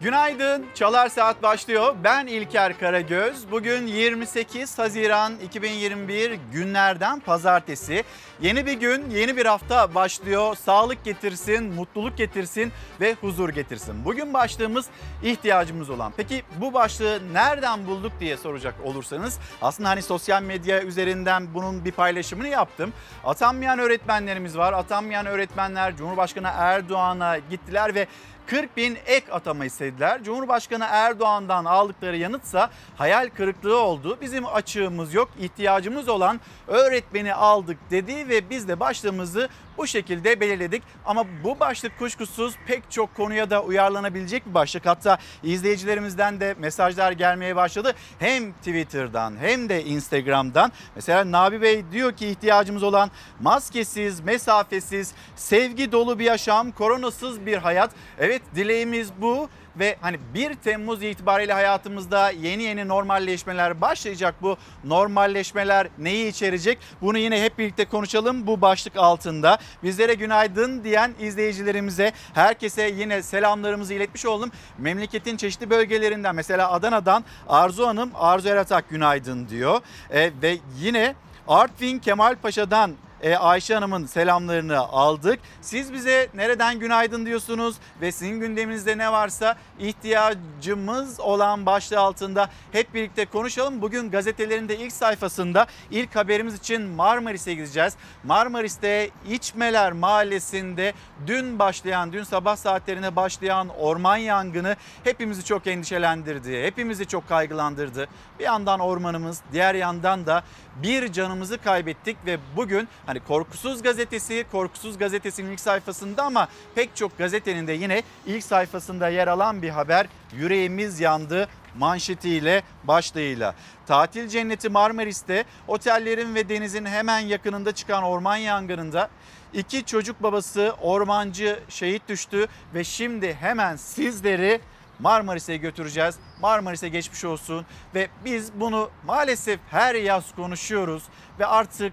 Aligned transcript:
Günaydın. 0.00 0.66
Çalar 0.74 1.08
Saat 1.08 1.42
başlıyor. 1.42 1.96
Ben 2.04 2.26
İlker 2.26 2.78
Karagöz. 2.78 3.50
Bugün 3.50 3.86
28 3.86 4.78
Haziran 4.78 5.32
2021 5.44 6.38
günlerden 6.52 7.20
pazartesi. 7.20 8.04
Yeni 8.40 8.66
bir 8.66 8.72
gün, 8.72 9.10
yeni 9.10 9.36
bir 9.36 9.46
hafta 9.46 9.94
başlıyor. 9.94 10.56
Sağlık 10.56 11.04
getirsin, 11.04 11.74
mutluluk 11.74 12.18
getirsin 12.18 12.72
ve 13.00 13.16
huzur 13.20 13.48
getirsin. 13.48 14.04
Bugün 14.04 14.34
başlığımız 14.34 14.86
ihtiyacımız 15.22 15.90
olan. 15.90 16.12
Peki 16.16 16.42
bu 16.60 16.74
başlığı 16.74 17.20
nereden 17.32 17.86
bulduk 17.86 18.12
diye 18.20 18.36
soracak 18.36 18.74
olursanız 18.84 19.38
aslında 19.62 19.88
hani 19.88 20.02
sosyal 20.02 20.42
medya 20.42 20.82
üzerinden 20.82 21.54
bunun 21.54 21.84
bir 21.84 21.92
paylaşımını 21.92 22.48
yaptım. 22.48 22.92
Atanmayan 23.24 23.78
öğretmenlerimiz 23.78 24.58
var. 24.58 24.72
Atanmayan 24.72 25.26
öğretmenler 25.26 25.96
Cumhurbaşkanı 25.96 26.48
Erdoğan'a 26.54 27.38
gittiler 27.38 27.94
ve 27.94 28.06
40 28.48 28.76
bin 28.76 28.98
ek 29.06 29.32
atama 29.32 29.64
istediler. 29.64 30.24
Cumhurbaşkanı 30.24 30.86
Erdoğan'dan 30.90 31.64
aldıkları 31.64 32.16
yanıtsa 32.16 32.70
hayal 32.96 33.28
kırıklığı 33.36 33.78
oldu. 33.78 34.18
Bizim 34.20 34.46
açığımız 34.46 35.14
yok, 35.14 35.30
ihtiyacımız 35.40 36.08
olan 36.08 36.40
öğretmeni 36.66 37.34
aldık 37.34 37.78
dedi 37.90 38.28
ve 38.28 38.50
biz 38.50 38.68
de 38.68 38.80
başlığımızı 38.80 39.48
bu 39.78 39.86
şekilde 39.86 40.40
belirledik. 40.40 40.82
Ama 41.06 41.24
bu 41.44 41.60
başlık 41.60 41.98
kuşkusuz 41.98 42.54
pek 42.66 42.90
çok 42.90 43.14
konuya 43.14 43.50
da 43.50 43.62
uyarlanabilecek 43.62 44.46
bir 44.46 44.54
başlık. 44.54 44.86
Hatta 44.86 45.18
izleyicilerimizden 45.42 46.40
de 46.40 46.54
mesajlar 46.58 47.12
gelmeye 47.12 47.56
başladı. 47.56 47.94
Hem 48.18 48.52
Twitter'dan 48.52 49.36
hem 49.36 49.68
de 49.68 49.84
Instagram'dan. 49.84 50.72
Mesela 50.94 51.32
Nabi 51.32 51.62
Bey 51.62 51.84
diyor 51.92 52.12
ki 52.12 52.28
ihtiyacımız 52.28 52.82
olan 52.82 53.10
maskesiz, 53.40 54.20
mesafesiz, 54.20 55.14
sevgi 55.36 55.92
dolu 55.92 56.18
bir 56.18 56.24
yaşam, 56.24 56.72
koronasız 56.72 57.46
bir 57.46 57.56
hayat. 57.56 57.90
Evet 58.18 58.42
dileğimiz 58.54 59.08
bu 59.20 59.48
ve 59.78 59.96
hani 60.00 60.18
1 60.34 60.54
Temmuz 60.54 61.02
itibariyle 61.02 61.52
hayatımızda 61.52 62.30
yeni 62.30 62.62
yeni 62.62 62.88
normalleşmeler 62.88 63.80
başlayacak. 63.80 64.34
Bu 64.42 64.56
normalleşmeler 64.84 65.88
neyi 65.98 66.28
içerecek? 66.28 66.78
Bunu 67.02 67.18
yine 67.18 67.42
hep 67.42 67.58
birlikte 67.58 67.84
konuşalım 67.84 68.46
bu 68.46 68.60
başlık 68.60 68.96
altında. 68.96 69.58
Bizlere 69.82 70.14
günaydın 70.14 70.84
diyen 70.84 71.14
izleyicilerimize 71.20 72.12
herkese 72.34 72.82
yine 72.82 73.22
selamlarımızı 73.22 73.94
iletmiş 73.94 74.26
oldum. 74.26 74.50
Memleketin 74.78 75.36
çeşitli 75.36 75.70
bölgelerinden 75.70 76.34
mesela 76.34 76.72
Adana'dan 76.72 77.24
Arzu 77.48 77.86
Hanım 77.86 78.10
Arzu 78.14 78.48
Eratak 78.48 78.88
günaydın 78.90 79.48
diyor. 79.48 79.80
E, 80.10 80.30
ve 80.42 80.58
yine 80.80 81.14
Artvin 81.48 81.98
Kemalpaşa'dan 81.98 82.94
e, 83.22 83.36
Ayşe 83.36 83.74
Hanım'ın 83.74 84.06
selamlarını 84.06 84.78
aldık. 84.78 85.40
Siz 85.60 85.92
bize 85.92 86.28
nereden 86.34 86.78
günaydın 86.78 87.26
diyorsunuz 87.26 87.76
ve 88.00 88.12
sizin 88.12 88.40
gündeminizde 88.40 88.98
ne 88.98 89.12
varsa 89.12 89.56
ihtiyacımız 89.78 91.20
olan 91.20 91.66
başlığı 91.66 92.00
altında 92.00 92.50
hep 92.72 92.94
birlikte 92.94 93.26
konuşalım. 93.26 93.82
Bugün 93.82 94.10
gazetelerin 94.10 94.68
de 94.68 94.78
ilk 94.78 94.92
sayfasında 94.92 95.66
ilk 95.90 96.16
haberimiz 96.16 96.54
için 96.54 96.82
Marmaris'e 96.82 97.54
gideceğiz. 97.54 97.96
Marmaris'te 98.24 99.10
İçmeler 99.30 99.92
Mahallesi'nde 99.92 100.92
dün 101.26 101.58
başlayan, 101.58 102.12
dün 102.12 102.22
sabah 102.22 102.56
saatlerine 102.56 103.16
başlayan 103.16 103.68
orman 103.68 104.16
yangını 104.16 104.76
hepimizi 105.04 105.44
çok 105.44 105.66
endişelendirdi. 105.66 106.62
Hepimizi 106.62 107.06
çok 107.06 107.28
kaygılandırdı. 107.28 108.08
Bir 108.38 108.44
yandan 108.44 108.80
ormanımız, 108.80 109.40
diğer 109.52 109.74
yandan 109.74 110.26
da 110.26 110.42
bir 110.82 111.12
canımızı 111.12 111.58
kaybettik 111.58 112.16
ve 112.26 112.38
bugün 112.56 112.88
hani 113.08 113.20
Korkusuz 113.20 113.82
Gazetesi, 113.82 114.46
Korkusuz 114.52 114.98
Gazetesi'nin 114.98 115.52
ilk 115.52 115.60
sayfasında 115.60 116.22
ama 116.22 116.48
pek 116.74 116.96
çok 116.96 117.18
gazetenin 117.18 117.66
de 117.66 117.72
yine 117.72 118.02
ilk 118.26 118.44
sayfasında 118.44 119.08
yer 119.08 119.28
alan 119.28 119.62
bir 119.62 119.68
haber. 119.68 120.06
Yüreğimiz 120.36 121.00
yandı 121.00 121.48
manşetiyle 121.78 122.62
başlığıyla. 122.84 123.54
Tatil 123.86 124.28
cenneti 124.28 124.68
Marmaris'te 124.68 125.44
otellerin 125.68 126.34
ve 126.34 126.48
denizin 126.48 126.84
hemen 126.84 127.18
yakınında 127.18 127.72
çıkan 127.74 128.02
orman 128.02 128.36
yangınında 128.36 129.10
iki 129.52 129.84
çocuk 129.84 130.22
babası 130.22 130.74
ormancı 130.80 131.60
şehit 131.68 132.08
düştü 132.08 132.46
ve 132.74 132.84
şimdi 132.84 133.34
hemen 133.34 133.76
sizleri 133.76 134.60
Marmaris'e 134.98 135.56
götüreceğiz. 135.56 136.14
Marmaris'e 136.40 136.88
geçmiş 136.88 137.24
olsun 137.24 137.66
ve 137.94 138.08
biz 138.24 138.52
bunu 138.54 138.90
maalesef 139.06 139.60
her 139.70 139.94
yaz 139.94 140.34
konuşuyoruz 140.34 141.02
ve 141.38 141.46
artık 141.46 141.92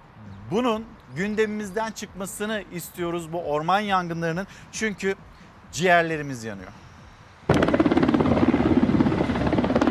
bunun 0.52 0.86
gündemimizden 1.16 1.92
çıkmasını 1.92 2.64
istiyoruz 2.74 3.34
bu 3.34 3.42
orman 3.42 3.80
yangınlarının 3.80 4.48
çünkü 4.72 5.16
ciğerlerimiz 5.72 6.44
yanıyor. 6.44 6.72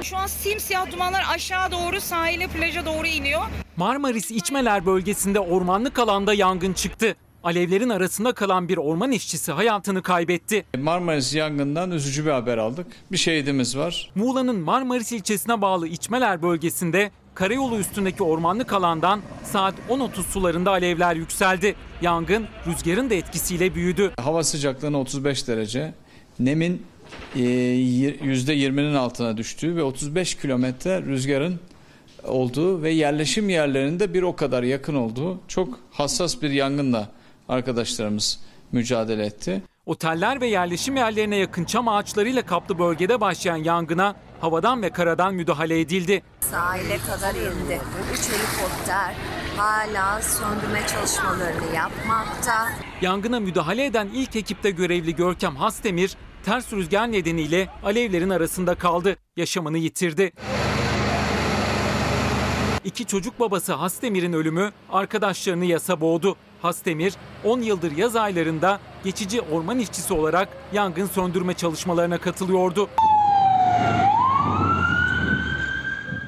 Şu 0.03 0.17
an 0.17 0.27
simsiyah 0.27 0.93
dumanlar 0.93 1.25
aşağı 1.29 1.73
doğru 1.73 2.01
sahile 2.01 2.47
plaja 2.49 2.87
doğru 2.87 3.07
iniyor. 3.07 3.43
Marmaris 3.77 4.31
İçmeler 4.31 4.87
bölgesinde 4.87 5.41
ormanlık 5.41 5.99
alanda 5.99 6.35
yangın 6.35 6.73
çıktı. 6.73 7.17
Alevlerin 7.45 7.89
arasında 7.89 8.33
kalan 8.33 8.69
bir 8.69 8.77
orman 8.77 9.13
işçisi 9.13 9.53
hayatını 9.53 10.03
kaybetti. 10.03 10.67
Marmaris 10.79 11.35
yangından 11.35 11.91
üzücü 11.91 12.27
bir 12.27 12.31
haber 12.31 12.59
aldık. 12.59 12.87
Bir 13.13 13.17
şehidimiz 13.17 13.79
var. 13.79 14.11
Muğla'nın 14.15 14.57
Marmaris 14.61 15.13
ilçesine 15.13 15.61
bağlı 15.61 15.89
İçmeler 15.89 16.43
bölgesinde 16.43 17.11
karayolu 17.35 17.79
üstündeki 17.79 18.23
ormanlık 18.23 18.73
alandan 18.73 19.21
saat 19.45 19.75
10.30 19.91 20.23
sularında 20.23 20.71
alevler 20.71 21.17
yükseldi. 21.17 21.75
Yangın 22.03 22.47
rüzgarın 22.67 23.11
da 23.11 23.15
etkisiyle 23.15 23.75
büyüdü. 23.75 24.13
Hava 24.21 24.45
sıcaklığının 24.45 24.99
35 24.99 25.49
derece, 25.49 25.95
nemin 26.39 26.83
e, 27.37 27.41
%20'nin 27.41 28.95
altına 28.95 29.37
düştüğü 29.37 29.77
ve 29.77 29.83
35 29.83 30.35
kilometre 30.35 31.03
rüzgarın 31.03 31.61
olduğu 32.25 32.83
ve 32.83 32.91
yerleşim 32.91 33.49
yerlerinde 33.49 34.15
bir 34.15 34.23
o 34.23 34.37
kadar 34.37 34.63
yakın 34.63 34.95
olduğu 34.95 35.41
çok 35.49 35.79
hassas 35.91 36.43
bir 36.43 36.51
yangınla 36.51 37.09
arkadaşlarımız 37.49 38.41
mücadele 38.73 39.27
etti. 39.27 39.63
Oteller 39.87 40.41
ve 40.41 40.47
yerleşim 40.47 40.97
yerlerine 40.97 41.37
yakın 41.37 41.65
çam 41.65 41.89
ağaçlarıyla 41.89 42.43
kaplı 42.47 42.79
bölgede 42.79 43.21
başlayan 43.21 43.57
yangına 43.57 44.15
havadan 44.45 44.83
ve 44.83 44.91
karadan 44.91 45.35
müdahale 45.35 45.81
edildi. 45.81 46.23
Sahile 46.41 46.99
kadar 46.99 47.35
indi. 47.35 47.81
Üç 48.13 48.29
helikopter 48.29 49.15
hala 49.57 50.23
söndürme 50.23 50.87
çalışmalarını 50.87 51.75
yapmakta. 51.75 52.69
Yangına 53.01 53.41
müdahale 53.41 53.85
eden 53.85 54.09
ilk 54.15 54.37
ekipte 54.37 54.71
görevli 54.71 55.17
Görkem 55.17 55.57
Hasdemir, 55.57 56.17
ters 56.45 56.73
rüzgar 56.73 57.13
nedeniyle 57.13 57.69
alevlerin 57.85 58.31
arasında 58.31 58.75
kaldı. 58.75 59.17
Yaşamını 59.37 59.79
yitirdi. 59.79 60.33
İki 62.85 63.07
çocuk 63.07 63.41
babası 63.41 63.73
Hasdemir'in 63.73 64.33
ölümü 64.33 64.73
arkadaşlarını 64.93 65.65
yasa 65.65 66.01
boğdu. 66.01 66.37
Hasdemir 66.63 67.15
10 67.45 67.61
yıldır 67.61 67.97
yaz 67.97 68.17
aylarında 68.17 68.81
geçici 69.05 69.41
orman 69.41 69.79
işçisi 69.79 70.15
olarak 70.15 70.49
yangın 70.73 71.07
söndürme 71.07 71.55
çalışmalarına 71.55 72.19
katılıyordu. 72.19 72.89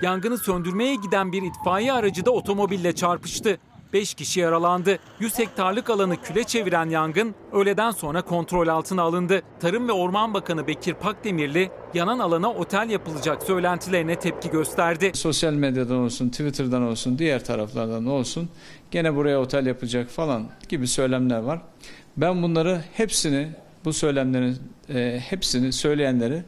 Yangını 0.02 0.38
söndürmeye 0.38 0.94
giden 0.94 1.32
bir 1.32 1.42
itfaiye 1.42 1.92
aracı 1.92 2.24
da 2.24 2.30
otomobille 2.30 2.94
çarpıştı. 2.94 3.58
5 3.92 4.14
kişi 4.14 4.40
yaralandı. 4.40 4.98
100 5.20 5.38
hektarlık 5.38 5.90
alanı 5.90 6.22
küle 6.22 6.44
çeviren 6.44 6.90
yangın 6.90 7.34
öğleden 7.52 7.90
sonra 7.90 8.22
kontrol 8.22 8.68
altına 8.68 9.02
alındı. 9.02 9.42
Tarım 9.60 9.88
ve 9.88 9.92
Orman 9.92 10.34
Bakanı 10.34 10.66
Bekir 10.66 10.94
Pakdemirli 10.94 11.70
yanan 11.94 12.18
alana 12.18 12.52
otel 12.52 12.90
yapılacak 12.90 13.42
söylentilerine 13.42 14.18
tepki 14.18 14.50
gösterdi. 14.50 15.10
Sosyal 15.14 15.52
medyadan 15.52 15.96
olsun, 15.96 16.28
Twitter'dan 16.28 16.82
olsun, 16.82 17.18
diğer 17.18 17.44
taraflardan 17.44 18.06
olsun 18.06 18.48
gene 18.90 19.16
buraya 19.16 19.40
otel 19.40 19.66
yapacak 19.66 20.10
falan 20.10 20.46
gibi 20.68 20.88
söylemler 20.88 21.38
var. 21.38 21.60
Ben 22.16 22.42
bunları 22.42 22.84
hepsini, 22.92 23.48
bu 23.84 23.92
söylemlerin 23.92 24.56
e, 24.94 25.20
hepsini 25.28 25.72
söyleyenleri 25.72 26.42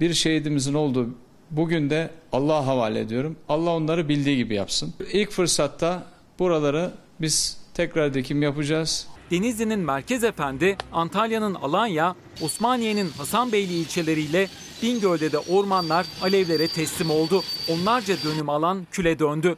bir 0.00 0.14
şehidimizin 0.14 0.74
olduğu 0.74 1.08
bugün 1.50 1.90
de 1.90 2.10
Allah'a 2.32 2.66
havale 2.66 3.00
ediyorum. 3.00 3.36
Allah 3.48 3.70
onları 3.70 4.08
bildiği 4.08 4.36
gibi 4.36 4.54
yapsın. 4.54 4.94
İlk 5.12 5.30
fırsatta 5.30 6.02
buraları 6.38 6.90
biz 7.20 7.58
tekrar 7.74 8.14
dikim 8.14 8.42
yapacağız. 8.42 9.08
Denizli'nin 9.30 9.78
Merkez 9.78 10.24
Efendi, 10.24 10.76
Antalya'nın 10.92 11.54
Alanya, 11.54 12.14
Osmaniye'nin 12.42 13.10
Hasanbeyli 13.10 13.72
ilçeleriyle 13.72 14.48
Bingöl'de 14.82 15.32
de 15.32 15.38
ormanlar 15.38 16.06
alevlere 16.22 16.68
teslim 16.68 17.10
oldu. 17.10 17.42
Onlarca 17.70 18.16
dönüm 18.24 18.48
alan 18.48 18.86
küle 18.92 19.18
döndü. 19.18 19.56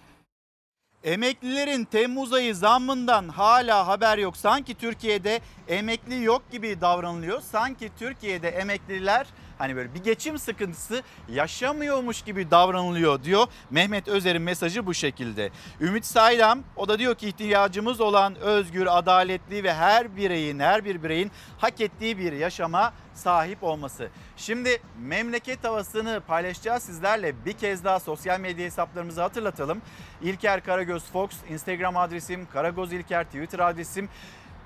Emeklilerin 1.04 1.84
Temmuz 1.84 2.32
ayı 2.32 2.54
zammından 2.54 3.28
hala 3.28 3.86
haber 3.86 4.18
yok. 4.18 4.36
Sanki 4.36 4.74
Türkiye'de 4.74 5.40
emekli 5.68 6.22
yok 6.22 6.42
gibi 6.52 6.80
davranılıyor. 6.80 7.40
Sanki 7.40 7.90
Türkiye'de 7.98 8.48
emekliler 8.48 9.26
hani 9.58 9.76
böyle 9.76 9.94
bir 9.94 10.04
geçim 10.04 10.38
sıkıntısı 10.38 11.02
yaşamıyormuş 11.28 12.22
gibi 12.22 12.50
davranılıyor 12.50 13.22
diyor. 13.22 13.46
Mehmet 13.70 14.08
Özer'in 14.08 14.42
mesajı 14.42 14.86
bu 14.86 14.94
şekilde. 14.94 15.50
Ümit 15.80 16.04
Saylam 16.06 16.62
o 16.76 16.88
da 16.88 16.98
diyor 16.98 17.14
ki 17.14 17.28
ihtiyacımız 17.28 18.00
olan 18.00 18.36
özgür, 18.36 18.86
adaletli 18.98 19.64
ve 19.64 19.74
her 19.74 20.16
bireyin, 20.16 20.58
her 20.58 20.84
bir 20.84 21.02
bireyin 21.02 21.30
hak 21.58 21.80
ettiği 21.80 22.18
bir 22.18 22.32
yaşama 22.32 22.92
sahip 23.14 23.62
olması. 23.62 24.08
Şimdi 24.36 24.82
memleket 24.98 25.64
havasını 25.64 26.20
paylaşacağız 26.26 26.82
sizlerle. 26.82 27.44
Bir 27.44 27.52
kez 27.52 27.84
daha 27.84 28.00
sosyal 28.00 28.40
medya 28.40 28.66
hesaplarımızı 28.66 29.20
hatırlatalım. 29.20 29.82
İlker 30.22 30.64
Karagöz 30.64 31.04
Fox, 31.04 31.30
Instagram 31.50 31.96
adresim, 31.96 32.46
Karagoz 32.52 32.92
İlker 32.92 33.24
Twitter 33.24 33.58
adresim. 33.58 34.08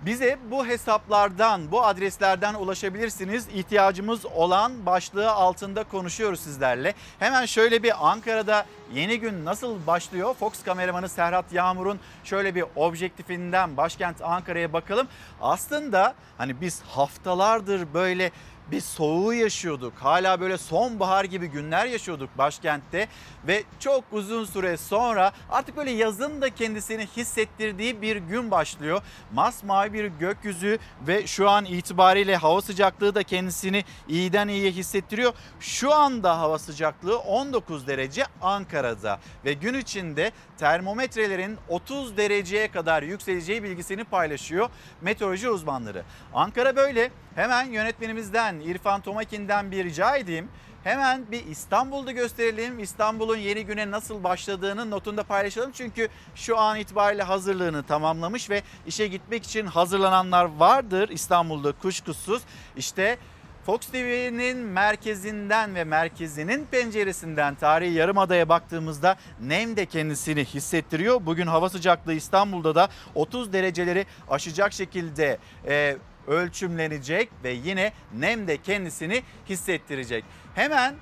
Bize 0.06 0.38
bu 0.50 0.66
hesaplardan, 0.66 1.72
bu 1.72 1.84
adreslerden 1.84 2.54
ulaşabilirsiniz. 2.54 3.48
İhtiyacımız 3.54 4.26
olan 4.26 4.86
başlığı 4.86 5.30
altında 5.30 5.84
konuşuyoruz 5.84 6.40
sizlerle. 6.40 6.94
Hemen 7.18 7.46
şöyle 7.46 7.82
bir 7.82 8.10
Ankara'da 8.10 8.66
yeni 8.94 9.20
gün 9.20 9.44
nasıl 9.44 9.86
başlıyor? 9.86 10.34
Fox 10.34 10.62
kameramanı 10.64 11.08
Serhat 11.08 11.52
Yağmur'un 11.52 12.00
şöyle 12.24 12.54
bir 12.54 12.64
objektifinden 12.76 13.76
başkent 13.76 14.22
Ankara'ya 14.22 14.72
bakalım. 14.72 15.08
Aslında 15.40 16.14
hani 16.38 16.60
biz 16.60 16.82
haftalardır 16.82 17.94
böyle 17.94 18.30
bir 18.70 18.80
soğuğu 18.80 19.34
yaşıyorduk. 19.34 19.92
Hala 19.96 20.40
böyle 20.40 20.58
sonbahar 20.58 21.24
gibi 21.24 21.46
günler 21.46 21.86
yaşıyorduk 21.86 22.38
başkentte 22.38 23.08
ve 23.46 23.62
çok 23.78 24.04
uzun 24.12 24.44
süre 24.44 24.76
sonra 24.76 25.32
artık 25.50 25.76
böyle 25.76 25.90
yazın 25.90 26.42
da 26.42 26.54
kendisini 26.54 27.06
hissettirdiği 27.16 28.02
bir 28.02 28.16
gün 28.16 28.50
başlıyor. 28.50 29.02
Masmavi 29.32 29.92
bir 29.92 30.04
gökyüzü 30.04 30.78
ve 31.06 31.26
şu 31.26 31.50
an 31.50 31.64
itibariyle 31.64 32.36
hava 32.36 32.62
sıcaklığı 32.62 33.14
da 33.14 33.22
kendisini 33.22 33.84
iyiden 34.08 34.48
iyiye 34.48 34.70
hissettiriyor. 34.70 35.32
Şu 35.60 35.94
anda 35.94 36.38
hava 36.38 36.58
sıcaklığı 36.58 37.18
19 37.18 37.86
derece 37.86 38.24
Ankara'da 38.42 39.20
ve 39.44 39.52
gün 39.52 39.74
içinde 39.74 40.32
termometrelerin 40.58 41.58
30 41.68 42.16
dereceye 42.16 42.70
kadar 42.70 43.02
yükseleceği 43.02 43.62
bilgisini 43.62 44.04
paylaşıyor 44.04 44.68
meteoroloji 45.00 45.50
uzmanları. 45.50 46.04
Ankara 46.34 46.76
böyle. 46.76 47.10
Hemen 47.34 47.64
yönetmenimizden 47.64 48.51
İrfan 48.60 49.00
Tomakin'den 49.00 49.70
bir 49.70 49.84
rica 49.84 50.16
edeyim. 50.16 50.48
Hemen 50.84 51.30
bir 51.30 51.46
İstanbul'da 51.46 52.12
gösterelim. 52.12 52.78
İstanbul'un 52.78 53.36
yeni 53.36 53.66
güne 53.66 53.90
nasıl 53.90 54.24
başladığının 54.24 54.90
notunu 54.90 55.16
da 55.16 55.22
paylaşalım. 55.22 55.72
Çünkü 55.72 56.08
şu 56.34 56.58
an 56.58 56.78
itibariyle 56.78 57.22
hazırlığını 57.22 57.82
tamamlamış 57.82 58.50
ve 58.50 58.62
işe 58.86 59.06
gitmek 59.06 59.44
için 59.44 59.66
hazırlananlar 59.66 60.44
vardır 60.44 61.08
İstanbul'da 61.08 61.72
kuşkusuz. 61.72 62.42
İşte 62.76 63.18
Fox 63.66 63.80
TV'nin 63.80 64.56
merkezinden 64.56 65.74
ve 65.74 65.84
merkezinin 65.84 66.66
penceresinden 66.70 67.54
tarihi 67.54 67.92
Yarımada'ya 67.94 68.48
baktığımızda 68.48 69.16
nem 69.40 69.76
de 69.76 69.86
kendisini 69.86 70.44
hissettiriyor. 70.44 71.26
Bugün 71.26 71.46
hava 71.46 71.68
sıcaklığı 71.68 72.14
İstanbul'da 72.14 72.74
da 72.74 72.88
30 73.14 73.52
dereceleri 73.52 74.06
aşacak 74.30 74.72
şekilde 74.72 75.38
e, 75.66 75.96
ölçümlenecek 76.26 77.30
ve 77.44 77.50
yine 77.50 77.92
nem 78.14 78.48
de 78.48 78.56
kendisini 78.56 79.22
hissettirecek. 79.48 80.24
Hemen 80.54 80.94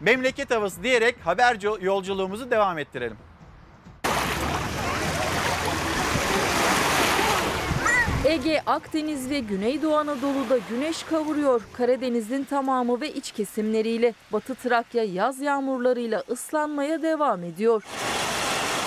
memleket 0.00 0.50
havası 0.50 0.82
diyerek 0.82 1.16
haber 1.24 1.80
yolculuğumuzu 1.82 2.50
devam 2.50 2.78
ettirelim. 2.78 3.16
Ege, 8.24 8.62
Akdeniz 8.66 9.30
ve 9.30 9.38
Güneydoğu 9.40 9.96
Anadolu'da 9.96 10.58
güneş 10.70 11.02
kavuruyor. 11.02 11.60
Karadeniz'in 11.72 12.44
tamamı 12.44 13.00
ve 13.00 13.12
iç 13.12 13.32
kesimleriyle 13.32 14.14
Batı 14.32 14.54
Trakya 14.54 15.04
yaz 15.04 15.40
yağmurlarıyla 15.40 16.22
ıslanmaya 16.30 17.02
devam 17.02 17.44
ediyor. 17.44 17.82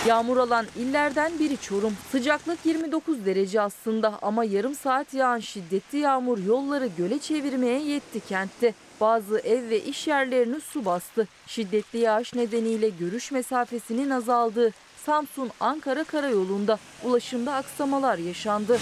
Yağmur 0.08 0.38
alan 0.38 0.66
illerden 0.76 1.40
biri 1.40 1.58
Çorum. 1.58 1.98
Sıcaklık 2.12 2.66
29 2.66 3.26
derece 3.26 3.62
aslında 3.62 4.20
ama 4.22 4.44
yarım 4.44 4.76
saat 4.76 5.14
yağan 5.14 5.40
şiddetli 5.40 5.98
yağmur 5.98 6.38
yolları 6.38 6.88
göle 6.98 7.20
çevirmeye 7.20 7.80
yetti 7.80 8.20
kentte. 8.20 8.74
Bazı 9.02 9.40
ev 9.40 9.70
ve 9.70 9.84
iş 9.84 10.08
yerlerini 10.08 10.62
su 10.62 10.86
bastı. 10.86 11.28
Şiddetli 11.48 12.00
yağış 12.00 12.34
nedeniyle 12.34 12.90
görüş 12.90 13.32
mesafesinin 13.32 14.10
azaldığı 14.10 14.72
Samsun-Ankara 15.06 16.04
karayolunda 16.04 16.80
ulaşımda 17.04 17.54
aksamalar 17.54 18.18
yaşandı. 18.18 18.80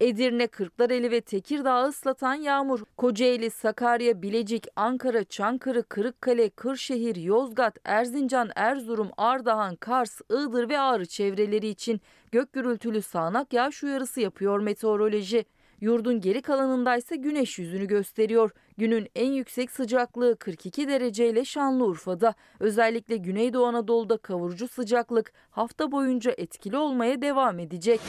Edirne, 0.00 0.46
Kırklareli 0.46 1.10
ve 1.10 1.20
Tekirdağ'ı 1.20 1.88
ıslatan 1.88 2.34
yağmur, 2.34 2.80
Kocaeli, 2.96 3.50
Sakarya, 3.50 4.22
Bilecik, 4.22 4.66
Ankara, 4.76 5.24
Çankırı, 5.24 5.82
Kırıkkale, 5.82 6.50
Kırşehir, 6.50 7.16
Yozgat, 7.16 7.78
Erzincan, 7.84 8.50
Erzurum, 8.56 9.10
Ardahan, 9.16 9.76
Kars, 9.76 10.20
Iğdır 10.30 10.68
ve 10.68 10.78
Ağrı 10.78 11.06
çevreleri 11.06 11.68
için 11.68 12.00
gök 12.32 12.52
gürültülü 12.52 13.02
sağanak 13.02 13.52
yağış 13.52 13.84
uyarısı 13.84 14.20
yapıyor 14.20 14.60
meteoroloji. 14.60 15.44
Yurdun 15.80 16.20
geri 16.20 16.42
kalanında 16.42 16.96
ise 16.96 17.16
güneş 17.16 17.58
yüzünü 17.58 17.86
gösteriyor. 17.86 18.50
Günün 18.78 19.08
en 19.14 19.32
yüksek 19.32 19.70
sıcaklığı 19.70 20.36
42 20.36 20.88
dereceyle 20.88 21.44
Şanlıurfa'da. 21.44 22.34
Özellikle 22.60 23.16
Güneydoğu 23.16 23.66
Anadolu'da 23.66 24.16
kavurucu 24.16 24.68
sıcaklık 24.68 25.32
hafta 25.50 25.92
boyunca 25.92 26.34
etkili 26.38 26.76
olmaya 26.76 27.22
devam 27.22 27.58
edecek. 27.58 28.00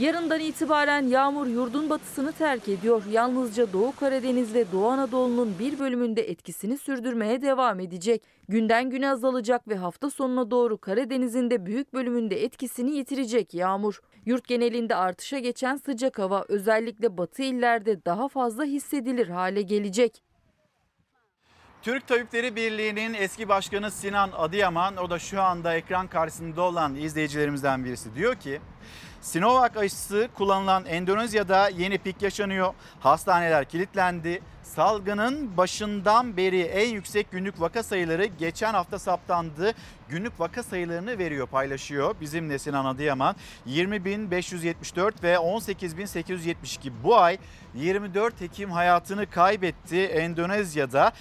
Yarından 0.00 0.40
itibaren 0.40 1.06
yağmur 1.06 1.46
yurdun 1.46 1.90
batısını 1.90 2.32
terk 2.32 2.68
ediyor. 2.68 3.02
Yalnızca 3.12 3.72
Doğu 3.72 3.92
Karadeniz 3.96 4.54
ve 4.54 4.64
Doğu 4.72 4.86
Anadolu'nun 4.86 5.54
bir 5.58 5.78
bölümünde 5.78 6.30
etkisini 6.30 6.78
sürdürmeye 6.78 7.42
devam 7.42 7.80
edecek. 7.80 8.22
Günden 8.48 8.90
güne 8.90 9.10
azalacak 9.10 9.68
ve 9.68 9.74
hafta 9.74 10.10
sonuna 10.10 10.50
doğru 10.50 10.78
Karadeniz'in 10.78 11.50
de 11.50 11.66
büyük 11.66 11.94
bölümünde 11.94 12.44
etkisini 12.44 12.90
yitirecek 12.96 13.54
yağmur. 13.54 14.00
Yurt 14.26 14.48
genelinde 14.48 14.96
artışa 14.96 15.38
geçen 15.38 15.76
sıcak 15.76 16.18
hava 16.18 16.44
özellikle 16.48 17.18
batı 17.18 17.42
illerde 17.42 18.04
daha 18.04 18.28
fazla 18.28 18.64
hissedilir 18.64 19.28
hale 19.28 19.62
gelecek. 19.62 20.29
Türk 21.82 22.08
Tabipleri 22.08 22.56
Birliği'nin 22.56 23.14
eski 23.14 23.48
başkanı 23.48 23.90
Sinan 23.90 24.30
Adıyaman 24.32 24.96
o 24.96 25.10
da 25.10 25.18
şu 25.18 25.42
anda 25.42 25.74
ekran 25.74 26.06
karşısında 26.06 26.62
olan 26.62 26.94
izleyicilerimizden 26.94 27.84
birisi 27.84 28.14
diyor 28.14 28.34
ki 28.34 28.60
Sinovac 29.20 29.76
aşısı 29.76 30.28
kullanılan 30.34 30.86
Endonezya'da 30.86 31.68
yeni 31.68 31.98
pik 31.98 32.22
yaşanıyor. 32.22 32.74
Hastaneler 33.00 33.64
kilitlendi. 33.64 34.42
Salgının 34.62 35.56
başından 35.56 36.36
beri 36.36 36.60
en 36.60 36.88
yüksek 36.88 37.30
günlük 37.30 37.60
vaka 37.60 37.82
sayıları 37.82 38.24
geçen 38.24 38.74
hafta 38.74 38.98
saptandı. 38.98 39.72
Günlük 40.08 40.40
vaka 40.40 40.62
sayılarını 40.62 41.18
veriyor, 41.18 41.46
paylaşıyor. 41.46 42.14
Bizimle 42.20 42.58
Sinan 42.58 42.84
Adıyaman 42.84 43.36
20.574 43.66 45.22
ve 45.22 45.34
18.872 45.34 46.90
bu 47.04 47.18
ay 47.18 47.38
24 47.74 48.42
Ekim 48.42 48.70
hayatını 48.70 49.30
kaybetti 49.30 50.04
Endonezya'da 50.04 51.12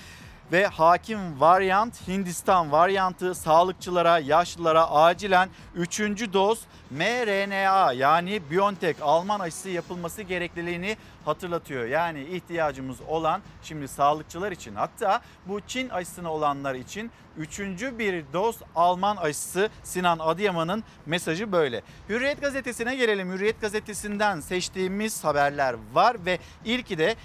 ve 0.51 0.65
hakim 0.67 1.39
varyant 1.39 2.07
Hindistan 2.07 2.71
varyantı 2.71 3.35
sağlıkçılara, 3.35 4.19
yaşlılara 4.19 4.91
acilen 4.91 5.49
3. 5.75 5.99
doz 6.33 6.61
mRNA 6.91 7.93
yani 7.93 8.41
BioNTech 8.51 9.01
Alman 9.01 9.39
aşısı 9.39 9.69
yapılması 9.69 10.21
gerekliliğini 10.21 10.97
hatırlatıyor. 11.25 11.85
Yani 11.85 12.23
ihtiyacımız 12.23 12.97
olan 13.07 13.41
şimdi 13.63 13.87
sağlıkçılar 13.87 14.51
için 14.51 14.75
hatta 14.75 15.21
bu 15.45 15.61
Çin 15.61 15.89
aşısına 15.89 16.33
olanlar 16.33 16.75
için 16.75 17.11
üçüncü 17.37 17.99
bir 17.99 18.23
doz 18.33 18.57
Alman 18.75 19.17
aşısı 19.17 19.69
Sinan 19.83 20.19
Adıyaman'ın 20.19 20.83
mesajı 21.05 21.51
böyle. 21.51 21.81
Hürriyet 22.09 22.41
gazetesine 22.41 22.95
gelelim. 22.95 23.31
Hürriyet 23.31 23.61
gazetesinden 23.61 24.39
seçtiğimiz 24.39 25.23
haberler 25.23 25.75
var 25.93 26.17
ve 26.25 26.39
ilki 26.65 26.97
de 26.97 27.15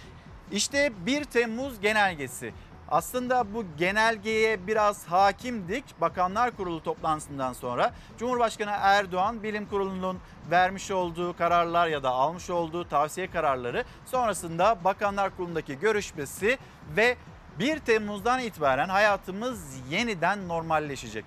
işte 0.53 0.93
1 1.07 1.25
Temmuz 1.25 1.81
genelgesi. 1.81 2.53
Aslında 2.95 3.55
bu 3.55 3.65
genelgeye 3.79 4.67
biraz 4.67 5.07
hakimdik 5.07 5.85
Bakanlar 6.01 6.57
Kurulu 6.57 6.83
toplantısından 6.83 7.53
sonra. 7.53 7.93
Cumhurbaşkanı 8.19 8.71
Erdoğan 8.81 9.43
Bilim 9.43 9.67
Kurulu'nun 9.67 10.19
vermiş 10.51 10.91
olduğu 10.91 11.37
kararlar 11.37 11.87
ya 11.87 12.03
da 12.03 12.11
almış 12.11 12.51
olduğu 12.51 12.89
tavsiye 12.89 13.31
kararları 13.31 13.85
sonrasında 14.07 14.85
Bakanlar 14.85 15.37
Kurulu'ndaki 15.37 15.79
görüşmesi 15.79 16.59
ve 16.97 17.17
1 17.59 17.79
Temmuz'dan 17.79 18.41
itibaren 18.41 18.89
hayatımız 18.89 19.81
yeniden 19.91 20.49
normalleşecek 20.49 21.25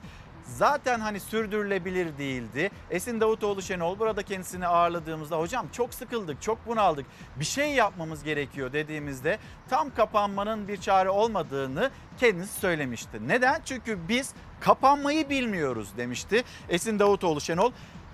zaten 0.57 0.99
hani 0.99 1.19
sürdürülebilir 1.19 2.17
değildi. 2.17 2.71
Esin 2.91 3.21
Davutoğlu 3.21 3.61
Şenol 3.61 3.99
burada 3.99 4.23
kendisini 4.23 4.67
ağırladığımızda 4.67 5.39
hocam 5.39 5.67
çok 5.71 5.93
sıkıldık, 5.93 6.41
çok 6.41 6.67
bunaldık. 6.67 7.05
Bir 7.35 7.45
şey 7.45 7.71
yapmamız 7.71 8.23
gerekiyor 8.23 8.73
dediğimizde 8.73 9.39
tam 9.69 9.95
kapanmanın 9.95 10.67
bir 10.67 10.77
çare 10.77 11.09
olmadığını 11.09 11.91
kendisi 12.19 12.59
söylemişti. 12.59 13.27
Neden? 13.27 13.61
Çünkü 13.65 13.99
biz 14.07 14.33
kapanmayı 14.59 15.29
bilmiyoruz 15.29 15.89
demişti 15.97 16.43
Esin 16.69 16.99
Davutoğlu 16.99 17.41
Şenol. 17.41 17.71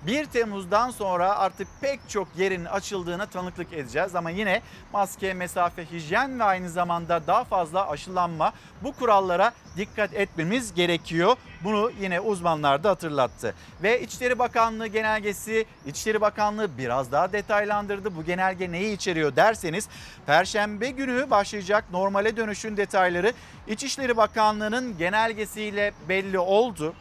1 0.08 0.26
Temmuz'dan 0.26 0.90
sonra 0.90 1.36
artık 1.36 1.68
pek 1.82 2.00
çok 2.10 2.28
yerin 2.38 2.66
açıldığına 2.66 3.26
tanıklık 3.26 3.74
edeceğiz. 3.74 4.16
Ama 4.16 4.30
yine 4.30 4.62
maske, 4.94 5.34
mesafe, 5.34 5.92
hijyen 5.92 6.40
ve 6.40 6.44
aynı 6.44 6.70
zamanda 6.70 7.28
daha 7.28 7.44
fazla 7.44 7.90
aşılanma 7.90 8.54
bu 8.84 8.94
kurallara 8.94 9.52
dikkat 9.78 10.14
etmemiz 10.14 10.74
gerekiyor. 10.74 11.36
Bunu 11.64 11.92
yine 12.02 12.20
uzmanlar 12.20 12.84
da 12.84 12.90
hatırlattı. 12.90 13.56
Ve 13.84 14.02
İçişleri 14.02 14.40
Bakanlığı 14.40 14.88
genelgesi, 14.88 15.66
İçişleri 15.86 16.22
Bakanlığı 16.22 16.78
biraz 16.78 17.12
daha 17.12 17.34
detaylandırdı. 17.34 18.16
Bu 18.16 18.24
genelge 18.24 18.72
neyi 18.72 18.96
içeriyor 18.96 19.36
derseniz 19.36 19.90
Perşembe 20.26 20.90
günü 20.90 21.30
başlayacak 21.30 21.86
normale 21.92 22.38
dönüşün 22.38 22.78
detayları 22.78 23.34
İçişleri 23.68 24.18
Bakanlığı'nın 24.18 24.98
genelgesiyle 24.98 25.92
belli 26.10 26.40
oldu. 26.40 26.94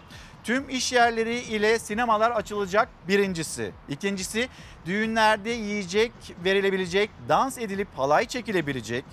Tüm 0.44 0.70
iş 0.70 0.92
yerleri 0.92 1.38
ile 1.38 1.78
sinemalar 1.78 2.30
açılacak 2.30 2.88
birincisi. 3.08 3.72
İkincisi 3.88 4.48
düğünlerde 4.86 5.50
yiyecek 5.50 6.12
verilebilecek, 6.44 7.10
dans 7.28 7.58
edilip 7.58 7.88
halay 7.96 8.26
çekilebilecek. 8.26 9.04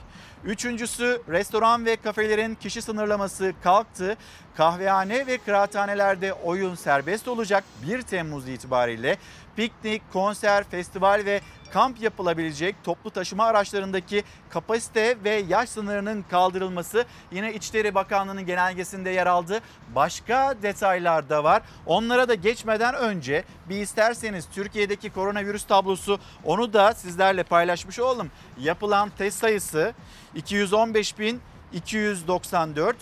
Üçüncüsü 0.43 1.21
restoran 1.29 1.85
ve 1.85 1.95
kafelerin 1.95 2.55
kişi 2.55 2.81
sınırlaması 2.81 3.53
kalktı. 3.63 4.17
Kahvehane 4.57 5.27
ve 5.27 5.37
kıraathanelerde 5.37 6.33
oyun 6.33 6.75
serbest 6.75 7.27
olacak 7.27 7.63
1 7.87 8.01
Temmuz 8.01 8.49
itibariyle. 8.49 9.17
Piknik, 9.59 10.01
konser, 10.13 10.63
festival 10.63 11.21
ve 11.25 11.41
kamp 11.71 12.01
yapılabilecek 12.01 12.75
toplu 12.83 13.09
taşıma 13.09 13.45
araçlarındaki 13.45 14.23
kapasite 14.49 15.17
ve 15.23 15.29
yaş 15.29 15.69
sınırının 15.69 16.25
kaldırılması 16.29 17.05
yine 17.31 17.53
İçişleri 17.53 17.95
Bakanlığı'nın 17.95 18.45
genelgesinde 18.45 19.09
yer 19.09 19.27
aldı. 19.27 19.59
Başka 19.95 20.55
detaylar 20.61 21.29
da 21.29 21.43
var. 21.43 21.63
Onlara 21.85 22.27
da 22.27 22.33
geçmeden 22.33 22.95
önce 22.95 23.43
bir 23.69 23.81
isterseniz 23.81 24.47
Türkiye'deki 24.53 25.09
koronavirüs 25.09 25.63
tablosu 25.63 26.19
onu 26.43 26.73
da 26.73 26.93
sizlerle 26.93 27.43
paylaşmış 27.43 27.99
olalım. 27.99 28.31
Yapılan 28.59 29.09
test 29.17 29.39
sayısı 29.39 29.93
215.294. 30.35 32.93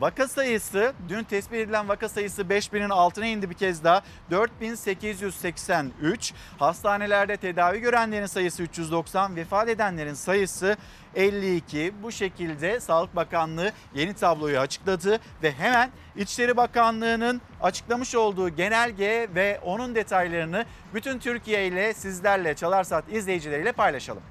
Vaka 0.00 0.28
sayısı 0.28 0.92
dün 1.08 1.24
tespit 1.24 1.54
edilen 1.54 1.88
vaka 1.88 2.08
sayısı 2.08 2.42
5000'in 2.42 2.90
altına 2.90 3.26
indi 3.26 3.50
bir 3.50 3.54
kez 3.54 3.84
daha 3.84 4.02
4883. 4.30 6.34
Hastanelerde 6.58 7.36
tedavi 7.36 7.80
görenlerin 7.80 8.26
sayısı 8.26 8.62
390, 8.62 9.36
vefat 9.36 9.68
edenlerin 9.68 10.14
sayısı 10.14 10.76
52. 11.14 11.92
Bu 12.02 12.12
şekilde 12.12 12.80
Sağlık 12.80 13.16
Bakanlığı 13.16 13.72
yeni 13.94 14.14
tabloyu 14.14 14.58
açıkladı 14.58 15.20
ve 15.42 15.52
hemen 15.52 15.90
İçişleri 16.16 16.56
Bakanlığı'nın 16.56 17.40
açıklamış 17.62 18.14
olduğu 18.14 18.48
genelge 18.48 19.28
ve 19.34 19.60
onun 19.64 19.94
detaylarını 19.94 20.64
bütün 20.94 21.18
Türkiye 21.18 21.66
ile 21.66 21.94
sizlerle 21.94 22.54
Çalarsat 22.54 23.12
izleyicileriyle 23.12 23.72
paylaşalım. 23.72 24.22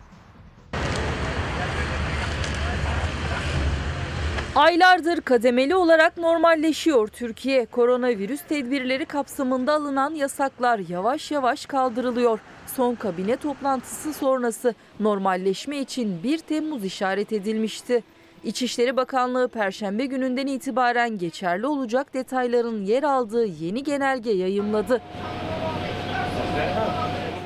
Aylardır 4.55 5.21
kademeli 5.21 5.75
olarak 5.75 6.17
normalleşiyor 6.17 7.07
Türkiye. 7.07 7.65
Koronavirüs 7.65 8.41
tedbirleri 8.41 9.05
kapsamında 9.05 9.73
alınan 9.73 10.13
yasaklar 10.15 10.79
yavaş 10.89 11.31
yavaş 11.31 11.65
kaldırılıyor. 11.65 12.39
Son 12.67 12.95
kabine 12.95 13.35
toplantısı 13.35 14.13
sonrası 14.13 14.75
normalleşme 14.99 15.77
için 15.77 16.23
1 16.23 16.37
Temmuz 16.37 16.85
işaret 16.85 17.33
edilmişti. 17.33 18.03
İçişleri 18.43 18.97
Bakanlığı 18.97 19.47
Perşembe 19.47 20.05
gününden 20.05 20.47
itibaren 20.47 21.17
geçerli 21.17 21.67
olacak 21.67 22.13
detayların 22.13 22.85
yer 22.85 23.03
aldığı 23.03 23.45
yeni 23.45 23.83
genelge 23.83 24.31
yayımladı. 24.31 25.01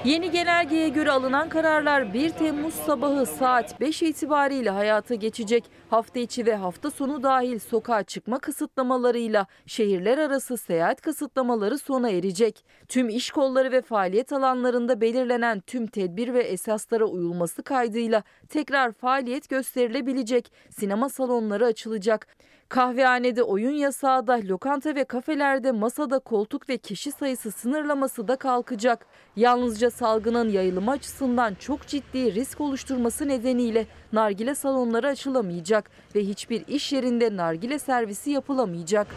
Yeni 0.05 0.31
genelgeye 0.31 0.89
göre 0.89 1.11
alınan 1.11 1.49
kararlar 1.49 2.13
1 2.13 2.29
Temmuz 2.29 2.73
sabahı 2.73 3.25
saat 3.25 3.79
5 3.79 4.01
itibariyle 4.03 4.69
hayata 4.69 5.15
geçecek. 5.15 5.63
Hafta 5.89 6.19
içi 6.19 6.45
ve 6.45 6.55
hafta 6.55 6.91
sonu 6.91 7.23
dahil 7.23 7.59
sokağa 7.59 8.03
çıkma 8.03 8.39
kısıtlamalarıyla 8.39 9.47
şehirler 9.65 10.17
arası 10.17 10.57
seyahat 10.57 11.01
kısıtlamaları 11.01 11.77
sona 11.77 12.09
erecek. 12.09 12.65
Tüm 12.87 13.09
iş 13.09 13.31
kolları 13.31 13.71
ve 13.71 13.81
faaliyet 13.81 14.33
alanlarında 14.33 15.01
belirlenen 15.01 15.59
tüm 15.59 15.87
tedbir 15.87 16.33
ve 16.33 16.43
esaslara 16.43 17.05
uyulması 17.05 17.63
kaydıyla 17.63 18.23
tekrar 18.49 18.91
faaliyet 18.91 19.49
gösterilebilecek. 19.49 20.51
Sinema 20.69 21.09
salonları 21.09 21.65
açılacak. 21.65 22.27
Kahvehanede 22.69 23.43
oyun 23.43 23.71
yasağı 23.71 24.27
da, 24.27 24.39
lokanta 24.43 24.95
ve 24.95 25.03
kafelerde 25.03 25.71
masada 25.71 26.19
koltuk 26.19 26.69
ve 26.69 26.77
kişi 26.77 27.11
sayısı 27.11 27.51
sınırlaması 27.51 28.27
da 28.27 28.35
kalkacak. 28.35 29.05
Yalnızca 29.35 29.89
salgının 29.91 30.49
yayılımı 30.49 30.91
açısından 30.91 31.55
çok 31.55 31.87
ciddi 31.87 32.35
risk 32.35 32.61
oluşturması 32.61 33.27
nedeniyle 33.27 33.85
nargile 34.13 34.55
salonları 34.55 35.07
açılamayacak 35.07 35.91
ve 36.15 36.19
hiçbir 36.19 36.67
iş 36.67 36.93
yerinde 36.93 37.37
nargile 37.37 37.79
servisi 37.79 38.31
yapılamayacak. 38.31 39.07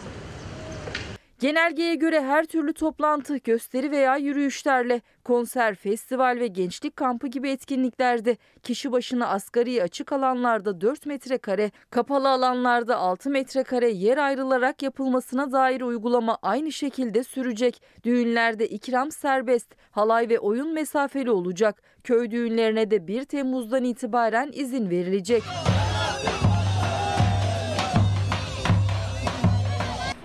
Genelgeye 1.42 1.94
göre 1.94 2.22
her 2.22 2.44
türlü 2.44 2.72
toplantı, 2.72 3.36
gösteri 3.36 3.90
veya 3.90 4.16
yürüyüşlerle, 4.16 5.00
konser, 5.24 5.74
festival 5.74 6.36
ve 6.40 6.46
gençlik 6.46 6.96
kampı 6.96 7.26
gibi 7.26 7.50
etkinliklerde 7.50 8.36
kişi 8.62 8.92
başına 8.92 9.28
asgari 9.28 9.82
açık 9.82 10.12
alanlarda 10.12 10.80
4 10.80 11.06
metrekare, 11.06 11.70
kapalı 11.90 12.30
alanlarda 12.30 12.96
6 12.96 13.30
metrekare 13.30 13.90
yer 13.90 14.18
ayrılarak 14.18 14.82
yapılmasına 14.82 15.52
dair 15.52 15.80
uygulama 15.80 16.38
aynı 16.42 16.72
şekilde 16.72 17.24
sürecek. 17.24 17.82
Düğünlerde 18.04 18.68
ikram 18.68 19.10
serbest, 19.10 19.74
halay 19.90 20.28
ve 20.28 20.38
oyun 20.38 20.74
mesafeli 20.74 21.30
olacak. 21.30 21.82
Köy 22.04 22.30
düğünlerine 22.30 22.90
de 22.90 23.06
1 23.06 23.24
Temmuz'dan 23.24 23.84
itibaren 23.84 24.50
izin 24.54 24.90
verilecek. 24.90 25.42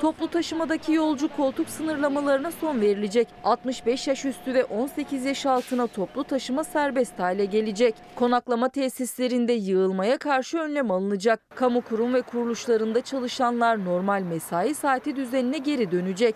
Toplu 0.01 0.27
taşımadaki 0.27 0.93
yolcu 0.93 1.27
koltuk 1.35 1.69
sınırlamalarına 1.69 2.51
son 2.51 2.81
verilecek. 2.81 3.27
65 3.43 4.07
yaş 4.07 4.25
üstü 4.25 4.53
ve 4.53 4.63
18 4.65 5.25
yaş 5.25 5.45
altına 5.45 5.87
toplu 5.87 6.23
taşıma 6.23 6.63
serbest 6.63 7.19
hale 7.19 7.45
gelecek. 7.45 7.95
Konaklama 8.15 8.69
tesislerinde 8.69 9.53
yığılmaya 9.53 10.17
karşı 10.17 10.57
önlem 10.57 10.91
alınacak. 10.91 11.39
Kamu 11.55 11.81
kurum 11.81 12.13
ve 12.13 12.21
kuruluşlarında 12.21 13.01
çalışanlar 13.01 13.85
normal 13.85 14.21
mesai 14.21 14.75
saati 14.75 15.15
düzenine 15.15 15.57
geri 15.57 15.91
dönecek. 15.91 16.35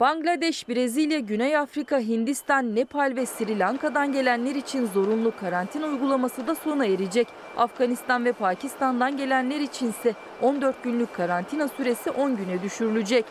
Bangladeş, 0.00 0.68
Brezilya, 0.68 1.18
Güney 1.18 1.56
Afrika, 1.56 1.98
Hindistan, 1.98 2.74
Nepal 2.76 3.12
ve 3.16 3.26
Sri 3.26 3.58
Lanka'dan 3.58 4.12
gelenler 4.12 4.54
için 4.54 4.86
zorunlu 4.86 5.36
karantina 5.40 5.86
uygulaması 5.86 6.46
da 6.46 6.54
sona 6.54 6.86
erecek. 6.86 7.28
Afganistan 7.56 8.24
ve 8.24 8.32
Pakistan'dan 8.32 9.16
gelenler 9.16 9.60
içinse 9.60 10.14
14 10.42 10.82
günlük 10.82 11.14
karantina 11.14 11.68
süresi 11.68 12.10
10 12.10 12.36
güne 12.36 12.62
düşürülecek. 12.62 13.24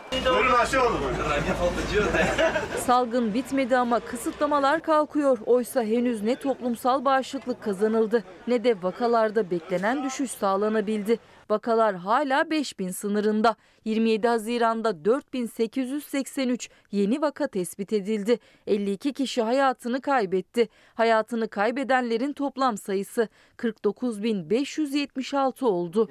Salgın 2.86 3.34
bitmedi 3.34 3.76
ama 3.76 4.00
kısıtlamalar 4.00 4.80
kalkıyor. 4.80 5.38
Oysa 5.46 5.82
henüz 5.82 6.22
ne 6.22 6.36
toplumsal 6.36 7.04
bağışıklık 7.04 7.62
kazanıldı 7.62 8.24
ne 8.46 8.64
de 8.64 8.82
vakalarda 8.82 9.50
beklenen 9.50 10.04
düşüş 10.04 10.30
sağlanabildi. 10.30 11.18
Vakalar 11.50 11.94
hala 11.94 12.50
5000 12.50 12.88
sınırında. 12.88 13.56
27 13.84 14.28
Haziran'da 14.28 15.04
4883 15.04 16.70
yeni 16.90 17.22
vaka 17.22 17.46
tespit 17.46 17.92
edildi. 17.92 18.38
52 18.66 19.12
kişi 19.12 19.42
hayatını 19.42 20.00
kaybetti. 20.00 20.68
Hayatını 20.94 21.48
kaybedenlerin 21.48 22.32
toplam 22.32 22.78
sayısı 22.78 23.28
49576 23.56 25.66
oldu. 25.66 26.10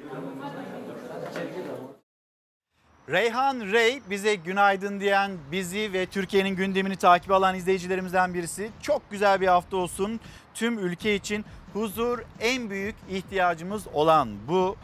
Reyhan 3.10 3.60
Rey 3.60 4.02
bize 4.10 4.36
günaydın 4.36 5.00
diyen 5.00 5.32
bizi 5.52 5.94
ve 5.94 6.06
Türkiye'nin 6.06 6.56
gündemini 6.56 6.96
takip 6.96 7.32
alan 7.32 7.56
izleyicilerimizden 7.56 8.34
birisi. 8.34 8.72
Çok 8.82 9.12
güzel 9.12 9.42
bir 9.42 9.48
hafta 9.48 9.78
olsun. 9.78 10.20
Tüm 10.54 10.80
ülke 10.80 11.16
için 11.16 11.46
huzur 11.74 12.20
en 12.40 12.70
büyük 12.70 12.96
ihtiyacımız 13.10 13.88
olan 13.94 14.30
bu 14.48 14.76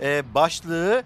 e, 0.00 0.34
başlığı 0.34 1.04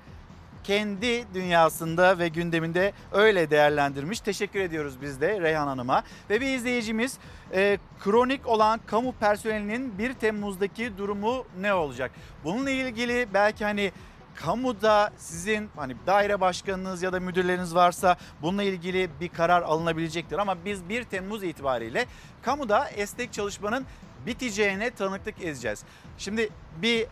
kendi 0.64 1.34
dünyasında 1.34 2.18
ve 2.18 2.28
gündeminde 2.28 2.92
öyle 3.12 3.50
değerlendirmiş. 3.50 4.20
Teşekkür 4.20 4.60
ediyoruz 4.60 4.94
biz 5.02 5.20
de 5.20 5.40
Reyhan 5.40 5.66
Hanım'a. 5.66 6.02
Ve 6.30 6.40
bir 6.40 6.46
izleyicimiz 6.46 7.18
e, 7.52 7.78
kronik 8.00 8.46
olan 8.46 8.80
kamu 8.86 9.12
personelinin 9.12 9.98
1 9.98 10.14
Temmuz'daki 10.14 10.98
durumu 10.98 11.44
ne 11.60 11.74
olacak? 11.74 12.10
Bununla 12.44 12.70
ilgili 12.70 13.28
belki 13.34 13.64
hani 13.64 13.92
kamuda 14.34 15.12
sizin 15.16 15.70
hani 15.76 15.96
daire 16.06 16.40
başkanınız 16.40 17.02
ya 17.02 17.12
da 17.12 17.20
müdürleriniz 17.20 17.74
varsa 17.74 18.16
bununla 18.42 18.62
ilgili 18.62 19.10
bir 19.20 19.28
karar 19.28 19.62
alınabilecektir. 19.62 20.38
Ama 20.38 20.56
biz 20.64 20.88
1 20.88 21.04
Temmuz 21.04 21.42
itibariyle 21.42 22.06
kamuda 22.42 22.88
esnek 22.88 23.32
çalışmanın 23.32 23.86
biteceğine 24.26 24.90
tanıklık 24.90 25.40
edeceğiz. 25.40 25.82
Şimdi 26.18 26.48
bir 26.82 27.06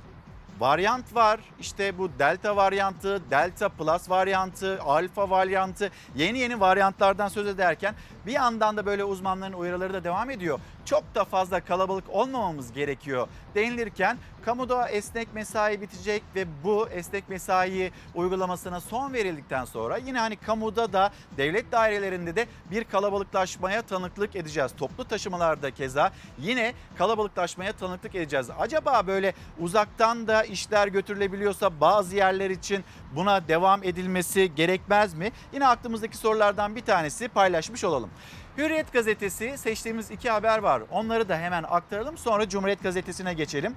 varyant 0.61 1.15
var. 1.15 1.41
İşte 1.61 1.99
bu 1.99 2.11
delta 2.19 2.57
varyantı, 2.57 3.31
delta 3.31 3.69
plus 3.69 4.11
varyantı, 4.11 4.83
alfa 4.83 5.31
varyantı 5.31 5.91
yeni 6.17 6.39
yeni 6.39 6.61
varyantlardan 6.61 7.29
söz 7.29 7.47
ederken 7.47 7.95
bir 8.27 8.33
yandan 8.33 8.77
da 8.77 8.87
böyle 8.87 9.05
uzmanların 9.05 9.53
uyarıları 9.53 9.95
da 9.95 10.05
devam 10.05 10.31
ediyor. 10.31 10.61
Çok 10.91 11.15
da 11.15 11.25
fazla 11.25 11.61
kalabalık 11.61 12.05
olmamamız 12.09 12.73
gerekiyor 12.73 13.29
denilirken 13.55 14.19
kamuda 14.45 14.89
esnek 14.89 15.35
mesai 15.35 15.81
bitecek 15.81 16.23
ve 16.35 16.47
bu 16.65 16.89
esnek 16.89 17.29
mesai 17.29 17.93
uygulamasına 18.15 18.81
son 18.81 19.13
verildikten 19.13 19.65
sonra 19.65 19.97
yine 19.97 20.19
hani 20.19 20.37
kamuda 20.37 20.93
da 20.93 21.11
devlet 21.37 21.73
dairelerinde 21.73 22.37
de 22.37 22.47
bir 22.71 22.85
kalabalıklaşmaya 22.85 23.83
tanıklık 23.83 24.37
edeceğiz. 24.37 24.73
Toplu 24.79 25.05
taşımalarda 25.05 25.71
keza 25.71 26.13
yine 26.39 26.75
kalabalıklaşmaya 26.99 27.73
tanıklık 27.73 28.15
edeceğiz. 28.15 28.47
Acaba 28.59 29.07
böyle 29.07 29.35
uzaktan 29.61 30.27
da 30.27 30.45
işler 30.45 30.89
götürülebiliyorsa 30.89 31.81
bazı 31.81 32.17
yerler 32.17 32.51
için 32.51 32.85
buna 33.17 33.49
devam 33.49 33.85
edilmesi 33.85 34.55
gerekmez 34.55 35.15
mi? 35.15 35.33
Yine 35.53 35.67
aklımızdaki 35.67 36.17
sorulardan 36.17 36.77
bir 36.77 36.85
tanesi 36.85 37.29
paylaşmış 37.29 37.85
olalım. 37.85 38.11
Hürriyet 38.59 38.93
gazetesi 38.93 39.59
seçtiğimiz 39.59 40.11
iki 40.11 40.31
haber 40.31 40.59
var. 40.59 40.83
Onları 40.91 41.29
da 41.29 41.39
hemen 41.39 41.63
aktaralım. 41.63 42.19
Sonra 42.19 42.49
Cumhuriyet 42.49 42.83
gazetesine 42.83 43.35
geçelim. 43.35 43.77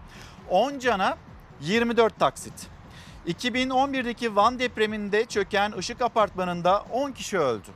10 0.50 0.80
cana 0.80 1.18
24 1.62 2.20
taksit. 2.20 2.54
2011'deki 3.28 4.36
Van 4.36 4.60
depreminde 4.60 5.26
çöken 5.26 5.74
Işık 5.80 6.02
Apartmanı'nda 6.02 6.84
10 6.92 7.12
kişi 7.12 7.40
öldü. 7.40 7.68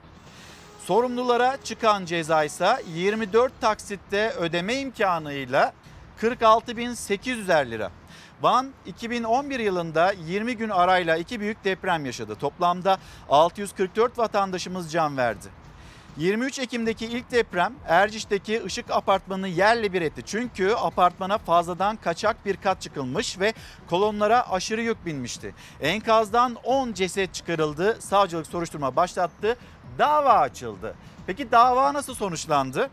Sorumlulara 0.85 1.57
çıkan 1.63 2.05
ceza 2.05 2.43
ise 2.43 2.77
24 2.93 3.61
taksitte 3.61 4.29
ödeme 4.29 4.75
imkanıyla 4.75 5.73
46.800 6.21 7.71
lira. 7.71 7.91
Van 8.41 8.71
2011 8.85 9.59
yılında 9.59 10.11
20 10.11 10.57
gün 10.57 10.69
arayla 10.69 11.17
iki 11.17 11.39
büyük 11.39 11.63
deprem 11.63 12.05
yaşadı. 12.05 12.35
Toplamda 12.35 12.97
644 13.29 14.17
vatandaşımız 14.17 14.91
can 14.91 15.17
verdi. 15.17 15.47
23 16.17 16.59
Ekim'deki 16.59 17.05
ilk 17.05 17.31
deprem 17.31 17.73
Erciş'teki 17.87 18.61
Işık 18.65 18.91
Apartmanı'nı 18.91 19.47
yerle 19.47 19.93
bir 19.93 20.01
etti. 20.01 20.21
Çünkü 20.25 20.71
apartmana 20.71 21.37
fazladan 21.37 21.95
kaçak 21.95 22.45
bir 22.45 22.57
kat 22.57 22.81
çıkılmış 22.81 23.39
ve 23.39 23.53
kolonlara 23.89 24.51
aşırı 24.51 24.81
yük 24.81 25.05
binmişti. 25.05 25.55
Enkazdan 25.81 26.55
10 26.63 26.93
ceset 26.93 27.33
çıkarıldı. 27.33 27.97
Savcılık 28.01 28.47
soruşturma 28.47 28.95
başlattı. 28.95 29.57
Dava 29.99 30.33
açıldı. 30.33 30.95
Peki 31.27 31.51
dava 31.51 31.93
nasıl 31.93 32.13
sonuçlandı? 32.13 32.89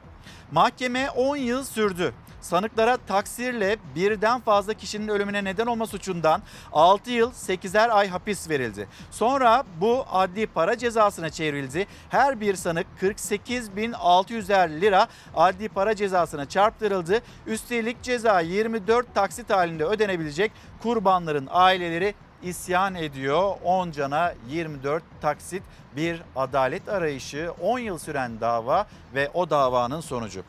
Mahkeme 0.53 1.11
10 1.11 1.37
yıl 1.37 1.65
sürdü. 1.65 2.15
Sanıklara 2.45 2.97
taksirle 2.97 3.77
birden 3.95 4.41
fazla 4.41 4.75
kişinin 4.75 5.09
ölümüne 5.09 5.45
neden 5.45 5.67
olma 5.67 5.87
suçundan 5.87 6.43
6 6.73 7.11
yıl 7.11 7.33
8'er 7.33 7.91
ay 7.91 8.09
hapis 8.09 8.51
verildi. 8.51 8.89
Sonra 9.11 9.65
bu 9.81 10.05
adli 10.13 10.47
para 10.47 10.79
cezasına 10.79 11.31
çevrildi. 11.31 11.87
Her 12.11 12.41
bir 12.41 12.55
sanık 12.55 12.87
48.600'er 13.01 14.81
lira 14.81 15.09
adli 15.35 15.69
para 15.69 15.97
cezasına 15.97 16.49
çarptırıldı. 16.49 17.21
Üstelik 17.47 18.03
ceza 18.03 18.41
24 18.41 19.15
taksit 19.15 19.51
halinde 19.51 19.85
ödenebilecek 19.85 20.53
kurbanların 20.83 21.49
aileleri 21.51 22.15
isyan 22.43 22.95
ediyor. 22.95 23.57
10 23.65 23.91
cana 23.91 24.35
24 24.49 25.03
taksit 25.21 25.63
bir 25.97 26.23
adalet 26.37 26.89
arayışı 26.89 27.53
10 27.61 27.79
yıl 27.79 27.99
süren 27.99 28.41
dava 28.41 28.87
ve 29.15 29.31
o 29.35 29.51
davanın 29.51 30.01
sonucu. 30.01 30.43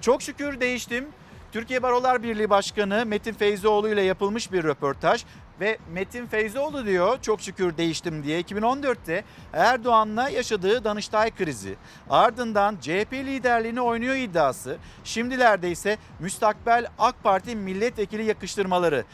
Çok 0.00 0.22
şükür 0.22 0.60
değiştim. 0.60 1.08
Türkiye 1.52 1.82
Barolar 1.82 2.22
Birliği 2.22 2.50
Başkanı 2.50 3.06
Metin 3.06 3.32
Feyzioğlu 3.32 3.88
ile 3.88 4.02
yapılmış 4.02 4.52
bir 4.52 4.64
röportaj 4.64 5.24
ve 5.60 5.78
Metin 5.92 6.26
Feyzioğlu 6.26 6.86
diyor 6.86 7.18
çok 7.22 7.40
şükür 7.40 7.76
değiştim 7.76 8.24
diye 8.24 8.40
2014'te 8.40 9.24
Erdoğan'la 9.52 10.28
yaşadığı 10.28 10.84
Danıştay 10.84 11.30
krizi 11.30 11.74
ardından 12.10 12.76
CHP 12.80 13.12
liderliğini 13.12 13.80
oynuyor 13.80 14.14
iddiası 14.14 14.76
şimdilerde 15.04 15.70
ise 15.70 15.98
müstakbel 16.18 16.86
AK 16.98 17.22
Parti 17.22 17.56
milletvekili 17.56 18.24
yakıştırmaları. 18.24 19.04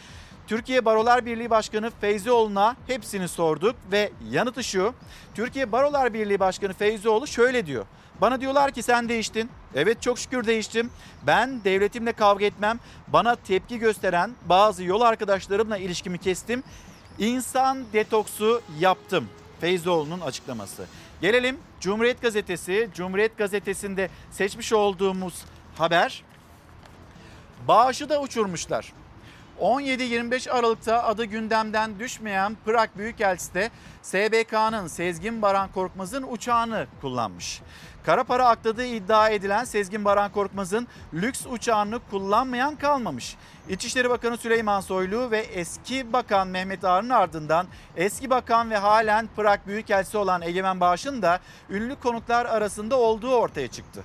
Türkiye 0.47 0.85
Barolar 0.85 1.26
Birliği 1.26 1.50
Başkanı 1.50 1.91
Feyzioğlu'na 2.00 2.76
hepsini 2.87 3.29
sorduk 3.29 3.76
ve 3.93 4.12
yanıtı 4.31 4.64
şu. 4.64 4.95
Türkiye 5.35 5.73
Barolar 5.73 6.14
Birliği 6.14 6.41
Başkanı 6.41 6.73
Feyzioğlu 6.73 7.26
şöyle 7.26 7.67
diyor. 7.67 7.87
Bana 8.21 8.40
diyorlar 8.40 8.71
ki 8.71 8.83
sen 8.83 9.09
değiştin. 9.09 9.50
Evet 9.75 10.02
çok 10.02 10.18
şükür 10.18 10.47
değiştim. 10.47 10.90
Ben 11.26 11.64
devletimle 11.64 12.12
kavga 12.12 12.44
etmem. 12.44 12.80
Bana 13.09 13.37
tepki 13.37 13.78
gösteren 13.78 14.30
bazı 14.47 14.85
yol 14.85 15.00
arkadaşlarımla 15.00 15.79
ilişkimi 15.79 16.18
kestim. 16.18 16.62
İnsan 17.18 17.85
detoksu 17.92 18.62
yaptım. 18.79 19.29
Feyzoğlu'nun 19.61 20.20
açıklaması. 20.20 20.87
Gelelim 21.20 21.59
Cumhuriyet 21.81 22.22
Gazetesi. 22.22 22.90
Cumhuriyet 22.94 23.38
Gazetesi'nde 23.38 24.11
seçmiş 24.31 24.72
olduğumuz 24.72 25.44
haber. 25.79 26.24
Bağışı 27.68 28.09
da 28.09 28.20
uçurmuşlar. 28.20 28.92
17-25 29.61 30.50
Aralık'ta 30.50 31.05
adı 31.05 31.24
gündemden 31.24 31.98
düşmeyen 31.98 32.57
Prag 32.64 32.88
Büyükelçisi 32.96 33.55
de 33.55 33.70
SBK'nın 34.03 34.87
Sezgin 34.87 35.42
Baran 35.42 35.72
Korkmaz'ın 35.72 36.27
uçağını 36.31 36.87
kullanmış. 37.00 37.61
Kara 38.05 38.25
para 38.25 38.49
akladığı 38.49 38.87
iddia 38.87 39.29
edilen 39.29 39.64
Sezgin 39.64 40.05
Baran 40.05 40.33
Korkmaz'ın 40.33 40.88
lüks 41.14 41.47
uçağını 41.47 42.01
kullanmayan 42.11 42.77
kalmamış. 42.77 43.37
İçişleri 43.69 44.11
Bakanı 44.11 44.37
Süleyman 44.37 44.81
Soylu 44.81 45.31
ve 45.31 45.38
eski 45.38 46.12
bakan 46.12 46.49
Mehmet 46.49 46.85
Ağar'ın 46.85 47.11
ardından 47.11 47.67
eski 47.97 48.31
bakan 48.31 48.71
ve 48.71 48.77
halen 48.77 49.29
Prag 49.37 49.61
Büyükelçisi 49.67 50.19
olan 50.19 50.43
Egemen 50.43 50.81
Bağış'ın 50.81 51.23
da 51.23 51.40
ünlü 51.71 51.97
konuklar 51.97 52.47
arasında 52.47 52.99
olduğu 52.99 53.35
ortaya 53.35 53.69
çıktı. 53.69 54.03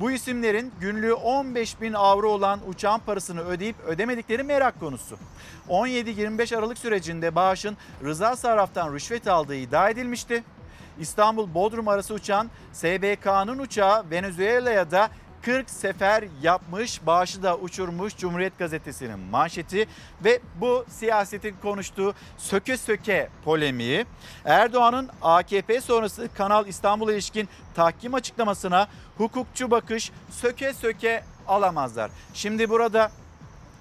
Bu 0.00 0.10
isimlerin 0.10 0.72
günlüğü 0.80 1.12
15 1.12 1.80
bin 1.80 1.92
avro 1.92 2.28
olan 2.28 2.60
uçağın 2.68 2.98
parasını 2.98 3.40
ödeyip 3.40 3.76
ödemedikleri 3.86 4.42
merak 4.42 4.80
konusu. 4.80 5.18
17-25 5.68 6.56
Aralık 6.56 6.78
sürecinde 6.78 7.34
Bağış'ın 7.34 7.76
Rıza 8.04 8.36
Sarraf'tan 8.36 8.94
rüşvet 8.94 9.28
aldığı 9.28 9.54
iddia 9.54 9.90
edilmişti. 9.90 10.44
İstanbul-Bodrum 11.00 11.88
arası 11.88 12.14
uçan 12.14 12.50
SBK'nın 12.72 13.58
uçağı 13.58 14.10
Venezuela'ya 14.10 14.90
da 14.90 15.10
40 15.42 15.70
sefer 15.70 16.24
yapmış, 16.42 17.06
bağışı 17.06 17.42
da 17.42 17.56
uçurmuş 17.56 18.16
Cumhuriyet 18.16 18.58
Gazetesi'nin 18.58 19.18
manşeti 19.18 19.86
ve 20.24 20.40
bu 20.60 20.84
siyasetin 20.88 21.56
konuştuğu 21.62 22.14
söke 22.38 22.76
söke 22.76 23.28
polemiği 23.44 24.06
Erdoğan'ın 24.44 25.08
AKP 25.22 25.80
sonrası 25.80 26.28
Kanal 26.34 26.66
İstanbul'a 26.66 27.12
ilişkin 27.12 27.48
tahkim 27.74 28.14
açıklamasına 28.14 28.88
hukukçu 29.18 29.70
bakış 29.70 30.12
söke 30.30 30.72
söke 30.72 31.24
alamazlar. 31.48 32.10
Şimdi 32.34 32.70
burada 32.70 33.10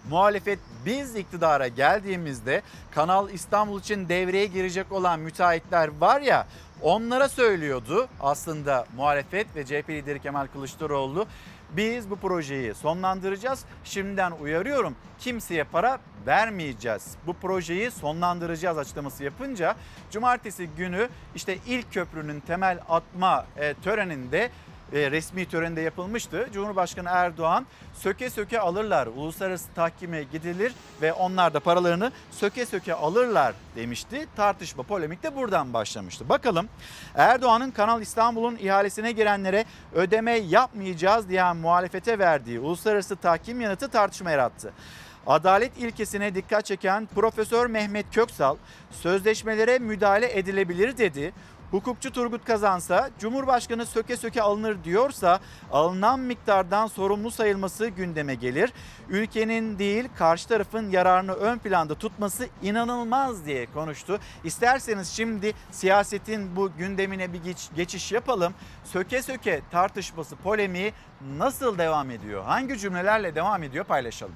muhalefet 0.10 0.60
biz 0.86 1.16
iktidara 1.16 1.68
geldiğimizde 1.68 2.62
Kanal 2.92 3.30
İstanbul 3.30 3.80
için 3.80 4.10
devreye 4.10 4.46
girecek 4.46 4.92
olan 4.92 5.20
müteahhitler 5.20 5.90
var 6.00 6.22
ya 6.22 6.48
onlara 6.82 7.30
söylüyordu 7.30 8.08
aslında 8.20 8.86
muhalefet 8.96 9.56
ve 9.56 9.66
CHP 9.66 9.90
lideri 9.90 10.22
Kemal 10.22 10.48
Kılıçdaroğlu. 10.48 11.28
Biz 11.72 12.10
bu 12.10 12.16
projeyi 12.16 12.76
sonlandıracağız. 12.76 13.66
Şimdiden 13.84 14.32
uyarıyorum 14.32 14.96
kimseye 15.20 15.64
para 15.64 16.00
vermeyeceğiz. 16.28 17.16
Bu 17.28 17.34
projeyi 17.34 17.92
sonlandıracağız 17.92 18.78
açıklaması 18.78 19.24
yapınca 19.24 19.76
cumartesi 20.12 20.68
günü 20.68 21.10
işte 21.36 21.58
ilk 21.68 21.94
köprünün 21.94 22.40
temel 22.40 22.80
atma 22.90 23.46
e, 23.58 23.74
töreninde 23.74 24.50
e, 24.94 25.12
resmi 25.12 25.46
törende 25.46 25.82
yapılmıştı. 25.82 26.50
Cumhurbaşkanı 26.54 27.10
Erdoğan 27.12 27.66
söke 27.94 28.30
söke 28.30 28.60
alırlar, 28.60 29.08
uluslararası 29.08 29.74
tahkime 29.76 30.24
gidilir 30.24 30.74
ve 31.02 31.14
onlar 31.14 31.54
da 31.54 31.60
paralarını 31.60 32.12
söke 32.32 32.66
söke 32.66 32.94
alırlar 32.94 33.54
demişti. 33.76 34.28
Tartışma, 34.36 34.84
polemik 34.84 35.24
de 35.24 35.36
buradan 35.36 35.74
başlamıştı. 35.74 36.30
Bakalım 36.30 36.68
Erdoğan'ın 37.16 37.72
Kanal 37.72 38.02
İstanbul'un 38.02 38.58
ihalesine 38.58 39.12
girenlere 39.12 39.66
ödeme 39.94 40.32
yapmayacağız 40.32 41.30
diyen 41.30 41.58
muhalefete 41.58 42.20
verdiği 42.20 42.60
uluslararası 42.60 43.16
tahkim 43.16 43.62
yanıtı 43.62 43.90
tartışma 43.90 44.32
yarattı. 44.32 44.74
Adalet 45.28 45.78
ilkesine 45.78 46.36
dikkat 46.36 46.66
çeken 46.66 47.08
Profesör 47.16 47.68
Mehmet 47.68 48.06
Köksal 48.12 48.58
sözleşmelere 48.92 49.80
müdahale 49.80 50.38
edilebilir 50.38 50.98
dedi. 50.98 51.34
Hukukçu 51.72 52.12
Turgut 52.12 52.46
Kazansa 52.46 53.10
Cumhurbaşkanı 53.20 53.86
söke 53.86 54.18
söke 54.18 54.42
alınır 54.42 54.84
diyorsa 54.84 55.40
alınan 55.72 56.20
miktardan 56.20 56.88
sorumlu 56.88 57.32
sayılması 57.32 57.88
gündeme 57.88 58.36
gelir. 58.36 58.74
Ülkenin 59.10 59.80
değil 59.80 60.10
karşı 60.18 60.48
tarafın 60.48 60.90
yararını 60.90 61.34
ön 61.34 61.58
planda 61.58 61.96
tutması 61.96 62.48
inanılmaz 62.64 63.46
diye 63.46 63.66
konuştu. 63.66 64.20
İsterseniz 64.44 65.10
şimdi 65.10 65.54
siyasetin 65.72 66.56
bu 66.56 66.72
gündemine 66.78 67.34
bir 67.34 67.44
geç, 67.44 67.70
geçiş 67.76 68.12
yapalım. 68.12 68.54
Söke 68.84 69.22
söke 69.22 69.62
tartışması 69.72 70.36
polemiği 70.36 70.94
nasıl 71.38 71.78
devam 71.78 72.12
ediyor? 72.12 72.44
Hangi 72.44 72.78
cümlelerle 72.78 73.36
devam 73.36 73.64
ediyor 73.64 73.86
paylaşalım. 73.86 74.36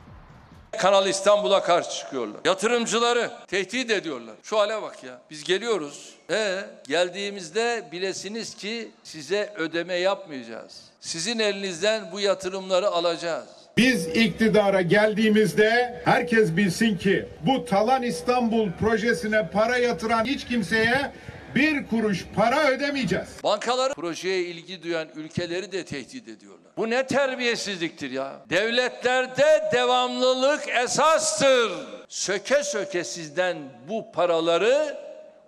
Kanal 0.79 1.07
İstanbul'a 1.07 1.63
karşı 1.63 1.89
çıkıyorlar. 1.91 2.39
Yatırımcıları 2.45 3.31
tehdit 3.47 3.91
ediyorlar. 3.91 4.35
Şu 4.43 4.59
hale 4.59 4.81
bak 4.81 5.03
ya. 5.03 5.21
Biz 5.29 5.43
geliyoruz. 5.43 6.15
E 6.31 6.65
geldiğimizde 6.87 7.83
bilesiniz 7.91 8.55
ki 8.55 8.91
size 9.03 9.53
ödeme 9.57 9.93
yapmayacağız. 9.93 10.81
Sizin 10.99 11.39
elinizden 11.39 12.11
bu 12.11 12.19
yatırımları 12.19 12.87
alacağız. 12.87 13.45
Biz 13.77 14.07
iktidara 14.07 14.81
geldiğimizde 14.81 16.01
herkes 16.05 16.57
bilsin 16.57 16.97
ki 16.97 17.25
bu 17.45 17.65
Talan 17.65 18.03
İstanbul 18.03 18.71
projesine 18.79 19.47
para 19.47 19.77
yatıran 19.77 20.25
hiç 20.25 20.45
kimseye 20.45 21.11
bir 21.55 21.87
kuruş 21.87 22.25
para 22.35 22.67
ödemeyeceğiz. 22.67 23.27
Bankalar 23.43 23.93
projeye 23.93 24.41
ilgi 24.41 24.83
duyan 24.83 25.07
ülkeleri 25.15 25.71
de 25.71 25.85
tehdit 25.85 26.27
ediyorlar. 26.27 26.71
Bu 26.77 26.89
ne 26.89 27.07
terbiyesizliktir 27.07 28.11
ya. 28.11 28.33
Devletlerde 28.49 29.69
devamlılık 29.73 30.69
esastır. 30.83 31.71
Söke 32.07 32.63
söke 32.63 33.03
sizden 33.03 33.57
bu 33.89 34.11
paraları 34.11 34.97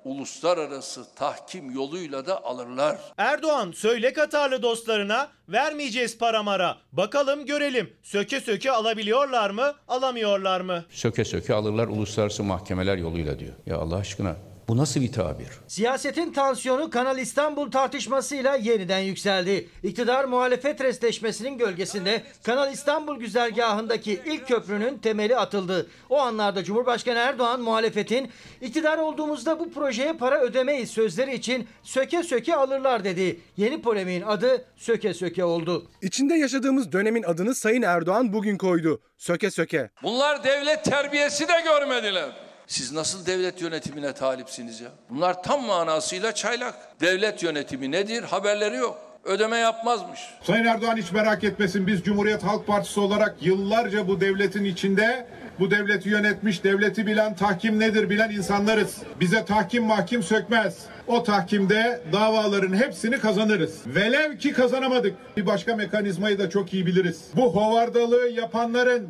uluslararası 0.06 1.16
tahkim 1.16 1.72
yoluyla 1.72 2.26
da 2.26 2.44
alırlar. 2.46 2.98
Erdoğan 3.18 3.72
söyle 3.72 4.13
Katarlı 4.13 4.63
dostlarına 4.63 5.28
vermeyeceğiz 5.50 6.18
paramara. 6.18 6.78
Bakalım 6.92 7.46
görelim. 7.46 7.94
Söke 8.04 8.39
söke 8.42 8.72
alabiliyorlar 8.72 9.50
mı, 9.50 9.74
alamıyorlar 9.88 10.62
mı? 10.62 10.84
söke 10.89 11.26
söke 11.26 11.54
alırlar 11.54 11.88
uluslararası 11.88 12.44
mahkemeler 12.44 12.98
yoluyla 12.98 13.39
diyor. 13.39 13.54
Ya 13.66 13.78
Allah 13.78 13.96
aşkına 13.96 14.36
bu 14.67 14.78
nasıl 14.78 15.02
bir 15.02 15.12
tabir? 15.12 15.47
Siyasetin 15.67 16.34
tansiyonu 16.34 16.89
Kanal 16.89 17.17
İstanbul 17.17 17.71
tartışmasıyla 17.71 18.56
yeniden 18.56 18.99
yükseldi. 18.99 19.69
İktidar 19.84 20.26
muhalefet 20.26 20.82
restleşmesinin 20.82 21.58
gölgesinde 21.58 22.23
Kanal 22.43 22.73
İstanbul 22.73 23.19
güzergahındaki 23.19 24.21
ilk 24.26 24.47
köprünün 24.47 24.97
temeli 24.97 25.38
atıldı. 25.38 25.88
O 26.10 26.19
anlarda 26.19 26.63
Cumhurbaşkanı 26.63 27.19
Erdoğan 27.19 27.62
muhalefetin 27.62 28.32
iktidar 28.62 28.97
olduğumuzda 28.97 29.60
bu 29.60 29.71
projeye 29.71 30.13
para 30.13 30.39
ödemeyiz 30.39 30.91
sözleri 30.91 31.34
için 31.36 31.67
söke 31.84 32.23
söke 32.23 32.56
alırlar 32.56 33.04
dedi. 33.04 33.39
Yeni 33.58 33.82
polemiğin 33.82 34.21
adı 34.21 34.65
söke 34.76 35.13
söke 35.13 35.43
oldu. 35.43 35.88
İçinde 36.02 36.34
yaşadığımız 36.34 36.91
dönemin 36.91 37.23
adını 37.23 37.56
Sayın 37.56 37.82
Erdoğan 37.82 38.34
bugün 38.34 38.58
koydu. 38.58 39.02
Söke 39.17 39.52
söke. 39.52 39.89
Bunlar 40.04 40.43
devlet 40.43 40.84
terbiyesi 40.84 41.47
de 41.47 41.54
görmediler. 41.65 42.42
Siz 42.67 42.91
nasıl 42.91 43.26
devlet 43.26 43.62
yönetimine 43.62 44.13
talipsiniz 44.13 44.82
ya? 44.82 44.89
Bunlar 45.10 45.43
tam 45.43 45.65
manasıyla 45.65 46.36
çaylak. 46.36 46.76
Devlet 47.02 47.43
yönetimi 47.43 47.91
nedir? 47.91 48.23
Haberleri 48.23 48.76
yok. 48.76 48.97
Ödeme 49.23 49.58
yapmazmış. 49.58 50.19
Sayın 50.43 50.65
Erdoğan 50.65 50.97
hiç 50.97 51.12
merak 51.12 51.43
etmesin 51.43 51.88
biz 51.88 52.02
Cumhuriyet 52.04 52.43
Halk 52.43 52.67
Partisi 52.67 52.99
olarak 52.99 53.36
yıllarca 53.41 54.08
bu 54.08 54.21
devletin 54.21 54.63
içinde 54.63 55.28
bu 55.60 55.71
devleti 55.71 56.10
yönetmiş, 56.10 56.63
devleti 56.63 57.06
bilen, 57.08 57.36
tahkim 57.36 57.80
nedir 57.80 58.10
bilen 58.10 58.30
insanlarız. 58.32 58.97
Bize 59.19 59.45
tahkim 59.45 59.84
mahkim 59.84 60.23
sökmez. 60.23 60.78
O 61.08 61.23
tahkimde 61.23 62.02
davaların 62.12 62.73
hepsini 62.78 63.19
kazanırız. 63.19 63.82
Velev 63.86 64.38
ki 64.38 64.54
kazanamadık. 64.54 65.15
Bir 65.38 65.45
başka 65.45 65.76
mekanizmayı 65.76 66.39
da 66.39 66.49
çok 66.49 66.73
iyi 66.73 66.86
biliriz. 66.86 67.21
Bu 67.36 67.56
hovardalığı 67.56 68.30
yapanların 68.30 69.10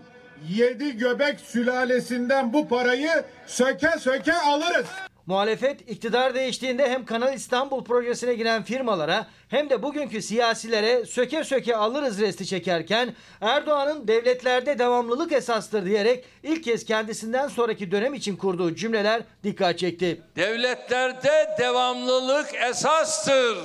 yedi 0.50 0.98
göbek 0.98 1.40
sülalesinden 1.40 2.54
bu 2.54 2.68
parayı 2.68 3.24
söke 3.48 3.90
söke 4.00 4.34
alırız. 4.34 4.86
Muhalefet 5.26 5.90
iktidar 5.90 6.36
değiştiğinde 6.36 6.90
hem 6.90 7.06
Kanal 7.06 7.34
İstanbul 7.34 7.84
projesine 7.84 8.34
giren 8.34 8.64
firmalara 8.64 9.28
hem 9.50 9.70
de 9.70 9.84
bugünkü 9.84 10.22
siyasilere 10.22 11.06
söke 11.06 11.44
söke 11.44 11.76
alırız 11.76 12.22
resti 12.22 12.46
çekerken 12.46 13.14
Erdoğan'ın 13.42 14.08
devletlerde 14.08 14.80
devamlılık 14.80 15.32
esastır 15.32 15.86
diyerek 15.86 16.26
ilk 16.44 16.64
kez 16.64 16.86
kendisinden 16.86 17.48
sonraki 17.48 17.92
dönem 17.92 18.14
için 18.14 18.36
kurduğu 18.36 18.76
cümleler 18.76 19.22
dikkat 19.44 19.80
çekti. 19.80 20.22
Devletlerde 20.36 21.56
devamlılık 21.60 22.56
esastır. 22.70 23.58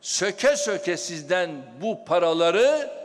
Söke 0.00 0.56
söke 0.56 0.96
sizden 0.96 1.50
bu 1.82 2.04
paraları 2.04 2.99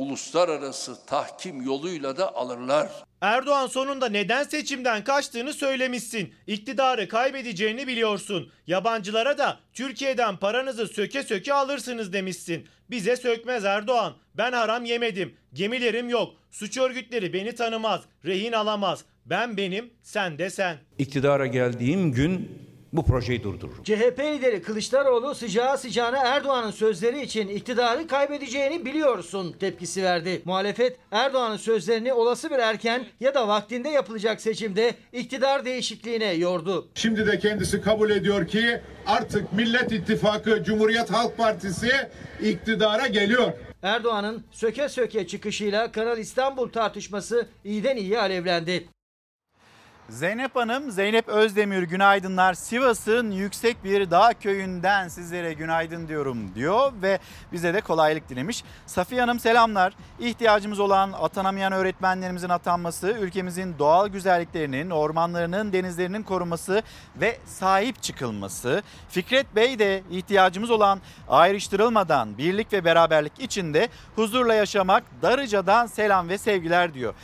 uluslararası 0.00 1.06
tahkim 1.06 1.62
yoluyla 1.62 2.16
da 2.16 2.34
alırlar. 2.34 2.88
Erdoğan 3.20 3.66
sonunda 3.66 4.08
neden 4.08 4.42
seçimden 4.42 5.04
kaçtığını 5.04 5.52
söylemişsin. 5.52 6.34
İktidarı 6.46 7.08
kaybedeceğini 7.08 7.86
biliyorsun. 7.86 8.52
Yabancılara 8.66 9.38
da 9.38 9.58
Türkiye'den 9.72 10.36
paranızı 10.36 10.86
söke 10.86 11.22
söke 11.22 11.54
alırsınız 11.54 12.12
demişsin. 12.12 12.66
Bize 12.90 13.16
sökmez 13.16 13.64
Erdoğan. 13.64 14.14
Ben 14.34 14.52
haram 14.52 14.84
yemedim. 14.84 15.34
Gemilerim 15.52 16.08
yok. 16.08 16.34
Suç 16.50 16.78
örgütleri 16.78 17.32
beni 17.32 17.54
tanımaz. 17.54 18.00
Rehin 18.24 18.52
alamaz. 18.52 19.04
Ben 19.26 19.56
benim, 19.56 19.90
sen 20.02 20.38
de 20.38 20.50
sen. 20.50 20.76
İktidara 20.98 21.46
geldiğim 21.46 22.12
gün 22.12 22.50
bu 22.92 23.04
projeyi 23.04 23.42
durdururum. 23.42 23.82
CHP 23.84 24.18
lideri 24.18 24.62
Kılıçdaroğlu 24.62 25.34
sıcağı 25.34 25.78
sıcağına 25.78 26.18
Erdoğan'ın 26.18 26.70
sözleri 26.70 27.22
için 27.22 27.48
iktidarı 27.48 28.06
kaybedeceğini 28.06 28.84
biliyorsun 28.84 29.52
tepkisi 29.60 30.02
verdi. 30.02 30.42
Muhalefet 30.44 30.96
Erdoğan'ın 31.10 31.56
sözlerini 31.56 32.12
olası 32.12 32.50
bir 32.50 32.58
erken 32.58 33.06
ya 33.20 33.34
da 33.34 33.48
vaktinde 33.48 33.88
yapılacak 33.88 34.40
seçimde 34.40 34.94
iktidar 35.12 35.64
değişikliğine 35.64 36.32
yordu. 36.32 36.88
Şimdi 36.94 37.26
de 37.26 37.38
kendisi 37.38 37.80
kabul 37.80 38.10
ediyor 38.10 38.46
ki 38.46 38.80
artık 39.06 39.52
Millet 39.52 39.92
İttifakı 39.92 40.64
Cumhuriyet 40.64 41.10
Halk 41.10 41.36
Partisi 41.36 41.90
iktidara 42.42 43.06
geliyor. 43.06 43.52
Erdoğan'ın 43.82 44.44
söke 44.50 44.88
söke 44.88 45.26
çıkışıyla 45.26 45.92
Kanal 45.92 46.18
İstanbul 46.18 46.68
tartışması 46.68 47.48
iyiden 47.64 47.96
iyiye 47.96 48.18
alevlendi. 48.20 48.88
Zeynep 50.10 50.56
Hanım, 50.56 50.90
Zeynep 50.90 51.28
Özdemir 51.28 51.82
günaydınlar. 51.82 52.54
Sivas'ın 52.54 53.30
yüksek 53.30 53.84
bir 53.84 54.10
dağ 54.10 54.34
köyünden 54.34 55.08
sizlere 55.08 55.52
günaydın 55.52 56.08
diyorum 56.08 56.54
diyor 56.54 56.92
ve 57.02 57.18
bize 57.52 57.74
de 57.74 57.80
kolaylık 57.80 58.28
dilemiş. 58.28 58.64
Safiye 58.86 59.20
Hanım 59.20 59.40
selamlar. 59.40 59.92
İhtiyacımız 60.20 60.80
olan 60.80 61.12
atanamayan 61.12 61.72
öğretmenlerimizin 61.72 62.48
atanması, 62.48 63.16
ülkemizin 63.20 63.74
doğal 63.78 64.08
güzelliklerinin, 64.08 64.90
ormanlarının, 64.90 65.72
denizlerinin 65.72 66.22
korunması 66.22 66.82
ve 67.16 67.38
sahip 67.46 68.02
çıkılması. 68.02 68.82
Fikret 69.08 69.56
Bey 69.56 69.78
de 69.78 70.02
ihtiyacımız 70.10 70.70
olan 70.70 71.00
ayrıştırılmadan 71.28 72.38
birlik 72.38 72.72
ve 72.72 72.84
beraberlik 72.84 73.32
içinde 73.38 73.88
huzurla 74.16 74.54
yaşamak 74.54 75.02
Darıca'dan 75.22 75.86
selam 75.86 76.28
ve 76.28 76.38
sevgiler 76.38 76.94
diyor. 76.94 77.14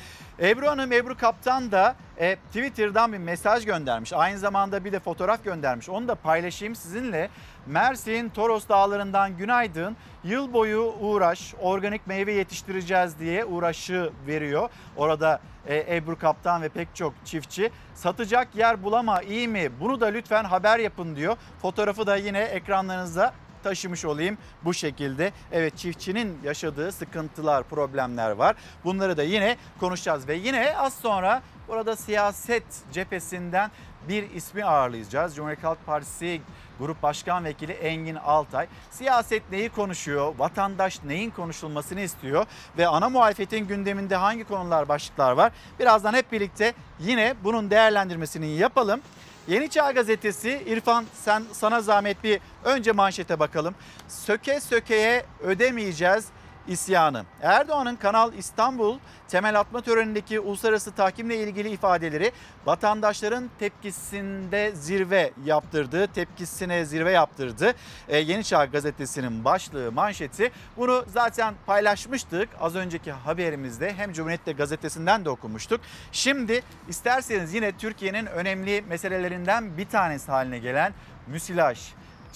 Ebru 0.41 0.67
Hanım, 0.67 0.93
Ebru 0.93 1.17
Kaptan 1.17 1.73
da 1.73 1.97
e, 2.19 2.37
Twitter'dan 2.37 3.13
bir 3.13 3.19
mesaj 3.19 3.65
göndermiş. 3.65 4.13
Aynı 4.13 4.39
zamanda 4.39 4.85
bir 4.85 4.93
de 4.93 5.01
fotoğraf 5.01 5.45
göndermiş. 5.45 5.89
Onu 5.89 6.09
da 6.09 6.15
paylaşayım 6.15 6.75
sizinle. 6.75 7.31
Mersin 7.67 8.29
Toros 8.29 8.69
Dağları'ndan 8.69 9.37
günaydın. 9.37 9.97
Yıl 10.25 10.53
boyu 10.53 10.95
uğraş, 11.01 11.55
organik 11.61 12.07
meyve 12.07 12.33
yetiştireceğiz 12.33 13.19
diye 13.19 13.45
uğraşı 13.45 14.11
veriyor. 14.27 14.71
Orada 14.97 15.41
e, 15.67 15.97
Ebru 15.97 16.19
Kaptan 16.19 16.63
ve 16.63 16.69
pek 16.69 16.89
çok 16.95 17.15
çiftçi. 17.25 17.71
Satacak 17.95 18.49
yer 18.55 18.83
bulama 18.83 19.23
iyi 19.23 19.49
mi? 19.49 19.71
Bunu 19.81 20.01
da 20.01 20.07
lütfen 20.07 20.45
haber 20.45 20.79
yapın 20.79 21.17
diyor. 21.17 21.37
Fotoğrafı 21.63 22.07
da 22.07 22.17
yine 22.17 22.41
ekranlarınızda 22.41 23.35
taşımış 23.69 24.05
olayım 24.05 24.39
bu 24.65 24.75
şekilde. 24.75 25.33
Evet 25.53 25.77
çiftçinin 25.77 26.39
yaşadığı 26.45 26.93
sıkıntılar, 26.93 27.63
problemler 27.63 28.31
var. 28.31 28.57
Bunları 28.85 29.17
da 29.17 29.23
yine 29.23 29.57
konuşacağız 29.81 30.29
ve 30.29 30.35
yine 30.35 30.77
az 30.77 30.95
sonra 30.95 31.43
burada 31.69 31.97
siyaset 31.97 32.65
cephesinden 32.93 33.71
bir 34.09 34.31
ismi 34.31 34.65
ağırlayacağız. 34.65 35.37
Cumhuriyet 35.37 35.65
Halk 35.65 35.87
Partisi 35.87 36.41
Grup 36.79 37.03
Başkan 37.03 37.45
Vekili 37.45 37.73
Engin 37.73 38.15
Altay. 38.15 38.67
Siyaset 38.91 39.43
neyi 39.51 39.69
konuşuyor? 39.69 40.35
Vatandaş 40.39 41.05
neyin 41.05 41.31
konuşulmasını 41.31 42.01
istiyor? 42.01 42.47
Ve 42.79 42.89
ana 42.89 43.09
muhalefetin 43.09 43.67
gündeminde 43.67 44.17
hangi 44.17 44.45
konular, 44.45 44.89
başlıklar 44.89 45.33
var? 45.33 45.53
Birazdan 45.79 46.15
hep 46.15 46.33
birlikte 46.33 46.75
yine 47.01 47.35
bunun 47.45 47.71
değerlendirmesini 47.71 48.47
yapalım. 48.47 49.01
Yeni 49.49 49.71
Çağ 49.71 49.91
Gazetesi 49.93 50.63
İrfan 50.67 51.05
sen 51.15 51.43
sana 51.53 51.81
zahmet 51.81 52.25
bir 52.25 52.41
önce 52.65 52.93
manşete 52.93 53.39
bakalım. 53.39 53.75
Söke 54.09 54.61
sökeye 54.61 55.25
ödemeyeceğiz 55.43 56.25
isyanı. 56.69 57.25
Erdoğan'ın 57.43 57.97
Kanal 57.97 58.33
İstanbul 58.35 58.99
temel 59.29 59.61
atma 59.61 59.81
törenindeki 59.81 60.41
uluslararası 60.41 60.93
tahkimle 60.93 61.37
ilgili 61.37 61.71
ifadeleri 61.71 62.33
vatandaşların 62.67 63.51
tepkisinde 63.59 64.73
zirve 64.75 65.33
yaptırdı. 65.45 66.07
Tepkisine 66.07 66.85
zirve 66.85 67.13
yaptırdı. 67.13 67.75
Ee, 68.09 68.19
Yeni 68.19 68.45
Çağ 68.45 68.65
Gazetesi'nin 68.65 69.45
başlığı 69.45 69.93
manşeti. 69.93 70.51
Bunu 70.77 71.05
zaten 71.09 71.55
paylaşmıştık 71.67 72.49
az 72.61 72.77
önceki 72.77 73.13
haberimizde. 73.13 73.95
Hem 73.95 74.13
Cumhuriyet'te 74.13 74.53
gazetesinden 74.53 75.25
de 75.25 75.31
okumuştuk. 75.31 75.81
Şimdi 76.13 76.63
isterseniz 76.89 77.55
yine 77.55 77.73
Türkiye'nin 77.73 78.27
önemli 78.27 78.85
meselelerinden 78.89 79.77
bir 79.79 79.89
tanesi 79.89 80.31
haline 80.31 80.59
gelen 80.59 80.93
müsilaj 81.27 81.79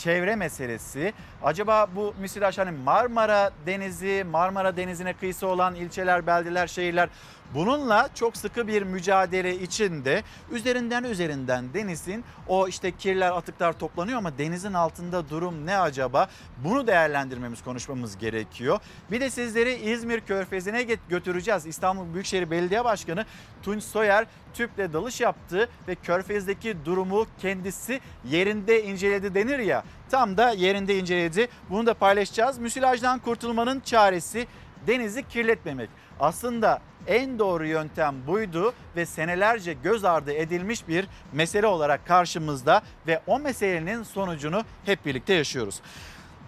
çevre 0.00 0.36
meselesi. 0.36 1.12
Acaba 1.42 1.86
bu 1.96 2.14
müsilaj 2.20 2.58
hani 2.58 2.70
Marmara 2.70 3.50
Denizi, 3.66 4.24
Marmara 4.30 4.76
Denizi'ne 4.76 5.12
kıyısı 5.12 5.46
olan 5.46 5.74
ilçeler, 5.74 6.26
beldeler, 6.26 6.66
şehirler 6.66 7.08
Bununla 7.54 8.08
çok 8.14 8.36
sıkı 8.36 8.66
bir 8.66 8.82
mücadele 8.82 9.60
içinde 9.60 10.22
üzerinden 10.50 11.04
üzerinden 11.04 11.74
denizin 11.74 12.24
o 12.48 12.68
işte 12.68 12.96
kirler 12.96 13.30
atıklar 13.30 13.72
toplanıyor 13.72 14.18
ama 14.18 14.38
denizin 14.38 14.72
altında 14.72 15.30
durum 15.30 15.66
ne 15.66 15.78
acaba? 15.78 16.28
Bunu 16.64 16.86
değerlendirmemiz 16.86 17.62
konuşmamız 17.62 18.18
gerekiyor. 18.18 18.78
Bir 19.10 19.20
de 19.20 19.30
sizleri 19.30 19.74
İzmir 19.74 20.20
Körfezi'ne 20.20 20.82
götüreceğiz. 21.08 21.66
İstanbul 21.66 22.14
Büyükşehir 22.14 22.50
Belediye 22.50 22.84
Başkanı 22.84 23.24
Tunç 23.62 23.82
Soyer 23.82 24.26
tüple 24.54 24.92
dalış 24.92 25.20
yaptı 25.20 25.68
ve 25.88 25.94
Körfez'deki 25.94 26.76
durumu 26.84 27.26
kendisi 27.38 28.00
yerinde 28.24 28.82
inceledi 28.84 29.34
denir 29.34 29.58
ya. 29.58 29.84
Tam 30.10 30.36
da 30.36 30.50
yerinde 30.50 30.98
inceledi. 30.98 31.48
Bunu 31.70 31.86
da 31.86 31.94
paylaşacağız. 31.94 32.58
Müsilajdan 32.58 33.18
kurtulmanın 33.18 33.80
çaresi 33.80 34.46
denizi 34.86 35.28
kirletmemek. 35.28 35.90
Aslında 36.20 36.80
en 37.06 37.38
doğru 37.38 37.66
yöntem 37.66 38.14
buydu 38.26 38.74
ve 38.96 39.06
senelerce 39.06 39.72
göz 39.72 40.04
ardı 40.04 40.32
edilmiş 40.32 40.88
bir 40.88 41.06
mesele 41.32 41.66
olarak 41.66 42.06
karşımızda 42.06 42.82
ve 43.06 43.20
o 43.26 43.38
meselenin 43.38 44.02
sonucunu 44.02 44.64
hep 44.84 45.06
birlikte 45.06 45.34
yaşıyoruz. 45.34 45.80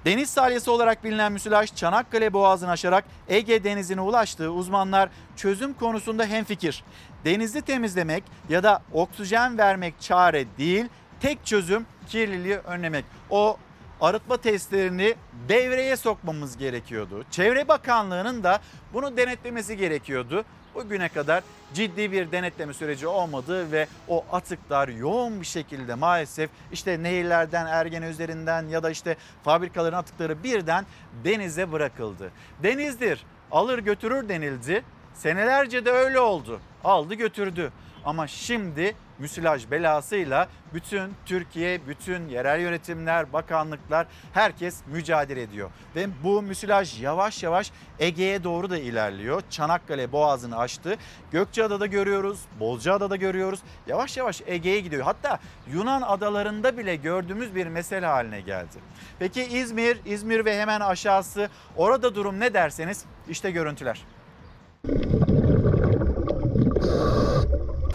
Deniz 0.04 0.30
salyası 0.30 0.72
olarak 0.72 1.04
bilinen 1.04 1.32
müsilaj 1.32 1.74
Çanakkale 1.74 2.32
Boğazı'nı 2.32 2.70
aşarak 2.70 3.04
Ege 3.28 3.64
Denizi'ne 3.64 4.00
ulaştığı 4.00 4.52
uzmanlar 4.52 5.08
çözüm 5.36 5.74
konusunda 5.74 6.26
hemfikir. 6.26 6.84
Denizi 7.24 7.62
temizlemek 7.62 8.24
ya 8.48 8.62
da 8.62 8.82
oksijen 8.92 9.58
vermek 9.58 10.00
çare 10.00 10.46
değil, 10.58 10.86
tek 11.20 11.46
çözüm 11.46 11.86
kirliliği 12.08 12.56
önlemek. 12.56 13.04
O 13.30 13.56
arıtma 14.02 14.36
testlerini 14.36 15.14
devreye 15.48 15.96
sokmamız 15.96 16.56
gerekiyordu. 16.56 17.24
Çevre 17.30 17.68
Bakanlığı'nın 17.68 18.42
da 18.42 18.60
bunu 18.92 19.16
denetlemesi 19.16 19.76
gerekiyordu. 19.76 20.44
Bugüne 20.74 21.08
kadar 21.08 21.42
ciddi 21.74 22.12
bir 22.12 22.32
denetleme 22.32 22.74
süreci 22.74 23.06
olmadı 23.06 23.72
ve 23.72 23.86
o 24.08 24.24
atıklar 24.32 24.88
yoğun 24.88 25.40
bir 25.40 25.46
şekilde 25.46 25.94
maalesef 25.94 26.50
işte 26.72 27.02
nehirlerden, 27.02 27.66
Ergene 27.66 28.06
üzerinden 28.06 28.68
ya 28.68 28.82
da 28.82 28.90
işte 28.90 29.16
fabrikaların 29.44 29.96
atıkları 29.96 30.42
birden 30.42 30.86
denize 31.24 31.72
bırakıldı. 31.72 32.30
Denizdir, 32.62 33.24
alır 33.50 33.78
götürür 33.78 34.28
denildi. 34.28 34.84
Senelerce 35.14 35.84
de 35.84 35.90
öyle 35.90 36.20
oldu. 36.20 36.60
Aldı 36.84 37.14
götürdü. 37.14 37.72
Ama 38.04 38.26
şimdi 38.26 38.94
müsilaj 39.22 39.70
belasıyla 39.70 40.48
bütün 40.74 41.12
Türkiye, 41.26 41.86
bütün 41.86 42.28
yerel 42.28 42.60
yönetimler, 42.60 43.32
bakanlıklar 43.32 44.06
herkes 44.32 44.80
mücadele 44.86 45.42
ediyor. 45.42 45.70
Ve 45.96 46.06
bu 46.24 46.42
müsilaj 46.42 47.02
yavaş 47.02 47.42
yavaş 47.42 47.72
Ege'ye 47.98 48.44
doğru 48.44 48.70
da 48.70 48.78
ilerliyor. 48.78 49.42
Çanakkale 49.50 50.12
boğazını 50.12 50.58
aştı. 50.58 50.96
Gökçeada'da 51.30 51.86
görüyoruz, 51.86 52.40
Bozcaada'da 52.60 53.16
görüyoruz. 53.16 53.60
Yavaş 53.86 54.16
yavaş 54.16 54.42
Ege'ye 54.46 54.80
gidiyor. 54.80 55.02
Hatta 55.04 55.38
Yunan 55.72 56.02
adalarında 56.02 56.78
bile 56.78 56.96
gördüğümüz 56.96 57.54
bir 57.54 57.66
mesele 57.66 58.06
haline 58.06 58.40
geldi. 58.40 58.76
Peki 59.18 59.42
İzmir, 59.42 60.00
İzmir 60.04 60.44
ve 60.44 60.60
hemen 60.60 60.80
aşağısı 60.80 61.48
orada 61.76 62.14
durum 62.14 62.40
ne 62.40 62.54
derseniz 62.54 63.04
işte 63.28 63.50
görüntüler. 63.50 64.04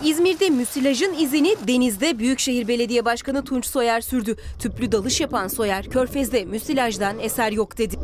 İzmir'de 0.03 0.49
müsilajın 0.49 1.13
izini 1.13 1.55
denizde 1.67 2.19
Büyükşehir 2.19 2.67
Belediye 2.67 3.05
Başkanı 3.05 3.43
Tunç 3.43 3.65
Soyer 3.65 4.01
sürdü. 4.01 4.36
Tüplü 4.60 4.91
dalış 4.91 5.21
yapan 5.21 5.47
Soyer, 5.47 5.89
Körfez'de 5.89 6.45
müsilajdan 6.45 7.19
eser 7.19 7.51
yok 7.51 7.77
dedi. 7.77 7.95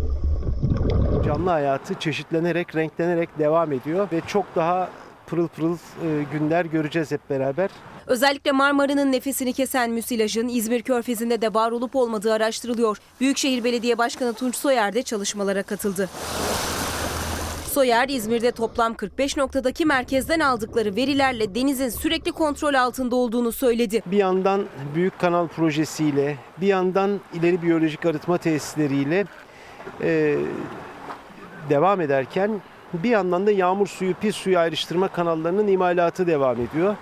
Canlı 1.26 1.50
hayatı 1.50 1.94
çeşitlenerek, 1.94 2.76
renklenerek 2.76 3.40
devam 3.40 3.72
ediyor 3.72 4.08
ve 4.12 4.22
çok 4.28 4.46
daha 4.56 4.90
pırıl 5.28 5.48
pırıl 5.48 5.74
e, 5.76 6.24
günler 6.32 6.66
göreceğiz 6.66 7.12
hep 7.12 7.30
beraber. 7.30 7.70
Özellikle 8.08 8.52
Marmara'nın 8.52 9.12
nefesini 9.12 9.54
kesen 9.54 9.92
müsilajın 9.92 10.48
İzmir 10.48 10.82
Körfezi'nde 10.82 11.42
de 11.42 11.54
var 11.54 11.72
olup 11.72 11.96
olmadığı 11.96 12.34
araştırılıyor. 12.34 12.98
Büyükşehir 13.20 13.64
Belediye 13.64 13.98
Başkanı 13.98 14.34
Tunç 14.34 14.56
Soyer 14.56 14.94
de 14.94 15.04
çalışmalara 15.04 15.64
katıldı. 15.64 16.10
Soyer, 17.74 18.10
İzmir'de 18.10 18.52
toplam 18.52 18.94
45 18.94 19.38
noktadaki 19.38 19.86
merkezden 19.86 20.40
aldıkları 20.40 20.96
verilerle 20.96 21.56
denizin 21.56 21.90
sürekli 21.90 22.32
kontrol 22.32 22.74
altında 22.74 23.16
olduğunu 23.16 23.52
söyledi. 23.52 24.02
Bir 24.06 24.18
yandan 24.18 24.66
büyük 24.96 25.20
kanal 25.20 25.48
projesiyle, 25.48 26.38
bir 26.62 26.68
yandan 26.68 27.20
ileri 27.34 27.62
biyolojik 27.62 28.06
arıtma 28.06 28.38
tesisleriyle 28.38 29.26
e, 30.02 30.38
devam 31.70 32.02
ederken 32.02 32.62
bir 32.94 33.10
yandan 33.10 33.48
da 33.48 33.52
yağmur 33.52 33.88
suyu, 33.88 34.14
pis 34.14 34.36
suyu 34.36 34.60
ayrıştırma 34.60 35.08
kanallarının 35.08 35.68
imalatı 35.68 36.28
devam 36.28 36.62
ediyor. 36.62 36.96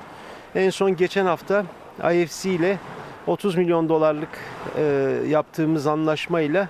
En 0.55 0.69
son 0.69 0.95
geçen 0.95 1.25
hafta 1.25 1.65
IFC 2.13 2.49
ile 2.49 2.77
30 3.27 3.55
milyon 3.55 3.89
dolarlık 3.89 4.39
e, 4.77 4.83
yaptığımız 5.27 5.87
anlaşmayla 5.87 6.67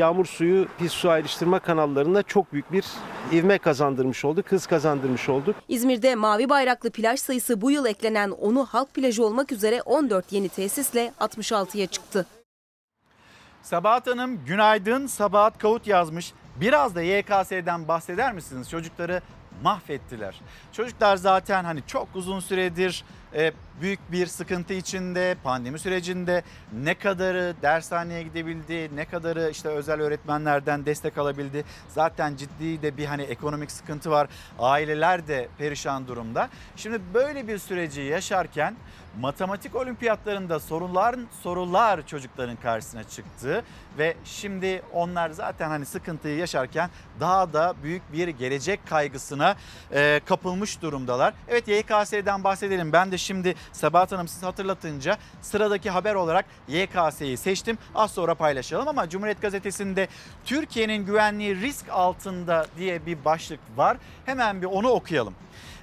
yağmur 0.00 0.26
suyu, 0.26 0.68
pis 0.78 0.92
su 0.92 1.10
ayrıştırma 1.10 1.58
kanallarında 1.58 2.22
çok 2.22 2.52
büyük 2.52 2.72
bir 2.72 2.84
ivme 3.32 3.58
kazandırmış 3.58 4.24
olduk, 4.24 4.52
hız 4.52 4.66
kazandırmış 4.66 5.28
olduk. 5.28 5.56
İzmir'de 5.68 6.14
mavi 6.14 6.48
bayraklı 6.48 6.90
plaj 6.90 7.20
sayısı 7.20 7.60
bu 7.60 7.70
yıl 7.70 7.86
eklenen 7.86 8.30
onu 8.30 8.66
halk 8.66 8.94
plajı 8.94 9.24
olmak 9.24 9.52
üzere 9.52 9.82
14 9.82 10.32
yeni 10.32 10.48
tesisle 10.48 11.12
66'ya 11.20 11.86
çıktı. 11.86 12.26
Sabahat 13.62 14.06
Hanım 14.06 14.44
günaydın. 14.44 15.06
Sabahat 15.06 15.58
Kavut 15.58 15.86
yazmış. 15.86 16.32
Biraz 16.60 16.94
da 16.94 17.02
YKS'den 17.02 17.88
bahseder 17.88 18.32
misiniz? 18.32 18.70
Çocukları 18.70 19.22
mahvettiler. 19.62 20.40
Çocuklar 20.72 21.16
zaten 21.16 21.64
hani 21.64 21.80
çok 21.86 22.08
uzun 22.14 22.40
süredir 22.40 23.04
e, 23.34 23.52
büyük 23.80 24.12
bir 24.12 24.26
sıkıntı 24.26 24.74
içinde 24.74 25.36
pandemi 25.42 25.78
sürecinde 25.78 26.42
ne 26.72 26.94
kadarı 26.94 27.54
dershaneye 27.62 28.22
gidebildi 28.22 28.96
ne 28.96 29.04
kadarı 29.04 29.50
işte 29.50 29.68
özel 29.68 30.00
öğretmenlerden 30.00 30.86
destek 30.86 31.18
alabildi 31.18 31.64
zaten 31.88 32.36
ciddi 32.36 32.82
de 32.82 32.96
bir 32.96 33.06
hani 33.06 33.22
ekonomik 33.22 33.70
sıkıntı 33.70 34.10
var 34.10 34.28
aileler 34.58 35.28
de 35.28 35.48
perişan 35.58 36.08
durumda 36.08 36.48
şimdi 36.76 37.00
böyle 37.14 37.48
bir 37.48 37.58
süreci 37.58 38.00
yaşarken 38.00 38.76
matematik 39.20 39.74
olimpiyatlarında 39.76 40.60
sorular 40.60 41.16
sorular 41.42 42.06
çocukların 42.06 42.56
karşısına 42.56 43.04
çıktı 43.04 43.64
ve 43.98 44.16
şimdi 44.24 44.82
onlar 44.92 45.30
zaten 45.30 45.68
hani 45.68 45.86
sıkıntıyı 45.86 46.36
yaşarken 46.36 46.90
daha 47.20 47.52
da 47.52 47.74
büyük 47.82 48.12
bir 48.12 48.28
gelecek 48.28 48.86
kaygısına 48.86 49.56
e, 49.92 50.20
kapılmış 50.24 50.82
durumdalar. 50.82 51.34
Evet 51.48 51.68
YKS'den 51.68 52.44
bahsedelim. 52.44 52.92
Ben 52.92 53.12
de 53.12 53.18
şimdi 53.20 53.54
Sabahat 53.72 54.12
Hanım 54.12 54.28
siz 54.28 54.42
hatırlatınca 54.42 55.18
sıradaki 55.42 55.90
haber 55.90 56.14
olarak 56.14 56.44
YKS'yi 56.68 57.36
seçtim. 57.36 57.78
Az 57.94 58.10
sonra 58.10 58.34
paylaşalım 58.34 58.88
ama 58.88 59.08
Cumhuriyet 59.08 59.42
Gazetesi'nde 59.42 60.08
Türkiye'nin 60.44 61.06
güvenliği 61.06 61.60
risk 61.60 61.88
altında 61.90 62.66
diye 62.76 63.06
bir 63.06 63.24
başlık 63.24 63.60
var. 63.76 63.96
Hemen 64.26 64.62
bir 64.62 64.66
onu 64.66 64.88
okuyalım. 64.88 65.34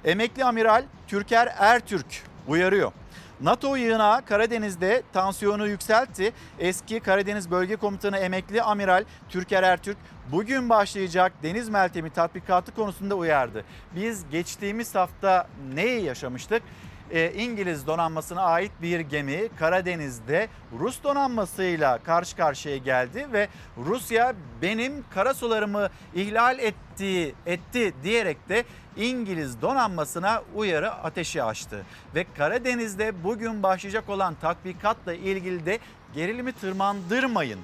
Emekli 0.04 0.44
amiral 0.44 0.84
Türker 1.08 1.54
Ertürk 1.58 2.22
uyarıyor. 2.48 2.92
NATO 3.40 3.76
yığınağı 3.76 4.24
Karadeniz'de 4.24 5.02
tansiyonu 5.12 5.68
yükseltti. 5.68 6.32
Eski 6.58 7.00
Karadeniz 7.00 7.50
Bölge 7.50 7.76
Komutanı 7.76 8.18
emekli 8.18 8.62
amiral 8.62 9.04
Türker 9.28 9.62
Ertürk 9.62 9.96
bugün 10.32 10.70
başlayacak 10.70 11.32
deniz 11.42 11.68
meltemi 11.68 12.10
tatbikatı 12.10 12.74
konusunda 12.74 13.14
uyardı. 13.14 13.64
Biz 13.96 14.30
geçtiğimiz 14.30 14.94
hafta 14.94 15.46
neyi 15.74 16.04
yaşamıştık? 16.04 16.62
E, 17.10 17.32
İngiliz 17.32 17.86
donanmasına 17.86 18.42
ait 18.42 18.72
bir 18.82 19.00
gemi 19.00 19.48
Karadeniz'de 19.58 20.48
Rus 20.78 21.02
donanmasıyla 21.02 21.98
karşı 21.98 22.36
karşıya 22.36 22.76
geldi 22.76 23.26
ve 23.32 23.48
Rusya 23.86 24.34
benim 24.62 25.04
karasularımı 25.14 25.88
ihlal 26.14 26.58
etti, 26.58 27.34
etti 27.46 27.94
diyerek 28.02 28.48
de 28.48 28.64
İngiliz 28.96 29.62
donanmasına 29.62 30.42
uyarı 30.54 30.92
ateşi 30.92 31.42
açtı. 31.42 31.86
Ve 32.14 32.26
Karadeniz'de 32.36 33.24
bugün 33.24 33.62
başlayacak 33.62 34.08
olan 34.08 34.34
tatbikatla 34.34 35.14
ilgili 35.14 35.66
de 35.66 35.78
gerilimi 36.14 36.52
tırmandırmayın. 36.52 37.60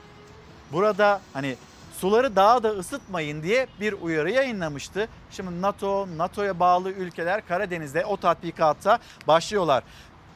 Burada 0.73 1.21
hani 1.33 1.57
suları 2.05 2.37
daha 2.37 2.63
da 2.63 2.69
ısıtmayın 2.69 3.43
diye 3.43 3.67
bir 3.81 3.93
uyarı 3.93 4.31
yayınlamıştı. 4.31 5.09
Şimdi 5.31 5.63
NATO, 5.63 6.09
NATO'ya 6.17 6.61
bağlı 6.61 6.91
ülkeler 6.91 7.47
Karadeniz'de 7.47 8.05
o 8.05 8.17
tatbikata 8.17 8.99
başlıyorlar. 9.29 9.85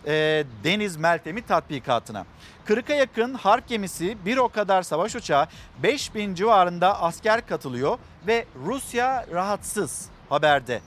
E, 0.06 0.44
deniz 0.64 0.96
meltemi 0.96 1.42
tatbikatına. 1.42 2.24
40'a 2.66 2.94
yakın 2.94 3.34
harp 3.34 3.68
gemisi, 3.68 4.16
bir 4.24 4.36
o 4.36 4.48
kadar 4.48 4.82
savaş 4.82 5.16
uçağı, 5.16 5.46
5000 5.82 6.34
civarında 6.34 7.02
asker 7.02 7.46
katılıyor 7.46 7.98
ve 8.26 8.44
Rusya 8.66 9.26
rahatsız 9.32 10.08
haberde. 10.28 10.80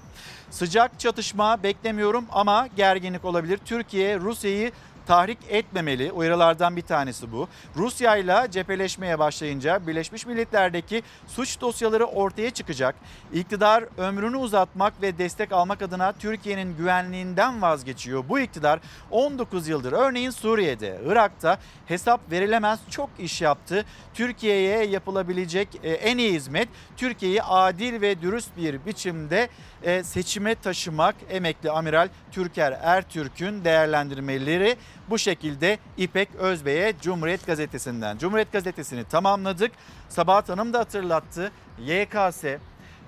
Sıcak 0.50 1.00
çatışma 1.00 1.64
beklemiyorum 1.64 2.26
ama 2.32 2.68
gerginlik 2.68 3.26
olabilir. 3.26 3.60
Türkiye 3.66 4.20
Rusya'yı 4.20 4.72
tahrik 5.12 5.38
etmemeli. 5.50 6.12
Uyarılardan 6.12 6.76
bir 6.76 6.82
tanesi 6.82 7.32
bu. 7.32 7.48
Rusya 7.76 8.16
ile 8.16 8.52
cepheleşmeye 8.52 9.20
başlayınca 9.20 9.88
Birleşmiş 9.88 10.26
Milletler'deki 10.26 11.04
suç 11.28 11.62
dosyaları 11.62 12.06
ortaya 12.06 12.50
çıkacak. 12.50 12.96
İktidar 13.34 13.84
ömrünü 13.98 14.38
uzatmak 14.38 15.02
ve 15.02 15.18
destek 15.18 15.52
almak 15.52 15.82
adına 15.82 16.12
Türkiye'nin 16.12 16.78
güvenliğinden 16.78 17.62
vazgeçiyor. 17.62 18.24
Bu 18.30 18.40
iktidar 18.40 18.80
19 19.12 19.68
yıldır 19.68 19.92
örneğin 19.92 20.30
Suriye'de, 20.30 21.02
Irak'ta 21.06 21.58
hesap 21.86 22.32
verilemez 22.32 22.80
çok 22.90 23.10
iş 23.20 23.42
yaptı. 23.42 23.86
Türkiye'ye 24.14 24.86
yapılabilecek 24.86 25.68
e, 25.84 25.90
en 25.90 26.18
iyi 26.18 26.34
hizmet 26.34 26.70
Türkiye'yi 26.98 27.44
adil 27.44 28.02
ve 28.02 28.22
dürüst 28.22 28.58
bir 28.58 28.86
biçimde 28.86 29.50
e, 29.84 30.04
seçime 30.04 30.56
taşımak. 30.56 31.16
Emekli 31.30 31.72
Amiral 31.72 32.10
Türker 32.32 32.80
Ertürk'ün 32.82 33.66
değerlendirmeleri 33.66 34.78
bu 35.12 35.18
şekilde 35.18 35.78
İpek 35.98 36.36
Özbey'e 36.36 36.94
Cumhuriyet 37.02 37.46
Gazetesi'nden. 37.46 38.18
Cumhuriyet 38.18 38.52
Gazetesi'ni 38.52 39.04
tamamladık. 39.04 39.72
Sabahat 40.10 40.50
Hanım 40.50 40.74
da 40.74 40.80
hatırlattı. 40.80 41.52
YKS, 41.80 42.44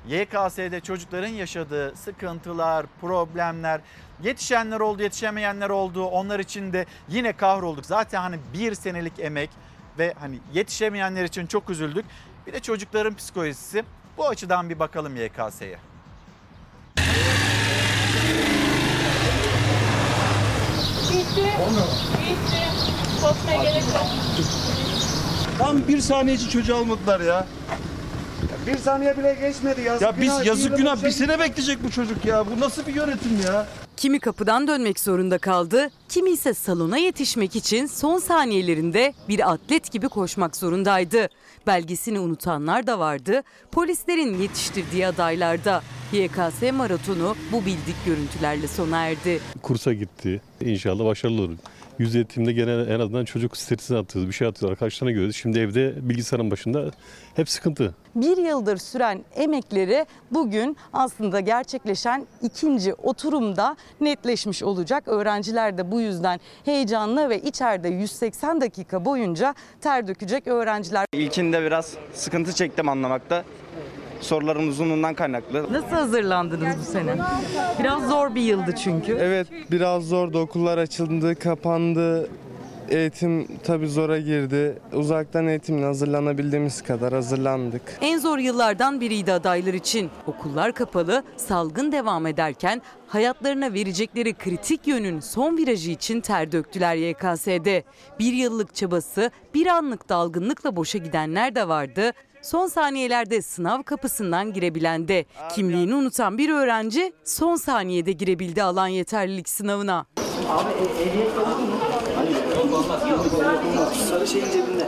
YKS'de 0.08 0.80
çocukların 0.80 1.28
yaşadığı 1.28 1.96
sıkıntılar, 1.96 2.86
problemler, 3.02 3.82
yetişenler 4.24 4.80
oldu, 4.80 5.02
yetişemeyenler 5.02 5.70
oldu. 5.70 6.06
Onlar 6.06 6.40
için 6.40 6.74
de 6.74 6.86
yine 7.10 7.34
kahrolduk. 7.34 7.86
Zaten 7.86 8.22
hani 8.22 8.40
bir 8.54 8.76
senelik 8.76 9.20
emek 9.20 9.50
ve 10.00 10.14
hani 10.20 10.40
yetişemeyenler 10.54 11.24
için 11.24 11.48
çok 11.48 11.70
üzüldük. 11.70 12.06
Bir 12.48 12.54
de 12.54 12.60
çocukların 12.60 13.16
psikolojisi. 13.16 13.84
Bu 14.18 14.28
açıdan 14.28 14.70
bir 14.70 14.80
bakalım 14.80 15.16
YKS'ye. 15.16 15.93
Bitti. 21.24 21.42
Bitti. 22.22 22.64
Korkmaya 23.22 23.64
gerek 23.64 23.84
yok. 23.84 24.06
Tam 25.58 25.88
bir 25.88 26.00
saniye 26.02 26.36
için 26.36 26.50
çocuğu 26.50 26.76
almadılar 26.76 27.20
ya. 27.20 27.48
Bir 28.68 28.78
saniye 28.78 29.18
bile 29.18 29.34
geçmedi 29.42 29.82
yazık 29.82 30.02
Ya 30.02 30.22
biz 30.22 30.46
yazık 30.46 30.78
günah 30.78 31.04
bir 31.04 31.12
sene 31.12 31.40
bekleyecek 31.40 31.84
bu 31.84 31.92
çocuk 31.92 32.26
ya. 32.26 32.46
Bu 32.48 32.60
nasıl 32.60 32.86
bir 32.86 32.96
yönetim 32.96 33.42
ya? 33.48 33.68
Kimi 33.98 34.20
kapıdan 34.20 34.68
dönmek 34.68 35.00
zorunda 35.00 35.38
kaldı, 35.38 35.90
kimi 36.10 36.30
ise 36.30 36.54
salona 36.54 36.98
yetişmek 36.98 37.56
için 37.56 37.86
son 37.86 38.20
saniyelerinde 38.20 39.14
bir 39.30 39.52
atlet 39.52 39.92
gibi 39.92 40.10
koşmak 40.10 40.56
zorundaydı. 40.56 41.30
Belgesini 41.68 42.20
unutanlar 42.20 42.88
da 42.88 43.00
vardı, 43.00 43.42
polislerin 43.72 44.38
yetiştirdiği 44.38 45.08
adaylarda. 45.08 45.82
YKS 46.14 46.74
maratonu 46.74 47.36
bu 47.52 47.66
bildik 47.66 47.96
görüntülerle 48.06 48.68
sona 48.68 49.06
erdi. 49.08 49.40
kursa 49.62 49.94
gitti. 49.94 50.42
İnşallah 50.62 51.06
başarılı 51.06 51.42
olur. 51.42 51.58
Yüz 52.00 52.16
eğitimde 52.16 52.54
gene 52.54 52.72
en 52.72 53.00
azından 53.00 53.26
çocuk 53.26 53.58
stresini 53.58 53.98
atıyoruz. 53.98 54.30
Bir 54.30 54.36
şey 54.36 54.48
atıyoruz. 54.48 54.72
Arkadaşlarına 54.74 55.12
görüyoruz. 55.12 55.36
Şimdi 55.36 55.60
evde 55.60 56.10
bilgisayarın 56.10 56.52
başında 56.52 56.92
hep 57.36 57.50
sıkıntı. 57.50 57.96
Bir 58.16 58.38
yıldır 58.38 58.78
süren 58.78 59.20
emekleri 59.36 60.06
bugün 60.32 60.78
aslında 60.94 61.40
gerçekleşen 61.40 62.28
ikinci 62.42 62.94
oturumda 62.94 63.76
netleşmiş 64.02 64.64
olacak. 64.64 65.08
Öğrenciler 65.08 65.78
de 65.78 65.92
bu 65.92 66.02
yüzden 66.02 66.40
heyecanlı 66.66 67.30
ve 67.30 67.40
içeride 67.42 67.90
180 67.90 68.62
dakika 68.62 69.06
boyunca 69.06 69.56
ter 69.82 70.08
dökecek 70.08 70.48
öğrenciler. 70.48 71.06
İlkinde 71.14 71.62
biraz 71.62 71.94
sıkıntı 72.14 72.54
çektim 72.54 72.90
anlamakta. 72.90 73.44
Soruların 74.22 74.68
uzunluğundan 74.68 75.14
kaynaklı. 75.14 75.74
Nasıl 75.74 75.88
hazırlandınız 75.88 76.78
bu 76.80 76.84
sene? 76.92 77.16
Biraz 77.80 78.10
zor 78.10 78.36
bir 78.36 78.42
yıldı 78.42 78.76
çünkü. 78.84 79.18
Evet 79.22 79.48
biraz 79.72 80.04
zordu. 80.04 80.40
Okullar 80.40 80.78
açıldı, 80.78 81.36
kapandı. 81.36 82.30
Eğitim 82.90 83.48
tabii 83.64 83.88
zora 83.88 84.20
girdi. 84.20 84.80
Uzaktan 84.94 85.48
eğitimle 85.48 85.86
hazırlanabildiğimiz 85.86 86.82
kadar 86.82 87.14
hazırlandık. 87.14 87.82
En 88.02 88.20
zor 88.20 88.38
yıllardan 88.38 89.02
biriydi 89.02 89.34
adaylar 89.34 89.74
için. 89.74 90.10
Okullar 90.28 90.74
kapalı, 90.74 91.24
salgın 91.38 91.92
devam 91.92 92.28
ederken 92.28 92.82
hayatlarına 93.08 93.74
verecekleri 93.74 94.34
kritik 94.34 94.88
yönün 94.88 95.20
son 95.20 95.58
virajı 95.58 95.92
için 95.92 96.22
ter 96.22 96.52
döktüler 96.52 96.96
YKS'de. 96.96 97.84
Bir 98.20 98.34
yıllık 98.34 98.76
çabası 98.76 99.32
bir 99.54 99.68
anlık 99.68 100.10
dalgınlıkla 100.10 100.76
boşa 100.76 100.98
gidenler 100.98 101.56
de 101.56 101.68
vardı. 101.68 102.12
Son 102.42 102.68
saniyelerde 102.68 103.42
sınav 103.42 103.84
kapısından 103.84 104.54
girebilen 104.54 105.08
de. 105.08 105.26
Kimliğini 105.56 105.96
unutan 105.96 106.38
bir 106.38 106.50
öğrenci 106.50 107.14
son 107.24 107.56
saniyede 107.56 108.12
girebildi 108.12 108.64
alan 108.64 108.88
yeterlilik 108.88 109.50
sınavına. 109.50 110.06
Sarı 114.10 114.28
şeyin 114.28 114.46
cebinde. 114.46 114.88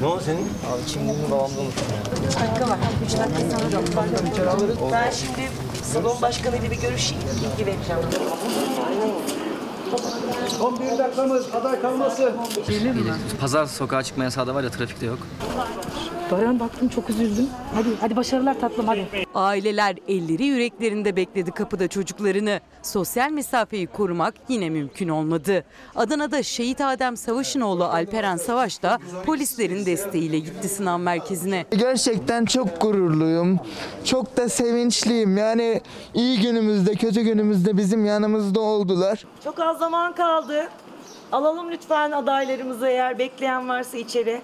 Ne 0.00 0.06
o 0.06 0.20
senin? 0.20 0.38
Abi 0.44 0.84
kimliğini 0.86 1.30
babamda 1.30 1.60
unuttum 1.60 1.86
ya. 1.94 2.28
3 2.28 2.34
dakika 2.34 2.70
var. 2.70 2.78
3 3.06 3.12
dakika 3.18 3.58
sonra 3.58 3.72
da 4.62 4.92
Ben 4.92 5.10
şimdi 5.10 5.48
salon 5.82 6.22
başkanıyla 6.22 6.70
bir 6.70 6.80
görüşeyim. 6.80 7.22
Bilgi 7.22 7.66
vereceğim. 7.66 8.02
11 10.60 10.98
dakikamız 10.98 11.46
aday 11.54 11.82
kalmasın. 11.82 12.30
Gelir 12.68 12.90
mi? 12.94 13.00
Pazar 13.40 13.66
sokağa 13.66 14.02
çıkma 14.02 14.24
yasağı 14.24 14.46
da 14.46 14.54
var 14.54 14.62
ya 14.64 14.70
trafikte 14.70 15.06
yok. 15.06 15.18
Baran 16.30 16.60
baktım 16.60 16.88
çok 16.88 17.10
üzüldüm. 17.10 17.46
Hadi 17.74 17.88
hadi 18.00 18.16
başarılar 18.16 18.60
tatlım 18.60 18.86
hadi. 18.86 19.08
Aileler 19.34 19.96
elleri 20.08 20.44
yüreklerinde 20.44 21.16
bekledi 21.16 21.50
kapıda 21.50 21.88
çocuklarını. 21.88 22.60
Sosyal 22.82 23.30
mesafeyi 23.30 23.86
korumak 23.86 24.34
yine 24.48 24.70
mümkün 24.70 25.08
olmadı. 25.08 25.64
Adana'da 25.96 26.42
şehit 26.42 26.80
Adem 26.80 27.16
Savaş'ın 27.16 27.60
oğlu 27.60 27.84
Alperen 27.84 28.36
Savaş 28.36 28.82
da 28.82 28.98
polislerin 29.26 29.86
desteğiyle 29.86 30.38
gitti 30.38 30.68
sınav 30.68 30.98
merkezine. 30.98 31.64
Gerçekten 31.70 32.44
çok 32.44 32.80
gururluyum. 32.80 33.60
Çok 34.04 34.36
da 34.36 34.48
sevinçliyim. 34.48 35.36
Yani 35.36 35.80
iyi 36.14 36.40
günümüzde, 36.40 36.94
kötü 36.94 37.20
günümüzde 37.20 37.76
bizim 37.76 38.04
yanımızda 38.04 38.60
oldular. 38.60 39.24
Çok 39.44 39.60
az 39.60 39.77
zaman 39.78 40.14
kaldı. 40.14 40.68
Alalım 41.32 41.70
lütfen 41.70 42.12
adaylarımızı 42.12 42.88
eğer 42.88 43.18
bekleyen 43.18 43.68
varsa 43.68 43.98
içeri. 43.98 44.42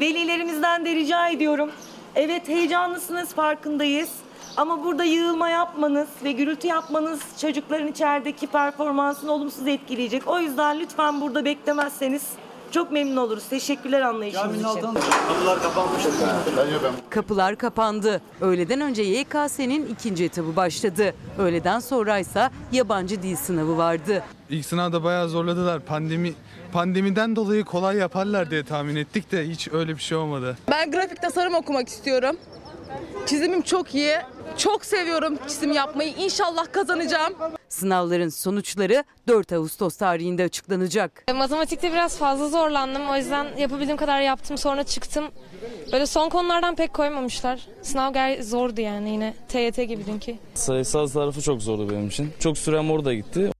Velilerimizden 0.00 0.84
de 0.84 0.94
rica 0.94 1.28
ediyorum. 1.28 1.70
Evet 2.14 2.48
heyecanlısınız 2.48 3.34
farkındayız. 3.34 4.10
Ama 4.56 4.84
burada 4.84 5.04
yığılma 5.04 5.48
yapmanız 5.48 6.08
ve 6.24 6.32
gürültü 6.32 6.66
yapmanız 6.66 7.20
çocukların 7.40 7.88
içerideki 7.88 8.46
performansını 8.46 9.32
olumsuz 9.32 9.66
etkileyecek. 9.66 10.28
O 10.28 10.38
yüzden 10.38 10.80
lütfen 10.80 11.20
burada 11.20 11.44
beklemezseniz 11.44 12.22
çok 12.72 12.92
memnun 12.92 13.16
oluruz. 13.16 13.44
Teşekkürler 13.48 14.00
anlayışınız 14.00 14.56
için. 14.60 14.64
Kapılar 15.28 15.62
kapanmış. 15.62 16.02
Kapılar 17.10 17.56
kapandı. 17.56 18.20
Öğleden 18.40 18.80
önce 18.80 19.02
YKS'nin 19.02 19.86
ikinci 19.86 20.24
etabı 20.24 20.56
başladı. 20.56 21.14
Öğleden 21.38 21.80
sonraysa 21.80 22.50
yabancı 22.72 23.22
dil 23.22 23.36
sınavı 23.36 23.76
vardı. 23.76 24.22
İlk 24.50 24.66
sınavda 24.66 25.04
bayağı 25.04 25.28
zorladılar. 25.28 25.80
Pandemi 25.80 26.32
pandemiden 26.72 27.36
dolayı 27.36 27.64
kolay 27.64 27.96
yaparlar 27.96 28.50
diye 28.50 28.64
tahmin 28.64 28.96
ettik 28.96 29.32
de 29.32 29.48
hiç 29.48 29.68
öyle 29.72 29.96
bir 29.96 30.02
şey 30.02 30.16
olmadı. 30.18 30.56
Ben 30.70 30.90
grafik 30.90 31.22
tasarım 31.22 31.54
okumak 31.54 31.88
istiyorum. 31.88 32.36
Çizimim 33.26 33.62
çok 33.62 33.94
iyi. 33.94 34.16
Çok 34.56 34.84
seviyorum 34.84 35.38
çizim 35.48 35.72
yapmayı. 35.72 36.12
İnşallah 36.18 36.72
kazanacağım. 36.72 37.34
Sınavların 37.68 38.28
sonuçları 38.28 39.04
4 39.28 39.52
Ağustos 39.52 39.96
tarihinde 39.96 40.44
açıklanacak. 40.44 41.24
Matematikte 41.34 41.92
biraz 41.92 42.16
fazla 42.18 42.48
zorlandım. 42.48 43.08
O 43.10 43.16
yüzden 43.16 43.46
yapabildiğim 43.58 43.96
kadar 43.96 44.20
yaptım. 44.20 44.58
Sonra 44.58 44.84
çıktım. 44.84 45.24
Böyle 45.92 46.06
son 46.06 46.28
konulardan 46.28 46.74
pek 46.74 46.94
koymamışlar. 46.94 47.66
Sınav 47.82 48.12
gayet 48.12 48.44
zordu 48.48 48.80
yani 48.80 49.10
yine. 49.10 49.34
TYT 49.48 49.76
gibi 49.88 50.06
dünkü. 50.06 50.34
Sayısal 50.54 51.06
tarafı 51.06 51.42
çok 51.42 51.62
zordu 51.62 51.90
benim 51.90 52.08
için. 52.08 52.32
Çok 52.40 52.58
sürem 52.58 52.90
orada 52.90 53.14
gitti. 53.14 53.51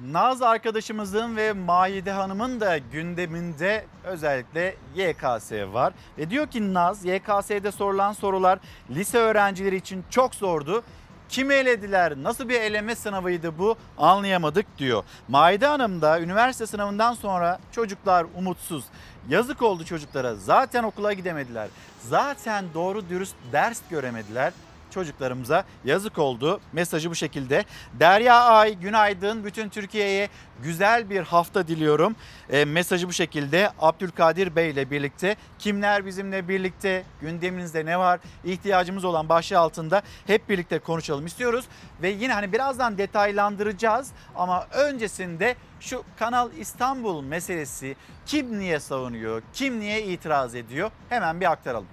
Naz 0.00 0.42
arkadaşımızın 0.42 1.36
ve 1.36 1.52
Maide 1.52 2.12
Hanım'ın 2.12 2.60
da 2.60 2.78
gündeminde 2.78 3.84
özellikle 4.04 4.76
YKS 4.94 5.52
var. 5.52 5.92
Ve 6.18 6.30
diyor 6.30 6.46
ki 6.46 6.74
Naz 6.74 7.04
YKS'de 7.04 7.72
sorulan 7.72 8.12
sorular 8.12 8.58
lise 8.90 9.18
öğrencileri 9.18 9.76
için 9.76 10.04
çok 10.10 10.34
zordu. 10.34 10.82
Kimi 11.28 11.54
elediler, 11.54 12.14
nasıl 12.22 12.48
bir 12.48 12.60
eleme 12.60 12.94
sınavıydı 12.94 13.58
bu 13.58 13.76
anlayamadık 13.98 14.78
diyor. 14.78 15.04
Maide 15.28 15.66
Hanım 15.66 16.02
da 16.02 16.20
üniversite 16.20 16.66
sınavından 16.66 17.14
sonra 17.14 17.58
çocuklar 17.72 18.26
umutsuz. 18.36 18.84
Yazık 19.28 19.62
oldu 19.62 19.84
çocuklara 19.84 20.34
zaten 20.34 20.82
okula 20.82 21.12
gidemediler. 21.12 21.68
Zaten 22.00 22.64
doğru 22.74 23.08
dürüst 23.08 23.34
ders 23.52 23.80
göremediler. 23.90 24.52
Çocuklarımıza 24.94 25.64
yazık 25.84 26.18
oldu. 26.18 26.60
Mesajı 26.72 27.10
bu 27.10 27.14
şekilde. 27.14 27.64
Derya 27.92 28.40
Ay 28.40 28.74
günaydın. 28.74 29.44
Bütün 29.44 29.68
Türkiye'ye 29.68 30.28
güzel 30.62 31.10
bir 31.10 31.20
hafta 31.20 31.68
diliyorum. 31.68 32.16
E, 32.50 32.64
mesajı 32.64 33.08
bu 33.08 33.12
şekilde 33.12 33.70
Abdülkadir 33.78 34.56
Bey 34.56 34.70
ile 34.70 34.90
birlikte. 34.90 35.36
Kimler 35.58 36.06
bizimle 36.06 36.48
birlikte? 36.48 37.04
Gündeminizde 37.20 37.86
ne 37.86 37.98
var? 37.98 38.20
İhtiyacımız 38.44 39.04
olan 39.04 39.28
başlığı 39.28 39.58
altında 39.58 40.02
hep 40.26 40.48
birlikte 40.48 40.78
konuşalım 40.78 41.26
istiyoruz. 41.26 41.64
Ve 42.02 42.08
yine 42.08 42.32
hani 42.32 42.52
birazdan 42.52 42.98
detaylandıracağız 42.98 44.12
ama 44.36 44.66
öncesinde 44.72 45.56
şu 45.80 46.04
Kanal 46.18 46.52
İstanbul 46.52 47.22
meselesi 47.22 47.96
kim 48.26 48.58
niye 48.58 48.80
savunuyor, 48.80 49.42
kim 49.52 49.80
niye 49.80 50.02
itiraz 50.02 50.54
ediyor 50.54 50.90
hemen 51.08 51.40
bir 51.40 51.50
aktaralım. 51.52 51.88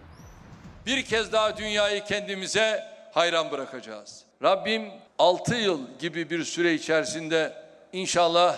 Bir 0.85 1.05
kez 1.05 1.31
daha 1.31 1.57
dünyayı 1.57 2.03
kendimize 2.03 2.90
hayran 3.11 3.51
bırakacağız. 3.51 4.23
Rabbim 4.43 4.91
6 5.19 5.55
yıl 5.55 5.79
gibi 5.99 6.29
bir 6.29 6.43
süre 6.43 6.73
içerisinde 6.73 7.53
inşallah 7.93 8.57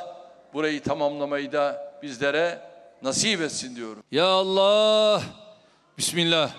burayı 0.54 0.84
tamamlamayı 0.84 1.52
da 1.52 1.94
bizlere 2.02 2.60
nasip 3.02 3.42
etsin 3.42 3.76
diyorum. 3.76 4.04
Ya 4.12 4.26
Allah, 4.26 5.22
Bismillah. 5.98 6.52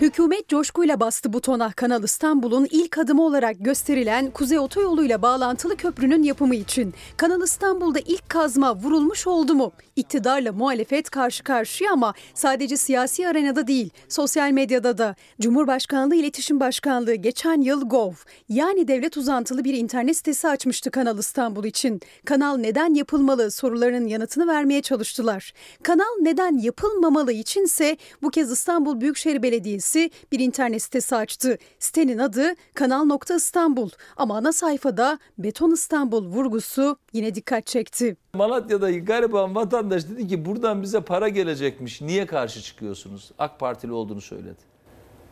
Hükümet 0.00 0.48
coşkuyla 0.48 1.00
bastı 1.00 1.32
butona 1.32 1.72
Kanal 1.72 2.02
İstanbul'un 2.02 2.68
ilk 2.70 2.98
adımı 2.98 3.22
olarak 3.22 3.56
gösterilen 3.60 4.30
Kuzey 4.30 4.58
Otoyolu'yla 4.58 5.22
bağlantılı 5.22 5.76
köprünün 5.76 6.22
yapımı 6.22 6.54
için. 6.54 6.94
Kanal 7.16 7.42
İstanbul'da 7.42 7.98
ilk 7.98 8.28
kazma 8.28 8.76
vurulmuş 8.76 9.26
oldu 9.26 9.54
mu? 9.54 9.72
İktidarla 9.96 10.52
muhalefet 10.52 11.10
karşı 11.10 11.44
karşıya 11.44 11.92
ama 11.92 12.14
sadece 12.34 12.76
siyasi 12.76 13.28
arenada 13.28 13.66
değil, 13.66 13.90
sosyal 14.08 14.50
medyada 14.50 14.98
da. 14.98 15.14
Cumhurbaşkanlığı 15.40 16.14
İletişim 16.14 16.60
Başkanlığı 16.60 17.14
geçen 17.14 17.60
yıl 17.60 17.88
Gov 17.88 18.12
yani 18.48 18.88
devlet 18.88 19.16
uzantılı 19.16 19.64
bir 19.64 19.74
internet 19.74 20.16
sitesi 20.16 20.48
açmıştı 20.48 20.90
Kanal 20.90 21.18
İstanbul 21.18 21.64
için. 21.64 22.00
Kanal 22.24 22.56
neden 22.56 22.94
yapılmalı 22.94 23.50
sorularının 23.50 24.06
yanıtını 24.06 24.46
vermeye 24.46 24.82
çalıştılar. 24.82 25.52
Kanal 25.82 26.20
neden 26.20 26.58
yapılmamalı 26.58 27.32
içinse 27.32 27.96
bu 28.22 28.30
kez 28.30 28.50
İstanbul 28.50 29.00
Büyükşehir 29.00 29.42
Belediyesi 29.42 29.89
bir 30.32 30.38
internet 30.38 30.82
sitesi 30.82 31.16
açtı. 31.16 31.58
Sitenin 31.78 32.18
adı 32.18 32.54
Kanal.İstanbul 32.74 33.90
ama 34.16 34.36
ana 34.36 34.52
sayfada 34.52 35.18
Beton 35.38 35.70
İstanbul 35.70 36.26
vurgusu 36.26 36.96
yine 37.12 37.34
dikkat 37.34 37.66
çekti. 37.66 38.16
Malatya'da 38.34 38.90
gariban 38.90 39.54
vatandaş 39.54 40.08
dedi 40.08 40.28
ki 40.28 40.44
buradan 40.44 40.82
bize 40.82 41.00
para 41.00 41.28
gelecekmiş. 41.28 42.00
Niye 42.00 42.26
karşı 42.26 42.62
çıkıyorsunuz? 42.62 43.30
AK 43.38 43.60
Partili 43.60 43.92
olduğunu 43.92 44.20
söyledi. 44.20 44.60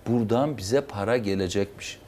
Buradan 0.06 0.56
bize 0.56 0.80
para 0.80 1.16
gelecekmiş. 1.16 1.98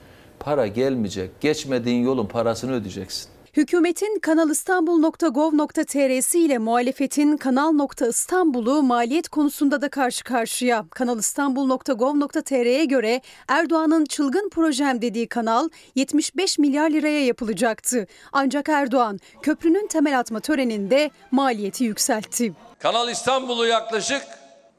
Para 0.41 0.67
gelmeyecek. 0.67 1.41
Geçmediğin 1.41 2.05
yolun 2.05 2.27
parasını 2.27 2.73
ödeyeceksin. 2.73 3.31
Hükümetin 3.57 4.19
kanalistanbul.gov.tr'si 4.19 6.39
ile 6.39 6.59
muhalefetin 6.59 7.37
kanal.istanbul'u 7.37 8.83
maliyet 8.83 9.29
konusunda 9.29 9.83
da 9.83 9.89
karşı 9.89 10.25
karşıya. 10.25 10.85
Kanalistanbul.gov.tr'ye 10.91 12.85
göre 12.85 13.21
Erdoğan'ın 13.49 14.05
çılgın 14.05 14.49
projem 14.49 15.03
dediği 15.03 15.29
kanal 15.29 15.69
75 15.95 16.59
milyar 16.59 16.91
liraya 16.91 17.25
yapılacaktı. 17.25 18.07
Ancak 18.33 18.69
Erdoğan 18.69 19.19
köprünün 19.43 19.87
temel 19.87 20.19
atma 20.19 20.41
töreninde 20.41 21.11
maliyeti 21.31 21.85
yükseltti. 21.85 22.53
Kanal 22.79 23.09
İstanbul'u 23.09 23.67
yaklaşık 23.67 24.23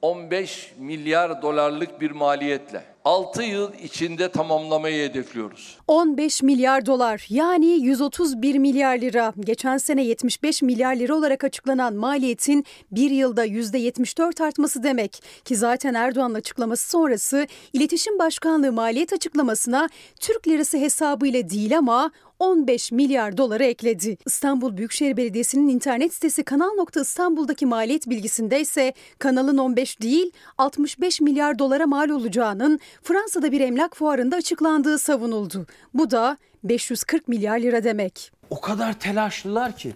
15 0.02 0.74
milyar 0.78 1.42
dolarlık 1.42 2.02
bir 2.02 2.12
maliyetle 2.12 2.91
6 3.06 3.44
yıl 3.44 3.74
içinde 3.74 4.32
tamamlamayı 4.32 5.10
hedefliyoruz. 5.10 5.78
15 5.88 6.44
milyar 6.44 6.86
dolar 6.86 7.26
yani 7.30 7.66
131 7.66 8.56
milyar 8.56 8.98
lira. 8.98 9.34
Geçen 9.40 9.78
sene 9.78 10.04
75 10.04 10.62
milyar 10.62 10.96
lira 10.96 11.16
olarak 11.16 11.44
açıklanan 11.44 11.94
maliyetin 11.96 12.66
bir 12.92 13.12
yılda 13.12 13.46
%74 13.46 14.44
artması 14.44 14.84
demek. 14.84 15.24
Ki 15.46 15.56
zaten 15.56 15.94
Erdoğan'ın 15.94 16.34
açıklaması 16.34 16.90
sonrası 16.90 17.48
İletişim 17.74 18.20
Başkanlığı 18.20 18.72
maliyet 18.72 19.14
açıklamasına 19.14 19.90
Türk 20.20 20.48
lirası 20.48 20.78
hesabıyla 20.78 21.50
değil 21.50 21.78
ama 21.78 22.12
15 22.42 22.92
milyar 22.92 23.38
doları 23.38 23.64
ekledi. 23.64 24.18
İstanbul 24.26 24.78
Büyükşehir 24.78 25.18
Belediyesi'nin 25.18 25.68
internet 25.68 26.14
sitesi 26.14 26.44
Kanal.İstanbul'daki 26.44 27.66
maliyet 27.66 28.10
bilgisinde 28.10 28.62
ise 28.62 28.94
kanalın 29.20 29.58
15 29.58 30.02
değil 30.02 30.32
65 30.58 31.22
milyar 31.22 31.60
dolara 31.60 31.88
mal 31.88 32.10
olacağının 32.10 32.80
Fransa'da 33.04 33.52
bir 33.52 33.62
emlak 33.62 33.98
fuarında 33.98 34.36
açıklandığı 34.36 35.00
savunuldu. 35.00 35.66
Bu 35.94 36.12
da 36.12 36.38
540 36.64 37.28
milyar 37.28 37.60
lira 37.60 37.84
demek. 37.84 38.32
O 38.50 38.62
kadar 38.62 39.00
telaşlılar 39.00 39.78
ki, 39.78 39.94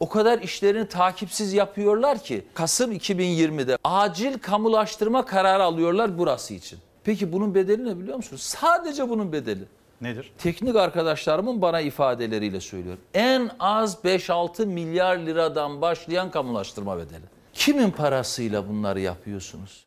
o 0.00 0.08
kadar 0.08 0.38
işlerini 0.38 0.88
takipsiz 0.88 1.52
yapıyorlar 1.52 2.22
ki 2.22 2.44
Kasım 2.54 2.92
2020'de 2.92 3.78
acil 3.84 4.38
kamulaştırma 4.38 5.24
kararı 5.24 5.62
alıyorlar 5.62 6.18
burası 6.18 6.54
için. 6.54 6.78
Peki 7.04 7.32
bunun 7.32 7.54
bedeli 7.54 7.84
ne 7.84 7.98
biliyor 7.98 8.16
musunuz? 8.16 8.42
Sadece 8.42 9.08
bunun 9.08 9.32
bedeli. 9.32 9.64
Nedir? 10.04 10.32
Teknik 10.38 10.76
arkadaşlarımın 10.76 11.62
bana 11.62 11.80
ifadeleriyle 11.80 12.60
söylüyorum. 12.60 13.02
En 13.14 13.50
az 13.60 13.94
5-6 14.04 14.66
milyar 14.66 15.16
liradan 15.16 15.80
başlayan 15.80 16.30
kamulaştırma 16.30 16.98
bedeli. 16.98 17.24
Kimin 17.52 17.90
parasıyla 17.90 18.68
bunları 18.68 19.00
yapıyorsunuz? 19.00 19.86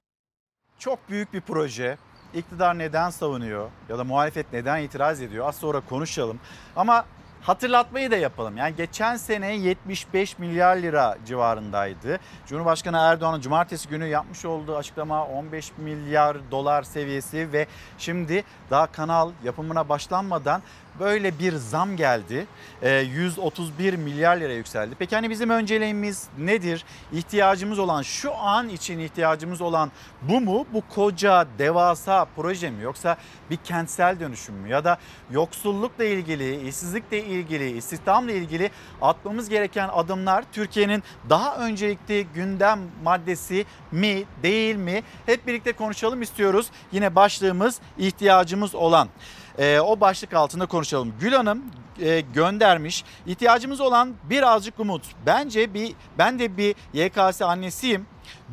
Çok 0.79 1.09
büyük 1.09 1.33
bir 1.33 1.41
proje. 1.41 1.97
İktidar 2.33 2.77
neden 2.77 3.09
savunuyor 3.09 3.69
ya 3.89 3.97
da 3.97 4.03
muhalefet 4.03 4.53
neden 4.53 4.81
itiraz 4.81 5.21
ediyor? 5.21 5.47
Az 5.47 5.55
sonra 5.55 5.81
konuşalım. 5.89 6.39
Ama 6.75 7.05
hatırlatmayı 7.41 8.11
da 8.11 8.17
yapalım. 8.17 8.57
Yani 8.57 8.75
geçen 8.75 9.15
sene 9.15 9.55
75 9.55 10.39
milyar 10.39 10.77
lira 10.77 11.17
civarındaydı. 11.25 12.19
Cumhurbaşkanı 12.47 12.97
Erdoğan'ın 12.97 13.41
cumartesi 13.41 13.89
günü 13.89 14.05
yapmış 14.05 14.45
olduğu 14.45 14.77
açıklama 14.77 15.25
15 15.25 15.71
milyar 15.77 16.51
dolar 16.51 16.83
seviyesi 16.83 17.53
ve 17.53 17.67
şimdi 17.97 18.43
daha 18.69 18.87
kanal 18.87 19.31
yapımına 19.43 19.89
başlanmadan 19.89 20.61
böyle 20.99 21.39
bir 21.39 21.55
zam 21.55 21.97
geldi. 21.97 22.47
Ee, 22.81 22.89
131 22.99 23.93
milyar 23.93 24.37
lira 24.37 24.53
yükseldi. 24.53 24.95
Peki 24.99 25.15
hani 25.15 25.29
bizim 25.29 25.49
önceliğimiz 25.49 26.27
nedir? 26.37 26.85
İhtiyacımız 27.11 27.79
olan 27.79 28.01
şu 28.01 28.35
an 28.35 28.69
için 28.69 28.99
ihtiyacımız 28.99 29.61
olan 29.61 29.91
bu 30.21 30.41
mu? 30.41 30.65
Bu 30.73 30.83
koca 30.89 31.47
devasa 31.57 32.27
proje 32.35 32.69
mi? 32.69 32.83
Yoksa 32.83 33.17
bir 33.49 33.57
kentsel 33.57 34.19
dönüşüm 34.19 34.55
mü? 34.55 34.69
Ya 34.69 34.83
da 34.83 34.97
yoksullukla 35.31 36.03
ilgili, 36.03 36.67
işsizlikle 36.67 37.23
ilgili, 37.23 37.77
istihdamla 37.77 38.31
ilgili 38.31 38.71
atmamız 39.01 39.49
gereken 39.49 39.89
adımlar 39.93 40.43
Türkiye'nin 40.53 41.03
daha 41.29 41.57
öncelikli 41.57 42.27
gündem 42.35 42.79
maddesi 43.03 43.65
mi 43.91 44.23
değil 44.43 44.75
mi? 44.75 45.03
Hep 45.25 45.47
birlikte 45.47 45.71
konuşalım 45.73 46.21
istiyoruz. 46.21 46.67
Yine 46.91 47.15
başlığımız 47.15 47.79
ihtiyacımız 47.97 48.75
olan. 48.75 49.09
Ee, 49.57 49.79
o 49.79 49.99
başlık 49.99 50.33
altında 50.33 50.65
konuşalım. 50.65 51.13
Gül 51.19 51.33
Hanım 51.33 51.63
e, 51.99 52.21
göndermiş. 52.21 53.03
İhtiyacımız 53.25 53.81
olan 53.81 54.13
birazcık 54.29 54.79
umut. 54.79 55.03
Bence 55.25 55.73
bir 55.73 55.93
ben 56.17 56.39
de 56.39 56.57
bir 56.57 56.75
YKS 56.93 57.41
annesiyim. 57.41 58.05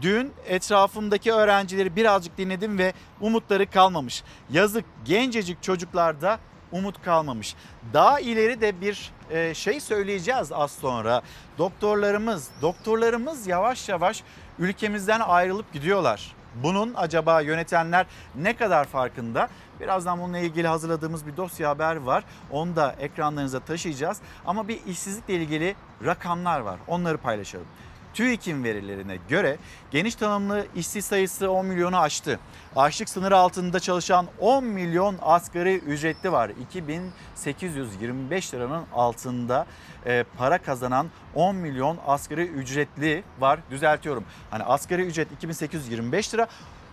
Dün 0.02 0.32
etrafımdaki 0.46 1.32
öğrencileri 1.32 1.96
birazcık 1.96 2.38
dinledim 2.38 2.78
ve 2.78 2.92
umutları 3.20 3.70
kalmamış. 3.70 4.22
Yazık 4.50 4.84
gencecik 5.04 5.62
çocuklarda 5.62 6.38
umut 6.72 7.02
kalmamış. 7.02 7.54
Daha 7.92 8.20
ileri 8.20 8.60
de 8.60 8.80
bir 8.80 9.12
e, 9.30 9.54
şey 9.54 9.80
söyleyeceğiz 9.80 10.52
az 10.52 10.72
sonra. 10.72 11.22
Doktorlarımız, 11.58 12.50
doktorlarımız 12.62 13.46
yavaş 13.46 13.88
yavaş 13.88 14.22
ülkemizden 14.58 15.20
ayrılıp 15.20 15.72
gidiyorlar. 15.72 16.34
Bunun 16.62 16.94
acaba 16.96 17.40
yönetenler 17.40 18.06
ne 18.34 18.56
kadar 18.56 18.84
farkında? 18.84 19.48
Birazdan 19.80 20.20
bununla 20.20 20.38
ilgili 20.38 20.68
hazırladığımız 20.68 21.26
bir 21.26 21.36
dosya 21.36 21.70
haber 21.70 21.96
var. 21.96 22.24
Onu 22.50 22.76
da 22.76 22.94
ekranlarınıza 22.98 23.60
taşıyacağız. 23.60 24.20
Ama 24.46 24.68
bir 24.68 24.86
işsizlikle 24.86 25.34
ilgili 25.34 25.76
rakamlar 26.04 26.60
var. 26.60 26.78
Onları 26.86 27.18
paylaşalım. 27.18 27.66
TÜİK'in 28.14 28.64
verilerine 28.64 29.18
göre 29.28 29.56
geniş 29.90 30.14
tanımlı 30.14 30.66
işsiz 30.76 31.04
sayısı 31.04 31.50
10 31.50 31.66
milyonu 31.66 31.98
aştı. 31.98 32.40
Açlık 32.76 33.08
sınırı 33.08 33.36
altında 33.36 33.80
çalışan 33.80 34.26
10 34.40 34.64
milyon 34.64 35.16
asgari 35.22 35.74
ücretli 35.76 36.32
var. 36.32 36.50
2825 36.60 38.54
liranın 38.54 38.84
altında 38.92 39.66
e, 40.06 40.24
para 40.38 40.58
kazanan 40.58 41.10
10 41.34 41.56
milyon 41.56 41.98
asgari 42.06 42.46
ücretli 42.46 43.24
var. 43.40 43.60
Düzeltiyorum. 43.70 44.24
Hani 44.50 44.62
asgari 44.62 45.02
ücret 45.02 45.32
2825 45.32 46.34
lira 46.34 46.46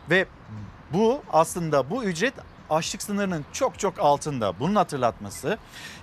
ve 0.10 0.26
bu 0.94 1.22
aslında 1.32 1.90
bu 1.90 2.04
ücret 2.04 2.34
açlık 2.72 3.02
sınırının 3.02 3.46
çok 3.54 3.80
çok 3.80 4.00
altında. 4.00 4.60
Bunun 4.60 4.76
hatırlatması 4.76 5.58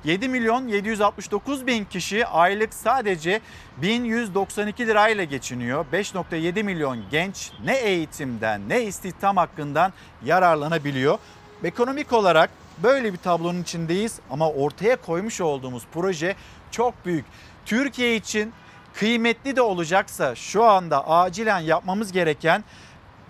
7 0.04 0.28
milyon 0.28 0.68
769 0.68 1.66
bin 1.66 1.84
kişi 1.84 2.26
aylık 2.26 2.74
sadece 2.74 3.40
1192 3.76 4.86
lirayla 4.86 5.24
geçiniyor. 5.24 5.86
5.7 5.92 6.62
milyon 6.62 6.98
genç 7.10 7.52
ne 7.64 7.76
eğitimden 7.76 8.68
ne 8.68 8.82
istihdam 8.82 9.36
hakkından 9.36 9.92
yararlanabiliyor. 10.24 11.18
ekonomik 11.64 12.12
olarak 12.12 12.50
böyle 12.82 13.12
bir 13.12 13.18
tablonun 13.18 13.62
içindeyiz 13.62 14.18
ama 14.30 14.50
ortaya 14.50 14.96
koymuş 14.96 15.40
olduğumuz 15.40 15.82
proje 15.92 16.36
çok 16.70 17.06
büyük. 17.06 17.24
Türkiye 17.66 18.16
için 18.16 18.52
kıymetli 18.94 19.56
de 19.56 19.62
olacaksa 19.62 20.34
şu 20.34 20.64
anda 20.64 21.08
acilen 21.08 21.60
yapmamız 21.60 22.12
gereken 22.12 22.64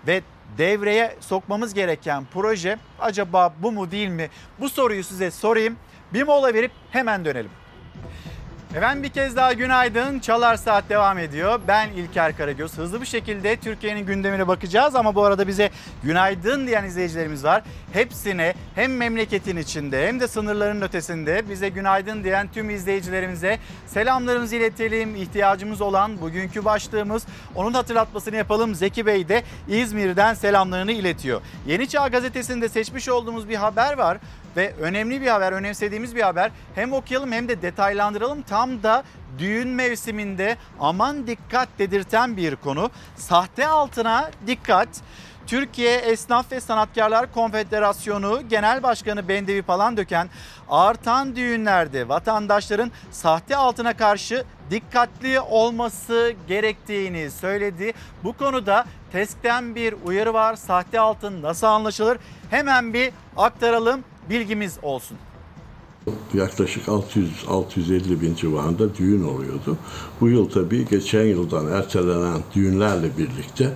ve 0.07 0.21
devreye 0.57 1.15
sokmamız 1.19 1.73
gereken 1.73 2.25
proje 2.33 2.77
acaba 2.99 3.53
bu 3.59 3.71
mu 3.71 3.91
değil 3.91 4.09
mi? 4.09 4.29
Bu 4.59 4.69
soruyu 4.69 5.03
size 5.03 5.31
sorayım. 5.31 5.75
Bir 6.13 6.23
mola 6.23 6.53
verip 6.53 6.71
hemen 6.91 7.25
dönelim. 7.25 7.51
Efendim 8.75 9.03
bir 9.03 9.09
kez 9.09 9.35
daha 9.35 9.53
günaydın. 9.53 10.19
Çalar 10.19 10.55
Saat 10.55 10.89
devam 10.89 11.17
ediyor. 11.17 11.59
Ben 11.67 11.89
İlker 11.89 12.37
Karagöz. 12.37 12.77
Hızlı 12.77 13.01
bir 13.01 13.05
şekilde 13.05 13.55
Türkiye'nin 13.55 14.05
gündemine 14.05 14.47
bakacağız 14.47 14.95
ama 14.95 15.15
bu 15.15 15.23
arada 15.23 15.47
bize 15.47 15.69
günaydın 16.03 16.67
diyen 16.67 16.83
izleyicilerimiz 16.83 17.43
var. 17.43 17.63
Hepsine 17.93 18.53
hem 18.75 18.97
memleketin 18.97 19.57
içinde 19.57 20.07
hem 20.07 20.19
de 20.19 20.27
sınırların 20.27 20.81
ötesinde 20.81 21.49
bize 21.49 21.69
günaydın 21.69 22.23
diyen 22.23 22.47
tüm 22.53 22.69
izleyicilerimize 22.69 23.59
selamlarımızı 23.87 24.55
iletelim. 24.55 25.15
İhtiyacımız 25.15 25.81
olan 25.81 26.21
bugünkü 26.21 26.65
başlığımız 26.65 27.25
onun 27.55 27.73
hatırlatmasını 27.73 28.35
yapalım. 28.35 28.75
Zeki 28.75 29.05
Bey 29.05 29.29
de 29.29 29.43
İzmir'den 29.67 30.33
selamlarını 30.33 30.91
iletiyor. 30.91 31.41
Yeni 31.67 31.89
Çağ 31.89 32.07
Gazetesi'nde 32.07 32.69
seçmiş 32.69 33.09
olduğumuz 33.09 33.49
bir 33.49 33.55
haber 33.55 33.97
var 33.97 34.17
ve 34.57 34.73
önemli 34.81 35.21
bir 35.21 35.27
haber, 35.27 35.51
önemsediğimiz 35.51 36.15
bir 36.15 36.21
haber. 36.21 36.51
Hem 36.75 36.93
okuyalım 36.93 37.31
hem 37.31 37.47
de 37.47 37.61
detaylandıralım. 37.61 38.41
Tam 38.41 38.83
da 38.83 39.03
düğün 39.37 39.67
mevsiminde 39.67 40.57
aman 40.79 41.27
dikkat 41.27 41.69
dedirten 41.79 42.37
bir 42.37 42.55
konu. 42.55 42.91
Sahte 43.15 43.67
altına 43.67 44.31
dikkat. 44.47 44.89
Türkiye 45.47 45.97
Esnaf 45.97 46.51
ve 46.51 46.59
Sanatkarlar 46.59 47.33
Konfederasyonu 47.33 48.41
Genel 48.49 48.83
Başkanı 48.83 49.27
Bendevi 49.27 49.61
Palandöken 49.61 50.29
artan 50.69 51.35
düğünlerde 51.35 52.09
vatandaşların 52.09 52.91
sahte 53.11 53.55
altına 53.55 53.97
karşı 53.97 54.43
dikkatli 54.71 55.39
olması 55.39 56.33
gerektiğini 56.47 57.31
söyledi. 57.31 57.93
Bu 58.23 58.37
konuda 58.37 58.85
TESK'ten 59.11 59.75
bir 59.75 59.95
uyarı 60.05 60.33
var. 60.33 60.55
Sahte 60.55 60.99
altın 60.99 61.41
nasıl 61.41 61.67
anlaşılır? 61.67 62.17
Hemen 62.49 62.93
bir 62.93 63.11
aktaralım 63.37 64.03
bilgimiz 64.29 64.77
olsun. 64.81 65.17
Yaklaşık 66.33 66.87
600-650 66.87 68.21
bin 68.21 68.35
civarında 68.35 68.95
düğün 68.95 69.23
oluyordu. 69.23 69.77
Bu 70.21 70.29
yıl 70.29 70.49
tabii 70.49 70.87
geçen 70.89 71.23
yıldan 71.23 71.67
ertelenen 71.67 72.41
düğünlerle 72.55 73.17
birlikte 73.17 73.73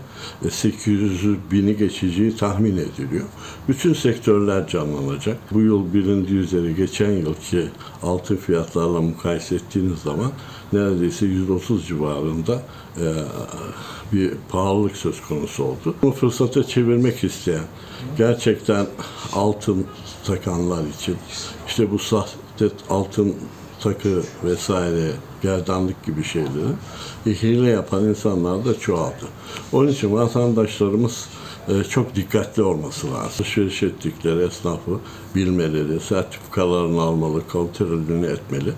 800 0.50 1.26
bini 1.52 1.78
geçeceği 1.78 2.36
tahmin 2.36 2.78
ediliyor. 2.78 3.26
Bütün 3.68 3.94
sektörler 3.94 4.68
canlanacak. 4.68 5.38
Bu 5.52 5.62
yıl 5.62 5.94
bilindiği 5.94 6.38
üzere 6.38 6.72
geçen 6.72 7.12
yılki 7.12 7.68
altın 8.04 8.36
fiyatlarla 8.36 9.02
mukayese 9.02 9.56
ettiğiniz 9.56 10.00
zaman 10.00 10.32
neredeyse 10.74 11.26
130 11.26 11.88
civarında 11.88 12.62
e, 12.98 13.06
bir 14.14 14.32
pahalılık 14.50 14.98
söz 14.98 15.22
konusu 15.22 15.64
oldu. 15.64 15.96
Bu 16.02 16.12
fırsata 16.12 16.64
çevirmek 16.64 17.24
isteyen, 17.24 17.64
gerçekten 18.18 18.88
altın 19.34 19.86
takanlar 20.26 20.84
için 20.88 21.18
işte 21.68 21.92
bu 21.92 22.00
sahte 22.00 22.66
altın 22.90 23.36
takı 23.80 24.24
vesaire 24.44 25.12
gerdanlık 25.42 26.06
gibi 26.06 26.24
şeyleri 26.24 26.74
hile 27.26 27.70
yapan 27.70 28.04
insanlar 28.06 28.66
da 28.66 28.80
çoğaldı. 28.80 29.28
Onun 29.72 29.88
için 29.88 30.14
vatandaşlarımız 30.14 31.30
e, 31.68 31.84
çok 31.84 32.16
dikkatli 32.16 32.64
olması 32.64 33.14
lazım. 33.14 33.22
Alışveriş 33.40 33.84
ettikleri 33.84 34.44
esnafı 34.44 35.00
bilmeleri, 35.36 36.00
sertifikalarını 36.00 37.02
almalı, 37.02 37.48
kontrolünü 37.48 38.28
etmeli. 38.28 38.74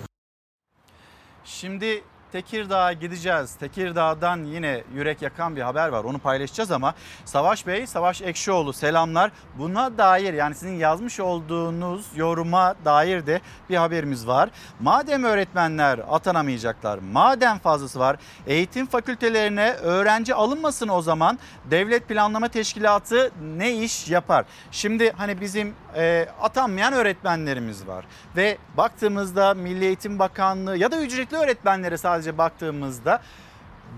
Şimdi 1.44 2.02
Tekirdağ'a 2.32 2.92
gideceğiz. 2.92 3.54
Tekirdağ'dan 3.54 4.44
yine 4.44 4.82
yürek 4.94 5.22
yakan 5.22 5.56
bir 5.56 5.62
haber 5.62 5.88
var. 5.88 6.04
Onu 6.04 6.18
paylaşacağız 6.18 6.70
ama 6.70 6.94
Savaş 7.24 7.66
Bey, 7.66 7.86
Savaş 7.86 8.22
Ekşioğlu 8.22 8.72
selamlar. 8.72 9.30
Buna 9.58 9.98
dair 9.98 10.34
yani 10.34 10.54
sizin 10.54 10.76
yazmış 10.76 11.20
olduğunuz 11.20 12.06
yoruma 12.16 12.74
dair 12.84 13.26
de 13.26 13.40
bir 13.70 13.76
haberimiz 13.76 14.26
var. 14.26 14.50
Madem 14.80 15.24
öğretmenler 15.24 16.00
atanamayacaklar, 16.10 16.98
madem 16.98 17.58
fazlası 17.58 17.98
var, 17.98 18.16
eğitim 18.46 18.86
fakültelerine 18.86 19.72
öğrenci 19.72 20.34
alınmasın 20.34 20.88
o 20.88 21.02
zaman 21.02 21.38
Devlet 21.64 22.08
Planlama 22.08 22.48
Teşkilatı 22.48 23.30
ne 23.56 23.72
iş 23.72 24.08
yapar? 24.08 24.44
Şimdi 24.70 25.12
hani 25.16 25.40
bizim 25.40 25.74
e, 25.96 26.28
atanmayan 26.40 26.92
öğretmenlerimiz 26.92 27.86
var. 27.86 28.04
Ve 28.36 28.58
baktığımızda 28.76 29.54
Milli 29.54 29.84
Eğitim 29.84 30.18
Bakanlığı 30.18 30.76
ya 30.76 30.90
da 30.92 31.02
ücretli 31.02 31.36
öğretmenlere 31.36 31.96
sadece 31.96 32.38
baktığımızda 32.38 33.22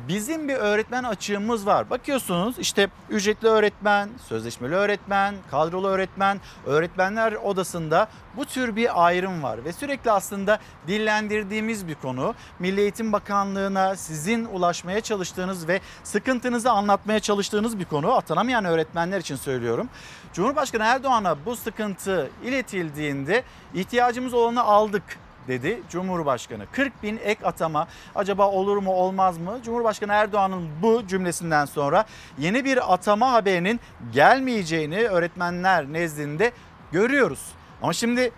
bizim 0.08 0.48
bir 0.48 0.54
öğretmen 0.54 1.04
açığımız 1.04 1.66
var. 1.66 1.90
Bakıyorsunuz 1.90 2.58
işte 2.58 2.88
ücretli 3.10 3.48
öğretmen, 3.48 4.08
sözleşmeli 4.28 4.74
öğretmen, 4.74 5.34
kadrolu 5.50 5.88
öğretmen, 5.88 6.40
öğretmenler 6.66 7.32
odasında 7.32 8.08
bu 8.36 8.44
tür 8.44 8.76
bir 8.76 9.06
ayrım 9.06 9.42
var 9.42 9.64
ve 9.64 9.72
sürekli 9.72 10.10
aslında 10.10 10.58
dillendirdiğimiz 10.86 11.88
bir 11.88 11.94
konu. 11.94 12.34
Milli 12.58 12.80
Eğitim 12.80 13.12
Bakanlığı'na 13.12 13.96
sizin 13.96 14.44
ulaşmaya 14.44 15.00
çalıştığınız 15.00 15.68
ve 15.68 15.80
sıkıntınızı 16.04 16.70
anlatmaya 16.70 17.20
çalıştığınız 17.20 17.78
bir 17.78 17.84
konu. 17.84 18.12
Atanamayan 18.12 18.64
öğretmenler 18.64 19.20
için 19.20 19.36
söylüyorum. 19.36 19.88
Cumhurbaşkanı 20.32 20.84
Erdoğan'a 20.84 21.36
bu 21.46 21.56
sıkıntı 21.56 22.30
iletildiğinde 22.44 23.42
ihtiyacımız 23.74 24.34
olanı 24.34 24.62
aldık 24.62 25.18
dedi 25.48 25.82
Cumhurbaşkanı. 25.90 26.66
40 26.72 27.02
bin 27.02 27.20
ek 27.24 27.46
atama 27.46 27.88
acaba 28.14 28.50
olur 28.50 28.76
mu 28.76 28.92
olmaz 28.92 29.38
mı? 29.38 29.58
Cumhurbaşkanı 29.64 30.12
Erdoğan'ın 30.12 30.68
bu 30.82 31.06
cümlesinden 31.06 31.64
sonra 31.64 32.04
yeni 32.38 32.64
bir 32.64 32.94
atama 32.94 33.32
haberinin 33.32 33.80
gelmeyeceğini 34.12 35.08
öğretmenler 35.08 35.92
nezdinde 35.92 36.52
görüyoruz. 36.92 37.52
Ama 37.82 37.92
şimdi 37.92 38.30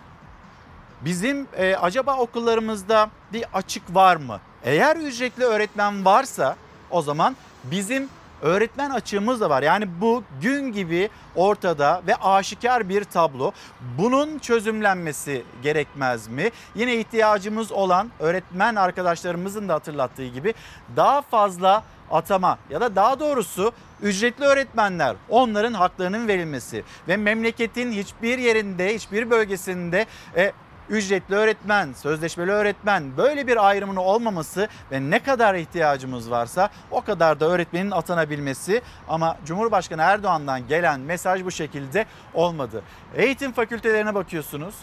bizim 1.01 1.47
e, 1.57 1.75
acaba 1.75 2.17
okullarımızda 2.17 3.09
bir 3.33 3.45
açık 3.53 3.95
var 3.95 4.15
mı? 4.15 4.39
Eğer 4.63 4.95
ücretli 4.95 5.43
öğretmen 5.43 6.05
varsa 6.05 6.55
o 6.91 7.01
zaman 7.01 7.35
bizim 7.63 8.09
öğretmen 8.41 8.89
açığımız 8.89 9.41
da 9.41 9.49
var. 9.49 9.63
Yani 9.63 9.87
bu 10.01 10.23
gün 10.41 10.71
gibi 10.71 11.09
ortada 11.35 12.01
ve 12.07 12.15
aşikar 12.15 12.89
bir 12.89 13.03
tablo. 13.03 13.51
Bunun 13.97 14.39
çözümlenmesi 14.39 15.43
gerekmez 15.63 16.27
mi? 16.27 16.49
Yine 16.75 16.95
ihtiyacımız 16.95 17.71
olan 17.71 18.11
öğretmen 18.19 18.75
arkadaşlarımızın 18.75 19.69
da 19.69 19.73
hatırlattığı 19.73 20.27
gibi 20.27 20.53
daha 20.95 21.21
fazla 21.21 21.83
atama 22.11 22.57
ya 22.69 22.81
da 22.81 22.95
daha 22.95 23.19
doğrusu 23.19 23.71
ücretli 24.01 24.43
öğretmenler 24.43 25.15
onların 25.29 25.73
haklarının 25.73 26.27
verilmesi 26.27 26.83
ve 27.07 27.17
memleketin 27.17 27.91
hiçbir 27.91 28.37
yerinde 28.37 28.95
hiçbir 28.95 29.29
bölgesinde 29.29 30.05
e, 30.35 30.51
ücretli 30.89 31.35
öğretmen, 31.35 31.93
sözleşmeli 31.93 32.51
öğretmen 32.51 33.17
böyle 33.17 33.47
bir 33.47 33.67
ayrımın 33.67 33.95
olmaması 33.95 34.67
ve 34.91 35.01
ne 35.01 35.23
kadar 35.23 35.55
ihtiyacımız 35.55 36.31
varsa 36.31 36.69
o 36.91 37.01
kadar 37.01 37.39
da 37.39 37.45
öğretmenin 37.45 37.91
atanabilmesi 37.91 38.81
ama 39.07 39.37
Cumhurbaşkanı 39.45 40.01
Erdoğan'dan 40.01 40.67
gelen 40.67 40.99
mesaj 40.99 41.45
bu 41.45 41.51
şekilde 41.51 42.05
olmadı. 42.33 42.83
Eğitim 43.15 43.51
fakültelerine 43.51 44.15
bakıyorsunuz. 44.15 44.75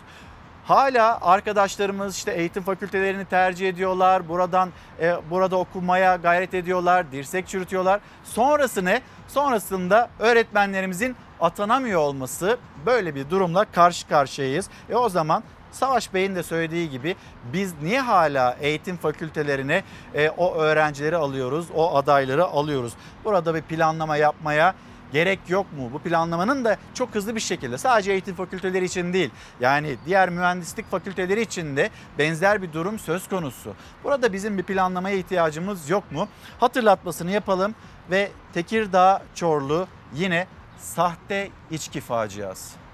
Hala 0.65 1.19
arkadaşlarımız 1.23 2.17
işte 2.17 2.33
eğitim 2.33 2.63
fakültelerini 2.63 3.25
tercih 3.25 3.69
ediyorlar. 3.69 4.29
Buradan 4.29 4.71
e, 5.01 5.17
burada 5.31 5.57
okumaya 5.57 6.17
gayret 6.17 6.55
ediyorlar, 6.55 7.13
dirsek 7.13 7.49
çürütüyorlar. 7.49 8.01
Sonrası 8.25 8.85
ne? 8.85 9.03
Sonrasında 9.29 10.11
öğretmenlerimizin 10.19 11.17
atanamıyor 11.41 12.01
olması 12.01 12.59
böyle 12.87 13.15
bir 13.15 13.31
durumla 13.31 13.65
karşı 13.65 14.09
karşıyayız. 14.09 14.69
E 14.91 14.97
o 14.97 15.09
zaman 15.09 15.43
Savaş 15.73 16.14
Bey'in 16.14 16.35
de 16.35 16.43
söylediği 16.43 16.91
gibi 16.91 17.16
biz 17.53 17.75
niye 17.83 18.01
hala 18.01 18.57
eğitim 18.61 18.97
fakültelerine 18.97 19.83
e, 20.14 20.31
o 20.31 20.55
öğrencileri 20.55 21.16
alıyoruz, 21.16 21.66
o 21.75 21.97
adayları 21.97 22.45
alıyoruz? 22.45 22.93
Burada 23.25 23.55
bir 23.55 23.62
planlama 23.62 24.16
yapmaya 24.16 24.75
gerek 25.12 25.39
yok 25.49 25.66
mu? 25.73 25.91
Bu 25.93 25.99
planlamanın 25.99 26.64
da 26.64 26.77
çok 26.95 27.14
hızlı 27.14 27.35
bir 27.35 27.41
şekilde 27.41 27.79
sadece 27.79 28.12
eğitim 28.12 28.35
fakülteleri 28.35 28.85
için 28.85 29.12
değil 29.12 29.31
yani 29.61 29.97
diğer 30.07 30.31
mühendislik 30.31 30.91
fakülteleri 30.91 31.41
için 31.41 31.77
de 31.77 31.91
benzer 32.19 32.62
bir 32.62 32.73
durum 32.73 32.99
söz 32.99 33.29
konusu. 33.29 33.75
Burada 34.05 34.33
bizim 34.33 34.59
bir 34.59 34.62
planlamaya 34.62 35.16
ihtiyacımız 35.16 35.91
yok 35.91 36.12
mu? 36.12 36.29
Hatırlatmasını 36.61 37.31
yapalım 37.31 37.75
ve 38.11 38.31
Tekirdağ 38.55 39.23
Çorlu 39.35 39.87
yine 40.14 40.47
sahte 40.79 41.51
içki 41.71 42.01
faciası. 42.01 42.88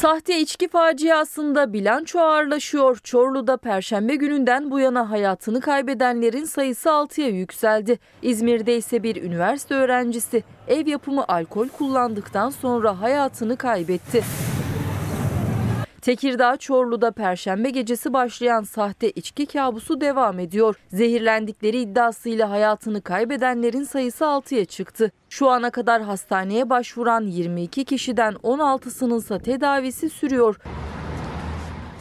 Sahte 0.00 0.40
içki 0.40 0.68
faciasında 0.68 1.72
bilanço 1.72 2.20
ağırlaşıyor. 2.20 2.98
Çorlu'da 3.04 3.56
perşembe 3.56 4.14
gününden 4.14 4.70
bu 4.70 4.80
yana 4.80 5.10
hayatını 5.10 5.60
kaybedenlerin 5.60 6.44
sayısı 6.44 6.88
6'ya 6.88 7.28
yükseldi. 7.28 7.98
İzmir'de 8.22 8.76
ise 8.76 9.02
bir 9.02 9.22
üniversite 9.22 9.74
öğrencisi 9.74 10.42
ev 10.68 10.86
yapımı 10.86 11.24
alkol 11.28 11.68
kullandıktan 11.68 12.50
sonra 12.50 13.00
hayatını 13.00 13.56
kaybetti. 13.56 14.24
Tekirdağ 16.02 16.56
Çorlu'da 16.56 17.10
perşembe 17.10 17.70
gecesi 17.70 18.12
başlayan 18.12 18.62
sahte 18.62 19.10
içki 19.10 19.46
kabusu 19.46 20.00
devam 20.00 20.38
ediyor. 20.38 20.76
Zehirlendikleri 20.88 21.80
iddiasıyla 21.80 22.50
hayatını 22.50 23.02
kaybedenlerin 23.02 23.84
sayısı 23.84 24.24
6'ya 24.24 24.64
çıktı. 24.64 25.12
Şu 25.28 25.48
ana 25.48 25.70
kadar 25.70 26.02
hastaneye 26.02 26.70
başvuran 26.70 27.22
22 27.26 27.84
kişiden 27.84 28.34
16'sının 28.34 29.18
ise 29.18 29.38
tedavisi 29.38 30.10
sürüyor. 30.10 30.56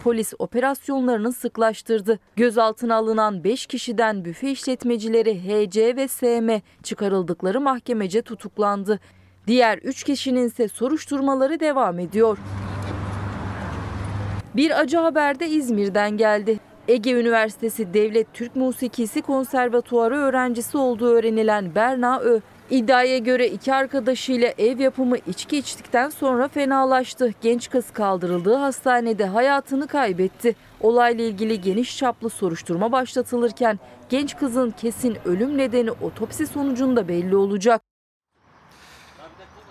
Polis 0.03 0.33
operasyonlarını 0.39 1.33
sıklaştırdı. 1.33 2.19
Gözaltına 2.35 2.95
alınan 2.95 3.43
5 3.43 3.65
kişiden 3.65 4.25
büfe 4.25 4.51
işletmecileri 4.51 5.39
HC 5.39 5.95
ve 5.95 6.07
SM 6.07 6.61
çıkarıldıkları 6.83 7.61
mahkemece 7.61 8.21
tutuklandı. 8.21 8.99
Diğer 9.47 9.77
3 9.77 10.03
kişinin 10.03 10.47
ise 10.47 10.67
soruşturmaları 10.67 11.59
devam 11.59 11.99
ediyor. 11.99 12.37
Bir 14.55 14.79
acı 14.79 14.97
haber 14.97 15.39
de 15.39 15.49
İzmir'den 15.49 16.17
geldi. 16.17 16.59
Ege 16.87 17.11
Üniversitesi 17.11 17.93
Devlet 17.93 18.33
Türk 18.33 18.55
Musikisi 18.55 19.21
Konservatuarı 19.21 20.15
öğrencisi 20.15 20.77
olduğu 20.77 21.09
öğrenilen 21.09 21.75
Berna 21.75 22.19
Ö. 22.19 22.39
İddiaya 22.69 23.17
göre 23.17 23.47
iki 23.47 23.73
arkadaşıyla 23.73 24.53
ev 24.57 24.79
yapımı 24.79 25.17
içki 25.17 25.57
içtikten 25.57 26.09
sonra 26.09 26.47
fenalaştı. 26.47 27.31
Genç 27.41 27.69
kız 27.69 27.91
kaldırıldığı 27.91 28.55
hastanede 28.55 29.25
hayatını 29.25 29.87
kaybetti. 29.87 30.55
Olayla 30.81 31.23
ilgili 31.23 31.61
geniş 31.61 31.97
çaplı 31.97 32.29
soruşturma 32.29 32.91
başlatılırken 32.91 33.79
genç 34.09 34.37
kızın 34.37 34.71
kesin 34.71 35.17
ölüm 35.25 35.57
nedeni 35.57 35.91
otopsi 35.91 36.47
sonucunda 36.47 37.07
belli 37.07 37.35
olacak. 37.35 37.81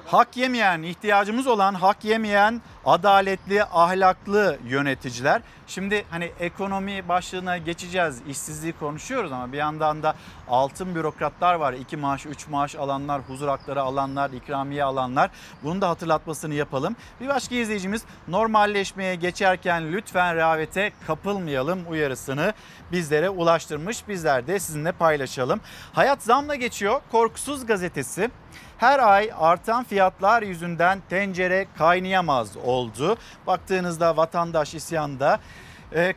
Hak 0.07 0.37
yemeyen, 0.37 0.83
ihtiyacımız 0.83 1.47
olan 1.47 1.75
hak 1.75 2.05
yemeyen 2.05 2.63
adaletli, 2.85 3.65
ahlaklı 3.65 4.59
yöneticiler. 4.69 5.43
Şimdi 5.67 6.05
hani 6.11 6.33
ekonomi 6.41 7.09
başlığına 7.09 7.59
geçeceğiz, 7.59 8.23
işsizliği 8.29 8.73
konuşuyoruz 8.73 9.33
ama 9.33 9.53
bir 9.53 9.59
yandan 9.59 10.03
da 10.03 10.15
altın 10.49 10.95
bürokratlar 10.95 11.55
var. 11.55 11.73
2 11.73 11.97
maaş, 11.97 12.27
3 12.27 12.49
maaş 12.49 12.75
alanlar, 12.75 13.21
huzur 13.21 13.49
hakları 13.49 13.83
alanlar, 13.83 14.31
ikramiye 14.31 14.85
alanlar. 14.85 15.31
Bunun 15.63 15.81
da 15.81 15.89
hatırlatmasını 15.89 16.55
yapalım. 16.55 16.97
Bir 17.21 17.29
başka 17.29 17.55
izleyicimiz 17.55 18.03
normalleşmeye 18.29 19.15
geçerken 19.15 19.93
lütfen 19.93 20.37
rehavete 20.37 20.93
kapılmayalım 21.07 21.81
uyarısını 21.91 22.53
bizlere 22.93 23.31
ulaştırmış. 23.31 24.09
Bizler 24.09 24.47
de 24.47 24.59
sizinle 24.59 24.93
paylaşalım. 24.93 25.61
Hayat 25.93 26.23
zamla 26.23 26.55
geçiyor. 26.55 27.01
Korkusuz 27.13 27.67
gazetesi 27.67 28.31
her 28.79 28.99
ay 28.99 29.31
artan 29.39 29.85
fiyatlar 29.85 30.43
yüzünden 30.43 31.03
tencere 31.11 31.67
kaynayamaz 31.79 32.57
oldu. 32.57 33.17
Baktığınızda 33.47 34.17
vatandaş 34.17 34.75
isyanda. 34.75 35.41
Ee, 35.95 36.15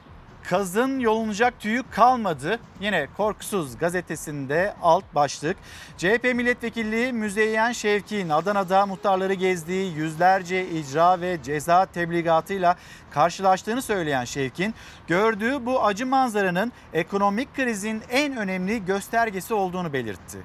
Kazın 0.50 1.00
yolunacak 1.00 1.60
tüyü 1.60 1.84
kalmadı. 1.92 2.60
Yine 2.82 3.08
Korkusuz 3.18 3.78
gazetesinde 3.78 4.74
alt 4.82 5.04
başlık. 5.16 5.58
CHP 5.98 6.24
milletvekilliği 6.24 7.14
Müzeyyen 7.14 7.72
Şevki'nin 7.72 8.30
Adana'da 8.30 8.86
muhtarları 8.86 9.34
gezdiği 9.34 9.94
yüzlerce 9.94 10.70
icra 10.70 11.22
ve 11.22 11.38
ceza 11.44 11.86
tebligatıyla 11.86 12.76
karşılaştığını 13.12 13.82
söyleyen 13.82 14.26
Şevkin, 14.26 14.76
gördüğü 15.08 15.66
bu 15.66 15.86
acı 15.86 16.06
manzaranın 16.06 16.72
ekonomik 16.94 17.56
krizin 17.56 18.02
en 18.10 18.38
önemli 18.38 18.86
göstergesi 18.86 19.54
olduğunu 19.54 19.94
belirtti. 19.94 20.38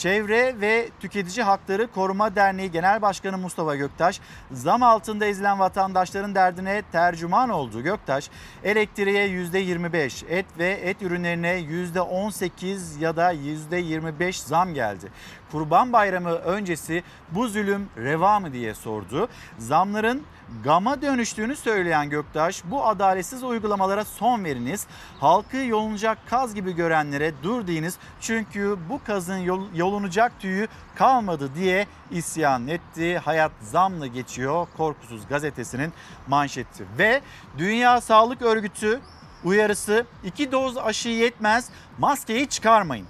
Çevre 0.00 0.60
ve 0.60 0.88
Tüketici 1.00 1.44
Hakları 1.44 1.86
Koruma 1.86 2.36
Derneği 2.36 2.70
Genel 2.70 3.02
Başkanı 3.02 3.38
Mustafa 3.38 3.76
Göktaş, 3.76 4.20
zam 4.52 4.82
altında 4.82 5.26
ezilen 5.26 5.58
vatandaşların 5.58 6.34
derdine 6.34 6.82
tercüman 6.92 7.48
oldu. 7.48 7.82
Göktaş, 7.82 8.30
elektriğe 8.64 9.28
%25, 9.28 10.26
et 10.28 10.46
ve 10.58 10.68
et 10.70 11.02
ürünlerine 11.02 11.60
%18 11.60 13.00
ya 13.00 13.16
da 13.16 13.32
%25 13.32 14.46
zam 14.46 14.74
geldi. 14.74 15.06
Kurban 15.52 15.92
Bayramı 15.92 16.30
öncesi 16.30 17.02
bu 17.30 17.48
zulüm 17.48 17.88
reva 17.96 18.40
mı 18.40 18.52
diye 18.52 18.74
sordu. 18.74 19.28
Zamların 19.58 20.22
gama 20.64 21.02
dönüştüğünü 21.02 21.56
söyleyen 21.56 22.10
Göktaş 22.10 22.62
bu 22.64 22.86
adaletsiz 22.86 23.44
uygulamalara 23.44 24.04
son 24.04 24.44
veriniz. 24.44 24.86
Halkı 25.20 25.56
yolunacak 25.56 26.18
kaz 26.30 26.54
gibi 26.54 26.72
görenlere 26.72 27.32
dur 27.42 27.66
deyiniz. 27.66 27.96
Çünkü 28.20 28.76
bu 28.88 29.00
kazın 29.04 29.38
yol, 29.38 29.74
yolunacak 29.74 30.40
tüyü 30.40 30.68
kalmadı 30.94 31.50
diye 31.54 31.86
isyan 32.10 32.68
etti. 32.68 33.18
Hayat 33.18 33.52
zamla 33.62 34.06
geçiyor 34.06 34.66
Korkusuz 34.76 35.28
gazetesinin 35.28 35.92
manşeti. 36.28 36.84
Ve 36.98 37.20
Dünya 37.58 38.00
Sağlık 38.00 38.42
Örgütü 38.42 39.00
uyarısı 39.44 40.06
iki 40.24 40.52
doz 40.52 40.78
aşı 40.78 41.08
yetmez 41.08 41.68
maskeyi 41.98 42.48
çıkarmayın. 42.48 43.06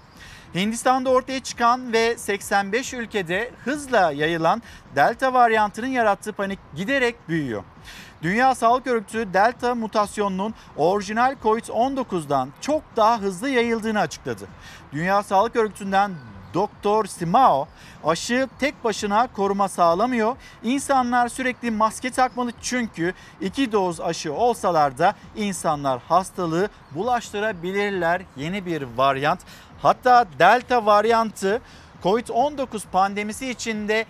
Hindistan'da 0.55 1.11
ortaya 1.11 1.41
çıkan 1.41 1.93
ve 1.93 2.19
85 2.19 2.95
ülkede 2.95 3.51
hızla 3.65 4.13
yayılan 4.13 4.63
delta 4.97 5.33
varyantının 5.33 5.87
yarattığı 5.87 6.33
panik 6.33 6.59
giderek 6.77 7.29
büyüyor. 7.29 7.63
Dünya 8.23 8.55
Sağlık 8.55 8.87
Örgütü 8.87 9.35
delta 9.35 9.75
mutasyonunun 9.75 10.55
orijinal 10.77 11.37
COVID-19'dan 11.43 12.49
çok 12.61 12.83
daha 12.97 13.21
hızlı 13.21 13.49
yayıldığını 13.49 14.01
açıkladı. 14.01 14.45
Dünya 14.93 15.23
Sağlık 15.23 15.57
Örgütü'nden 15.57 16.13
Doktor 16.55 17.05
Simao 17.05 17.69
aşı 18.05 18.49
tek 18.59 18.85
başına 18.85 19.27
koruma 19.27 19.69
sağlamıyor. 19.69 20.37
İnsanlar 20.63 21.29
sürekli 21.29 21.71
maske 21.71 22.11
takmalı 22.11 22.53
çünkü 22.63 23.15
iki 23.41 23.73
doz 23.73 24.01
aşı 24.01 24.33
olsalar 24.33 24.99
da 24.99 25.15
insanlar 25.37 26.01
hastalığı 26.09 26.69
bulaştırabilirler. 26.95 28.23
Yeni 28.37 28.67
bir 28.67 28.83
varyant. 28.97 29.41
Hatta 29.83 30.27
delta 30.39 30.87
varyantı 30.87 31.61
Covid-19 32.03 32.83
pandemisi 32.93 33.51
içinde 33.51 34.07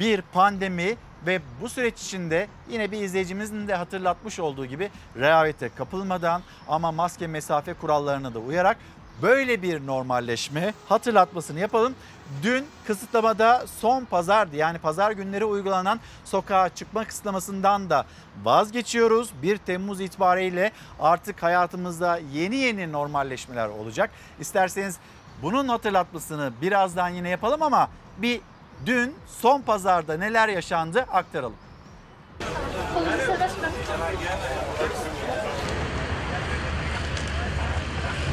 bir 0.00 0.22
pandemi 0.22 0.96
ve 1.26 1.40
bu 1.60 1.68
süreç 1.68 2.02
içinde 2.02 2.48
yine 2.70 2.90
bir 2.90 3.02
izleyicimizin 3.02 3.68
de 3.68 3.74
hatırlatmış 3.74 4.40
olduğu 4.40 4.66
gibi 4.66 4.90
rehavete 5.16 5.68
kapılmadan 5.68 6.42
ama 6.68 6.92
maske 6.92 7.26
mesafe 7.26 7.74
kurallarına 7.74 8.34
da 8.34 8.38
uyarak 8.38 8.76
böyle 9.22 9.62
bir 9.62 9.86
normalleşme 9.86 10.74
hatırlatmasını 10.88 11.60
yapalım. 11.60 11.94
Dün 12.42 12.66
kısıtlamada 12.86 13.64
son 13.80 14.04
pazardı 14.04 14.56
yani 14.56 14.78
pazar 14.78 15.10
günleri 15.10 15.44
uygulanan 15.44 16.00
sokağa 16.24 16.68
çıkma 16.68 17.04
kısıtlamasından 17.04 17.90
da 17.90 18.06
vazgeçiyoruz. 18.44 19.30
1 19.42 19.56
Temmuz 19.56 20.00
itibariyle 20.00 20.72
artık 21.00 21.42
hayatımızda 21.42 22.20
yeni 22.32 22.56
yeni 22.56 22.92
normalleşmeler 22.92 23.68
olacak. 23.68 24.10
İsterseniz 24.40 24.96
bunun 25.42 25.68
hatırlatmasını 25.68 26.52
birazdan 26.62 27.08
yine 27.08 27.28
yapalım 27.28 27.62
ama 27.62 27.88
bir 28.18 28.40
dün 28.86 29.14
son 29.40 29.60
pazarda 29.62 30.16
neler 30.16 30.48
yaşandı 30.48 31.06
aktaralım. 31.12 31.56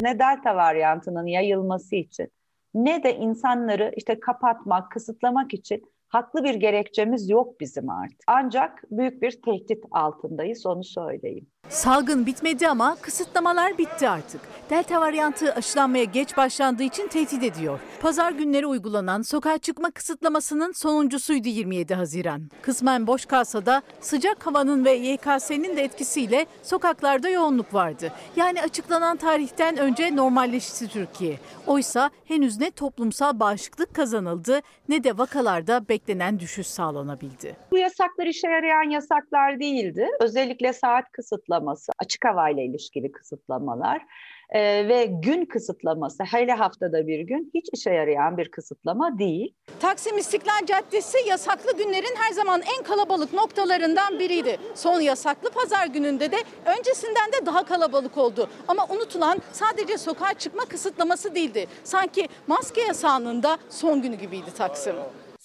Ne 0.06 0.18
delta 0.18 0.56
varyantının 0.56 1.26
yayılması 1.26 1.96
için 1.96 2.28
ne 2.74 3.02
de 3.02 3.16
insanları 3.16 3.92
işte 3.96 4.20
kapatmak, 4.20 4.90
kısıtlamak 4.90 5.54
için 5.54 5.82
haklı 6.08 6.44
bir 6.44 6.54
gerekçemiz 6.54 7.30
yok 7.30 7.60
bizim 7.60 7.90
artık. 7.90 8.20
Ancak 8.26 8.84
büyük 8.90 9.22
bir 9.22 9.42
tehdit 9.42 9.84
altındayız 9.90 10.66
onu 10.66 10.84
söyleyeyim. 10.84 11.46
Salgın 11.68 12.26
bitmedi 12.26 12.68
ama 12.68 12.96
kısıtlamalar 13.02 13.78
bitti 13.78 14.08
artık. 14.08 14.40
Delta 14.70 15.00
varyantı 15.00 15.54
aşılanmaya 15.54 16.04
geç 16.04 16.36
başlandığı 16.36 16.82
için 16.82 17.08
tehdit 17.08 17.42
ediyor. 17.42 17.80
Pazar 18.00 18.32
günleri 18.32 18.66
uygulanan 18.66 19.22
sokağa 19.22 19.58
çıkma 19.58 19.90
kısıtlamasının 19.90 20.72
sonuncusuydu 20.72 21.48
27 21.48 21.94
Haziran. 21.94 22.42
Kısmen 22.62 23.06
boş 23.06 23.26
kalsa 23.26 23.66
da 23.66 23.82
sıcak 24.00 24.46
havanın 24.46 24.84
ve 24.84 24.92
YKS'nin 24.92 25.76
de 25.76 25.82
etkisiyle 25.82 26.46
sokaklarda 26.62 27.28
yoğunluk 27.28 27.74
vardı. 27.74 28.12
Yani 28.36 28.62
açıklanan 28.62 29.16
tarihten 29.16 29.76
önce 29.76 30.16
normalleşti 30.16 30.88
Türkiye. 30.88 31.38
Oysa 31.66 32.10
henüz 32.24 32.60
ne 32.60 32.70
toplumsal 32.70 33.40
bağışıklık 33.40 33.94
kazanıldı 33.94 34.60
ne 34.88 35.04
de 35.04 35.18
vakalarda 35.18 35.88
beklenen 35.88 36.38
düşüş 36.38 36.66
sağlanabildi. 36.66 37.56
Bu 37.70 37.78
yasaklar 37.78 38.26
işe 38.26 38.48
yarayan 38.48 38.90
yasaklar 38.90 39.60
değildi. 39.60 40.08
Özellikle 40.20 40.72
saat 40.72 41.12
kısıtlaması, 41.12 41.55
açık 41.98 42.24
havayla 42.24 42.62
ilişkili 42.62 43.12
kısıtlamalar 43.12 44.02
Ee, 44.50 44.88
ve 44.88 45.04
gün 45.04 45.44
kısıtlaması 45.44 46.24
hele 46.24 46.52
haftada 46.52 47.06
bir 47.06 47.20
gün 47.20 47.50
hiç 47.54 47.66
işe 47.72 47.90
yarayan 47.90 48.36
bir 48.36 48.50
kısıtlama 48.50 49.18
değil. 49.18 49.54
Taksim 49.80 50.18
İstiklal 50.18 50.66
Caddesi 50.66 51.18
yasaklı 51.28 51.76
günlerin 51.76 52.16
her 52.16 52.32
zaman 52.32 52.62
en 52.78 52.84
kalabalık 52.84 53.32
noktalarından 53.32 54.18
biriydi. 54.18 54.58
Son 54.74 55.00
yasaklı 55.00 55.50
pazar 55.50 55.86
gününde 55.86 56.32
de 56.32 56.36
öncesinden 56.78 57.32
de 57.32 57.46
daha 57.46 57.64
kalabalık 57.64 58.18
oldu. 58.18 58.48
Ama 58.68 58.86
unutulan 58.90 59.38
sadece 59.52 59.98
sokağa 59.98 60.34
çıkma 60.34 60.64
kısıtlaması 60.64 61.34
değildi. 61.34 61.66
Sanki 61.84 62.28
maske 62.46 62.80
yasağının 62.80 63.42
da 63.42 63.58
son 63.70 64.02
günü 64.02 64.16
gibiydi 64.16 64.50
Taksim. 64.58 64.94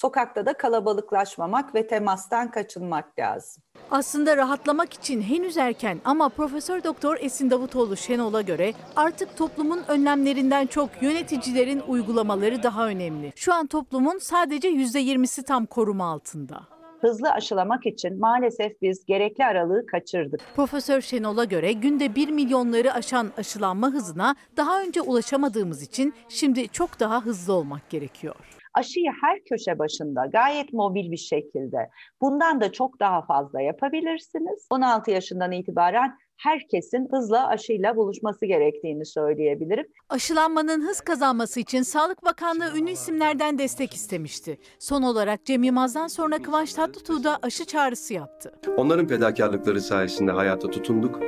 Sokakta 0.02 0.46
da 0.46 0.54
kalabalıklaşmamak 0.54 1.76
ve 1.76 1.88
temastan 1.88 2.52
kaçınmak 2.52 3.20
lazım. 3.20 3.64
Aslında 3.92 4.38
rahatlamak 4.38 4.94
için 4.94 5.22
henüz 5.22 5.58
erken 5.58 6.00
ama 6.06 6.30
Profesör 6.30 6.84
Doktor 6.84 7.18
Esin 7.20 7.52
Davutoğlu 7.52 7.98
Şenol'a 7.98 8.42
göre 8.42 8.74
artık 8.96 9.38
toplumun 9.38 9.82
önlemlerinden 9.88 10.68
çok 10.68 10.90
yöneticilerin 11.02 11.84
uygulamaları 11.88 12.64
daha 12.64 12.88
önemli. 12.88 13.32
Şu 13.36 13.54
an 13.54 13.68
toplumun 13.68 14.18
sadece 14.18 14.70
%20'si 14.70 15.44
tam 15.44 15.66
koruma 15.66 16.12
altında. 16.12 16.62
Hızlı 17.02 17.30
aşılamak 17.32 17.86
için 17.86 18.20
maalesef 18.20 18.82
biz 18.82 19.06
gerekli 19.06 19.46
aralığı 19.46 19.86
kaçırdık. 19.86 20.42
Profesör 20.56 21.02
Şenol'a 21.02 21.44
göre 21.46 21.74
günde 21.74 22.16
1 22.16 22.30
milyonları 22.30 22.94
aşan 22.94 23.32
aşılanma 23.38 23.88
hızına 23.88 24.36
daha 24.58 24.82
önce 24.82 25.02
ulaşamadığımız 25.02 25.82
için 25.82 26.14
şimdi 26.30 26.70
çok 26.70 27.00
daha 27.00 27.26
hızlı 27.26 27.54
olmak 27.54 27.90
gerekiyor 27.90 28.61
aşıyı 28.74 29.12
her 29.22 29.40
köşe 29.50 29.80
başında 29.80 30.26
gayet 30.26 30.74
mobil 30.74 31.12
bir 31.12 31.18
şekilde 31.18 31.90
bundan 32.22 32.62
da 32.62 32.72
çok 32.72 33.00
daha 33.00 33.26
fazla 33.26 33.62
yapabilirsiniz. 33.62 34.68
16 34.70 35.12
yaşından 35.12 35.52
itibaren 35.52 36.18
herkesin 36.38 37.08
hızla 37.12 37.48
aşıyla 37.48 37.96
buluşması 37.96 38.46
gerektiğini 38.46 39.06
söyleyebilirim. 39.06 39.86
Aşılanmanın 40.10 40.82
hız 40.88 41.02
kazanması 41.02 41.60
için 41.60 41.82
Sağlık 41.82 42.26
Bakanlığı 42.26 42.78
ünlü 42.78 42.92
isimlerden 42.92 43.58
destek 43.58 43.94
istemişti. 43.94 44.58
Son 44.80 45.02
olarak 45.02 45.46
Cem 45.46 45.64
Yılmaz'dan 45.64 46.08
sonra 46.08 46.42
Kıvanç 46.42 46.74
Tatlıtuğ 46.74 47.24
da 47.24 47.40
aşı 47.42 47.66
çağrısı 47.66 48.14
yaptı. 48.14 48.54
Onların 48.78 49.08
fedakarlıkları 49.08 49.82
sayesinde 49.82 50.32
hayata 50.32 50.70
tutunduk, 50.70 51.20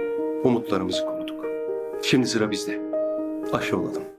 umutlarımızı 0.43 1.05
koruduk. 1.05 1.45
Şimdi 2.03 2.27
sıra 2.27 2.51
bizde. 2.51 2.81
Aşı 3.53 3.77
olalım. 3.77 4.12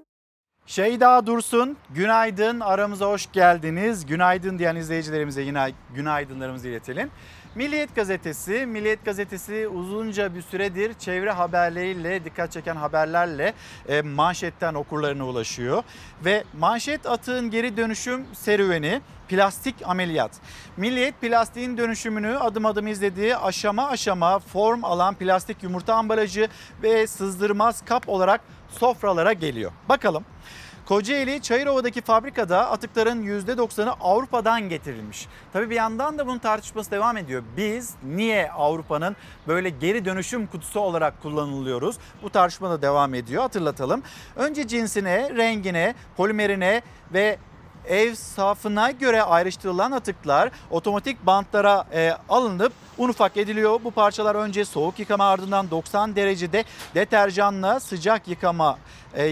Şeyda 0.67 1.27
Dursun, 1.27 1.77
günaydın 1.91 2.61
aramıza 2.61 3.07
hoş 3.07 3.33
geldiniz. 3.33 4.07
Günaydın 4.07 4.59
diyen 4.59 4.77
izleyicilerimize 4.77 5.43
yine 5.43 5.73
günaydınlarımızı 5.95 6.69
iletelim. 6.69 7.11
Milliyet 7.55 7.95
Gazetesi, 7.95 8.67
Milliyet 8.67 9.05
Gazetesi 9.05 9.69
uzunca 9.69 10.35
bir 10.35 10.43
süredir 10.43 10.95
çevre 10.95 11.31
haberleriyle, 11.31 12.25
dikkat 12.25 12.53
çeken 12.53 12.77
haberlerle 12.77 13.55
e, 13.89 14.03
manşetten 14.03 14.75
okurlarına 14.75 15.27
ulaşıyor. 15.27 15.83
Ve 16.25 16.45
manşet 16.59 17.07
atığın 17.07 17.51
geri 17.51 17.77
dönüşüm 17.77 18.27
serüveni, 18.33 19.01
plastik 19.29 19.75
ameliyat. 19.85 20.31
Milliyet 20.77 21.21
plastiğin 21.21 21.77
dönüşümünü 21.77 22.39
adım 22.39 22.67
adım 22.67 22.87
izlediği 22.87 23.37
aşama 23.37 23.89
aşama 23.89 24.39
form 24.39 24.85
alan 24.85 25.15
plastik 25.15 25.63
yumurta 25.63 25.95
ambalajı 25.95 26.49
ve 26.83 27.07
sızdırmaz 27.07 27.85
kap 27.85 28.09
olarak 28.09 28.41
sofralara 28.75 29.33
geliyor. 29.33 29.73
Bakalım 29.89 30.25
Kocaeli 30.87 31.43
Çayırova'daki 31.43 32.01
fabrikada 32.01 32.71
atıkların 32.71 33.23
%90'ı 33.23 33.93
Avrupa'dan 34.01 34.69
getirilmiş. 34.69 35.29
Tabii 35.53 35.71
bir 35.71 35.75
yandan 35.75 36.19
da 36.19 36.27
bunun 36.27 36.39
tartışması 36.39 36.91
devam 36.91 37.17
ediyor. 37.17 37.43
Biz 37.57 37.95
niye 38.03 38.51
Avrupa'nın 38.51 39.17
böyle 39.49 39.69
geri 39.69 40.05
dönüşüm 40.05 40.47
kutusu 40.47 40.81
olarak 40.81 41.23
kullanılıyoruz? 41.23 41.97
Bu 42.23 42.31
tartışma 42.31 42.71
da 42.71 42.83
devam 42.83 43.15
ediyor. 43.15 43.43
Hatırlatalım. 43.43 44.03
Önce 44.37 44.67
cinsine, 44.67 45.31
rengine, 45.37 45.95
polimerine 46.17 46.83
ve 47.13 47.39
ev 47.89 48.15
safına 48.15 48.91
göre 48.91 49.23
ayrıştırılan 49.23 49.93
atıklar 49.93 50.51
otomatik 50.71 51.27
bantlara 51.27 51.85
e, 51.93 52.13
alınıp 52.29 52.73
un 52.99 53.09
ufak 53.09 53.37
ediliyor. 53.37 53.81
Bu 53.85 53.91
parçalar 53.91 54.35
önce 54.35 54.65
soğuk 54.65 54.99
yıkama 54.99 55.25
ardından 55.25 55.71
90 55.71 56.17
derecede 56.17 56.65
deterjanla 56.95 57.81
sıcak 57.81 58.29
yıkama 58.29 58.79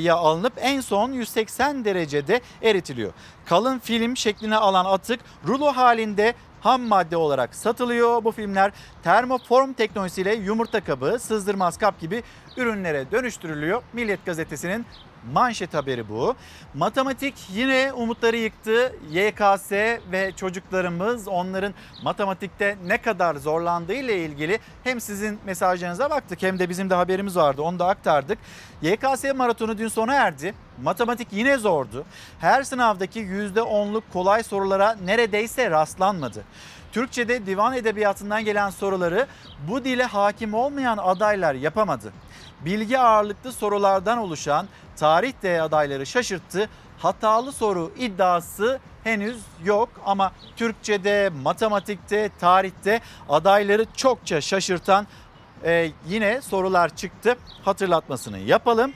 ya 0.01 0.17
alınıp 0.17 0.53
en 0.57 0.81
son 0.81 1.13
180 1.13 1.85
derecede 1.85 2.41
eritiliyor. 2.63 3.13
Kalın 3.47 3.79
film 3.79 4.17
şeklini 4.17 4.57
alan 4.57 4.85
atık 4.85 5.21
rulo 5.47 5.67
halinde 5.67 6.35
ham 6.61 6.83
madde 6.83 7.17
olarak 7.17 7.55
satılıyor. 7.55 8.25
Bu 8.25 8.33
filmler 8.33 8.73
termoform 9.05 9.73
teknolojisiyle 9.73 10.35
yumurta 10.35 10.85
kabı, 10.85 11.19
sızdırmaz 11.19 11.79
kap 11.79 12.01
gibi 12.01 12.23
ürünlere 12.57 13.11
dönüştürülüyor. 13.11 13.83
Milliyet 13.93 14.27
gazetesinin 14.27 14.87
Manşet 15.31 15.75
haberi 15.75 16.09
bu. 16.09 16.35
Matematik 16.75 17.35
yine 17.53 17.93
umutları 17.93 18.37
yıktı. 18.37 18.97
YKS 19.11 19.73
ve 20.13 20.33
çocuklarımız 20.37 21.29
onların 21.29 21.75
matematikte 22.03 22.77
ne 22.87 23.03
kadar 23.03 23.35
zorlandığı 23.35 23.95
ile 23.95 24.25
ilgili 24.25 24.59
hem 24.85 25.01
sizin 25.01 25.39
mesajlarınıza 25.47 26.11
baktık 26.11 26.43
hem 26.43 26.59
de 26.59 26.69
bizim 26.69 26.91
de 26.91 26.95
haberimiz 26.95 27.37
vardı. 27.37 27.63
Onu 27.63 27.79
da 27.79 27.87
aktardık. 27.87 28.39
YKS 28.83 29.25
maratonu 29.35 29.79
dün 29.79 29.89
sona 29.89 30.15
erdi. 30.15 30.55
Matematik 30.83 31.29
yine 31.33 31.57
zordu. 31.57 32.05
Her 32.41 32.63
sınavdaki 32.63 33.21
%10'luk 33.21 34.03
kolay 34.13 34.43
sorulara 34.43 34.97
neredeyse 35.05 35.71
rastlanmadı. 35.71 36.45
Türkçe'de 36.93 37.47
divan 37.47 37.75
edebiyatından 37.77 38.45
gelen 38.45 38.71
soruları 38.71 39.27
bu 39.69 39.85
dile 39.85 40.05
hakim 40.05 40.55
olmayan 40.55 40.99
adaylar 40.99 41.55
yapamadı. 41.55 42.13
Bilgi 42.61 42.99
ağırlıklı 42.99 43.53
sorulardan 43.53 44.19
oluşan 44.19 44.67
tarih 44.97 45.33
de 45.43 45.63
adayları 45.63 46.07
şaşırttı. 46.07 46.69
Hatalı 46.99 47.53
soru 47.53 47.93
iddiası 47.99 48.81
henüz 49.05 49.43
yok 49.65 49.89
ama 50.07 50.33
Türkçe'de, 50.57 51.31
matematikte, 51.43 52.31
tarihte 52.41 53.01
adayları 53.29 53.87
çokça 53.97 54.41
şaşırtan 54.41 55.07
e, 55.65 55.91
yine 56.09 56.41
sorular 56.41 56.97
çıktı. 56.97 57.37
Hatırlatmasını 57.65 58.39
yapalım. 58.39 58.93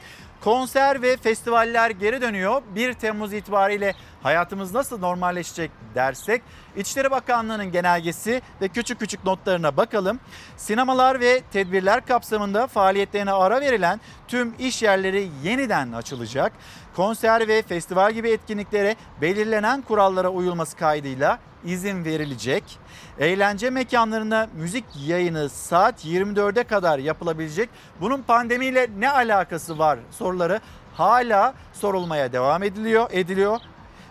Konser 0.47 1.03
ve 1.03 1.17
festivaller 1.17 1.91
geri 1.91 2.21
dönüyor. 2.21 2.63
1 2.75 2.93
Temmuz 2.93 3.33
itibariyle 3.33 3.95
hayatımız 4.23 4.75
nasıl 4.75 4.99
normalleşecek 4.99 5.71
dersek 5.95 6.43
İçişleri 6.77 7.11
Bakanlığı'nın 7.11 7.73
genelgesi 7.73 8.43
ve 8.61 8.69
küçük 8.69 9.01
küçük 9.01 9.25
notlarına 9.25 9.77
bakalım. 9.77 10.21
Sinemalar 10.57 11.21
ve 11.21 11.43
tedbirler 11.53 12.07
kapsamında 12.07 12.67
faaliyetlerine 12.67 13.33
ara 13.33 13.61
verilen 13.61 14.01
tüm 14.29 14.55
iş 14.59 14.83
yerleri 14.83 15.29
yeniden 15.43 15.93
açılacak. 15.93 16.53
Konser 16.97 17.49
ve 17.49 17.63
festival 17.63 18.13
gibi 18.13 18.31
etkinliklere 18.31 18.97
belirlenen 19.21 19.83
kurallara 19.83 20.29
uyulması 20.29 20.77
kaydıyla 20.77 21.39
izin 21.65 22.05
verilecek. 22.05 22.79
Eğlence 23.19 23.71
mekanlarında 23.71 24.49
müzik 24.57 24.85
yayını 25.07 25.49
saat 25.49 26.05
24'e 26.05 26.63
kadar 26.63 26.99
yapılabilecek. 26.99 27.69
Bunun 28.01 28.23
pandemiyle 28.23 28.89
ne 28.99 29.11
alakası 29.11 29.79
var 29.79 29.99
soruları 30.11 30.61
hala 30.95 31.55
sorulmaya 31.73 32.33
devam 32.33 32.63
ediliyor. 32.63 33.09
ediliyor 33.13 33.61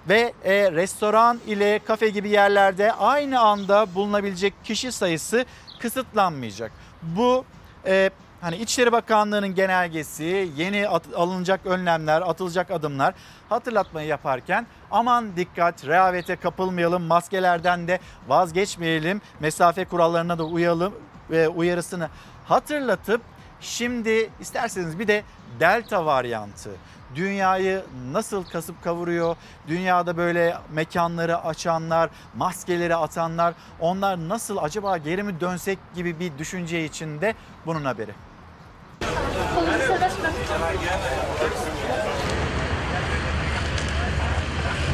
ve 0.10 0.34
e, 0.44 0.72
restoran 0.72 1.40
ile 1.48 1.80
kafe 1.80 2.10
gibi 2.10 2.30
yerlerde 2.30 2.94
aynı 2.94 3.40
anda 3.40 3.96
bulunabilecek 3.96 4.54
kişi 4.64 4.92
sayısı 4.92 5.46
kısıtlanmayacak. 5.80 6.72
Bu 7.02 7.46
e, 7.86 8.10
hani 8.42 8.56
İçişleri 8.56 8.92
Bakanlığı'nın 8.92 9.56
genelgesi, 9.56 10.50
yeni 10.56 10.90
at, 10.90 11.04
alınacak 11.16 11.66
önlemler, 11.66 12.22
atılacak 12.22 12.72
adımlar 12.72 13.14
hatırlatmayı 13.50 14.08
yaparken 14.08 14.68
aman 14.92 15.36
dikkat 15.36 15.86
rehavete 15.86 16.36
kapılmayalım, 16.36 17.04
maskelerden 17.04 17.88
de 17.88 18.00
vazgeçmeyelim, 18.28 19.22
mesafe 19.40 19.86
kurallarına 19.86 20.38
da 20.38 20.44
uyalım 20.44 20.94
ve 21.30 21.48
uyarısını 21.48 22.10
hatırlatıp 22.48 23.22
şimdi 23.62 24.30
isterseniz 24.40 25.00
bir 25.00 25.08
de 25.08 25.24
delta 25.60 26.06
varyantı 26.06 26.72
dünyayı 27.16 27.82
nasıl 28.12 28.44
kasıp 28.44 28.84
kavuruyor? 28.84 29.36
Dünyada 29.68 30.18
böyle 30.18 30.54
mekanları 30.74 31.38
açanlar, 31.38 32.10
maskeleri 32.38 32.96
atanlar 32.96 33.54
onlar 33.80 34.30
nasıl 34.30 34.58
acaba 34.58 34.98
geri 34.98 35.24
mi 35.24 35.40
dönsek 35.40 35.80
gibi 35.96 36.20
bir 36.20 36.38
düşünce 36.38 36.86
içinde 36.86 37.34
bunun 37.66 37.86
haberi. 37.86 38.12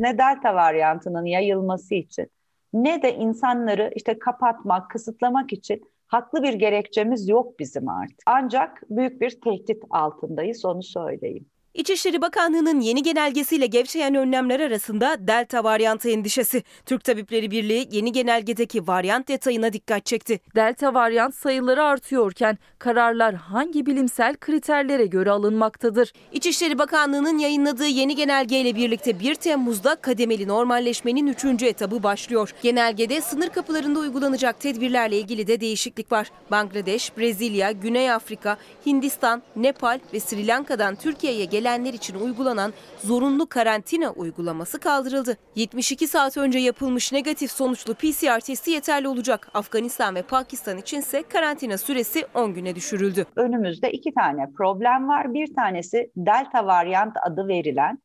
Ne 0.01 0.17
delta 0.17 0.55
varyantının 0.55 1.25
yayılması 1.25 1.95
için 1.95 2.31
ne 2.73 3.01
de 3.01 3.15
insanları 3.15 3.91
işte 3.95 4.19
kapatmak, 4.19 4.89
kısıtlamak 4.89 5.53
için 5.53 5.81
haklı 6.07 6.43
bir 6.43 6.53
gerekçemiz 6.53 7.29
yok 7.29 7.59
bizim 7.59 7.89
artık. 7.89 8.19
Ancak 8.25 8.83
büyük 8.89 9.21
bir 9.21 9.41
tehdit 9.41 9.83
altındayız 9.89 10.65
onu 10.65 10.83
söyleyeyim. 10.83 11.45
İçişleri 11.73 12.21
Bakanlığı'nın 12.21 12.81
yeni 12.81 13.03
genelgesiyle 13.03 13.65
gevşeyen 13.65 14.15
önlemler 14.15 14.59
arasında 14.59 15.27
delta 15.27 15.63
varyantı 15.63 16.09
endişesi. 16.09 16.63
Türk 16.85 17.03
Tabipleri 17.03 17.51
Birliği 17.51 17.87
yeni 17.91 18.11
genelgedeki 18.11 18.87
varyant 18.87 19.27
detayına 19.27 19.73
dikkat 19.73 20.05
çekti. 20.05 20.39
Delta 20.55 20.93
varyant 20.93 21.35
sayıları 21.35 21.83
artıyorken 21.83 22.57
kararlar 22.79 23.35
hangi 23.35 23.85
bilimsel 23.85 24.35
kriterlere 24.35 25.05
göre 25.05 25.31
alınmaktadır? 25.31 26.13
İçişleri 26.31 26.79
Bakanlığı'nın 26.79 27.37
yayınladığı 27.37 27.87
yeni 27.87 28.15
genelgeyle 28.15 28.75
birlikte 28.75 29.19
1 29.19 29.35
Temmuz'da 29.35 29.95
kademeli 29.95 30.47
normalleşmenin 30.47 31.27
3. 31.27 31.63
etabı 31.63 32.03
başlıyor. 32.03 32.53
Genelgede 32.61 33.21
sınır 33.21 33.49
kapılarında 33.49 33.99
uygulanacak 33.99 34.59
tedbirlerle 34.59 35.19
ilgili 35.19 35.47
de 35.47 35.61
değişiklik 35.61 36.11
var. 36.11 36.31
Bangladeş, 36.51 37.17
Brezilya, 37.17 37.71
Güney 37.71 38.11
Afrika, 38.11 38.57
Hindistan, 38.85 39.43
Nepal 39.55 39.99
ve 40.13 40.19
Sri 40.19 40.47
Lanka'dan 40.47 40.95
Türkiye'ye 40.95 41.45
gelenler 41.61 41.93
için 41.93 42.15
uygulanan 42.15 42.73
zorunlu 42.99 43.49
karantina 43.49 44.11
uygulaması 44.11 44.79
kaldırıldı. 44.79 45.37
72 45.55 46.07
saat 46.07 46.37
önce 46.37 46.59
yapılmış 46.59 47.11
negatif 47.13 47.51
sonuçlu 47.51 47.93
PCR 47.93 48.39
testi 48.39 48.71
yeterli 48.71 49.07
olacak. 49.07 49.49
Afganistan 49.53 50.15
ve 50.15 50.21
Pakistan 50.21 50.77
içinse 50.77 51.23
karantina 51.23 51.77
süresi 51.77 52.25
10 52.35 52.53
güne 52.53 52.75
düşürüldü. 52.75 53.25
Önümüzde 53.35 53.91
iki 53.91 54.13
tane 54.13 54.51
problem 54.57 55.07
var. 55.07 55.33
Bir 55.33 55.55
tanesi 55.55 56.11
delta 56.17 56.65
varyant 56.65 57.17
adı 57.25 57.47
verilen 57.47 57.97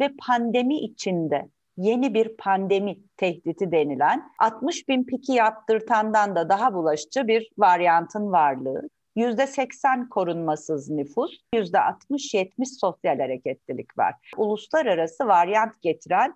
ve 0.00 0.10
pandemi 0.26 0.80
içinde 0.80 1.48
yeni 1.76 2.14
bir 2.14 2.36
pandemi 2.36 2.96
tehdidi 3.16 3.72
denilen 3.72 4.22
60 4.38 4.88
bin 4.88 5.04
piki 5.04 5.32
yaptırtandan 5.32 6.36
da 6.36 6.48
daha 6.48 6.74
bulaşıcı 6.74 7.26
bir 7.26 7.50
varyantın 7.58 8.32
varlığı. 8.32 8.88
%80 9.16 10.08
korunmasız 10.08 10.90
nüfus, 10.90 11.40
%60-70 11.54 12.50
sosyal 12.80 13.18
hareketlilik 13.18 13.98
var. 13.98 14.14
Uluslararası 14.36 15.26
varyant 15.26 15.82
getiren 15.82 16.34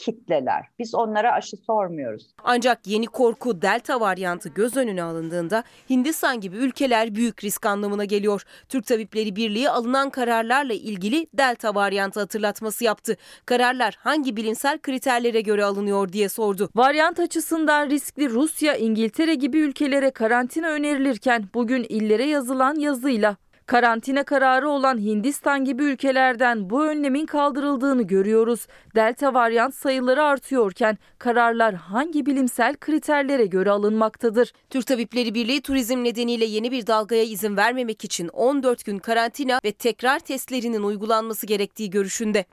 kitleler. 0.00 0.66
Biz 0.78 0.94
onlara 0.94 1.32
aşı 1.32 1.56
sormuyoruz. 1.56 2.26
Ancak 2.44 2.86
yeni 2.86 3.06
korku 3.06 3.62
delta 3.62 4.00
varyantı 4.00 4.48
göz 4.48 4.76
önüne 4.76 5.02
alındığında 5.02 5.64
Hindistan 5.90 6.40
gibi 6.40 6.56
ülkeler 6.56 7.14
büyük 7.14 7.44
risk 7.44 7.66
anlamına 7.66 8.04
geliyor. 8.04 8.42
Türk 8.68 8.86
Tabipleri 8.86 9.36
Birliği 9.36 9.70
alınan 9.70 10.10
kararlarla 10.10 10.72
ilgili 10.72 11.26
delta 11.34 11.74
varyantı 11.74 12.20
hatırlatması 12.20 12.84
yaptı. 12.84 13.16
Kararlar 13.46 13.96
hangi 13.98 14.36
bilimsel 14.36 14.78
kriterlere 14.78 15.40
göre 15.40 15.64
alınıyor 15.64 16.12
diye 16.12 16.28
sordu. 16.28 16.70
Varyant 16.74 17.20
açısından 17.20 17.90
riskli 17.90 18.30
Rusya, 18.30 18.76
İngiltere 18.76 19.34
gibi 19.34 19.58
ülkelere 19.58 20.10
karantina 20.10 20.68
önerilirken 20.68 21.44
bugün 21.54 21.86
illere 21.88 22.24
yazılan 22.24 22.74
yazıyla 22.74 23.36
Karantina 23.70 24.24
kararı 24.24 24.68
olan 24.68 24.98
Hindistan 24.98 25.64
gibi 25.64 25.82
ülkelerden 25.84 26.70
bu 26.70 26.84
önlemin 26.84 27.26
kaldırıldığını 27.26 28.02
görüyoruz. 28.02 28.66
Delta 28.94 29.34
varyant 29.34 29.74
sayıları 29.74 30.22
artıyorken 30.22 30.98
kararlar 31.18 31.74
hangi 31.74 32.26
bilimsel 32.26 32.76
kriterlere 32.76 33.46
göre 33.46 33.70
alınmaktadır? 33.70 34.52
Türk 34.70 34.86
Tabipleri 34.86 35.34
Birliği 35.34 35.62
turizm 35.62 36.04
nedeniyle 36.04 36.44
yeni 36.44 36.70
bir 36.70 36.86
dalgaya 36.86 37.22
izin 37.22 37.56
vermemek 37.56 38.04
için 38.04 38.28
14 38.28 38.84
gün 38.84 38.98
karantina 38.98 39.60
ve 39.64 39.72
tekrar 39.72 40.18
testlerinin 40.18 40.82
uygulanması 40.82 41.46
gerektiği 41.46 41.90
görüşünde. 41.90 42.44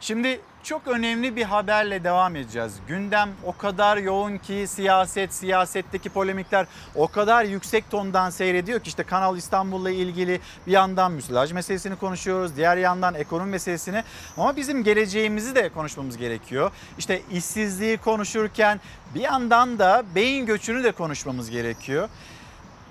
Şimdi 0.00 0.40
çok 0.68 0.86
önemli 0.86 1.36
bir 1.36 1.42
haberle 1.42 2.04
devam 2.04 2.36
edeceğiz. 2.36 2.72
Gündem 2.88 3.30
o 3.44 3.56
kadar 3.56 3.96
yoğun 3.96 4.38
ki 4.38 4.64
siyaset, 4.68 5.34
siyasetteki 5.34 6.08
polemikler 6.08 6.66
o 6.94 7.08
kadar 7.08 7.44
yüksek 7.44 7.90
tondan 7.90 8.30
seyrediyor 8.30 8.80
ki 8.80 8.88
işte 8.88 9.02
Kanal 9.02 9.36
İstanbul'la 9.36 9.90
ilgili 9.90 10.40
bir 10.66 10.72
yandan 10.72 11.12
müsilaj 11.12 11.52
meselesini 11.52 11.96
konuşuyoruz. 11.96 12.56
Diğer 12.56 12.76
yandan 12.76 13.14
ekonomi 13.14 13.50
meselesini 13.50 14.04
ama 14.36 14.56
bizim 14.56 14.84
geleceğimizi 14.84 15.54
de 15.54 15.68
konuşmamız 15.68 16.16
gerekiyor. 16.16 16.70
İşte 16.98 17.22
işsizliği 17.32 17.96
konuşurken 17.96 18.80
bir 19.14 19.20
yandan 19.20 19.78
da 19.78 20.02
beyin 20.14 20.46
göçünü 20.46 20.84
de 20.84 20.92
konuşmamız 20.92 21.50
gerekiyor. 21.50 22.08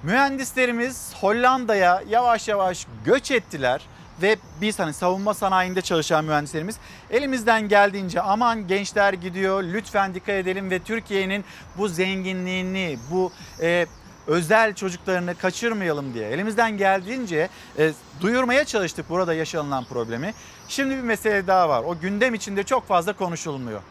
Mühendislerimiz 0.03 1.13
Hollanda'ya 1.21 2.03
yavaş 2.09 2.47
yavaş 2.47 2.87
göç 3.05 3.31
ettiler 3.31 3.81
ve 4.21 4.35
biz 4.61 4.79
hani 4.79 4.93
savunma 4.93 5.33
sanayinde 5.33 5.81
çalışan 5.81 6.25
mühendislerimiz 6.25 6.77
elimizden 7.11 7.69
geldiğince 7.69 8.21
aman 8.21 8.67
gençler 8.67 9.13
gidiyor 9.13 9.63
lütfen 9.63 10.15
dikkat 10.15 10.29
edelim 10.29 10.69
ve 10.69 10.79
Türkiye'nin 10.79 11.45
bu 11.77 11.87
zenginliğini 11.87 12.99
bu 13.11 13.31
e, 13.61 13.85
özel 14.27 14.75
çocuklarını 14.75 15.35
kaçırmayalım 15.35 16.13
diye 16.13 16.29
elimizden 16.29 16.77
geldiğince 16.77 17.49
e, 17.77 17.91
duyurmaya 18.21 18.65
çalıştık 18.65 19.09
burada 19.09 19.33
yaşanılan 19.33 19.83
problemi. 19.83 20.33
Şimdi 20.67 20.95
bir 20.95 21.01
mesele 21.01 21.47
daha 21.47 21.69
var 21.69 21.83
o 21.83 21.99
gündem 21.99 22.33
içinde 22.33 22.63
çok 22.63 22.87
fazla 22.87 23.13
konuşulmuyor 23.13 23.81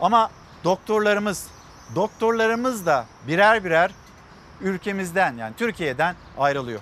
ama 0.00 0.30
doktorlarımız 0.64 1.46
doktorlarımız 1.94 2.86
da 2.86 3.06
birer 3.26 3.64
birer 3.64 3.90
ülkemizden 4.60 5.36
yani 5.36 5.54
Türkiye'den 5.56 6.14
ayrılıyor. 6.38 6.80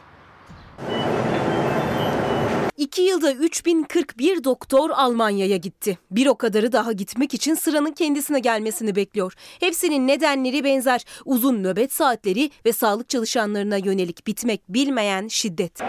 İki 2.76 3.02
yılda 3.02 3.32
3041 3.32 4.44
doktor 4.44 4.90
Almanya'ya 4.90 5.56
gitti. 5.56 5.98
Bir 6.10 6.26
o 6.26 6.34
kadarı 6.34 6.72
daha 6.72 6.92
gitmek 6.92 7.34
için 7.34 7.54
sıranın 7.54 7.92
kendisine 7.92 8.38
gelmesini 8.40 8.96
bekliyor. 8.96 9.32
Hepsinin 9.60 10.08
nedenleri 10.08 10.64
benzer. 10.64 11.04
Uzun 11.24 11.62
nöbet 11.62 11.92
saatleri 11.92 12.50
ve 12.66 12.72
sağlık 12.72 13.08
çalışanlarına 13.08 13.76
yönelik 13.76 14.26
bitmek 14.26 14.62
bilmeyen 14.68 15.28
şiddet. 15.28 15.80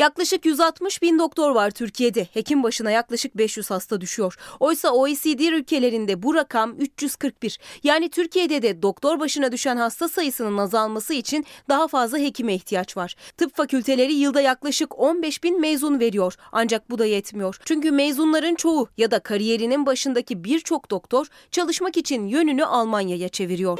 Yaklaşık 0.00 0.46
160 0.46 1.02
bin 1.02 1.18
doktor 1.18 1.50
var 1.50 1.70
Türkiye'de. 1.70 2.24
Hekim 2.24 2.62
başına 2.62 2.90
yaklaşık 2.90 3.36
500 3.36 3.70
hasta 3.70 4.00
düşüyor. 4.00 4.36
Oysa 4.60 4.90
OECD 4.90 5.40
ülkelerinde 5.40 6.22
bu 6.22 6.34
rakam 6.34 6.74
341. 6.78 7.58
Yani 7.82 8.10
Türkiye'de 8.10 8.62
de 8.62 8.82
doktor 8.82 9.20
başına 9.20 9.52
düşen 9.52 9.76
hasta 9.76 10.08
sayısının 10.08 10.58
azalması 10.58 11.14
için 11.14 11.46
daha 11.68 11.88
fazla 11.88 12.18
hekime 12.18 12.54
ihtiyaç 12.54 12.96
var. 12.96 13.16
Tıp 13.36 13.56
fakülteleri 13.56 14.14
yılda 14.14 14.40
yaklaşık 14.40 14.98
15 14.98 15.44
bin 15.44 15.60
mezun 15.60 16.00
veriyor. 16.00 16.34
Ancak 16.52 16.90
bu 16.90 16.98
da 16.98 17.06
yetmiyor. 17.06 17.58
Çünkü 17.64 17.90
mezunların 17.90 18.54
çoğu 18.54 18.88
ya 18.96 19.10
da 19.10 19.18
kariyerinin 19.18 19.86
başındaki 19.86 20.44
birçok 20.44 20.90
doktor 20.90 21.26
çalışmak 21.50 21.96
için 21.96 22.26
yönünü 22.26 22.64
Almanya'ya 22.64 23.28
çeviriyor. 23.28 23.78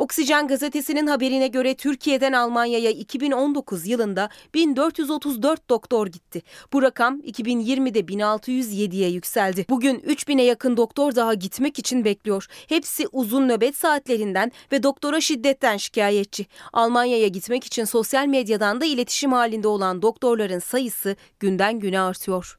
Oksijen 0.00 0.48
gazetesinin 0.48 1.06
haberine 1.06 1.48
göre 1.48 1.74
Türkiye'den 1.74 2.32
Almanya'ya 2.32 2.90
2019 2.90 3.86
yılında 3.86 4.28
1434 4.54 5.70
doktor 5.70 6.06
gitti. 6.06 6.42
Bu 6.72 6.82
rakam 6.82 7.20
2020'de 7.20 8.00
1607'ye 8.00 9.10
yükseldi. 9.10 9.66
Bugün 9.68 9.98
3000'e 9.98 10.44
yakın 10.44 10.76
doktor 10.76 11.14
daha 11.14 11.34
gitmek 11.34 11.78
için 11.78 12.04
bekliyor. 12.04 12.46
Hepsi 12.68 13.06
uzun 13.12 13.48
nöbet 13.48 13.76
saatlerinden 13.76 14.52
ve 14.72 14.82
doktora 14.82 15.20
şiddetten 15.20 15.76
şikayetçi. 15.76 16.46
Almanya'ya 16.72 17.28
gitmek 17.28 17.64
için 17.64 17.84
sosyal 17.84 18.26
medyadan 18.26 18.80
da 18.80 18.84
iletişim 18.84 19.32
halinde 19.32 19.68
olan 19.68 20.02
doktorların 20.02 20.58
sayısı 20.58 21.16
günden 21.40 21.78
güne 21.78 22.00
artıyor. 22.00 22.58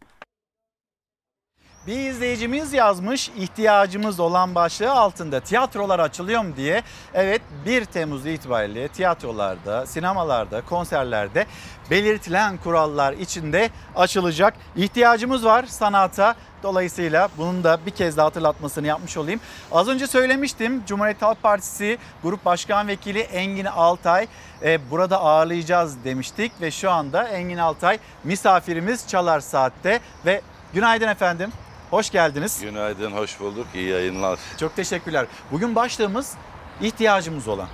Bir 1.87 2.09
izleyicimiz 2.09 2.73
yazmış 2.73 3.29
ihtiyacımız 3.29 4.19
olan 4.19 4.55
başlığı 4.55 4.91
altında 4.91 5.39
tiyatrolar 5.39 5.99
açılıyor 5.99 6.41
mu 6.41 6.55
diye. 6.57 6.83
Evet 7.13 7.41
1 7.65 7.85
Temmuz 7.85 8.25
itibariyle 8.25 8.87
tiyatrolarda, 8.87 9.85
sinemalarda, 9.85 10.61
konserlerde 10.61 11.45
belirtilen 11.89 12.57
kurallar 12.57 13.13
içinde 13.13 13.69
açılacak. 13.95 14.53
İhtiyacımız 14.75 15.45
var 15.45 15.65
sanata. 15.65 16.35
Dolayısıyla 16.63 17.29
bunun 17.37 17.63
da 17.63 17.79
bir 17.85 17.91
kez 17.91 18.17
daha 18.17 18.25
hatırlatmasını 18.25 18.87
yapmış 18.87 19.17
olayım. 19.17 19.39
Az 19.71 19.87
önce 19.87 20.07
söylemiştim 20.07 20.83
Cumhuriyet 20.87 21.21
Halk 21.21 21.43
Partisi 21.43 21.97
Grup 22.23 22.45
Başkan 22.45 22.87
Vekili 22.87 23.19
Engin 23.19 23.65
Altay 23.65 24.27
e, 24.63 24.89
burada 24.91 25.21
ağırlayacağız 25.21 26.03
demiştik 26.03 26.51
ve 26.61 26.71
şu 26.71 26.91
anda 26.91 27.27
Engin 27.27 27.57
Altay 27.57 27.99
misafirimiz 28.23 29.07
Çalar 29.07 29.39
Saat'te 29.39 29.99
ve 30.25 30.41
günaydın 30.73 31.07
efendim. 31.07 31.51
Hoş 31.91 32.09
geldiniz. 32.09 32.61
Günaydın, 32.61 33.11
hoş 33.11 33.39
bulduk. 33.39 33.67
İyi 33.75 33.89
yayınlar. 33.89 34.39
Çok 34.59 34.75
teşekkürler. 34.75 35.25
Bugün 35.51 35.75
başlığımız 35.75 36.33
ihtiyacımız 36.81 37.47
olan. 37.47 37.67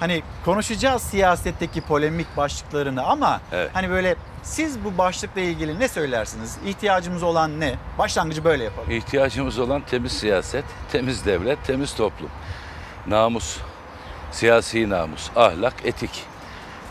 Hani 0.00 0.22
konuşacağız 0.44 1.02
siyasetteki 1.02 1.80
polemik 1.80 2.36
başlıklarını 2.36 3.04
ama 3.06 3.40
Evet. 3.52 3.70
hani 3.74 3.90
böyle 3.90 4.16
siz 4.42 4.84
bu 4.84 4.98
başlıkla 4.98 5.40
ilgili 5.40 5.80
ne 5.80 5.88
söylersiniz? 5.88 6.56
İhtiyacımız 6.66 7.22
olan 7.22 7.60
ne? 7.60 7.74
Başlangıcı 7.98 8.44
böyle 8.44 8.64
yapalım. 8.64 8.90
İhtiyacımız 8.90 9.58
olan 9.58 9.82
temiz 9.90 10.12
siyaset, 10.12 10.64
temiz 10.92 11.26
devlet, 11.26 11.64
temiz 11.66 11.94
toplum. 11.94 12.30
Namus, 13.06 13.58
siyasi 14.32 14.90
namus, 14.90 15.30
ahlak, 15.36 15.74
etik. 15.84 16.24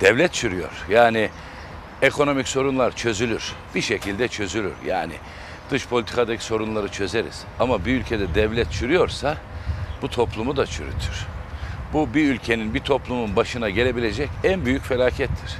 Devlet 0.01 0.33
çürüyor. 0.33 0.85
Yani 0.89 1.29
ekonomik 2.01 2.47
sorunlar 2.47 2.95
çözülür. 2.95 3.53
Bir 3.75 3.81
şekilde 3.81 4.27
çözülür. 4.27 4.73
Yani 4.85 5.13
dış 5.71 5.87
politikadaki 5.87 6.43
sorunları 6.43 6.87
çözeriz. 6.87 7.43
Ama 7.59 7.85
bir 7.85 7.95
ülkede 7.95 8.35
devlet 8.35 8.71
çürüyorsa 8.71 9.37
bu 10.01 10.09
toplumu 10.09 10.57
da 10.57 10.65
çürütür. 10.65 11.27
bu 11.93 12.13
bir 12.13 12.29
ülkenin, 12.29 12.73
bir 12.73 12.79
toplumun 12.79 13.35
başına 13.35 13.69
gelebilecek 13.69 14.29
en 14.43 14.65
büyük 14.65 14.83
felakettir. 14.83 15.55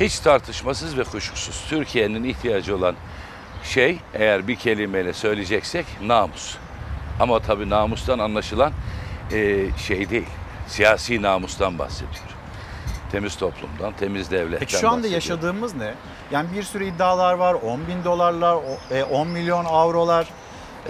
Hiç 0.00 0.18
tartışmasız 0.18 0.98
ve 0.98 1.04
kuşkusuz 1.04 1.64
Türkiye'nin 1.68 2.24
ihtiyacı 2.24 2.76
olan 2.76 2.94
şey 3.64 3.98
eğer 4.14 4.48
bir 4.48 4.56
kelimeyle 4.56 5.12
söyleyeceksek 5.12 5.86
namus. 6.02 6.56
Ama 7.20 7.40
tabii 7.40 7.70
namustan 7.70 8.18
anlaşılan 8.18 8.72
e, 9.32 9.66
şey 9.86 10.10
değil, 10.10 10.26
siyasi 10.66 11.22
namustan 11.22 11.78
bahsediyorum. 11.78 12.27
Temiz 13.12 13.36
toplumdan, 13.36 13.92
temiz 13.92 14.30
devletten 14.30 14.58
Peki 14.58 14.72
şu 14.72 14.78
anda 14.88 14.90
bahsediyorum. 14.96 15.14
yaşadığımız 15.14 15.74
ne? 15.74 15.94
Yani 16.30 16.48
bir 16.56 16.62
sürü 16.62 16.84
iddialar 16.86 17.34
var. 17.34 17.54
10 17.54 17.80
bin 17.88 18.04
dolarlar, 18.04 18.54
o- 18.54 18.94
e, 18.94 19.04
10 19.04 19.28
milyon 19.28 19.64
avrolar. 19.64 20.26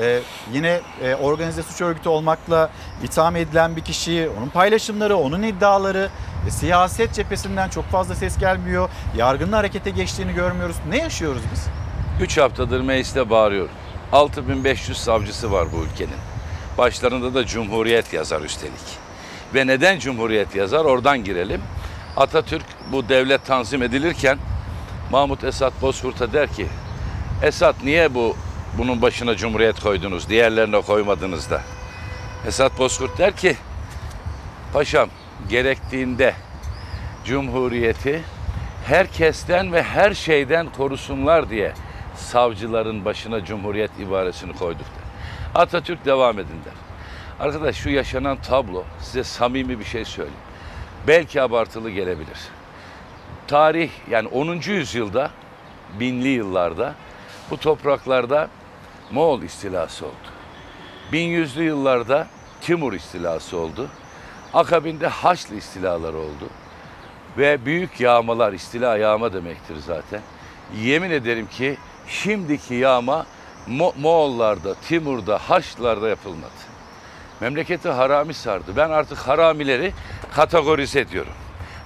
E, 0.00 0.20
yine 0.52 0.80
e, 1.02 1.14
organize 1.14 1.62
suç 1.62 1.80
örgütü 1.80 2.08
olmakla 2.08 2.70
itham 3.02 3.36
edilen 3.36 3.76
bir 3.76 3.80
kişi, 3.80 4.30
onun 4.38 4.48
paylaşımları, 4.48 5.16
onun 5.16 5.42
iddiaları. 5.42 6.08
E, 6.46 6.50
siyaset 6.50 7.14
cephesinden 7.14 7.68
çok 7.68 7.84
fazla 7.84 8.14
ses 8.14 8.38
gelmiyor. 8.38 8.88
Yargının 9.16 9.52
harekete 9.52 9.90
geçtiğini 9.90 10.32
görmüyoruz. 10.34 10.76
Ne 10.88 10.98
yaşıyoruz 10.98 11.42
biz? 11.52 11.66
3 12.22 12.38
haftadır 12.38 12.80
mecliste 12.80 13.30
bağırıyorum. 13.30 13.70
6500 14.12 14.98
savcısı 14.98 15.52
var 15.52 15.68
bu 15.72 15.84
ülkenin. 15.92 16.18
Başlarında 16.78 17.34
da 17.34 17.46
Cumhuriyet 17.46 18.12
yazar 18.12 18.40
üstelik. 18.40 18.98
Ve 19.54 19.66
neden 19.66 19.98
Cumhuriyet 19.98 20.54
yazar? 20.54 20.84
Oradan 20.84 21.24
girelim. 21.24 21.60
Atatürk 22.18 22.64
bu 22.92 23.08
devlet 23.08 23.46
tanzim 23.46 23.82
edilirken 23.82 24.38
Mahmut 25.10 25.44
Esat 25.44 25.72
Bozkurt'a 25.82 26.32
der 26.32 26.52
ki 26.52 26.66
Esat 27.42 27.84
niye 27.84 28.14
bu 28.14 28.36
bunun 28.78 29.02
başına 29.02 29.36
Cumhuriyet 29.36 29.80
koydunuz, 29.80 30.28
diğerlerine 30.28 30.80
koymadınız 30.80 31.50
da? 31.50 31.62
Esat 32.46 32.78
Bozkurt 32.78 33.18
der 33.18 33.36
ki 33.36 33.56
Paşam 34.72 35.08
gerektiğinde 35.48 36.34
Cumhuriyeti 37.24 38.22
herkesten 38.86 39.72
ve 39.72 39.82
her 39.82 40.14
şeyden 40.14 40.66
korusunlar 40.76 41.50
diye 41.50 41.72
savcıların 42.16 43.04
başına 43.04 43.44
Cumhuriyet 43.44 43.90
ibaresini 43.98 44.52
koyduk 44.52 44.86
der. 44.86 45.60
Atatürk 45.62 46.04
devam 46.04 46.38
edin 46.38 46.60
der. 46.64 46.74
Arkadaş 47.46 47.76
şu 47.76 47.90
yaşanan 47.90 48.36
tablo 48.36 48.84
size 49.00 49.24
samimi 49.24 49.78
bir 49.78 49.84
şey 49.84 50.04
söyleyeyim. 50.04 50.47
Belki 51.06 51.42
abartılı 51.42 51.90
gelebilir. 51.90 52.38
Tarih 53.46 53.90
yani 54.10 54.28
10. 54.28 54.46
yüzyılda 54.54 55.30
binli 56.00 56.28
yıllarda 56.28 56.94
bu 57.50 57.56
topraklarda 57.56 58.48
Moğol 59.10 59.42
istilası 59.42 60.06
oldu. 60.06 60.14
1100'lü 61.12 61.62
yıllarda 61.62 62.26
Timur 62.60 62.92
istilası 62.92 63.56
oldu. 63.56 63.88
Akabinde 64.54 65.06
Haçlı 65.06 65.54
istilaları 65.54 66.16
oldu. 66.16 66.48
Ve 67.38 67.64
büyük 67.64 68.00
yağmalar, 68.00 68.52
istila 68.52 68.96
yağma 68.96 69.32
demektir 69.32 69.76
zaten. 69.76 70.20
Yemin 70.82 71.10
ederim 71.10 71.46
ki 71.46 71.76
şimdiki 72.08 72.74
yağma 72.74 73.26
Mo- 73.68 74.00
Moğollarda, 74.00 74.74
Timur'da, 74.74 75.38
Haçlılarda 75.38 76.08
yapılmadı. 76.08 76.67
Memleketi 77.40 77.88
harami 77.88 78.34
sardı. 78.34 78.76
Ben 78.76 78.90
artık 78.90 79.18
haramileri 79.18 79.92
kategorize 80.34 81.00
ediyorum. 81.00 81.32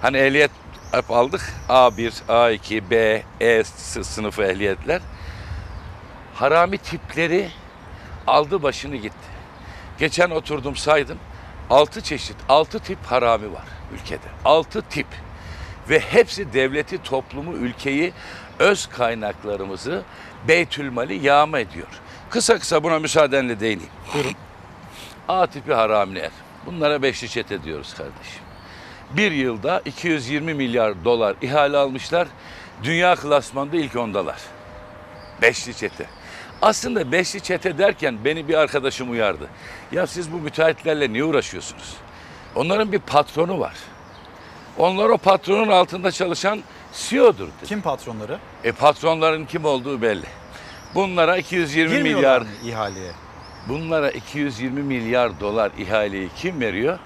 Hani 0.03 0.16
ehliyet 0.16 0.50
hep 0.92 1.11
aldık. 1.11 1.53
A1, 1.68 2.12
A2, 2.28 2.90
B, 2.90 3.22
E 3.40 3.64
sı- 3.64 4.05
sınıfı 4.05 4.42
ehliyetler. 4.42 5.00
Harami 6.34 6.78
tipleri 6.78 7.50
aldı 8.26 8.62
başını 8.62 8.96
gitti. 8.96 9.32
Geçen 9.98 10.30
oturdum 10.30 10.76
saydım. 10.76 11.18
Altı 11.70 12.00
çeşit, 12.00 12.36
altı 12.48 12.78
tip 12.78 12.98
harami 13.07 13.53
var 13.53 13.64
ülkede. 13.94 14.26
Altı 14.44 14.82
tip. 14.82 15.07
Ve 15.90 15.98
hepsi 16.00 16.53
devleti, 16.53 17.03
toplumu, 17.03 17.53
ülkeyi, 17.53 18.12
öz 18.59 18.86
kaynaklarımızı 18.86 20.03
Beytülmali 20.48 21.26
yağma 21.26 21.59
ediyor. 21.59 21.86
Kısa 22.30 22.59
kısa 22.59 22.84
buna 22.84 22.98
müsaadenle 22.98 23.61
değineyim. 23.61 23.90
Buyurun. 24.14 24.34
A 25.29 25.47
tipi 25.47 25.75
haramiler. 25.75 26.31
Bunlara 26.66 27.03
beşli 27.03 27.29
çete 27.29 27.62
diyoruz 27.62 27.95
kardeşim. 27.95 28.43
Bir 29.11 29.33
yılda 29.33 29.83
220 29.85 30.55
milyar 30.55 31.05
dolar 31.05 31.37
ihale 31.43 31.77
almışlar. 31.77 32.29
Dünya 32.83 33.14
klasmanda 33.14 33.77
ilk 33.77 33.97
ondalar. 33.97 34.41
Beşli 35.43 35.75
çete. 35.75 36.07
Aslında 36.62 37.12
beşli 37.12 37.41
çete 37.41 37.79
derken 37.79 38.18
beni 38.25 38.49
bir 38.49 38.55
arkadaşım 38.55 39.11
uyardı. 39.11 39.49
Ya 39.93 40.07
siz 40.07 40.33
bu 40.33 40.37
müteahhitlerle 40.37 41.12
niye 41.12 41.25
uğraşıyorsunuz? 41.25 41.97
Onların 42.55 42.93
bir 42.93 42.99
patronu 42.99 43.61
var. 43.61 43.75
Onlar 44.79 45.09
o 45.09 45.18
patronun 45.18 45.68
altında 45.68 46.11
çalışan 46.11 46.62
CEO'dur 46.93 47.47
dedi. 47.47 47.66
Kim 47.66 47.83
patronları? 47.83 48.39
E 48.64 48.73
patronların 48.73 49.45
kim 49.45 49.64
olduğu 49.64 50.03
belli. 50.03 50.27
Bunlara 50.95 51.37
220 51.37 51.97
Girmiyorlar 51.97 52.41
milyar 52.41 52.41
mı 52.41 52.68
ihaleye? 52.70 53.12
Bunlara 53.69 54.11
220 54.11 54.83
milyar 54.83 55.41
dolar 55.41 55.73
ihaleyi 55.79 56.29
kim 56.37 56.61
veriyor? 56.61 56.99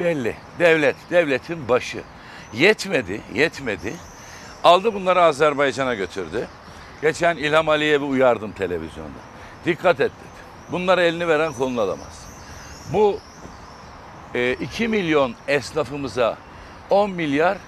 Belli. 0.00 0.36
Devlet, 0.58 0.96
devletin 1.10 1.68
başı. 1.68 2.02
Yetmedi, 2.52 3.20
yetmedi. 3.34 3.94
Aldı 4.64 4.94
bunları 4.94 5.22
Azerbaycan'a 5.22 5.94
götürdü. 5.94 6.48
Geçen 7.02 7.36
İlham 7.36 7.68
Aliyev'i 7.68 8.04
uyardım 8.04 8.52
televizyonda. 8.52 9.18
Dikkat 9.64 10.00
et 10.00 10.10
dedi. 10.10 10.72
Bunlara 10.72 11.02
elini 11.02 11.28
veren 11.28 11.52
kolunu 11.52 11.80
alamaz. 11.80 12.26
Bu 12.92 13.18
e, 14.34 14.52
2 14.52 14.88
milyon 14.88 15.34
esnafımıza 15.48 16.36
10 16.90 17.10
milyar 17.10 17.58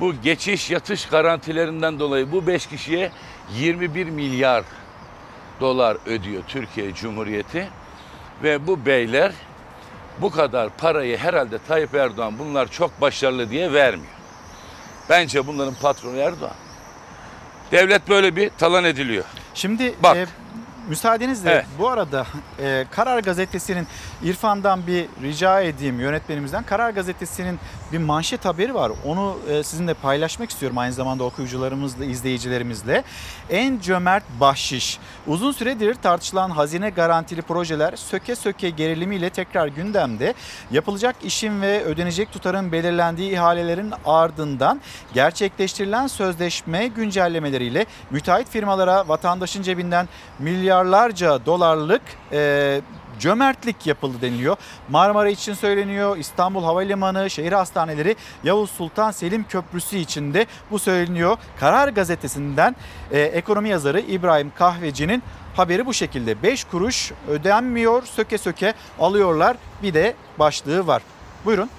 bu 0.00 0.14
geçiş 0.22 0.70
yatış 0.70 1.06
garantilerinden 1.06 1.98
dolayı 1.98 2.32
bu 2.32 2.46
5 2.46 2.66
kişiye 2.66 3.10
21 3.54 4.06
milyar 4.06 4.64
dolar 5.60 5.96
ödüyor 6.06 6.42
Türkiye 6.48 6.94
Cumhuriyeti 6.94 7.68
ve 8.42 8.66
bu 8.66 8.86
beyler 8.86 9.32
bu 10.20 10.30
kadar 10.30 10.70
parayı 10.76 11.16
herhalde 11.16 11.58
Tayyip 11.68 11.94
Erdoğan 11.94 12.38
bunlar 12.38 12.70
çok 12.70 13.00
başarılı 13.00 13.50
diye 13.50 13.72
vermiyor. 13.72 14.12
Bence 15.08 15.46
bunların 15.46 15.74
patronu 15.74 16.16
Erdoğan. 16.16 16.54
Devlet 17.72 18.08
böyle 18.08 18.36
bir 18.36 18.50
talan 18.50 18.84
ediliyor. 18.84 19.24
Şimdi 19.54 19.94
Bak. 20.02 20.16
e, 20.16 20.26
müsaadenizle 20.88 21.50
Evet. 21.50 21.66
bu 21.78 21.88
arada 21.88 22.26
e, 22.58 22.86
Karar 22.90 23.18
Gazetesi'nin 23.18 23.86
İrfan'dan 24.22 24.86
bir 24.86 25.06
rica 25.22 25.60
edeyim 25.60 26.00
yönetmenimizden. 26.00 26.62
Karar 26.62 26.90
Gazetesi'nin 26.90 27.58
bir 27.92 27.98
manşet 27.98 28.44
haberi 28.44 28.74
var. 28.74 28.92
Onu 29.04 29.38
e, 29.48 29.62
sizinle 29.62 29.94
paylaşmak 29.94 30.50
istiyorum 30.50 30.78
aynı 30.78 30.92
zamanda 30.92 31.24
okuyucularımızla, 31.24 32.04
izleyicilerimizle. 32.04 33.04
En 33.50 33.80
cömert 33.80 34.24
bahşiş. 34.40 34.98
Uzun 35.26 35.52
süredir 35.52 35.94
tartışılan 35.94 36.50
hazine 36.50 36.90
garantili 36.90 37.42
projeler 37.42 37.96
söke 37.96 38.36
söke 38.36 38.70
gerilimiyle 38.70 39.30
tekrar 39.30 39.66
gündemde. 39.66 40.34
Yapılacak 40.70 41.16
işin 41.24 41.62
ve 41.62 41.84
ödenecek 41.84 42.32
tutarın 42.32 42.72
belirlendiği 42.72 43.32
ihalelerin 43.32 43.92
ardından 44.04 44.80
gerçekleştirilen 45.14 46.06
sözleşme 46.06 46.86
güncellemeleriyle 46.86 47.86
müteahhit 48.10 48.48
firmalara 48.50 49.08
vatandaşın 49.08 49.62
cebinden 49.62 50.08
milyarlarca 50.70 51.46
dolarlık 51.46 52.02
e, 52.32 52.80
cömertlik 53.18 53.86
yapıldı 53.86 54.16
deniliyor. 54.20 54.56
Marmara 54.88 55.28
için 55.28 55.54
söyleniyor. 55.54 56.16
İstanbul 56.16 56.64
Havalimanı, 56.64 57.30
şehir 57.30 57.52
hastaneleri, 57.52 58.16
Yavuz 58.44 58.70
Sultan 58.70 59.10
Selim 59.10 59.44
Köprüsü 59.48 59.96
için 59.96 60.34
de 60.34 60.46
bu 60.70 60.78
söyleniyor. 60.78 61.36
Karar 61.60 61.88
Gazetesi'nden 61.88 62.76
e, 63.10 63.20
ekonomi 63.20 63.68
yazarı 63.68 64.00
İbrahim 64.00 64.52
Kahveci'nin 64.58 65.22
haberi 65.56 65.86
bu 65.86 65.94
şekilde. 65.94 66.42
5 66.42 66.64
kuruş 66.64 67.12
ödenmiyor, 67.28 68.02
söke 68.02 68.38
söke 68.38 68.74
alıyorlar. 68.98 69.56
Bir 69.82 69.94
de 69.94 70.14
başlığı 70.38 70.86
var. 70.86 71.02
Buyurun. 71.44 71.70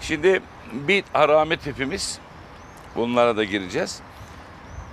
Şimdi 0.00 0.42
bir 0.72 1.04
harami 1.12 1.56
tipimiz 1.56 2.18
bunlara 2.96 3.36
da 3.36 3.44
gireceğiz. 3.44 4.00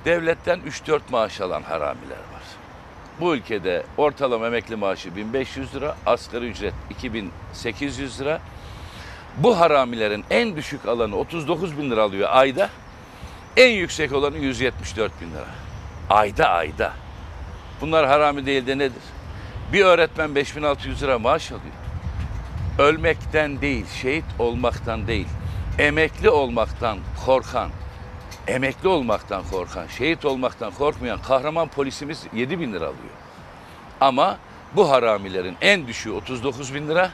Devletten 0.05 0.59
3-4 0.59 0.99
maaş 1.11 1.41
alan 1.41 1.61
haramiler 1.61 2.17
var. 2.17 2.30
Bu 3.21 3.35
ülkede 3.35 3.83
ortalama 3.97 4.47
emekli 4.47 4.75
maaşı 4.75 5.15
1500 5.15 5.75
lira, 5.75 5.95
asgari 6.05 6.45
ücret 6.45 6.73
2800 6.89 8.21
lira. 8.21 8.41
Bu 9.37 9.59
haramilerin 9.59 10.25
en 10.29 10.55
düşük 10.55 10.85
alanı 10.85 11.15
39 11.17 11.77
bin 11.77 11.91
lira 11.91 12.03
alıyor 12.03 12.29
ayda. 12.31 12.69
En 13.57 13.69
yüksek 13.69 14.13
olanı 14.13 14.37
174 14.37 15.21
bin 15.21 15.31
lira. 15.31 15.45
Ayda 16.09 16.49
ayda. 16.49 16.93
Bunlar 17.81 18.07
harami 18.07 18.45
değil 18.45 18.67
de 18.67 18.77
nedir? 18.77 19.03
Bir 19.73 19.85
öğretmen 19.85 20.35
5600 20.35 21.03
lira 21.03 21.19
maaş 21.19 21.51
alıyor. 21.51 21.75
Ölmekten 22.79 23.61
değil, 23.61 23.85
şehit 24.01 24.25
olmaktan 24.39 25.07
değil, 25.07 25.27
emekli 25.79 26.29
olmaktan 26.29 26.99
korkan, 27.25 27.69
emekli 28.47 28.87
olmaktan 28.87 29.43
korkan, 29.51 29.87
şehit 29.87 30.25
olmaktan 30.25 30.71
korkmayan 30.71 31.21
kahraman 31.21 31.67
polisimiz 31.67 32.23
7 32.33 32.59
bin 32.59 32.73
lira 32.73 32.85
alıyor. 32.85 33.13
Ama 34.01 34.37
bu 34.75 34.89
haramilerin 34.91 35.57
en 35.61 35.87
düşüğü 35.87 36.11
39 36.11 36.73
bin 36.73 36.87
lira, 36.87 37.11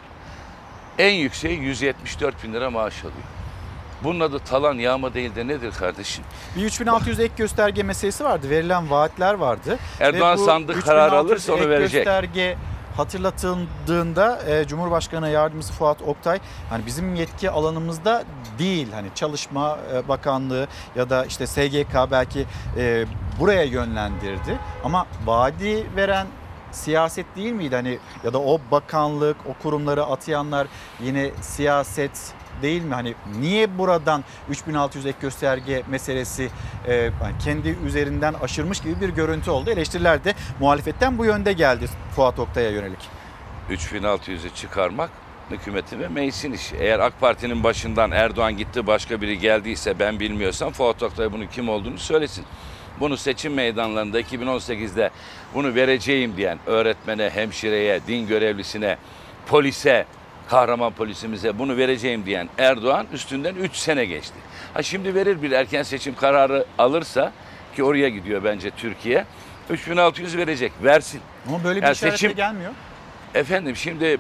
En 0.98 1.14
yükseği 1.14 1.60
174 1.60 2.44
bin 2.44 2.54
lira 2.54 2.70
maaş 2.70 3.00
alıyor. 3.00 3.28
Bunun 4.04 4.20
adı 4.20 4.40
talan 4.40 4.74
yağma 4.74 5.14
değil 5.14 5.36
de 5.36 5.48
nedir 5.48 5.72
kardeşim? 5.72 6.24
Bir 6.56 6.66
3600 6.66 7.20
ek 7.20 7.34
gösterge 7.38 7.84
meselesi 7.84 8.24
vardı. 8.24 8.50
Verilen 8.50 8.90
vaatler 8.90 9.34
vardı. 9.34 9.78
Erdoğan 10.00 10.36
sandık 10.36 10.86
kararı 10.86 11.16
3600 11.16 11.26
alırsa 11.26 11.54
onu 11.54 11.60
ek 11.60 11.70
verecek. 11.70 12.06
gösterge 12.06 12.58
hatırlatıldığında 12.98 14.40
e, 14.48 14.68
Cumhurbaşkanı 14.68 15.30
Yardımcısı 15.30 15.74
Fuat 15.74 16.02
Oktay 16.02 16.40
hani 16.70 16.86
bizim 16.86 17.16
yetki 17.16 17.52
alanımızda 17.52 18.24
değil 18.60 18.88
hani 18.94 19.08
Çalışma 19.16 19.78
e, 19.94 20.08
Bakanlığı 20.08 20.68
ya 20.96 21.10
da 21.10 21.26
işte 21.26 21.48
SGK 21.48 22.12
belki 22.12 22.46
e, 22.78 23.06
buraya 23.40 23.64
yönlendirdi. 23.64 24.60
Ama 24.84 25.06
vaadi 25.26 25.96
veren 25.96 26.28
siyaset 26.72 27.26
değil 27.36 27.54
miydi? 27.54 27.76
Hani 27.76 28.00
ya 28.24 28.34
da 28.34 28.42
o 28.42 28.60
bakanlık 28.72 29.38
o 29.50 29.64
kurumları 29.64 30.06
atayanlar 30.06 30.68
yine 31.04 31.32
siyaset 31.42 32.34
değil 32.62 32.84
mi? 32.84 32.94
Hani 32.94 33.14
niye 33.40 33.78
buradan 33.78 34.24
3600 34.50 35.06
ek 35.06 35.18
gösterge 35.22 35.84
meselesi 35.90 36.50
e, 36.88 37.10
kendi 37.44 37.76
üzerinden 37.86 38.34
aşırmış 38.34 38.80
gibi 38.80 39.02
bir 39.02 39.10
görüntü 39.10 39.52
oldu. 39.52 39.70
Eleştiriler 39.70 40.24
de 40.24 40.34
muhalefetten 40.60 41.18
bu 41.18 41.26
yönde 41.26 41.54
geldi 41.54 41.86
Fuat 42.16 42.40
Oktay'a 42.40 42.70
yönelik. 42.70 43.00
3600'ü 43.70 44.54
çıkarmak 44.56 45.10
hükümetin 45.52 46.00
ve 46.00 46.08
meclisin 46.08 46.54
işi. 46.54 46.76
Eğer 46.76 47.00
AK 47.00 47.20
Parti'nin 47.20 47.64
başından 47.64 48.12
Erdoğan 48.12 48.58
gitti 48.58 48.88
başka 48.88 49.22
biri 49.22 49.40
geldiyse 49.40 50.00
ben 50.00 50.20
bilmiyorsam 50.20 50.72
Fuat 50.72 51.04
Oktay 51.04 51.32
bunun 51.32 51.48
kim 51.48 51.70
olduğunu 51.70 51.98
söylesin. 51.98 52.46
Bunu 53.00 53.18
seçim 53.18 53.54
meydanlarında 53.54 54.22
2018'de 54.22 55.10
bunu 55.54 55.76
vereceğim 55.76 56.38
diyen 56.38 56.60
öğretmene, 56.66 57.30
hemşireye, 57.30 58.00
din 58.08 58.28
görevlisine, 58.28 58.98
polise, 59.48 60.06
kahraman 60.50 60.94
polisimize 60.94 61.60
bunu 61.60 61.78
vereceğim 61.78 62.26
diyen 62.26 62.50
Erdoğan 62.58 63.08
üstünden 63.14 63.56
3 63.56 63.76
sene 63.76 64.06
geçti. 64.06 64.36
Ha 64.74 64.84
şimdi 64.84 65.16
verir 65.16 65.42
bir 65.42 65.52
erken 65.52 65.84
seçim 65.84 66.16
kararı 66.16 66.66
alırsa 66.78 67.32
ki 67.76 67.84
oraya 67.84 68.10
gidiyor 68.10 68.44
bence 68.44 68.70
Türkiye 68.70 69.26
3600 69.70 70.38
verecek 70.38 70.72
versin. 70.84 71.22
Ama 71.48 71.64
böyle 71.64 71.82
bir 71.82 71.86
Yani 71.86 71.96
seçim- 71.96 72.36
gelmiyor. 72.36 72.72
Efendim 73.36 73.76
şimdi 73.76 74.18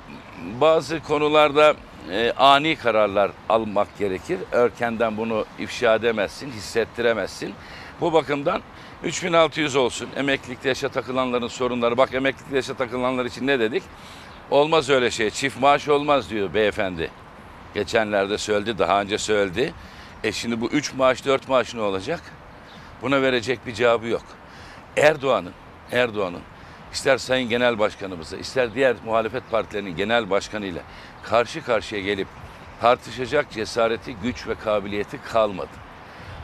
bazı 0.61 0.99
konularda 1.03 1.73
e, 2.11 2.31
ani 2.37 2.75
kararlar 2.75 3.31
almak 3.49 3.97
gerekir. 3.99 4.39
Erkenden 4.53 5.17
bunu 5.17 5.45
ifşa 5.59 5.95
edemezsin, 5.95 6.51
hissettiremezsin. 6.51 7.53
Bu 8.01 8.13
bakımdan 8.13 8.61
3600 9.03 9.75
olsun. 9.75 10.09
Emeklilikte 10.15 10.69
yaşa 10.69 10.89
takılanların 10.89 11.47
sorunları. 11.47 11.97
Bak 11.97 12.13
emeklilikte 12.13 12.55
yaşa 12.55 12.73
takılanlar 12.73 13.25
için 13.25 13.47
ne 13.47 13.59
dedik? 13.59 13.83
Olmaz 14.51 14.89
öyle 14.89 15.11
şey. 15.11 15.29
Çift 15.29 15.59
maaş 15.61 15.87
olmaz 15.87 16.29
diyor 16.29 16.53
beyefendi. 16.53 17.11
Geçenlerde 17.73 18.37
söyledi, 18.37 18.77
daha 18.79 19.01
önce 19.01 19.17
söyledi. 19.17 19.73
E 20.23 20.31
şimdi 20.31 20.61
bu 20.61 20.67
3 20.69 20.93
maaş, 20.93 21.25
4 21.25 21.49
maaş 21.49 21.73
ne 21.73 21.81
olacak? 21.81 22.21
Buna 23.01 23.21
verecek 23.21 23.59
bir 23.67 23.73
cevabı 23.73 24.07
yok. 24.07 24.23
Erdoğan'ın, 24.97 25.53
Erdoğan'ın 25.91 26.41
ister 26.93 27.17
Sayın 27.17 27.49
Genel 27.49 27.79
Başkanımızla, 27.79 28.37
ister 28.37 28.73
diğer 28.73 28.95
muhalefet 29.05 29.51
partilerinin 29.51 29.95
genel 29.95 30.29
başkanıyla 30.29 30.81
karşı 31.23 31.63
karşıya 31.65 32.01
gelip 32.01 32.27
tartışacak 32.81 33.51
cesareti, 33.51 34.15
güç 34.23 34.47
ve 34.47 34.55
kabiliyeti 34.55 35.17
kalmadı. 35.21 35.69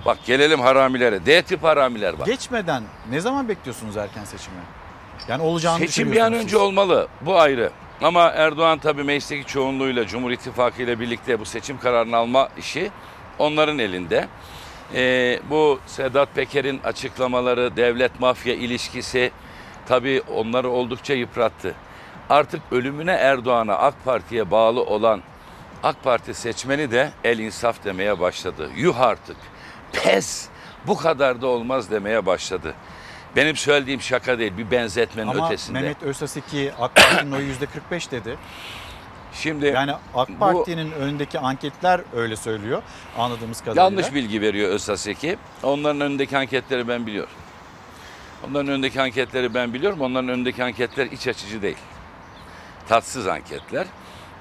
Bak 0.06 0.18
gelelim 0.26 0.60
haramilere. 0.60 1.26
D 1.26 1.42
tip 1.42 1.64
haramiler 1.64 2.14
var. 2.14 2.26
Geçmeden 2.26 2.84
ne 3.10 3.20
zaman 3.20 3.50
bekliyorsunuz 3.50 3.98
erken 3.98 4.24
seçimi? 4.24 4.56
Yani 5.28 5.44
olacağını 5.44 5.80
Seçim 5.80 6.12
bir 6.12 6.20
an 6.20 6.34
önce 6.34 6.44
siz. 6.50 6.54
olmalı. 6.54 7.08
Bu 7.22 7.40
ayrı. 7.40 7.72
Ama 8.04 8.30
Erdoğan 8.30 8.80
tabii 8.80 9.04
meclisteki 9.04 9.46
çoğunluğuyla 9.46 10.08
Cumhur 10.08 10.32
İttifakı 10.32 10.82
ile 10.82 11.00
birlikte 11.00 11.40
bu 11.40 11.46
seçim 11.46 11.80
kararını 11.80 12.18
alma 12.18 12.50
işi 12.58 12.92
onların 13.40 13.80
elinde. 13.80 14.28
Ee, 14.96 15.40
bu 15.50 15.80
Sedat 15.86 16.36
Peker'in 16.36 16.80
açıklamaları, 16.84 17.76
devlet 17.76 18.20
mafya 18.20 18.54
ilişkisi 18.54 19.32
tabii 19.86 20.22
onları 20.36 20.70
oldukça 20.70 21.14
yıprattı. 21.14 21.76
Artık 22.30 22.62
ölümüne 22.72 23.12
Erdoğan'a 23.12 23.76
AK 23.76 24.06
Parti'ye 24.06 24.52
bağlı 24.52 24.84
olan 24.84 25.22
AK 25.84 26.04
Parti 26.04 26.34
seçmeni 26.34 26.92
de 26.92 27.12
el 27.24 27.40
insaf 27.40 27.86
demeye 27.86 28.20
başladı. 28.20 28.70
Yuh 28.76 29.00
artık. 29.00 29.38
Pes. 29.94 30.48
Bu 30.88 30.98
kadar 30.98 31.42
da 31.42 31.48
olmaz 31.48 31.92
demeye 31.92 32.26
başladı. 32.26 32.74
Benim 33.36 33.56
söylediğim 33.56 34.02
şaka 34.02 34.40
değil, 34.40 34.58
bir 34.58 34.72
benzetmenin 34.72 35.28
Ama 35.28 35.48
ötesinde. 35.48 35.80
Mehmet 35.80 36.04
Özasiki 36.04 36.72
AK 36.80 36.96
Parti'nin 36.96 37.32
oyu 37.32 37.48
%45 37.92 38.12
dedi. 38.12 38.38
Şimdi 39.34 39.66
Yani 39.66 39.92
AK 40.16 40.30
bu- 40.30 40.40
Parti'nin 40.40 40.92
önündeki 40.92 41.40
anketler 41.40 42.02
öyle 42.16 42.36
söylüyor 42.36 42.82
anladığımız 43.18 43.62
kadarıyla. 43.62 43.84
Yanlış 43.84 44.14
bilgi 44.14 44.42
veriyor 44.42 44.70
Özaseki. 44.70 45.38
Onların 45.64 46.02
önündeki 46.02 46.38
anketleri 46.38 46.88
ben 46.88 47.08
biliyorum. 47.08 47.34
Onların 48.48 48.68
önündeki 48.68 49.02
anketleri 49.02 49.54
ben 49.54 49.74
biliyorum. 49.74 50.02
Onların 50.02 50.30
önündeki 50.30 50.64
anketler 50.64 51.06
iç 51.06 51.28
açıcı 51.28 51.62
değil. 51.62 51.78
Tatsız 52.90 53.28
anketler. 53.28 53.88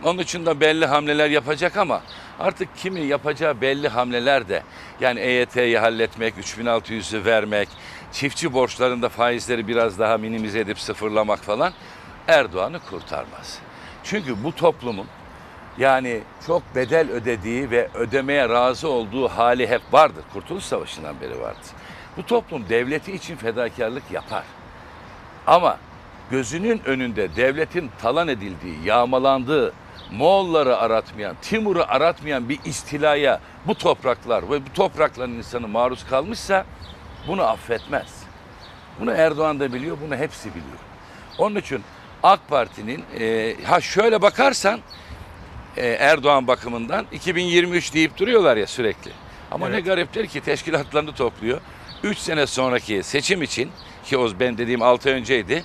Onun 0.05 0.18
için 0.18 0.47
de 0.47 0.61
belli 0.61 0.86
hamleler 0.86 1.30
yapacak 1.30 1.76
ama 1.76 2.03
artık 2.40 2.76
kimi 2.76 3.01
yapacağı 3.01 3.61
belli 3.61 3.88
hamleler 3.88 4.49
de 4.49 4.62
yani 5.01 5.20
EYT'yi 5.20 5.78
halletmek, 5.78 6.34
3600'ü 6.38 7.24
vermek, 7.24 7.68
çiftçi 8.12 8.52
borçlarında 8.52 9.08
faizleri 9.08 9.68
biraz 9.68 9.98
daha 9.98 10.18
minimize 10.18 10.60
edip 10.60 10.78
sıfırlamak 10.78 11.38
falan 11.38 11.72
Erdoğan'ı 12.28 12.80
kurtarmaz. 12.90 13.58
Çünkü 14.04 14.44
bu 14.44 14.54
toplumun 14.54 15.06
yani 15.78 16.20
çok 16.46 16.62
bedel 16.74 17.10
ödediği 17.10 17.70
ve 17.70 17.88
ödemeye 17.94 18.48
razı 18.48 18.88
olduğu 18.88 19.28
hali 19.28 19.66
hep 19.66 19.82
vardır. 19.92 20.24
Kurtuluş 20.32 20.64
Savaşı'ndan 20.64 21.20
beri 21.20 21.40
vardır. 21.40 21.70
Bu 22.16 22.26
toplum 22.26 22.68
devleti 22.68 23.12
için 23.12 23.36
fedakarlık 23.36 24.10
yapar. 24.10 24.44
Ama 25.46 25.78
gözünün 26.30 26.80
önünde 26.84 27.36
devletin 27.36 27.90
talan 28.02 28.28
edildiği, 28.28 28.84
yağmalandığı, 28.84 29.72
Moğolları 30.12 30.76
aratmayan, 30.76 31.36
Timur'u 31.42 31.84
aratmayan 31.88 32.48
bir 32.48 32.58
istilaya 32.64 33.40
bu 33.66 33.74
topraklar 33.74 34.50
ve 34.50 34.66
bu 34.66 34.72
toprakların 34.74 35.32
insanı 35.32 35.68
maruz 35.68 36.06
kalmışsa 36.06 36.64
bunu 37.28 37.42
affetmez. 37.42 38.22
Bunu 39.00 39.12
Erdoğan 39.12 39.60
da 39.60 39.72
biliyor, 39.72 39.96
bunu 40.06 40.16
hepsi 40.16 40.48
biliyor. 40.50 40.78
Onun 41.38 41.56
için 41.56 41.82
AK 42.22 42.48
Parti'nin, 42.48 43.04
e, 43.20 43.56
ha 43.64 43.80
şöyle 43.80 44.22
bakarsan 44.22 44.80
e, 45.76 45.86
Erdoğan 45.86 46.46
bakımından 46.46 47.06
2023 47.12 47.94
deyip 47.94 48.18
duruyorlar 48.18 48.56
ya 48.56 48.66
sürekli. 48.66 49.10
Ama 49.50 49.68
ne 49.68 49.74
Evet. 49.74 49.86
gariptir 49.86 50.26
ki 50.26 50.40
teşkilatlarını 50.40 51.12
topluyor. 51.12 51.60
3 52.02 52.18
sene 52.18 52.46
sonraki 52.46 53.02
seçim 53.02 53.42
için 53.42 53.70
ki 54.04 54.18
o 54.18 54.28
ben 54.40 54.58
dediğim 54.58 54.82
6 54.82 55.08
ay 55.08 55.14
önceydi. 55.14 55.64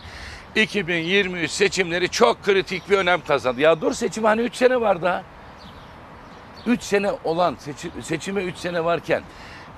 2023 0.55 1.51
seçimleri 1.51 2.09
çok 2.09 2.43
kritik 2.43 2.89
bir 2.89 2.97
önem 2.97 3.21
kazandı. 3.21 3.61
Ya 3.61 3.81
dur 3.81 3.93
seçim 3.93 4.23
hani 4.23 4.41
3 4.41 4.55
sene 4.55 4.81
var 4.81 5.01
daha. 5.01 5.23
3 6.65 6.83
sene 6.83 7.11
olan 7.23 7.55
seçim, 7.59 7.91
seçime 8.03 8.43
3 8.43 8.57
sene 8.57 8.85
varken 8.85 9.21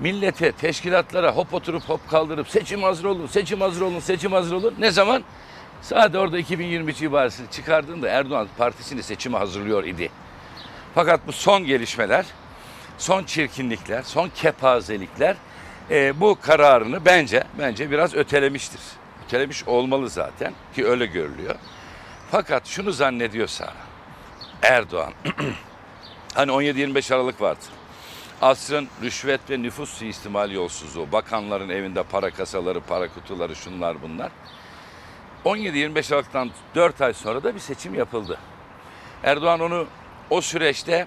millete, 0.00 0.52
teşkilatlara 0.52 1.32
hop 1.36 1.54
oturup 1.54 1.88
hop 1.88 2.10
kaldırıp 2.10 2.48
seçim 2.48 2.82
hazır 2.82 3.04
olun, 3.04 3.26
seçim 3.26 3.60
hazır 3.60 3.80
olun, 3.80 4.00
seçim 4.00 4.32
hazır 4.32 4.54
olun. 4.54 4.74
Ne 4.78 4.90
zaman? 4.90 5.22
Sadece 5.82 6.18
orada 6.18 6.38
2023 6.38 7.02
ibaresini 7.02 7.50
çıkardığında 7.50 8.08
Erdoğan 8.08 8.48
partisini 8.58 9.02
seçime 9.02 9.38
hazırlıyor 9.38 9.84
idi. 9.84 10.10
Fakat 10.94 11.26
bu 11.26 11.32
son 11.32 11.64
gelişmeler, 11.64 12.26
son 12.98 13.24
çirkinlikler, 13.24 14.02
son 14.02 14.28
kepazelikler 14.28 15.36
e, 15.90 16.20
bu 16.20 16.38
kararını 16.42 17.04
bence 17.04 17.44
bence 17.58 17.90
biraz 17.90 18.14
ötelemiştir. 18.14 18.80
Ötelemiş 19.26 19.64
olmalı 19.64 20.08
zaten 20.08 20.52
ki 20.74 20.86
öyle 20.86 21.06
görülüyor. 21.06 21.54
Fakat 22.30 22.66
şunu 22.66 22.92
zannediyorsa 22.92 23.72
Erdoğan 24.62 25.12
hani 26.34 26.50
17-25 26.50 27.14
Aralık 27.14 27.40
vardı. 27.40 27.60
Asrın 28.42 28.88
rüşvet 29.02 29.40
ve 29.50 29.62
nüfus 29.62 29.90
suistimal 29.90 30.50
yolsuzluğu, 30.50 31.12
bakanların 31.12 31.68
evinde 31.68 32.02
para 32.02 32.30
kasaları, 32.30 32.80
para 32.80 33.08
kutuları, 33.08 33.56
şunlar 33.56 34.02
bunlar. 34.02 34.30
17-25 35.44 36.14
Aralık'tan 36.14 36.50
4 36.74 37.00
ay 37.00 37.12
sonra 37.12 37.42
da 37.42 37.54
bir 37.54 37.60
seçim 37.60 37.94
yapıldı. 37.94 38.38
Erdoğan 39.24 39.60
onu 39.60 39.86
o 40.30 40.40
süreçte 40.40 41.06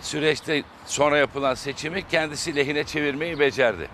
süreçte 0.00 0.62
sonra 0.86 1.18
yapılan 1.18 1.54
seçimi 1.54 2.08
kendisi 2.08 2.56
lehine 2.56 2.84
çevirmeyi 2.84 3.38
becerdi. 3.38 3.88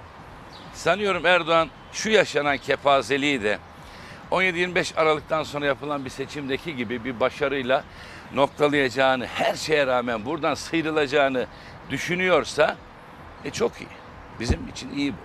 Sanıyorum 0.75 1.27
Erdoğan 1.27 1.69
şu 1.93 2.11
yaşanan 2.11 2.59
kepazeliği 2.59 3.43
de 3.43 3.59
17-25 4.31 4.97
Aralık'tan 4.97 5.43
sonra 5.43 5.67
yapılan 5.67 6.05
bir 6.05 6.11
seçimdeki 6.11 6.77
gibi 6.77 7.05
bir 7.05 7.21
başarıyla 7.21 7.85
noktalayacağını, 8.35 9.27
her 9.27 9.55
şeye 9.55 9.87
rağmen 9.87 10.25
buradan 10.25 10.55
sıyrılacağını 10.55 11.47
düşünüyorsa 11.93 12.77
e 13.45 13.51
çok 13.51 13.81
iyi. 13.81 13.89
Bizim 14.41 14.69
için 14.69 14.91
iyi 14.95 15.13
bu. 15.13 15.17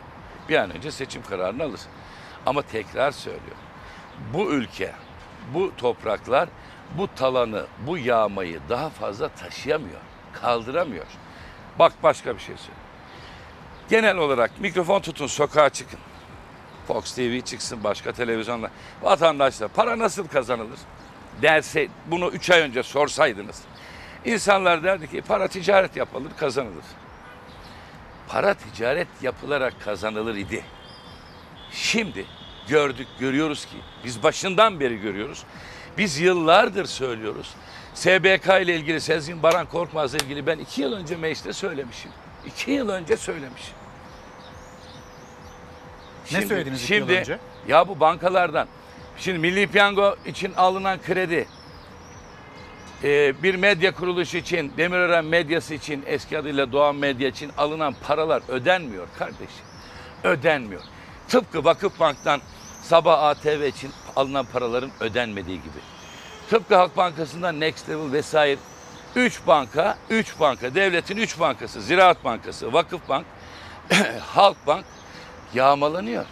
Bir 0.50 0.56
an 0.56 0.76
önce 0.76 0.92
seçim 0.92 1.24
kararını 1.24 1.64
alır. 1.64 1.80
Ama 2.46 2.62
tekrar 2.62 3.12
söylüyorum. 3.12 3.64
Bu 4.34 4.52
ülke, 4.52 4.92
bu 5.54 5.72
topraklar 5.78 6.50
bu 6.98 7.08
talanı, 7.16 7.66
bu 7.88 7.98
yağmayı 7.98 8.60
daha 8.70 8.90
fazla 8.90 9.30
taşıyamıyor, 9.30 10.00
kaldıramıyor. 10.34 11.06
Bak 11.80 11.94
başka 12.04 12.36
bir 12.36 12.40
şey 12.40 12.56
söyleyeyim. 12.56 12.82
Genel 13.90 14.18
olarak 14.18 14.60
mikrofon 14.60 15.00
tutun, 15.00 15.28
sokağa 15.28 15.70
çıkın. 15.70 16.00
Fox 16.88 17.16
TV 17.16 17.42
çıksın, 17.42 17.84
başka 17.84 18.12
televizyonlar. 18.12 18.72
Vatandaşlar 19.02 19.70
para 19.70 20.00
nasıl 20.00 20.28
kazanılır 20.28 20.80
derse 21.42 21.88
bunu 22.06 22.28
3 22.28 22.50
ay 22.50 22.62
önce 22.62 22.84
sorsaydınız. 22.84 23.62
İnsanlar 24.26 24.84
derdi 24.84 25.12
ki 25.12 25.22
para 25.22 25.48
ticaret 25.48 25.96
yapılır, 25.96 26.32
kazanılır. 26.38 26.86
Para 28.28 28.54
ticaret 28.54 29.08
yapılarak 29.22 29.74
kazanılır 29.82 30.36
idi. 30.36 30.64
Şimdi 31.72 32.26
gördük, 32.68 33.08
görüyoruz 33.20 33.66
ki 33.66 33.78
biz 34.04 34.24
başından 34.24 34.80
beri 34.80 35.02
görüyoruz. 35.02 35.44
Biz 35.98 36.20
yıllardır 36.20 36.86
söylüyoruz. 36.86 37.56
SBK 37.94 38.46
ile 38.62 38.76
ilgili 38.76 39.02
Sezgin 39.02 39.44
Baran 39.44 39.66
Korkmaz'la 39.66 40.18
ilgili 40.18 40.48
ben 40.48 40.60
iki 40.60 40.82
yıl 40.82 40.94
önce 40.94 41.16
mecliste 41.16 41.54
söylemişim. 41.54 42.12
İki 42.46 42.72
yıl 42.72 42.90
önce 42.90 43.18
söylemişim. 43.18 43.74
Ne 46.32 46.42
söylediniz 46.42 46.84
iki 46.84 46.94
yıl 46.94 47.00
şimdi, 47.00 47.20
önce? 47.20 47.40
Ya 47.68 47.88
bu 47.88 48.00
bankalardan. 48.00 48.68
Şimdi 49.18 49.40
Milli 49.40 49.68
Piyango 49.68 50.16
için 50.26 50.54
alınan 50.54 51.02
kredi, 51.02 51.48
e, 53.04 53.44
bir 53.44 53.56
medya 53.56 53.92
kuruluşu 53.92 54.38
için, 54.38 54.72
Demirören 54.78 55.26
medyası 55.26 55.74
için, 55.74 56.04
eski 56.06 56.38
adıyla 56.38 56.72
Doğan 56.72 56.96
Medya 56.96 57.28
için 57.28 57.52
alınan 57.58 57.96
paralar 58.08 58.42
ödenmiyor 58.48 59.08
kardeşim. 59.20 59.66
Ödenmiyor. 60.24 60.82
Tıpkı 61.28 61.64
Vakıfbank'tan 61.64 62.42
Sabah 62.84 63.24
ATV 63.24 63.68
için 63.68 63.92
alınan 64.16 64.46
paraların 64.46 64.92
ödenmediği 65.00 65.58
gibi. 65.58 65.80
Tıpkı 66.50 66.76
Halk 66.76 66.98
Bankası'ndan 66.98 67.60
Next 67.60 67.90
Level 67.90 68.12
vesaire 68.12 68.60
3 69.16 69.40
banka, 69.48 69.98
3 70.10 70.40
banka, 70.40 70.76
devletin 70.76 71.18
3 71.18 71.40
bankası, 71.40 71.82
Ziraat 71.82 72.24
Bankası, 72.24 72.74
Vakıfbank, 72.74 73.26
Halkbank 74.22 74.86
yağmalanıyor. 75.54 76.26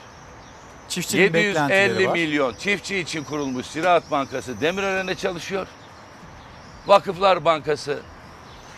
Çiftçinin 0.90 1.34
beklentileri 1.34 1.90
750 1.90 2.08
var. 2.08 2.14
milyon 2.14 2.54
çiftçi 2.54 2.98
için 2.98 3.24
kurulmuş 3.24 3.66
Ziraat 3.66 4.12
Bankası 4.12 4.62
Demirören'e 4.62 5.16
çalışıyor. 5.16 5.68
Vakıflar 6.88 7.46
Bankası 7.46 8.00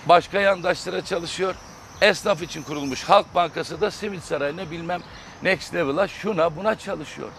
başka 0.05 0.39
yandaşlara 0.39 1.05
çalışıyor. 1.05 1.55
Esnaf 2.01 2.41
için 2.41 2.63
kurulmuş 2.63 3.03
Halk 3.03 3.35
Bankası 3.35 3.81
da 3.81 3.91
Simit 3.91 4.23
Sarayı'na 4.23 4.71
bilmem 4.71 5.01
Next 5.43 5.73
Level'a 5.73 6.07
şuna 6.07 6.55
buna 6.55 6.77
çalışıyor. 6.77 7.29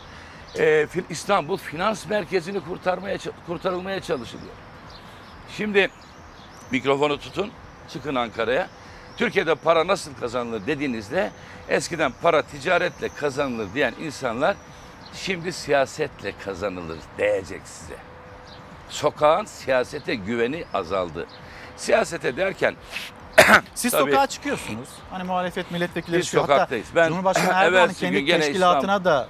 Ee, 0.59 0.86
İstanbul 1.11 1.57
Finans 1.57 2.07
Merkezi'ni 2.07 2.61
kurtarmaya 2.61 3.19
kurtarılmaya 3.47 4.01
çalışılıyor. 4.01 4.53
Şimdi 5.57 5.90
mikrofonu 6.70 7.19
tutun, 7.19 7.51
çıkın 7.89 8.15
Ankara'ya. 8.15 8.69
Türkiye'de 9.16 9.55
para 9.55 9.86
nasıl 9.86 10.15
kazanılır 10.15 10.66
dediğinizde 10.66 11.31
eskiden 11.69 12.12
para 12.23 12.43
ticaretle 12.43 13.09
kazanılır 13.09 13.74
diyen 13.74 13.95
insanlar 14.01 14.57
şimdi 15.15 15.53
siyasetle 15.53 16.35
kazanılır 16.45 16.99
diyecek 17.19 17.61
size. 17.65 18.07
Sokağın 18.89 19.44
siyasete 19.44 20.15
güveni 20.15 20.65
azaldı. 20.74 21.27
Siyasete 21.77 22.36
derken 22.36 22.74
Siz 23.74 23.93
tabii- 23.93 24.10
sokağa 24.10 24.27
çıkıyorsunuz. 24.27 24.89
Hani 25.10 25.24
muhalefet 25.24 25.70
milletvekilleri 25.70 26.19
Biz 26.20 26.27
çıkıyor. 26.27 26.44
sokaktayız. 26.44 26.86
Hatta 26.86 26.97
Ben 26.97 27.09
Cumhurbaşkanı 27.09 27.47
Erdoğan'ın 27.55 27.73
evvelsi 27.85 28.01
gün 28.01 28.09
kendi 28.12 28.24
gene 28.24 28.40
teşkilatına 28.40 29.05
da 29.05 29.28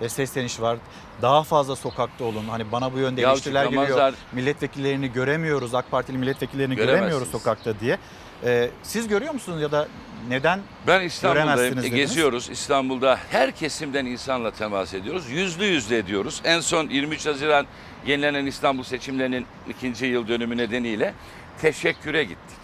e, 0.00 0.08
sesleniş 0.08 0.60
var. 0.60 0.76
Daha 1.22 1.42
fazla 1.42 1.76
sokakta 1.76 2.24
olun. 2.24 2.44
Hani 2.50 2.72
bana 2.72 2.92
bu 2.92 2.98
yönde 2.98 3.20
Ya 3.20 3.30
eleştiriler 3.30 3.64
geliyor. 3.64 3.82
çıkamazlar. 3.86 4.14
Milletvekillerini 4.32 5.12
göremiyoruz. 5.12 5.74
AK 5.74 5.90
Partili 5.90 6.18
milletvekillerini 6.18 6.74
Göremezsiniz. 6.76 7.00
göremiyoruz 7.00 7.30
sokakta 7.30 7.80
diye. 7.80 7.98
E, 8.44 8.70
siz 8.82 9.08
görüyor 9.08 9.32
musunuz 9.34 9.62
ya 9.62 9.72
da 9.72 9.88
neden 10.28 10.60
Ben 10.86 11.00
İstanbul'dayım, 11.00 11.48
göremezsiniz 11.48 11.84
e, 11.84 11.88
dediniz? 11.88 11.96
geziyoruz. 12.08 12.48
İstanbul'da 12.50 13.18
her 13.30 13.52
kesimden 13.52 14.06
insanla 14.06 14.50
temas 14.50 14.94
ediyoruz. 14.94 15.30
Yüzlü 15.30 15.64
yüzle 15.64 15.98
ediyoruz. 15.98 16.40
En 16.44 16.60
son 16.60 16.88
23 16.88 17.26
Haziran 17.26 17.66
yenilenen 18.06 18.46
İstanbul 18.46 18.82
seçimlerinin 18.82 19.46
ikinci 19.68 20.06
yıl 20.06 20.28
dönümü 20.28 20.56
nedeniyle 20.56 21.14
teşekküre 21.60 22.24
gittik. 22.24 22.58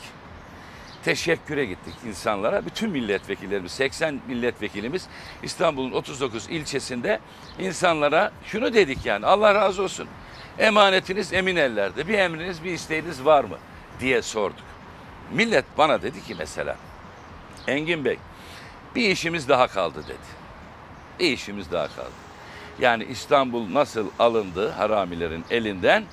Teşekküre 1.04 1.64
gittik 1.64 1.94
insanlara. 2.06 2.66
Bütün 2.66 2.90
milletvekillerimiz, 2.90 3.72
80 3.72 4.20
milletvekilimiz 4.28 5.06
İstanbul'un 5.42 5.92
39 5.92 6.48
ilçesinde 6.50 7.20
insanlara 7.58 8.32
şunu 8.44 8.74
dedik 8.74 9.06
yani 9.06 9.26
Allah 9.26 9.54
razı 9.54 9.82
olsun. 9.82 10.08
Emanetiniz 10.58 11.32
emin 11.32 11.56
ellerde. 11.56 12.08
Bir 12.08 12.18
emriniz, 12.18 12.64
bir 12.64 12.72
isteğiniz 12.72 13.24
var 13.24 13.44
mı 13.44 13.58
diye 14.00 14.22
sorduk. 14.22 14.64
Millet 15.32 15.64
bana 15.78 16.02
dedi 16.02 16.24
ki 16.24 16.34
mesela 16.38 16.76
Engin 17.66 18.04
Bey 18.04 18.18
bir 18.94 19.10
işimiz 19.10 19.48
daha 19.48 19.66
kaldı 19.66 20.04
dedi. 20.04 20.40
Bir 21.18 21.32
işimiz 21.32 21.72
daha 21.72 21.88
kaldı. 21.88 22.19
Yani 22.80 23.04
İstanbul 23.04 23.74
nasıl 23.74 24.06
alındı 24.18 24.70
haramilerin 24.70 25.44
elinden 25.50 26.04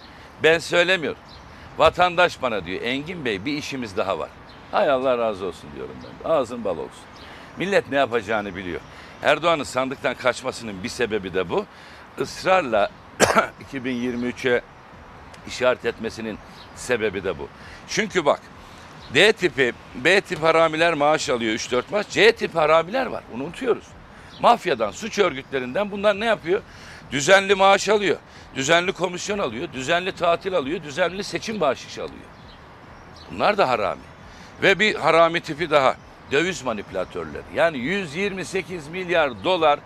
ben 0.44 0.60
söylemiyorum. 0.60 1.20
Vatandaş 1.78 2.42
bana 2.42 2.66
diyor 2.66 2.82
Engin 2.82 3.26
Bey 3.26 3.46
bir 3.46 3.54
işimiz 3.54 3.98
daha 3.98 4.20
var. 4.20 4.30
Hay 4.72 4.90
Allah 4.90 5.18
razı 5.18 5.46
olsun 5.46 5.70
diyorum 5.76 5.96
ben. 6.04 6.30
Ağzın 6.30 6.64
bal 6.64 6.78
olsun. 6.78 7.06
Millet 7.58 7.92
ne 7.92 7.98
yapacağını 7.98 8.56
biliyor. 8.56 8.82
Erdoğan'ın 9.24 9.64
sandıktan 9.64 10.14
kaçmasının 10.14 10.84
bir 10.84 10.90
sebebi 10.90 11.34
de 11.34 11.50
bu. 11.50 11.66
Israrla 12.20 12.90
2023'e 13.74 14.62
işaret 15.48 15.86
etmesinin 15.86 16.38
sebebi 16.76 17.24
de 17.24 17.40
bu. 17.40 17.48
Çünkü 17.88 18.26
bak 18.26 18.42
D 19.14 19.34
tipi, 19.34 19.74
B 19.96 20.22
tip 20.22 20.44
haramiler 20.44 20.94
maaş 20.94 21.30
alıyor 21.30 21.54
3-4 21.54 21.84
maaş. 21.92 22.10
C 22.10 22.32
tip 22.32 22.56
haramiler 22.56 23.06
var. 23.06 23.24
Unutuyoruz. 23.34 23.84
Mafyadan, 24.42 24.92
suç 24.92 25.20
örgütlerinden 25.20 25.92
bunlar 25.92 26.20
ne 26.20 26.26
yapıyor? 26.26 26.62
Düzenli 27.12 27.56
maaş 27.56 27.90
alıyor. 27.90 28.18
Düzenli 28.56 28.92
komisyon 28.92 29.40
alıyor. 29.40 29.68
Düzenli 29.74 30.12
tatil 30.12 30.56
alıyor. 30.56 30.84
Düzenli 30.84 31.24
seçim 31.24 31.60
bahşişi 31.60 32.02
alıyor. 32.02 32.26
Bunlar 33.32 33.58
da 33.58 33.70
harami. 33.70 34.02
Ve 34.62 34.80
bir 34.80 34.96
harami 34.96 35.42
tipi 35.42 35.70
daha. 35.70 35.96
Döviz 36.32 36.64
manipülatörleri. 36.64 37.44
Yani 37.56 37.78
128 37.78 38.88
milyar 38.88 39.44
dolar 39.44 39.80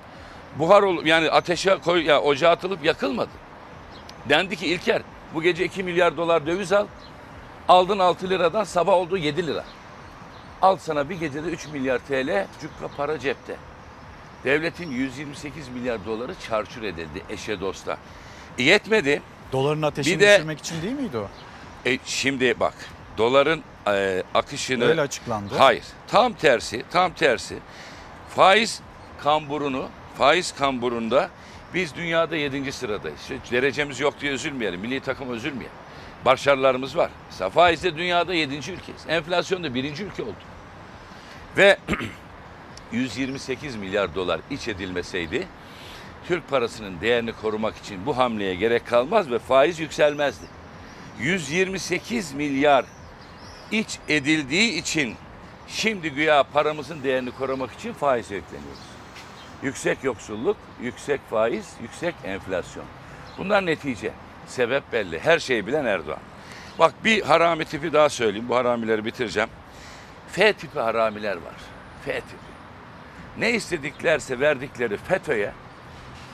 buhar 0.55 0.83
ol 0.83 1.05
yani 1.05 1.31
ateşe 1.31 1.77
koy 1.77 2.05
ya 2.05 2.21
ocağa 2.21 2.49
atılıp 2.49 2.85
yakılmadı. 2.85 3.29
Dendi 4.29 4.55
ki 4.55 4.67
İlker 4.67 5.01
bu 5.33 5.41
gece 5.41 5.65
2 5.65 5.83
milyar 5.83 6.17
dolar 6.17 6.45
döviz 6.47 6.73
al. 6.73 6.85
Aldın 7.67 7.99
6 7.99 8.29
liradan 8.29 8.63
sabah 8.63 8.93
oldu 8.93 9.17
7 9.17 9.47
lira. 9.47 9.63
Al 10.61 10.77
sana 10.77 11.09
bir 11.09 11.19
gecede 11.19 11.47
3 11.47 11.67
milyar 11.67 11.99
TL 11.99 12.47
cukka 12.61 12.87
para 12.97 13.19
cepte. 13.19 13.55
Devletin 14.43 14.91
128 14.91 15.67
milyar 15.69 16.05
doları 16.05 16.35
çarçur 16.49 16.83
edildi 16.83 17.23
eşe 17.29 17.59
dosta. 17.61 17.97
E, 18.57 18.63
yetmedi. 18.63 19.21
Doların 19.51 19.81
ateşini 19.81 20.15
Bir 20.15 20.19
de- 20.19 20.35
düşürmek 20.35 20.59
için 20.59 20.81
değil 20.81 20.93
miydi 20.93 21.17
o? 21.17 21.27
E, 21.85 21.97
şimdi 22.05 22.59
bak 22.59 22.73
doların 23.17 23.61
e, 23.87 24.23
akışını... 24.33 24.85
Öyle 24.85 25.01
açıklandı. 25.01 25.55
Hayır 25.57 25.83
tam 26.07 26.33
tersi 26.33 26.83
tam 26.91 27.13
tersi. 27.13 27.57
Faiz 28.35 28.81
kamburunu 29.23 29.89
faiz 30.17 30.55
kamburunda 30.55 31.29
biz 31.73 31.95
dünyada 31.95 32.35
7. 32.35 32.71
sıradayız. 32.71 33.19
Derecemiz 33.51 33.99
yok 33.99 34.13
diye 34.21 34.31
üzülmeyelim. 34.31 34.79
Milli 34.79 34.99
takım 34.99 35.33
üzülmeyelim. 35.33 35.77
Başarılarımız 36.25 36.97
var. 36.97 37.11
Mesela 37.29 37.49
faizde 37.49 37.97
dünyada 37.97 38.33
7. 38.33 38.55
ülkeyiz. 38.55 39.01
Enflasyonda 39.07 39.73
1. 39.73 39.83
ülke 39.83 40.23
oldu. 40.23 40.33
Ve 41.57 41.77
128 42.91 43.75
milyar 43.75 44.15
dolar 44.15 44.41
iç 44.49 44.67
edilmeseydi 44.67 45.47
Türk 46.27 46.49
parasının 46.49 47.01
değerini 47.01 47.33
korumak 47.33 47.77
için 47.77 48.05
bu 48.05 48.17
hamleye 48.17 48.55
gerek 48.55 48.87
kalmaz 48.87 49.31
ve 49.31 49.39
faiz 49.39 49.79
yükselmezdi. 49.79 50.45
128 51.19 52.33
milyar 52.33 52.85
iç 53.71 53.99
edildiği 54.09 54.71
için 54.71 55.15
şimdi 55.67 56.09
güya 56.09 56.43
paramızın 56.43 57.03
değerini 57.03 57.31
korumak 57.31 57.71
için 57.71 57.93
faiz 57.93 58.31
yükleniyoruz. 58.31 58.91
Yüksek 59.63 60.03
yoksulluk, 60.03 60.57
yüksek 60.81 61.21
faiz, 61.29 61.73
yüksek 61.81 62.15
enflasyon. 62.23 62.85
Bunlar 63.37 63.65
netice. 63.65 64.11
Sebep 64.47 64.91
belli. 64.93 65.19
Her 65.19 65.39
şeyi 65.39 65.67
bilen 65.67 65.85
Erdoğan. 65.85 66.19
Bak 66.79 66.93
bir 67.03 67.21
harami 67.21 67.65
tipi 67.65 67.93
daha 67.93 68.09
söyleyeyim. 68.09 68.49
Bu 68.49 68.55
haramileri 68.55 69.05
bitireceğim. 69.05 69.49
F 70.31 70.53
tipi 70.53 70.79
haramiler 70.79 71.35
var. 71.35 71.55
F 72.05 72.13
tipi. 72.13 72.40
Ne 73.37 73.51
istediklerse 73.51 74.39
verdikleri 74.39 74.97
FETÖ'ye, 74.97 75.51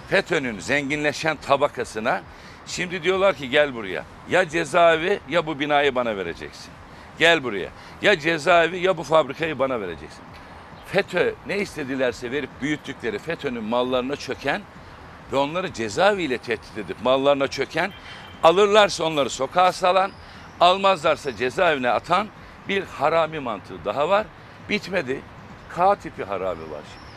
FETÖ'nün 0.09 0.59
zenginleşen 0.59 1.37
tabakasına 1.37 2.21
şimdi 2.67 3.03
diyorlar 3.03 3.35
ki 3.35 3.49
gel 3.49 3.75
buraya. 3.75 4.03
Ya 4.29 4.49
cezaevi 4.49 5.19
ya 5.29 5.45
bu 5.45 5.59
binayı 5.59 5.95
bana 5.95 6.17
vereceksin. 6.17 6.71
Gel 7.19 7.43
buraya. 7.43 7.69
Ya 8.01 8.19
cezaevi 8.19 8.79
ya 8.79 8.97
bu 8.97 9.03
fabrikayı 9.03 9.59
bana 9.59 9.81
vereceksin. 9.81 10.23
FETÖ 10.85 11.33
ne 11.47 11.57
istedilerse 11.57 12.31
verip 12.31 12.49
büyüttükleri 12.61 13.19
FETÖ'nün 13.19 13.63
mallarına 13.63 14.15
çöken 14.15 14.61
ve 15.31 15.37
onları 15.37 15.73
cezaeviyle 15.73 16.37
tehdit 16.37 16.77
edip 16.77 17.01
mallarına 17.03 17.47
çöken 17.47 17.91
Alırlarsa 18.43 19.03
onları 19.03 19.29
sokağa 19.29 19.71
salan, 19.71 20.11
almazlarsa 20.59 21.35
cezaevine 21.35 21.89
atan 21.89 22.27
bir 22.69 22.83
harami 22.83 23.39
mantığı 23.39 23.85
daha 23.85 24.09
var. 24.09 24.25
Bitmedi. 24.69 25.21
K 25.75 25.95
tipi 25.95 26.23
harami 26.23 26.61
var 26.71 26.81
şimdi. 26.93 27.07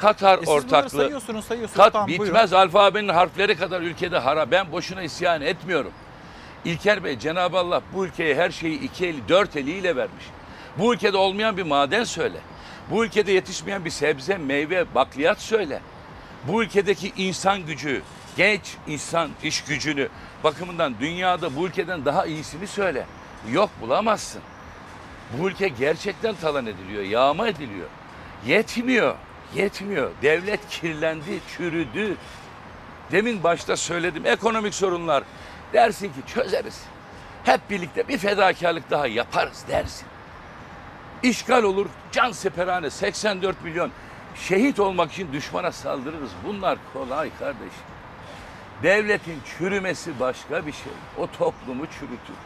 Katar 0.00 0.38
E 0.38 0.50
ortaklığı. 0.50 0.90
sayıyorsunuz, 0.90 1.44
sayıyorsunuz. 1.44 1.76
Kat 1.84 1.92
Tamam, 1.92 2.08
buyurun. 2.08 2.24
bitmez 2.26 2.52
alfabenin 2.52 3.08
harfleri 3.08 3.56
kadar 3.56 3.80
ülkede 3.80 4.18
hara. 4.18 4.50
Ben 4.50 4.72
boşuna 4.72 5.02
isyan 5.02 5.40
etmiyorum. 5.42 5.92
İlker 6.64 7.04
Bey 7.04 7.18
Cenab-ı 7.18 7.58
Allah 7.58 7.82
bu 7.94 8.06
ülkeye 8.06 8.34
her 8.34 8.50
şeyi 8.50 8.80
iki 8.80 9.06
eli 9.06 9.28
dört 9.28 9.56
eliyle 9.56 9.96
vermiş. 9.96 10.24
Bu 10.78 10.94
ülkede 10.94 11.16
olmayan 11.16 11.56
bir 11.56 11.62
maden 11.62 12.04
söyle. 12.04 12.38
Bu 12.90 13.04
ülkede 13.04 13.32
yetişmeyen 13.32 13.84
bir 13.84 13.90
sebze, 13.90 14.36
meyve, 14.38 14.94
bakliyat 14.94 15.40
söyle. 15.40 15.80
Bu 16.48 16.62
ülkedeki 16.62 17.12
insan 17.16 17.66
gücü, 17.66 18.02
genç 18.36 18.76
insan 18.86 19.30
iş 19.42 19.64
gücünü 19.64 20.08
bakımından 20.44 20.94
dünyada 21.00 21.56
bu 21.56 21.66
ülkeden 21.66 22.04
daha 22.04 22.26
iyisini 22.26 22.66
söyle. 22.66 23.06
Yok 23.52 23.70
bulamazsın. 23.80 24.42
Bu 25.38 25.48
ülke 25.48 25.68
gerçekten 25.68 26.34
talan 26.34 26.66
ediliyor, 26.66 27.02
yağma 27.02 27.48
ediliyor. 27.48 27.88
Yetmiyor, 28.46 29.14
yetmiyor. 29.54 30.10
Devlet 30.22 30.68
kirlendi, 30.68 31.40
çürüdü. 31.56 32.16
Demin 33.12 33.42
başta 33.42 33.76
söyledim 33.76 34.26
ekonomik 34.26 34.74
sorunlar. 34.74 35.24
Dersin 35.72 36.08
ki 36.08 36.20
çözeriz. 36.34 36.82
Hep 37.44 37.70
birlikte 37.70 38.08
bir 38.08 38.18
fedakarlık 38.18 38.90
daha 38.90 39.06
yaparız 39.06 39.64
dersin. 39.68 40.06
İşgal 41.22 41.62
olur, 41.62 41.86
can 42.12 42.32
seperhane 42.32 42.90
84 42.90 43.64
milyon 43.64 43.90
şehit 44.34 44.80
olmak 44.80 45.12
için 45.12 45.32
düşmana 45.32 45.72
saldırırız. 45.72 46.30
Bunlar 46.46 46.78
kolay 46.92 47.30
kardeş. 47.38 47.72
Devletin 48.82 49.40
çürümesi 49.58 50.20
başka 50.20 50.66
bir 50.66 50.72
şey. 50.72 50.92
O 51.18 51.26
toplumu 51.26 51.86
çürütür. 51.86 52.36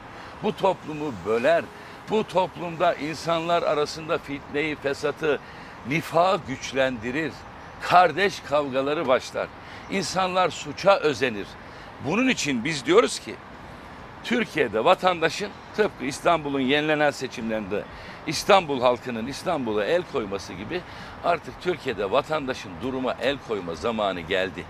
Bu 0.43 0.57
toplumu 0.57 1.13
böler. 1.27 1.65
Bu 2.11 2.25
toplumda 2.25 2.95
insanlar 2.95 3.63
arasında 3.63 4.19
fitneyi, 4.19 4.77
fesatı, 4.77 5.41
nifağı 5.89 6.41
güçlendirir. 6.49 7.33
Kardeş 7.83 8.41
kavgaları 8.41 9.09
başlar. 9.09 9.49
İnsanlar 9.91 10.51
suça 10.51 10.97
özenir. 10.97 11.47
Bunun 12.05 12.29
için 12.29 12.65
biz 12.65 12.87
diyoruz 12.87 13.19
ki 13.19 13.35
Türkiye'de 14.25 14.85
vatandaşın 14.85 15.51
tıpkı 15.77 16.05
İstanbul'un 16.05 16.61
yenilenen 16.61 17.11
seçimlerinde 17.11 17.85
İstanbul 18.27 18.81
halkının 18.81 19.27
İstanbul'a 19.27 19.85
el 19.85 20.03
koyması 20.13 20.53
gibi 20.53 20.81
artık 21.25 21.63
Türkiye'de 21.63 22.11
vatandaşın 22.11 22.71
duruma 22.83 23.17
el 23.21 23.37
koyma 23.49 23.75
zamanı 23.75 24.21
geldi. 24.21 24.65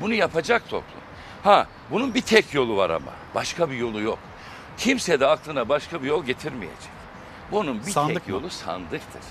Bunu 0.00 0.14
yapacak 0.14 0.68
toplum. 0.68 1.00
Ha 1.44 1.66
bunun 1.90 2.14
bir 2.14 2.20
tek 2.20 2.54
yolu 2.54 2.76
var 2.76 2.90
ama 2.90 3.12
başka 3.34 3.70
bir 3.70 3.76
yolu 3.76 4.00
yok. 4.00 4.18
Kimse 4.78 5.20
de 5.20 5.26
aklına 5.26 5.68
başka 5.68 6.02
bir 6.02 6.08
yol 6.08 6.24
getirmeyecek. 6.24 6.88
Bunun 7.52 7.86
bir 7.86 7.90
Sandık 7.92 8.14
tek 8.14 8.28
mı? 8.28 8.32
yolu 8.32 8.50
sandıktır. 8.50 9.22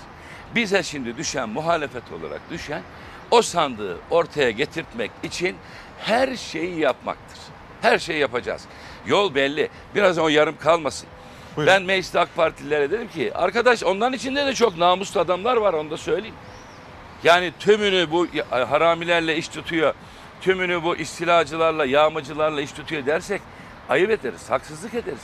Bize 0.54 0.82
şimdi 0.82 1.16
düşen 1.16 1.48
muhalefet 1.48 2.02
olarak 2.12 2.40
düşen 2.50 2.82
o 3.30 3.42
sandığı 3.42 3.98
ortaya 4.10 4.50
getirtmek 4.50 5.10
için 5.22 5.56
her 5.98 6.36
şeyi 6.36 6.78
yapmaktır. 6.80 7.38
Her 7.82 7.98
şeyi 7.98 8.18
yapacağız. 8.18 8.64
Yol 9.06 9.34
belli. 9.34 9.68
Biraz 9.94 10.18
o 10.18 10.28
yarım 10.28 10.58
kalmasın. 10.58 11.08
Ben 11.58 11.82
mecliste 11.82 12.20
AK 12.20 12.36
Partililere 12.36 12.90
dedim 12.90 13.08
ki 13.08 13.32
arkadaş 13.34 13.82
onların 13.84 14.12
içinde 14.12 14.46
de 14.46 14.54
çok 14.54 14.76
namuslu 14.78 15.20
adamlar 15.20 15.56
var 15.56 15.72
onu 15.72 15.90
da 15.90 15.96
söyleyeyim. 15.96 16.34
Yani 17.24 17.52
tümünü 17.58 18.10
bu 18.10 18.26
haramilerle 18.50 19.36
iş 19.36 19.48
tutuyor. 19.48 19.94
Tümünü 20.40 20.82
bu 20.82 20.96
istilacılarla, 20.96 21.84
yağmacılarla 21.84 22.60
iş 22.60 22.72
tutuyor 22.72 23.06
dersek 23.06 23.42
ayıp 23.88 24.10
ederiz, 24.10 24.50
haksızlık 24.50 24.94
ederiz. 24.94 25.22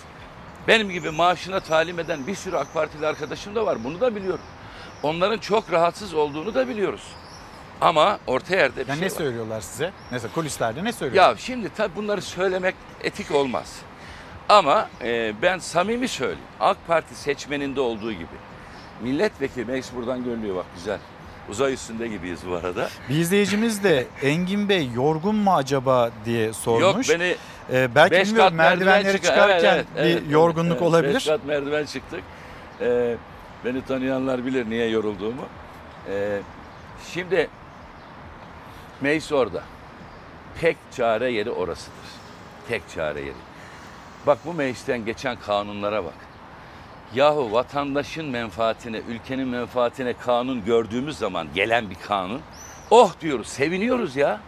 Benim 0.69 0.91
gibi 0.91 1.11
maaşına 1.11 1.61
talim 1.61 1.99
eden 1.99 2.27
bir 2.27 2.35
sürü 2.35 2.57
AK 2.57 2.75
Partili 2.75 3.07
arkadaşım 3.07 3.55
da 3.55 3.67
var. 3.67 3.85
Bunu 3.85 4.01
da 4.01 4.17
biliyorum. 4.17 4.45
Onların 5.03 5.39
çok 5.39 5.73
rahatsız 5.73 6.15
olduğunu 6.15 6.55
da 6.55 6.69
biliyoruz. 6.69 7.03
Ama 7.81 8.19
orta 8.27 8.57
yerde 8.57 8.81
bir 8.83 8.89
Ya 8.89 8.95
şey 8.95 9.03
ne 9.03 9.11
var. 9.11 9.17
söylüyorlar 9.17 9.61
size? 9.61 9.93
Mesela 10.11 10.35
kulislerde 10.35 10.85
ne 10.85 10.93
söylüyorlar? 10.93 11.31
Ya 11.31 11.37
şimdi 11.39 11.71
tabii 11.77 11.97
bunları 11.97 12.23
söylemek 12.23 12.75
etik 13.03 13.31
olmaz. 13.31 13.77
Ama 14.49 14.89
e, 15.03 15.33
ben 15.43 15.59
samimi 15.59 16.09
söyleyeyim. 16.09 16.41
AK 16.61 16.77
Parti 16.87 17.15
seçmeninde 17.15 17.81
olduğu 17.81 18.13
gibi. 18.13 18.27
Milletvekili 19.03 19.65
meclis 19.65 19.95
buradan 19.97 20.25
görünüyor 20.25 20.57
bak 20.57 20.67
güzel. 20.77 20.99
Uzay 21.51 21.73
üstünde 21.73 22.09
gibiyiz 22.09 22.41
bu 22.51 22.55
arada. 22.55 22.89
Bir 23.09 23.15
izleyicimiz 23.15 23.85
de 23.85 24.07
Engin 24.23 24.69
Bey 24.69 24.89
yorgun 24.95 25.35
mu 25.37 25.55
acaba 25.55 26.11
diye 26.25 26.53
sormuş. 26.53 27.09
Yok 27.09 27.19
beni 27.21 27.37
Ee, 27.73 27.95
belki 27.95 28.11
beş 28.11 28.29
bilmiyorum 28.29 28.55
merdivenleri 28.55 29.17
çıkar. 29.17 29.35
çıkarken 29.35 29.75
Evet, 29.75 29.87
evet, 29.97 30.07
bir 30.07 30.23
evet, 30.23 30.33
yorgunluk 30.33 30.73
evet. 30.73 30.83
olabilir. 30.83 31.15
Beş 31.15 31.27
kat 31.27 31.45
merdiven 31.45 31.85
çıktık. 31.85 32.23
Ee, 32.81 33.17
beni 33.65 33.85
tanıyanlar 33.85 34.47
bilir 34.47 34.71
niye 34.71 34.89
yorulduğumu. 34.89 35.47
Ee, 36.09 36.41
şimdi 37.13 37.49
meclis 39.01 39.33
orada. 39.33 39.63
Tek 40.61 40.77
çare 40.97 41.33
yeri 41.33 41.51
orasıdır. 41.51 42.09
Tek 42.69 42.83
çare 42.95 43.21
yeri. 43.21 43.35
Bak 44.27 44.39
bu 44.45 44.55
meclisten 44.55 45.05
geçen 45.05 45.37
kanunlara 45.37 46.05
bak. 46.05 46.15
Yahu 47.15 47.53
vatandaşın 47.53 48.27
menfaatine, 48.27 48.99
ülkenin 49.09 49.49
menfaatine 49.49 50.13
kanun 50.13 50.65
gördüğümüz 50.65 51.19
zaman 51.19 51.47
gelen 51.55 51.91
bir 51.91 51.95
kanun. 51.95 52.41
Oh 52.91 53.13
diyoruz, 53.21 53.49
seviniyoruz 53.49 54.17
ya. 54.17 54.41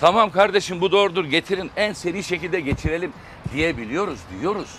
Tamam 0.00 0.30
kardeşim 0.30 0.80
bu 0.80 0.92
doğrudur 0.92 1.24
getirin 1.24 1.70
en 1.76 1.92
seri 1.92 2.24
şekilde 2.24 2.60
geçirelim 2.60 3.12
diyebiliyoruz 3.52 4.20
diyoruz. 4.40 4.76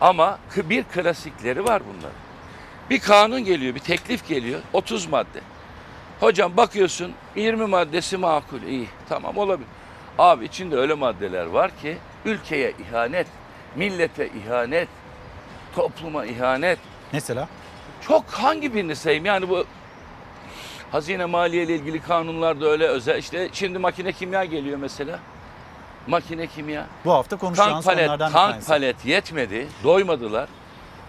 Ama 0.00 0.38
bir 0.56 0.84
klasikleri 0.84 1.64
var 1.64 1.82
bunların. 1.88 2.18
Bir 2.90 3.00
kanun 3.00 3.44
geliyor, 3.44 3.74
bir 3.74 3.80
teklif 3.80 4.28
geliyor 4.28 4.60
30 4.72 5.06
madde. 5.06 5.40
Hocam 6.20 6.56
bakıyorsun 6.56 7.12
20 7.36 7.66
maddesi 7.66 8.16
makul 8.16 8.62
iyi 8.62 8.88
tamam 9.08 9.38
olabilir. 9.38 9.68
Abi 10.18 10.44
içinde 10.44 10.76
öyle 10.76 10.94
maddeler 10.94 11.46
var 11.46 11.70
ki 11.82 11.96
ülkeye 12.24 12.72
ihanet, 12.88 13.26
millete 13.76 14.28
ihanet, 14.28 14.88
topluma 15.74 16.26
ihanet. 16.26 16.78
Mesela? 17.12 17.48
Çok 18.00 18.24
hangi 18.30 18.74
birini 18.74 18.96
sayayım 18.96 19.24
yani 19.24 19.48
bu 19.48 19.64
hazine 20.92 21.24
maliye 21.24 21.62
ile 21.64 21.74
ilgili 21.74 22.00
kanunlarda 22.02 22.66
öyle 22.66 22.86
özel 22.86 23.18
işte 23.18 23.48
şimdi 23.52 23.78
makine 23.78 24.12
kimya 24.12 24.44
geliyor 24.44 24.78
mesela. 24.78 25.18
Makine 26.06 26.46
kimya. 26.46 26.86
Bu 27.04 27.12
hafta 27.12 27.36
konuşacağımız 27.36 27.84
Tank 27.84 27.96
palet, 27.96 28.06
konulardan 28.08 28.28
bir 28.28 28.32
tank 28.34 28.50
tanesi. 28.52 28.68
palet 28.68 29.04
yetmedi. 29.04 29.68
Doymadılar. 29.84 30.48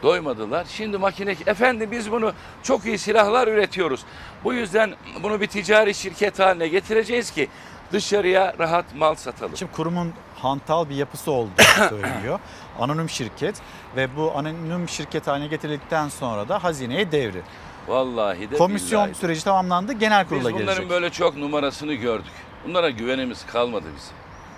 Doymadılar. 0.04 0.66
Şimdi 0.70 0.98
makine 0.98 1.36
efendim 1.46 1.92
biz 1.92 2.12
bunu 2.12 2.34
çok 2.64 2.86
iyi 2.86 2.98
silahlar 2.98 3.48
üretiyoruz. 3.48 4.04
Bu 4.44 4.54
yüzden 4.54 4.94
bunu 5.24 5.42
bir 5.42 5.48
ticari 5.48 5.94
şirket 5.94 6.40
haline 6.40 6.68
getireceğiz 6.68 7.32
ki 7.32 7.50
dışarıya 7.94 8.54
rahat 8.60 8.86
mal 8.96 9.16
satalım. 9.16 9.58
Şimdi 9.58 9.72
kurumun 9.72 10.14
hantal 10.42 10.90
bir 10.90 10.96
yapısı 10.96 11.32
olduğu 11.32 11.62
söyleniyor. 11.90 12.40
anonim 12.80 13.10
şirket 13.10 13.56
ve 13.96 14.16
bu 14.18 14.32
anonim 14.36 14.90
şirket 14.90 15.28
haline 15.28 15.48
getirildikten 15.48 16.10
sonra 16.10 16.50
da 16.50 16.64
hazineye 16.64 17.12
devri. 17.12 17.42
Vallahi 17.88 18.52
de 18.52 18.58
Komisyon 18.58 19.04
billahi 19.04 19.18
süreci 19.20 19.44
tamamlandı. 19.44 19.94
Genel 19.94 20.28
kurula 20.28 20.40
Biz 20.40 20.54
bunların 20.54 20.66
gelecek. 20.68 20.90
böyle 20.90 21.10
çok 21.10 21.38
numarasını 21.38 21.94
gördük. 21.94 22.32
Bunlara 22.68 22.90
güvenimiz 22.90 23.46
kalmadı 23.46 23.86
bizim. 23.96 24.16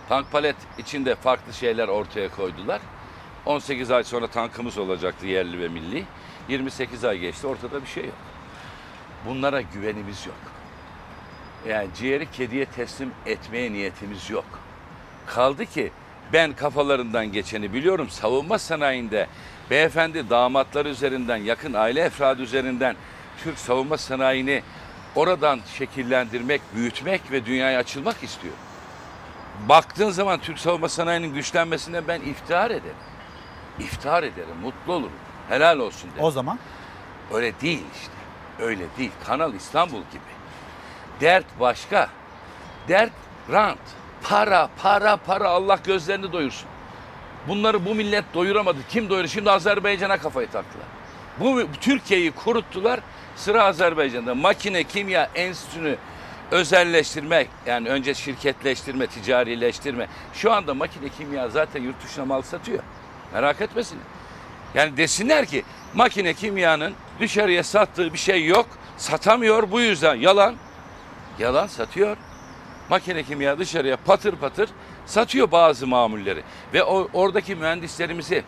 Tank 0.10 0.32
palet 0.32 0.56
içinde 0.78 1.16
farklı 1.16 1.54
şeyler 1.54 1.88
ortaya 1.88 2.30
koydular. 2.30 2.82
18 3.46 3.92
ay 3.92 4.04
sonra 4.04 4.28
tankımız 4.28 4.78
olacaktı 4.78 5.26
yerli 5.28 5.60
ve 5.60 5.68
milli. 5.68 6.04
28 6.50 7.06
ay 7.06 7.20
geçti 7.20 7.48
ortada 7.48 7.82
bir 7.82 7.88
şey 7.88 8.06
yok. 8.06 8.16
Bunlara 9.28 9.62
güvenimiz 9.62 10.26
yok. 10.28 10.36
Yani 11.68 11.88
ciğeri 11.96 12.32
kediye 12.32 12.66
teslim 12.66 13.12
etmeye 13.26 13.74
niyetimiz 13.74 14.30
yok. 14.30 14.46
Kaldı 15.28 15.66
ki 15.66 15.92
ben 16.34 16.54
kafalarından 16.54 17.32
geçeni 17.32 17.74
biliyorum. 17.74 18.10
Savunma 18.10 18.60
sanayinde 18.60 19.28
beyefendi 19.70 20.30
damatlar 20.30 20.86
üzerinden, 20.86 21.38
yakın 21.38 21.74
aile 21.74 22.02
efradı 22.02 22.42
üzerinden 22.42 22.96
Türk 23.44 23.60
savunma 23.60 23.98
sanayini 23.98 24.64
oradan 25.16 25.60
şekillendirmek, 25.78 26.62
büyütmek 26.76 27.32
ve 27.32 27.46
dünyaya 27.46 27.80
açılmak 27.80 28.24
istiyor. 28.24 28.54
Baktığın 29.70 30.10
zaman 30.10 30.40
Türk 30.40 30.60
savunma 30.60 30.90
sanayinin 30.90 31.34
güçlenmesine 31.34 32.08
ben 32.08 32.22
iftihar 32.22 32.72
ederim. 32.72 32.96
İftihar 33.80 34.24
ederim, 34.24 34.56
mutlu 34.62 34.94
olurum. 34.94 35.20
Helal 35.50 35.80
olsun 35.80 36.10
derim. 36.12 36.24
O 36.24 36.32
zaman 36.32 36.60
Öyle 37.34 37.54
değil 37.62 37.84
işte. 37.96 38.14
Öyle 38.60 38.84
değil. 38.98 39.12
Kanal 39.26 39.54
İstanbul 39.54 40.02
gibi. 40.12 40.36
Dert 41.22 41.46
başka. 41.60 42.10
Dert 42.88 43.12
rant. 43.52 43.80
Para, 44.24 44.70
para, 44.82 45.18
para. 45.18 45.50
Allah 45.50 45.80
gözlerini 45.84 46.34
doyursun. 46.34 46.68
Bunları 47.48 47.86
bu 47.86 47.96
millet 47.96 48.34
doyuramadı. 48.34 48.78
Kim 48.90 49.10
doyurur? 49.10 49.28
Şimdi 49.28 49.52
Azerbaycan'a 49.52 50.18
kafayı 50.18 50.50
taktılar. 50.50 50.88
Bu 51.40 51.62
Türkiye'yi 51.82 52.32
kuruttular. 52.32 53.00
Sıra 53.36 53.64
Azerbaycan'da. 53.64 54.36
Makine 54.36 54.84
Kimya 54.84 55.30
Enstitüsü'nü 55.36 55.98
özelleştirme 56.52 57.48
yani 57.66 57.90
önce 57.90 58.14
şirketleştirme, 58.14 59.08
ticarileştirme. 59.08 60.08
Şu 60.34 60.52
anda 60.52 60.74
makine 60.74 61.10
kimya 61.10 61.50
zaten 61.50 61.82
yurt 61.84 62.04
dışına 62.04 62.26
mal 62.26 62.42
satıyor. 62.42 62.80
Merak 63.34 63.62
etmesin. 63.62 64.00
Yani 64.76 64.98
desinler 64.98 65.46
ki 65.46 65.64
makine 65.94 66.34
kimyanın 66.34 66.94
dışarıya 67.20 67.64
sattığı 67.64 68.14
bir 68.14 68.18
şey 68.18 68.46
yok. 68.46 68.66
Satamıyor 68.98 69.72
bu 69.72 69.82
yüzden 69.82 70.16
yalan. 70.16 70.56
Yalan 71.40 71.68
satıyor. 71.68 72.18
Makine 72.90 73.24
kimya 73.24 73.60
dışarıya 73.60 73.98
patır 73.98 74.36
patır 74.36 74.70
satıyor 75.06 75.52
bazı 75.52 75.88
mamulleri. 75.88 76.44
Ve 76.74 76.84
o, 76.84 77.08
oradaki 77.14 77.56
mühendislerimizi 77.56 78.44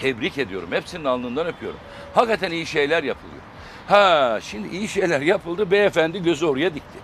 tebrik 0.00 0.38
ediyorum. 0.38 0.68
Hepsinin 0.72 1.04
alnından 1.04 1.46
öpüyorum. 1.46 1.80
Hakikaten 2.14 2.50
iyi 2.50 2.66
şeyler 2.66 3.02
yapılıyor. 3.02 3.42
Ha 3.88 4.38
şimdi 4.42 4.68
iyi 4.76 4.88
şeyler 4.88 5.20
yapıldı. 5.20 5.70
Beyefendi 5.70 6.22
gözü 6.22 6.46
oraya 6.46 6.74
dikti. 6.74 6.98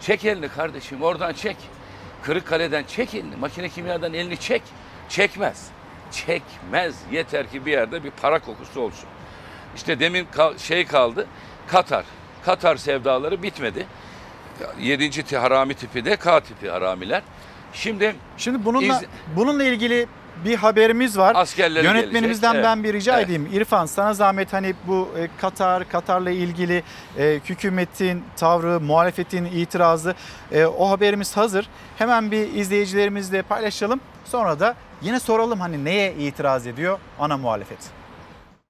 Çek 0.00 0.24
elini 0.24 0.48
kardeşim 0.48 1.02
oradan 1.02 1.32
çek. 1.32 1.56
Kırıkkale'den 2.22 2.84
çek 2.84 3.14
elini. 3.14 3.36
Makine 3.36 3.68
kimyadan 3.68 4.14
elini 4.14 4.36
çek. 4.36 4.62
Çekmez. 5.08 5.66
Çekmez. 6.12 6.94
Yeter 7.12 7.50
ki 7.50 7.66
bir 7.66 7.72
yerde 7.72 8.04
bir 8.04 8.10
para 8.10 8.38
kokusu 8.38 8.80
olsun. 8.80 9.08
İşte 9.76 10.00
demin 10.00 10.26
kal- 10.32 10.58
şey 10.58 10.86
kaldı. 10.86 11.26
Katar. 11.68 12.04
Katar 12.44 12.76
sevdaları 12.76 13.42
bitmedi. 13.42 13.86
Yedinci 14.80 15.36
harami 15.36 15.74
tipi 15.74 16.04
de 16.04 16.16
K 16.16 16.40
tipi 16.40 16.70
haramiler. 16.70 17.22
Şimdi 17.72 18.16
Şimdi 18.38 18.64
bununla 18.64 19.00
bununla 19.36 19.64
ilgili 19.64 20.06
bir 20.44 20.56
haberimiz 20.56 21.18
var. 21.18 21.32
Askerleri 21.36 21.84
Yönetmenimizden 21.86 22.52
gelecek. 22.52 22.70
ben 22.70 22.84
bir 22.84 22.92
rica 22.92 23.14
Evet. 23.16 23.24
edeyim. 23.24 23.48
İrfan 23.52 23.86
sana 23.86 24.14
zahmet 24.14 24.52
hani 24.52 24.74
bu 24.86 25.08
e, 25.18 25.28
Katar, 25.40 25.88
Katar'la 25.88 26.30
ilgili 26.30 26.82
e, 27.18 27.40
hükümetin 27.48 28.24
tavrı, 28.36 28.80
muhalefetin 28.80 29.44
itirazı 29.44 30.14
e, 30.52 30.64
o 30.66 30.90
haberimiz 30.90 31.36
hazır. 31.36 31.68
Hemen 31.98 32.30
bir 32.30 32.54
izleyicilerimizle 32.54 33.42
paylaşalım. 33.42 34.00
Sonra 34.24 34.60
da 34.60 34.74
yine 35.02 35.20
soralım 35.20 35.60
hani 35.60 35.84
neye 35.84 36.14
itiraz 36.14 36.66
ediyor 36.66 36.98
ana 37.18 37.36
muhalefet. 37.36 37.78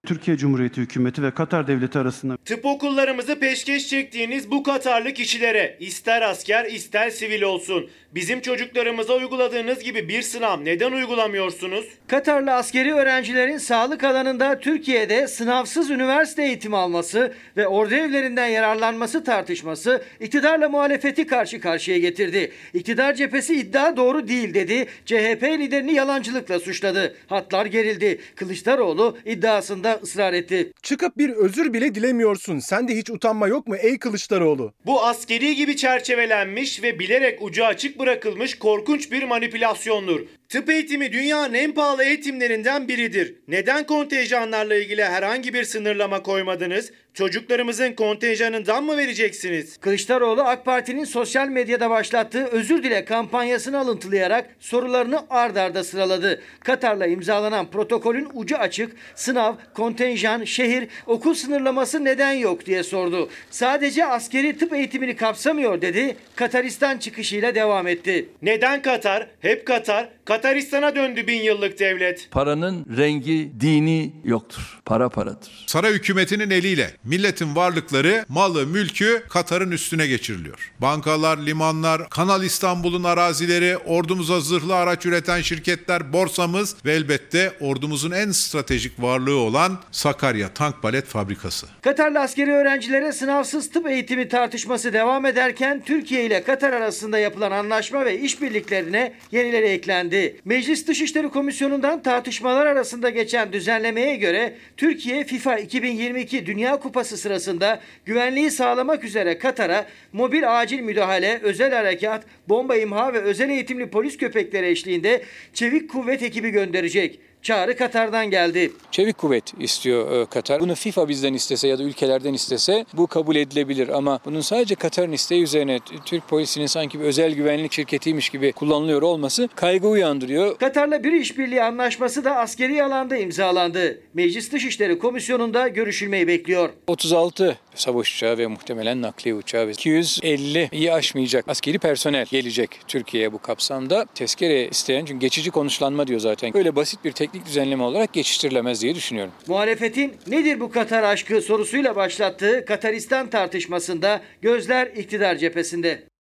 Türkiye 0.07 0.37
Cumhuriyeti 0.37 0.81
hükümeti 0.81 1.23
ve 1.23 1.31
Katar 1.31 1.67
devleti 1.67 1.99
arasında 1.99 2.37
Tıp 2.45 2.65
okullarımızı 2.65 3.39
peşkeş 3.41 3.89
çektiğiniz 3.89 4.51
bu 4.51 4.63
Katarlı 4.63 5.13
kişilere 5.13 5.77
ister 5.81 6.23
asker 6.23 6.65
ister 6.65 7.11
sivil 7.11 7.43
olsun 7.43 7.91
bizim 8.17 8.41
çocuklarımıza 8.41 9.15
uyguladığınız 9.15 9.83
gibi 9.83 10.09
bir 10.09 10.23
sınav 10.23 10.65
neden 10.65 10.93
uygulamıyorsunuz? 10.93 11.85
Katarlı 12.09 12.53
askeri 12.53 12.95
öğrencilerin 12.95 13.59
sağlık 13.59 14.05
alanında 14.05 14.61
Türkiye'de 14.61 15.29
sınavsız 15.29 15.91
üniversite 15.91 16.43
eğitimi 16.43 16.77
alması 16.77 17.35
ve 17.57 17.67
ordu 17.67 17.95
evlerinden 17.95 18.47
yararlanması 18.47 19.25
tartışması 19.25 20.03
iktidarla 20.21 20.69
muhalefeti 20.69 21.27
karşı 21.27 21.61
karşıya 21.61 21.99
getirdi. 21.99 22.53
İktidar 22.75 23.15
cephesi 23.15 23.55
iddia 23.55 23.97
doğru 23.97 24.29
değil 24.29 24.55
dedi. 24.55 24.87
CHP 25.07 25.43
liderini 25.43 25.95
yalancılıkla 25.95 26.61
suçladı. 26.61 27.17
Hatlar 27.27 27.67
gerildi. 27.67 28.19
Kılıçdaroğlu 28.37 29.19
iddiasında 29.27 29.96
ısrar 30.03 30.33
etti. 30.33 30.73
Çıkıp 30.83 31.19
bir 31.19 31.31
özür 31.31 31.73
bile 31.73 31.95
dilemiyorsun. 31.95 32.59
Sende 32.59 32.97
hiç 32.97 33.11
utanma 33.11 33.49
yok 33.49 33.67
mu 33.67 33.77
ey 33.77 33.99
Kılıçdaroğlu? 33.99 34.73
Bu 34.87 35.05
askeri 35.05 35.57
gibi 35.57 35.77
çerçevelenmiş 35.77 36.83
ve 36.83 36.99
bilerek 36.99 37.43
ucu 37.43 37.65
açık 37.65 37.99
bırakılmış 37.99 38.59
korkunç 38.59 39.13
bir 39.13 39.23
manipülasyondur. 39.23 40.21
Tıp 40.49 40.71
eğitimi 40.71 41.13
dünyanın 41.13 41.55
en 41.55 41.73
pahalı 41.73 42.05
eğitimlerinden 42.05 42.89
biridir. 42.89 43.35
Neden 43.49 43.87
kontenjanlarla 43.87 44.75
ilgili 44.75 45.05
herhangi 45.05 45.55
bir 45.55 45.65
sınırlama 45.65 46.23
koymadınız? 46.23 46.93
Çocuklarımızın 47.15 47.93
kontenjanından 47.93 48.85
mı 48.85 48.97
vereceksiniz? 48.97 49.77
Kılıçdaroğlu 49.77 50.43
AK 50.43 50.65
Parti'nin 50.65 51.05
sosyal 51.05 51.49
medyada 51.49 51.91
başlattığı 51.91 52.45
özür 52.45 52.83
dile 52.83 53.05
kampanyasını 53.05 53.79
alıntılayarak 53.79 54.47
sorularını 54.61 55.21
ard 55.31 55.57
arda 55.57 55.85
sıraladı. 55.85 56.41
Katar'la 56.61 57.07
imzalanan 57.07 57.71
protokolün 57.71 58.29
ucu 58.35 58.57
açık, 58.57 58.97
sınav, 59.15 59.55
kontenjan, 59.75 60.45
şehir, 60.45 60.89
okul 61.07 61.35
sınırlaması 61.35 62.05
neden 62.05 62.33
yok 62.33 62.67
diye 62.67 62.83
sordu. 62.83 63.31
Sadece 63.51 64.07
askeri 64.07 64.59
tıp 64.59 64.73
eğitimini 64.73 65.17
kapsamıyor 65.17 65.81
dedi. 65.81 66.17
Kataristan 66.37 66.99
çıkışıyla 66.99 67.55
devam 67.55 67.87
etti. 67.87 68.29
Neden 68.43 68.83
Katar? 68.83 69.27
Hep 69.41 69.67
Katar. 69.67 70.09
Kataristan'a 70.37 70.97
döndü 70.97 71.27
bin 71.27 71.43
yıllık 71.43 71.79
devlet. 71.79 72.29
paranın 72.31 72.87
rengi, 72.97 73.53
dini 73.61 74.13
yoktur. 74.25 74.76
Para 74.87 75.09
paradır. 75.09 75.65
Saray 75.67 75.93
hükümetinin 75.93 76.51
eliyle 76.51 76.91
milletin 77.05 77.57
varlıkları, 77.57 78.25
malı, 78.29 78.67
mülkü 78.67 79.23
Katar'ın 79.29 79.71
üstüne 79.71 80.07
geçiriliyor. 80.07 80.73
Bankalar, 80.79 81.39
limanlar, 81.39 82.11
Kanal 82.11 82.43
İstanbul'un 82.43 83.05
arazileri, 83.05 83.77
ordumuza 83.77 84.41
zırhlı 84.41 84.77
araç 84.77 85.07
üreten 85.07 85.41
şirketler, 85.41 86.13
borsamız 86.13 86.77
ve 86.85 86.93
elbette 86.93 87.53
ordumuzun 87.61 88.11
en 88.11 88.31
stratejik 88.31 89.03
varlığı 89.03 89.37
olan 89.37 89.79
Sakarya 89.91 90.55
Tank 90.55 90.83
Balet 90.83 91.07
Fabrikası. 91.07 91.67
Katarlı 91.83 92.21
askeri 92.21 92.53
öğrencilere 92.53 93.13
sınavsız 93.13 93.71
tıp 93.71 93.87
eğitimi 93.87 94.29
tartışması 94.29 94.93
devam 94.93 95.27
ederken 95.27 95.83
Türkiye 95.87 96.25
ile 96.25 96.43
Katar 96.43 96.73
arasında 96.73 97.19
yapılan 97.19 97.51
anlaşma 97.51 98.05
ve 98.05 98.21
işbirliklerine 98.21 99.13
yenileri 99.33 99.67
eklendi. 99.67 100.41
Meclis 100.45 100.87
Dışişleri 100.87 101.29
Komisyonu'ndan 101.29 102.03
tartışmalar 102.03 102.67
arasında 102.67 103.11
geçen 103.11 103.53
düzenlemeye 103.53 104.17
göre 104.17 104.57
Türkiye 104.77 105.25
FIFA 105.25 105.59
2022 105.59 106.47
Dünya 106.47 106.81
Kupası 106.81 107.17
sırasında 107.17 107.81
güvenliği 108.05 108.51
sağlamak 108.51 109.05
üzere 109.05 109.39
Katar'a 109.39 109.87
mobil 110.13 110.61
acil 110.61 110.81
müdahale, 110.81 111.41
özel 111.43 111.73
harekat, 111.73 112.25
bomba 112.49 112.77
imha 112.77 113.15
ve 113.15 113.19
özel 113.19 113.51
eğitimli 113.51 113.91
polis 113.91 114.17
köpekleri 114.17 114.67
eşliğinde 114.67 115.23
çevik 115.55 115.91
kuvvet 115.91 116.23
ekibi 116.23 116.51
gönderecek. 116.51 117.21
Çağrı 117.47 117.77
Katar'dan 117.77 118.31
geldi. 118.31 118.73
Çevik 118.91 119.19
kuvvet 119.19 119.53
istiyor 119.61 120.23
e, 120.23 120.27
Katar. 120.27 120.61
Bunu 120.61 120.75
FIFA 120.75 121.09
bizden 121.09 121.35
istese 121.35 121.69
ya 121.69 121.79
da 121.79 121.83
ülkelerden 121.83 122.35
istese 122.35 122.85
bu 122.93 123.07
kabul 123.07 123.37
edilebilir 123.37 123.89
ama 123.89 124.21
bunun 124.25 124.41
sadece 124.41 124.75
Katar'ın 124.75 125.13
isteği 125.13 125.43
üzerine 125.43 125.79
Türk 126.05 126.29
polisinin 126.29 126.67
sanki 126.67 127.01
bir 127.01 127.05
özel 127.05 127.33
güvenlik 127.33 127.73
şirketiymiş 127.73 128.31
gibi 128.31 128.53
kullanılıyor 128.53 129.03
olması 129.03 129.49
kaygı 129.55 129.89
uyandırıyor. 129.89 130.59
Katar'la 130.59 131.05
bir 131.05 131.13
işbirliği 131.13 131.63
anlaşması 131.63 132.25
da 132.25 132.37
askeri 132.37 132.83
alanda 132.83 133.17
imzalandı. 133.17 134.01
Meclis 134.15 134.53
Dışişleri 134.53 134.99
Komisyonu'nda 134.99 135.69
görüşülmeyi 135.69 136.29
bekliyor. 136.29 136.71
36 136.87 137.59
savaş 137.77 138.15
uçağı 138.15 138.39
ve 138.39 138.47
muhtemelen 138.47 139.03
nakliye 139.03 139.35
uçağı 139.35 139.67
ve 139.67 139.73
250'yi 139.73 140.93
aşmayacak 140.93 141.45
askeri 141.49 141.79
personel 141.79 142.27
gelecek 142.31 142.81
Türkiye'ye 142.89 143.33
bu 143.33 143.39
kapsamda. 143.39 144.07
Tezkere 144.15 144.69
isteyen 144.69 145.05
çünkü 145.05 145.21
geçici 145.21 145.51
konuşlanma 145.51 146.07
diyor 146.07 146.21
zaten. 146.21 146.53
Böyle 146.55 146.77
basit 146.77 147.05
bir 147.05 147.13
teknik 147.13 147.47
düzenleme 147.47 147.83
olarak 147.83 148.13
geçiştirilemez 148.13 148.83
diye 148.83 148.95
düşünüyorum. 148.95 149.33
Muhalefetin 149.47 150.15
nedir 150.27 150.61
bu 150.61 150.71
Katar 150.71 151.03
aşkı 151.03 151.41
sorusuyla 151.41 151.97
başlattığı 151.97 152.65
Kataristan 152.65 153.31
tartışmasında 153.31 154.21
gözler 154.43 154.87
iktidar 154.87 155.37
cephesinde. 155.37 156.16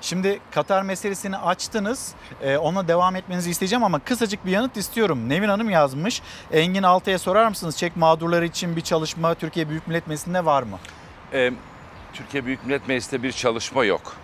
Şimdi 0.00 0.40
Katar 0.50 0.82
meselesini 0.82 1.36
açtınız. 1.36 2.14
Ee, 2.42 2.56
ona 2.56 2.88
devam 2.88 3.16
etmenizi 3.16 3.50
isteyeceğim 3.50 3.84
ama 3.84 3.98
kısacık 3.98 4.46
bir 4.46 4.50
yanıt 4.50 4.76
istiyorum. 4.76 5.28
Nevin 5.28 5.48
Hanım 5.48 5.70
yazmış. 5.70 6.22
Engin 6.52 6.82
Altı'ya 6.82 7.18
sorar 7.18 7.48
mısınız? 7.48 7.76
Çek 7.76 7.96
mağdurları 7.96 8.46
için 8.46 8.76
bir 8.76 8.80
çalışma 8.80 9.34
Türkiye 9.34 9.68
Büyük 9.68 9.88
Millet 9.88 10.06
Meclisi'nde 10.06 10.44
var 10.44 10.62
mı? 10.62 10.78
Ee, 11.32 11.52
Türkiye 12.12 12.46
Büyük 12.46 12.66
Millet 12.66 12.88
Meclisi'nde 12.88 13.22
bir 13.22 13.32
çalışma 13.32 13.84
yok. 13.84 14.16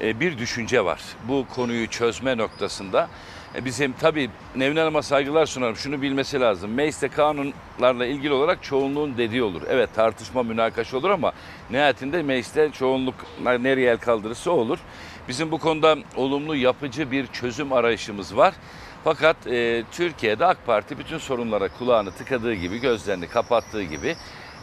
Ee, 0.00 0.20
bir 0.20 0.38
düşünce 0.38 0.84
var. 0.84 1.00
Bu 1.28 1.46
konuyu 1.54 1.88
çözme 1.88 2.36
noktasında 2.36 3.08
e, 3.54 3.64
bizim 3.64 3.92
tabii 3.92 4.30
Nevin 4.56 4.76
Hanım'a 4.76 5.02
saygılar 5.02 5.46
sunarım. 5.46 5.76
Şunu 5.76 6.02
bilmesi 6.02 6.40
lazım. 6.40 6.74
Mecliste 6.74 7.08
kanunlarla 7.08 8.06
ilgili 8.06 8.32
olarak 8.32 8.62
çoğunluğun 8.62 9.16
dediği 9.16 9.42
olur. 9.42 9.62
Evet 9.68 9.94
tartışma, 9.94 10.42
münakaşa 10.42 10.96
olur 10.96 11.10
ama 11.10 11.32
nihayetinde 11.70 12.22
mecliste 12.22 12.70
çoğunluk 12.72 13.14
nereye 13.60 13.90
el 13.90 13.98
kaldırırsa 13.98 14.50
olur. 14.50 14.78
Bizim 15.28 15.50
bu 15.50 15.58
konuda 15.58 15.96
olumlu, 16.16 16.56
yapıcı 16.56 17.10
bir 17.10 17.26
çözüm 17.26 17.72
arayışımız 17.72 18.36
var. 18.36 18.54
Fakat 19.04 19.46
e, 19.46 19.84
Türkiye'de 19.92 20.46
AK 20.46 20.66
Parti 20.66 20.98
bütün 20.98 21.18
sorunlara 21.18 21.68
kulağını 21.68 22.12
tıkadığı 22.12 22.54
gibi, 22.54 22.78
gözlerini 22.78 23.28
kapattığı 23.28 23.82
gibi 23.82 24.16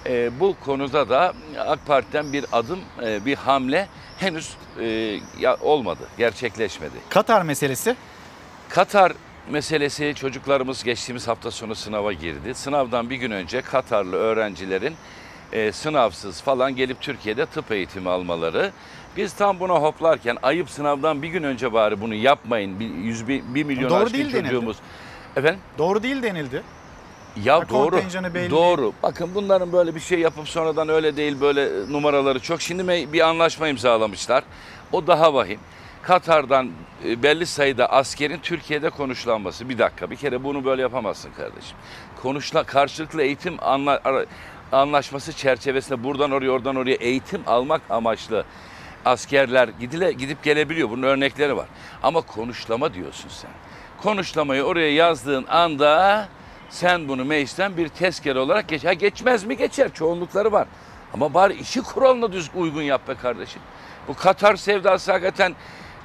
e, 0.06 0.40
bu 0.40 0.56
konuda 0.66 1.10
da 1.10 1.34
AK 1.60 1.86
Parti'den 1.86 2.34
bir 2.34 2.46
adım, 2.52 2.80
e, 3.04 3.26
bir 3.26 3.36
hamle 3.36 3.88
henüz 4.18 4.54
e, 4.80 5.20
ya, 5.40 5.58
olmadı, 5.62 6.08
gerçekleşmedi. 6.18 6.96
Katar 7.10 7.42
meselesi? 7.42 7.96
Katar 8.70 9.14
meselesi 9.50 10.14
çocuklarımız 10.16 10.84
geçtiğimiz 10.84 11.28
hafta 11.28 11.52
sonu 11.52 11.76
sınava 11.76 12.14
girdi. 12.14 12.56
Sınavdan 12.56 13.10
bir 13.10 13.16
gün 13.16 13.32
önce 13.32 13.62
Katarlı 13.62 14.16
öğrencilerin 14.16 14.96
e, 15.52 15.72
sınavsız 15.72 16.42
falan 16.42 16.76
gelip 16.76 17.02
Türkiye'de 17.02 17.46
tıp 17.46 17.72
eğitimi 17.72 18.10
almaları. 18.10 18.72
Biz 19.18 19.34
tam 19.34 19.60
buna 19.60 19.74
hoplarken 19.74 20.38
ayıp 20.42 20.70
sınavdan 20.70 21.22
bir 21.22 21.28
gün 21.28 21.44
önce 21.44 21.74
bari 21.74 22.02
bunu 22.02 22.14
yapmayın. 22.14 22.80
Bir, 22.80 22.90
yüz, 22.90 23.28
bir, 23.28 23.44
bir 23.56 23.64
milyon 23.64 23.90
Doğru 23.90 24.04
aşkın 24.04 24.14
değil 24.14 24.34
denildi. 24.34 24.44
çocuğumuz. 24.50 24.78
Efendim? 25.36 25.60
Doğru 25.78 26.04
değil 26.04 26.24
denildi. 26.24 26.64
Ya 27.44 27.56
Ha, 27.60 27.70
doğru. 27.70 27.98
belli. 28.34 28.50
Doğru. 28.50 28.94
Bakın 29.04 29.30
bunların 29.36 29.74
böyle 29.74 29.96
bir 29.96 30.00
şey 30.00 30.20
yapıp 30.20 30.50
sonradan 30.50 30.90
öyle 30.90 31.16
değil 31.18 31.42
böyle 31.42 31.92
numaraları 31.92 32.40
çok. 32.40 32.62
Şimdi 32.62 33.14
bir 33.14 33.20
anlaşma 33.28 33.68
imzalamışlar. 33.68 34.44
O 34.92 35.08
daha 35.08 35.34
vahim. 35.34 35.60
Katar'dan 36.02 36.70
e, 37.06 37.24
belli 37.24 37.46
sayıda 37.46 37.92
askerin 37.92 38.40
Türkiye'de 38.44 38.90
konuşlanması. 38.90 39.70
Bir 39.70 39.78
dakika 39.78 40.12
bir 40.12 40.16
kere 40.16 40.44
bunu 40.44 40.66
böyle 40.66 40.82
yapamazsın 40.82 41.32
kardeşim. 41.38 41.78
Konuşla 42.22 42.64
karşılıklı 42.64 43.22
eğitim 43.24 43.58
anla, 43.62 44.02
anlaşması 44.72 45.34
çerçevesinde 45.34 46.04
buradan 46.04 46.32
oraya 46.32 46.50
oradan 46.50 46.76
oraya 46.76 46.96
eğitim 46.96 47.42
almak 47.48 47.82
amaçlı 47.90 48.46
askerler 49.06 49.70
gidile, 49.80 50.12
gidip 50.12 50.44
gelebiliyor. 50.44 50.90
Bunun 50.90 51.04
örnekleri 51.04 51.58
var. 51.58 51.68
Ama 52.04 52.22
konuşlama 52.22 52.94
diyorsun 52.94 53.30
sen. 53.30 53.52
Konuşlamayı 54.02 54.64
oraya 54.64 54.94
yazdığın 54.94 55.46
anda 55.50 56.28
sen 56.70 57.08
bunu 57.08 57.26
meclisten 57.26 57.78
bir 57.78 57.88
tezkere 57.88 58.40
olarak 58.40 58.68
geç. 58.68 58.86
Ha 58.86 58.94
geçmez 58.94 59.44
mi? 59.44 59.58
Geçer. 59.58 59.94
Çoğunlukları 59.94 60.52
var. 60.52 60.68
Ama 61.14 61.34
bari 61.34 61.54
işi 61.54 61.82
kuralına 61.82 62.32
düz 62.32 62.50
uygun 62.56 62.82
yap 62.82 63.08
be 63.08 63.16
kardeşim. 63.16 63.62
Bu 64.08 64.14
Katar 64.14 64.56
sevdası 64.56 65.12
hakikaten 65.12 65.56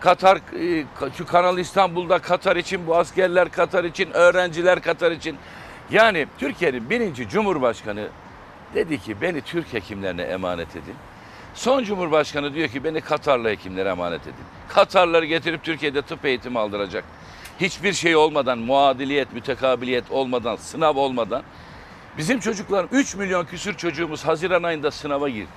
Katar, 0.01 0.37
e, 0.37 0.85
şu 1.19 1.27
Kanal 1.27 1.59
İstanbul'da 1.59 2.19
Katar 2.19 2.57
için, 2.57 2.87
bu 2.87 2.97
askerler 2.97 3.51
Katar 3.51 3.85
için, 3.85 4.11
öğrenciler 4.11 4.83
Katar 4.83 5.13
için. 5.13 5.37
Yani 5.91 6.27
Türkiye'nin 6.39 6.91
birinci 6.91 7.29
Cumhurbaşkanı 7.29 8.09
dedi 8.75 8.99
ki 8.99 9.21
beni 9.21 9.41
Türk 9.41 9.73
hekimlerine 9.73 10.23
emanet 10.23 10.77
edin. 10.77 10.95
Son 11.55 11.85
Cumhurbaşkanı 11.85 12.55
diyor 12.55 12.69
ki 12.69 12.85
beni 12.85 13.01
Katarlı 13.01 13.49
hekimlere 13.49 13.89
emanet 13.89 14.23
edin. 14.23 14.35
Katarları 14.69 15.25
getirip 15.25 15.65
Türkiye'de 15.65 16.03
tıp 16.03 16.25
eğitimi 16.25 16.59
aldıracak. 16.59 17.05
Hiçbir 17.61 17.93
şey 17.93 18.17
olmadan, 18.17 18.59
muadiliyet, 18.59 19.33
mütekabiliyet 19.33 20.11
olmadan, 20.11 20.57
sınav 20.57 20.97
olmadan. 20.97 21.43
Bizim 22.19 22.41
çocuklar 22.41 22.87
3 22.93 23.15
milyon 23.15 23.45
küsür 23.45 23.75
çocuğumuz 23.75 24.25
Haziran 24.25 24.63
ayında 24.63 24.91
sınava 24.91 25.29
girdi. 25.29 25.49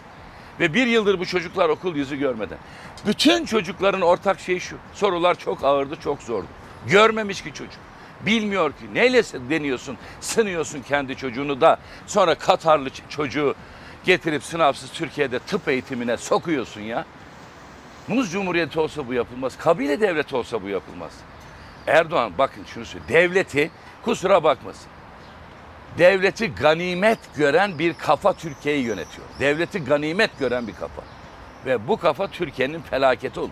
Ve 0.59 0.73
bir 0.73 0.87
yıldır 0.87 1.19
bu 1.19 1.25
çocuklar 1.25 1.69
okul 1.69 1.95
yüzü 1.95 2.15
görmeden. 2.15 2.57
Bütün 3.07 3.45
çocukların 3.45 4.01
ortak 4.01 4.39
şeyi 4.39 4.59
şu. 4.59 4.77
Sorular 4.93 5.35
çok 5.35 5.63
ağırdı, 5.63 5.95
çok 5.95 6.21
zordu. 6.21 6.47
Görmemiş 6.87 7.41
ki 7.41 7.53
çocuk. 7.53 7.79
Bilmiyor 8.25 8.71
ki 8.71 8.93
neyle 8.93 9.23
deniyorsun, 9.49 9.97
sınıyorsun 10.21 10.81
kendi 10.81 11.15
çocuğunu 11.15 11.61
da 11.61 11.77
sonra 12.07 12.35
Katarlı 12.35 12.89
çocuğu 13.09 13.55
getirip 14.07 14.43
sınavsız 14.43 14.91
Türkiye'de 14.91 15.39
tıp 15.39 15.67
eğitimine 15.67 16.17
sokuyorsun 16.17 16.81
ya. 16.81 17.05
Muz 18.07 18.31
Cumhuriyeti 18.31 18.79
olsa 18.79 19.07
bu 19.07 19.13
yapılmaz. 19.13 19.57
Kabile 19.57 20.01
devleti 20.01 20.35
olsa 20.35 20.63
bu 20.63 20.69
yapılmaz. 20.69 21.11
Erdoğan 21.87 22.31
bakın 22.37 22.63
şunu 22.73 22.85
söyleyeyim. 22.85 23.13
Devleti 23.13 23.71
kusura 24.03 24.43
bakmasın. 24.43 24.87
Devleti 25.97 26.55
ganimet 26.55 27.19
gören 27.35 27.79
bir 27.79 27.93
kafa 27.93 28.33
Türkiye'yi 28.33 28.83
yönetiyor. 28.83 29.27
Devleti 29.39 29.85
ganimet 29.85 30.39
gören 30.39 30.67
bir 30.67 30.75
kafa. 30.75 31.01
Ve 31.65 31.87
bu 31.87 31.97
kafa 31.97 32.27
Türkiye'nin 32.27 32.81
felaketi 32.81 33.39
olur. 33.39 33.49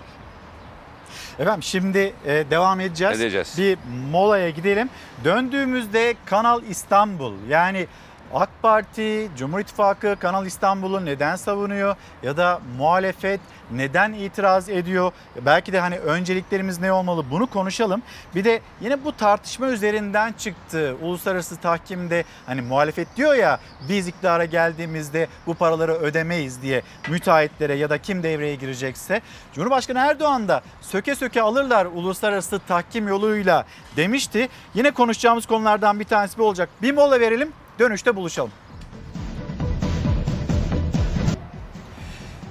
Efendim 1.40 1.64
şimdi 1.64 2.14
e, 2.26 2.46
devam 2.50 2.80
edeceğiz. 2.80 3.22
Edeceğiz. 3.22 3.56
Bir 3.58 3.78
molaya 4.12 4.50
gidelim. 4.50 4.90
Döndüğümüzde 5.24 6.16
Kanal 6.26 6.64
İstanbul 6.64 7.34
yani 7.50 7.88
AK 8.34 8.50
Parti, 8.62 9.30
Cumhur 9.38 9.60
İttifakı 9.60 10.16
Kanal 10.20 10.46
İstanbul'u 10.46 11.06
neden 11.06 11.36
savunuyor 11.36 11.96
ya 12.24 12.38
da 12.38 12.62
muhalefet 12.78 13.40
neden 13.72 14.14
itiraz 14.14 14.70
ediyor? 14.70 15.12
Belki 15.46 15.74
de 15.74 15.80
hani 15.80 16.00
önceliklerimiz 16.00 16.80
ne 16.80 16.92
olmalı 16.92 17.26
bunu 17.32 17.48
konuşalım. 17.48 18.02
Bir 18.36 18.44
de 18.44 18.62
yine 18.82 19.04
bu 19.04 19.18
tartışma 19.18 19.68
üzerinden 19.68 20.34
çıktı. 20.34 20.96
Uluslararası 21.02 21.58
tahkimde 21.58 22.24
hani 22.46 22.62
muhalefet 22.62 23.08
diyor 23.18 23.34
ya 23.34 23.60
biz 23.90 24.08
iktidara 24.08 24.46
geldiğimizde 24.46 25.28
bu 25.48 25.54
paraları 25.54 25.94
ödemeyiz 25.94 26.62
diye 26.62 26.82
müteahhitlere 27.10 27.74
ya 27.76 27.90
da 27.90 27.98
kim 27.98 28.24
devreye 28.24 28.56
girecekse. 28.56 29.22
Cumhurbaşkanı 29.54 30.00
Erdoğan 30.00 30.48
da 30.48 30.62
söke 30.82 31.16
söke 31.16 31.42
alırlar 31.42 31.86
uluslararası 31.86 32.60
tahkim 32.60 33.08
yoluyla 33.08 33.66
demişti. 33.98 34.50
Yine 34.74 34.92
konuşacağımız 34.92 35.46
konulardan 35.46 36.00
bir 36.00 36.06
tanesi 36.06 36.38
bu 36.38 36.44
olacak. 36.44 36.70
Bir 36.82 36.94
mola 36.94 37.20
verelim 37.20 37.54
dönüşte 37.80 38.16
buluşalım. 38.16 38.52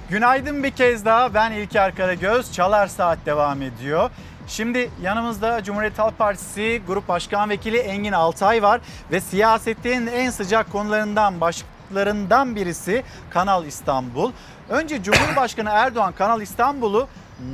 Günaydın 0.09 0.63
bir 0.63 0.71
kez 0.71 1.05
daha 1.05 1.33
ben 1.33 1.51
İlker 1.51 1.95
Karagöz. 1.95 2.53
Çalar 2.53 2.87
Saat 2.87 3.17
devam 3.25 3.61
ediyor. 3.61 4.09
Şimdi 4.47 4.89
yanımızda 5.01 5.63
Cumhuriyet 5.63 5.99
Halk 5.99 6.17
Partisi 6.17 6.81
Grup 6.87 7.07
Başkan 7.07 7.49
Vekili 7.49 7.77
Engin 7.77 8.11
Altay 8.11 8.63
var 8.63 8.81
ve 9.11 9.21
siyasetin 9.21 10.07
en 10.07 10.29
sıcak 10.29 10.71
konularından 10.71 11.41
başlıklarından 11.41 12.55
birisi 12.55 13.03
Kanal 13.29 13.65
İstanbul. 13.65 14.31
Önce 14.69 15.03
Cumhurbaşkanı 15.03 15.69
Erdoğan 15.69 16.13
Kanal 16.13 16.41
İstanbul'u 16.41 17.07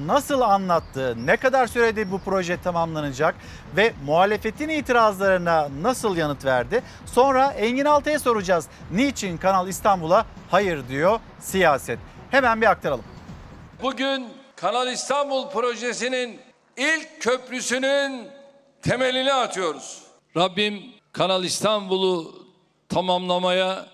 nasıl 0.06 0.42
anlattı? 0.42 1.16
Ne 1.26 1.38
kadar 1.38 1.68
sürede 1.68 2.12
bu 2.12 2.20
proje 2.20 2.62
tamamlanacak 2.62 3.36
ve 3.78 3.94
muhalefetin 4.06 4.70
itirazlarına 4.70 5.68
nasıl 5.82 6.18
yanıt 6.18 6.46
verdi? 6.46 6.84
Sonra 7.06 7.52
Engin 7.52 7.86
Altay'a 7.86 8.20
soracağız. 8.20 8.68
Niçin 8.92 9.38
Kanal 9.38 9.68
İstanbul'a 9.68 10.26
hayır 10.52 10.88
diyor 10.90 11.20
siyaset? 11.40 12.00
Hemen 12.32 12.62
bir 12.62 12.66
aktaralım. 12.66 13.06
Bugün 13.82 14.28
Kanal 14.56 14.88
İstanbul 14.88 15.50
projesinin 15.50 16.40
ilk 16.78 17.22
köprüsünün 17.22 18.28
temelini 18.82 19.34
atıyoruz. 19.34 20.02
Rabbim 20.38 20.84
Kanal 21.14 21.44
İstanbul'u 21.44 22.46
tamamlamaya 22.90 23.86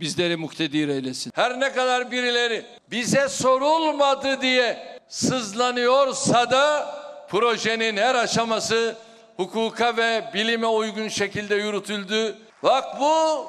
bizleri 0.00 0.36
muktedir 0.36 0.88
eylesin. 0.88 1.32
Her 1.34 1.60
ne 1.60 1.72
kadar 1.72 2.10
birileri 2.10 2.66
bize 2.90 3.28
sorulmadı 3.28 4.40
diye 4.40 4.97
sızlanıyorsa 5.08 6.50
da 6.50 6.94
projenin 7.28 7.96
her 7.96 8.14
aşaması 8.14 8.96
hukuka 9.36 9.96
ve 9.96 10.24
bilime 10.34 10.66
uygun 10.66 11.08
şekilde 11.08 11.54
yürütüldü. 11.54 12.36
Bak 12.62 13.00
bu 13.00 13.46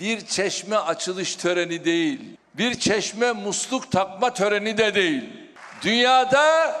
bir 0.00 0.26
çeşme 0.26 0.76
açılış 0.76 1.36
töreni 1.36 1.84
değil. 1.84 2.20
Bir 2.54 2.74
çeşme 2.74 3.32
musluk 3.32 3.92
takma 3.92 4.34
töreni 4.34 4.78
de 4.78 4.94
değil. 4.94 5.24
Dünyada 5.82 6.76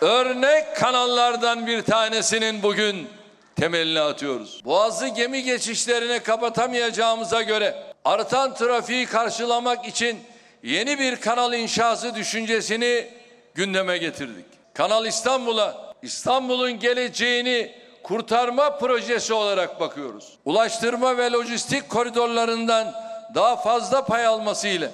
örnek 0.00 0.76
kanallardan 0.76 1.66
bir 1.66 1.82
tanesinin 1.82 2.62
bugün 2.62 3.08
temelini 3.56 4.00
atıyoruz. 4.00 4.62
Boğazı 4.64 5.08
gemi 5.08 5.42
geçişlerine 5.42 6.18
kapatamayacağımıza 6.18 7.42
göre 7.42 7.82
artan 8.04 8.54
trafiği 8.54 9.06
karşılamak 9.06 9.86
için 9.88 10.20
yeni 10.62 10.98
bir 10.98 11.16
kanal 11.16 11.52
inşası 11.52 12.14
düşüncesini 12.14 13.21
gündeme 13.54 13.98
getirdik. 13.98 14.44
Kanal 14.74 15.06
İstanbul'a, 15.06 15.94
İstanbul'un 16.02 16.78
geleceğini 16.78 17.74
kurtarma 18.02 18.78
projesi 18.78 19.34
olarak 19.34 19.80
bakıyoruz. 19.80 20.32
Ulaştırma 20.44 21.16
ve 21.16 21.32
lojistik 21.32 21.88
koridorlarından 21.88 22.94
daha 23.34 23.56
fazla 23.56 24.04
pay 24.04 24.26
alması 24.26 24.68
ile 24.68 24.90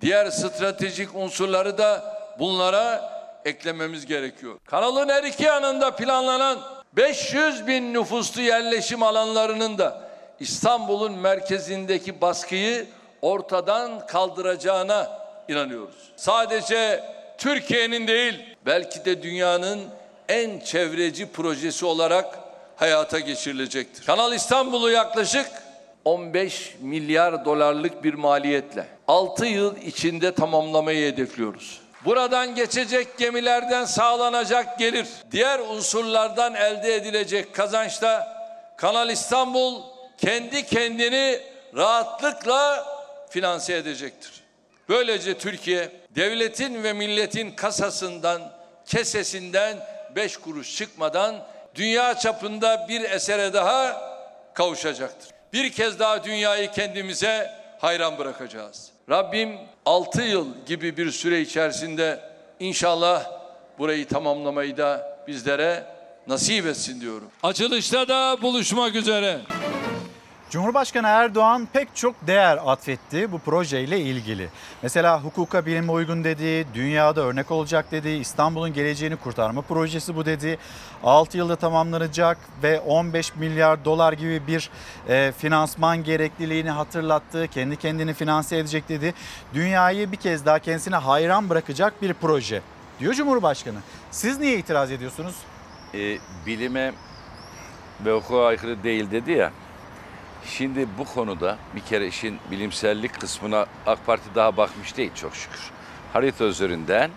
diğer 0.00 0.30
stratejik 0.30 1.14
unsurları 1.14 1.78
da 1.78 2.18
bunlara 2.38 3.12
eklememiz 3.44 4.06
gerekiyor. 4.06 4.58
Kanalın 4.66 5.08
her 5.08 5.24
iki 5.24 5.44
yanında 5.44 5.96
planlanan 5.96 6.58
500 6.92 7.66
bin 7.66 7.94
nüfuslu 7.94 8.42
yerleşim 8.42 9.02
alanlarının 9.02 9.78
da 9.78 10.00
İstanbul'un 10.40 11.12
merkezindeki 11.12 12.20
baskıyı 12.20 12.86
ortadan 13.22 14.06
kaldıracağına 14.06 15.10
inanıyoruz. 15.48 16.12
Sadece 16.16 17.04
Türkiye'nin 17.42 18.06
değil 18.06 18.34
belki 18.66 19.04
de 19.04 19.22
dünyanın 19.22 19.80
en 20.28 20.60
çevreci 20.60 21.32
projesi 21.32 21.86
olarak 21.86 22.38
hayata 22.76 23.18
geçirilecektir. 23.18 24.06
Kanal 24.06 24.32
İstanbul'u 24.32 24.90
yaklaşık 24.90 25.46
15 26.04 26.74
milyar 26.80 27.44
dolarlık 27.44 28.04
bir 28.04 28.14
maliyetle 28.14 28.86
6 29.08 29.46
yıl 29.46 29.76
içinde 29.76 30.34
tamamlamayı 30.34 31.12
hedefliyoruz. 31.12 31.80
Buradan 32.04 32.54
geçecek 32.54 33.18
gemilerden 33.18 33.84
sağlanacak 33.84 34.78
gelir, 34.78 35.06
diğer 35.32 35.58
unsurlardan 35.58 36.54
elde 36.54 36.94
edilecek 36.94 37.54
kazançta 37.54 38.36
Kanal 38.76 39.10
İstanbul 39.10 39.82
kendi 40.18 40.66
kendini 40.66 41.40
rahatlıkla 41.76 42.86
finanse 43.30 43.74
edecektir. 43.74 44.32
Böylece 44.88 45.38
Türkiye 45.38 46.01
devletin 46.16 46.82
ve 46.82 46.92
milletin 46.92 47.50
kasasından, 47.50 48.52
kesesinden 48.86 49.76
beş 50.16 50.36
kuruş 50.36 50.76
çıkmadan 50.76 51.46
dünya 51.74 52.18
çapında 52.18 52.86
bir 52.88 53.00
esere 53.00 53.52
daha 53.52 54.02
kavuşacaktır. 54.54 55.30
Bir 55.52 55.72
kez 55.72 55.98
daha 55.98 56.24
dünyayı 56.24 56.70
kendimize 56.70 57.50
hayran 57.78 58.18
bırakacağız. 58.18 58.90
Rabbim 59.10 59.58
6 59.86 60.22
yıl 60.22 60.46
gibi 60.66 60.96
bir 60.96 61.10
süre 61.10 61.40
içerisinde 61.40 62.20
inşallah 62.60 63.30
burayı 63.78 64.08
tamamlamayı 64.08 64.76
da 64.76 65.18
bizlere 65.26 65.86
nasip 66.26 66.66
etsin 66.66 67.00
diyorum. 67.00 67.30
Açılışta 67.42 68.08
da 68.08 68.42
buluşmak 68.42 68.94
üzere. 68.94 69.38
Cumhurbaşkanı 70.52 71.06
Erdoğan 71.06 71.68
pek 71.72 71.96
çok 71.96 72.26
değer 72.26 72.58
atfetti 72.66 73.32
bu 73.32 73.38
projeyle 73.38 74.00
ilgili. 74.00 74.48
Mesela 74.82 75.24
hukuka 75.24 75.66
bilime 75.66 75.92
uygun 75.92 76.24
dedi, 76.24 76.66
dünyada 76.74 77.20
örnek 77.20 77.50
olacak 77.50 77.90
dedi, 77.90 78.08
İstanbul'un 78.08 78.72
geleceğini 78.72 79.16
kurtarma 79.16 79.62
projesi 79.62 80.16
bu 80.16 80.26
dedi. 80.26 80.58
6 81.04 81.38
yılda 81.38 81.56
tamamlanacak 81.56 82.38
ve 82.62 82.80
15 82.80 83.36
milyar 83.36 83.84
dolar 83.84 84.12
gibi 84.12 84.46
bir 84.46 84.70
e, 85.08 85.32
finansman 85.38 86.04
gerekliliğini 86.04 86.70
hatırlattı. 86.70 87.48
Kendi 87.48 87.76
kendini 87.76 88.14
finanse 88.14 88.56
edecek 88.58 88.88
dedi. 88.88 89.14
Dünyayı 89.54 90.12
bir 90.12 90.16
kez 90.16 90.46
daha 90.46 90.58
kendisine 90.58 90.96
hayran 90.96 91.50
bırakacak 91.50 92.02
bir 92.02 92.14
proje 92.14 92.62
diyor 93.00 93.14
Cumhurbaşkanı. 93.14 93.78
Siz 94.10 94.38
niye 94.38 94.58
itiraz 94.58 94.90
ediyorsunuz? 94.90 95.34
e, 95.94 96.18
bilime 96.46 96.92
ve 98.04 98.12
hukuka 98.12 98.44
aykırı 98.44 98.82
değil 98.82 99.10
dedi 99.10 99.32
ya. 99.32 99.52
Şimdi 100.46 100.88
bu 100.98 101.04
konuda 101.04 101.58
bir 101.74 101.80
kere 101.80 102.06
işin 102.06 102.38
bilimsellik 102.50 103.20
kısmına 103.20 103.66
AK 103.86 104.06
Parti 104.06 104.34
daha 104.34 104.56
bakmış 104.56 104.96
değil 104.96 105.10
çok 105.14 105.36
şükür. 105.36 105.70
Harita 106.12 106.44
üzerinden 106.44 107.10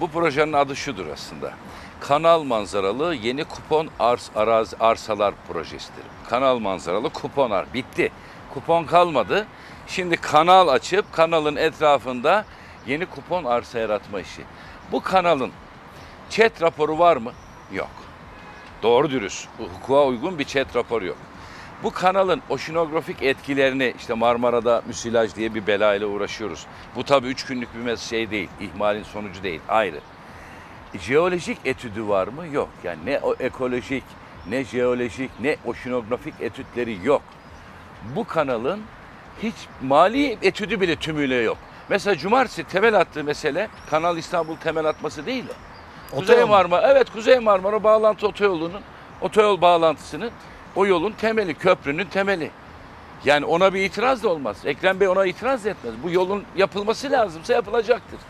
bu 0.00 0.10
projenin 0.10 0.52
adı 0.52 0.76
şudur 0.76 1.06
aslında. 1.06 1.52
Kanal 2.00 2.42
manzaralı 2.42 3.14
yeni 3.14 3.44
kupon 3.44 3.88
ars, 3.98 4.30
arazi, 4.34 4.76
arsalar 4.76 5.34
projesidir. 5.48 6.04
Kanal 6.28 6.58
manzaralı 6.58 7.10
kupon 7.10 7.50
ar. 7.50 7.66
Bitti. 7.74 8.12
Kupon 8.54 8.84
kalmadı. 8.84 9.46
Şimdi 9.86 10.16
kanal 10.16 10.68
açıp 10.68 11.12
kanalın 11.12 11.56
etrafında 11.56 12.44
yeni 12.86 13.06
kupon 13.06 13.44
arsa 13.44 13.78
yaratma 13.78 14.20
işi. 14.20 14.42
Bu 14.92 15.02
kanalın 15.02 15.50
chat 16.30 16.62
raporu 16.62 16.98
var 16.98 17.16
mı? 17.16 17.32
Yok. 17.72 17.90
Doğru 18.82 19.10
dürüst, 19.10 19.48
hukuka 19.58 20.04
uygun 20.04 20.38
bir 20.38 20.44
chat 20.44 20.76
raporu 20.76 21.06
yok. 21.06 21.16
Bu 21.82 21.90
kanalın 21.90 22.42
oşinografik 22.48 23.22
etkilerini 23.22 23.94
işte 23.98 24.14
Marmara'da 24.14 24.82
müsilaj 24.86 25.34
diye 25.34 25.54
bir 25.54 25.66
belayla 25.66 26.06
uğraşıyoruz. 26.06 26.66
Bu 26.96 27.04
tabii 27.04 27.26
üç 27.26 27.44
günlük 27.44 27.68
bir 27.74 27.96
şey 27.96 28.30
değil, 28.30 28.48
ihmalin 28.60 29.02
sonucu 29.02 29.42
değil, 29.42 29.60
ayrı. 29.68 30.00
Jeolojik 31.00 31.58
etüdü 31.64 32.08
var 32.08 32.28
mı? 32.28 32.46
Yok. 32.52 32.68
Yani 32.84 32.98
ne 33.06 33.18
o 33.18 33.34
ekolojik, 33.34 34.04
ne 34.48 34.64
jeolojik, 34.64 35.30
ne 35.40 35.56
oşinografik 35.66 36.34
etütleri 36.40 36.98
yok. 37.04 37.22
Bu 38.16 38.26
kanalın 38.26 38.82
hiç 39.42 39.54
mali 39.82 40.38
etüdü 40.42 40.80
bile 40.80 40.96
tümüyle 40.96 41.34
yok. 41.34 41.58
Mesela 41.88 42.16
cumartesi 42.16 42.64
temel 42.64 43.00
attığı 43.00 43.24
mesele 43.24 43.68
Kanal 43.90 44.16
İstanbul 44.16 44.56
temel 44.56 44.84
atması 44.84 45.26
değil 45.26 45.44
o. 46.12 46.16
Kuzey? 46.16 46.44
Marmara, 46.44 46.92
evet 46.92 47.10
Kuzey 47.10 47.38
Marmara 47.38 47.84
bağlantı 47.84 48.26
otoyolunun, 48.26 48.80
otoyol 49.20 49.60
bağlantısının 49.60 50.30
o 50.76 50.86
yolun 50.86 51.12
temeli, 51.12 51.54
köprünün 51.54 52.04
temeli. 52.04 52.50
Yani 53.24 53.44
ona 53.44 53.74
bir 53.74 53.82
itiraz 53.82 54.22
da 54.22 54.28
olmaz. 54.28 54.56
Ekrem 54.64 55.00
Bey 55.00 55.08
ona 55.08 55.26
itiraz 55.26 55.66
etmez. 55.66 55.94
Bu 56.02 56.10
yolun 56.10 56.44
yapılması 56.56 57.10
lazımsa 57.10 57.52
yapılacaktır. 57.52 58.20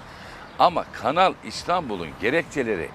Ama 0.58 0.84
Kanal 0.92 1.34
İstanbul'un 1.44 2.08
gerekçeleri 2.20 2.88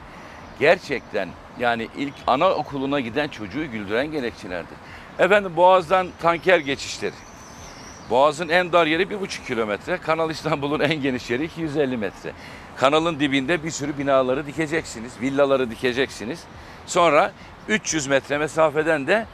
gerçekten 0.59 1.29
yani 1.59 1.87
ilk 1.97 2.13
anaokuluna 2.27 2.99
giden 2.99 3.27
çocuğu 3.27 3.71
güldüren 3.71 4.11
gerekçelerdir. 4.11 4.77
Efendim 5.19 5.55
Boğaz'dan 5.55 6.07
tanker 6.21 6.59
geçişleri. 6.59 7.13
Boğaz'ın 8.09 8.49
en 8.49 8.71
dar 8.71 8.85
yeri 8.85 9.09
bir 9.09 9.21
buçuk 9.21 9.47
kilometre. 9.47 9.97
Kanal 9.97 10.29
İstanbul'un 10.29 10.79
en 10.79 11.01
geniş 11.01 11.29
yeri 11.29 11.43
250 11.43 11.97
metre. 11.97 12.31
Kanalın 12.79 13.19
dibinde 13.19 13.63
bir 13.63 13.71
sürü 13.71 13.97
binaları 13.97 14.47
dikeceksiniz, 14.47 15.21
villaları 15.21 15.71
dikeceksiniz. 15.71 16.43
Sonra 16.85 17.31
300 17.67 18.07
metre 18.07 18.37
mesafeden 18.37 19.07
de 19.07 19.25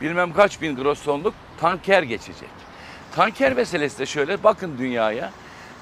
bilmem 0.00 0.32
kaç 0.32 0.62
bin 0.62 0.76
gros 0.76 1.02
tonluk 1.02 1.34
tanker 1.60 2.02
geçecek. 2.02 2.48
Tanker 3.14 3.52
meselesi 3.52 3.98
de 3.98 4.06
şöyle 4.06 4.42
bakın 4.44 4.78
dünyaya. 4.78 5.30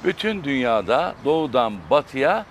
Bütün 0.05 0.45
dünyada 0.45 1.15
doğudan 1.25 1.75
batıya 1.91 2.47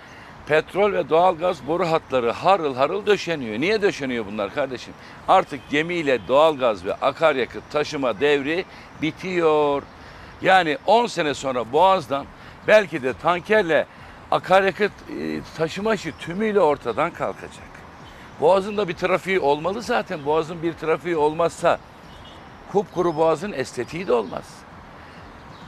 petrol 0.46 0.92
ve 0.92 1.08
doğalgaz 1.08 1.66
boru 1.66 1.86
hatları 1.86 2.30
harıl 2.30 2.74
harıl 2.74 3.06
döşeniyor. 3.06 3.60
Niye 3.60 3.82
döşeniyor 3.82 4.26
bunlar 4.26 4.54
kardeşim? 4.54 4.94
Artık 5.28 5.70
gemiyle 5.70 6.28
doğalgaz 6.28 6.84
ve 6.84 6.94
akaryakıt 6.94 7.62
taşıma 7.70 8.20
devri 8.20 8.64
bitiyor. 9.02 9.82
Yani 10.42 10.78
10 10.86 11.06
sene 11.06 11.34
sonra 11.34 11.72
Boğaz'dan 11.72 12.26
belki 12.66 13.02
de 13.02 13.12
tankerle 13.12 13.86
akaryakıt 14.30 14.92
e, 15.20 15.40
taşıma 15.56 15.94
işi 15.94 16.18
tümüyle 16.18 16.60
ortadan 16.60 17.10
kalkacak. 17.10 17.68
Boğaz'ın 18.40 18.76
da 18.76 18.88
bir 18.88 18.94
trafiği 18.94 19.40
olmalı 19.40 19.82
zaten. 19.82 20.24
Boğaz'ın 20.24 20.62
bir 20.62 20.72
trafiği 20.72 21.16
olmazsa 21.16 21.78
kupkuru 22.72 23.16
Boğaz'ın 23.16 23.52
estetiği 23.52 24.06
de 24.06 24.12
olmaz. 24.12 24.44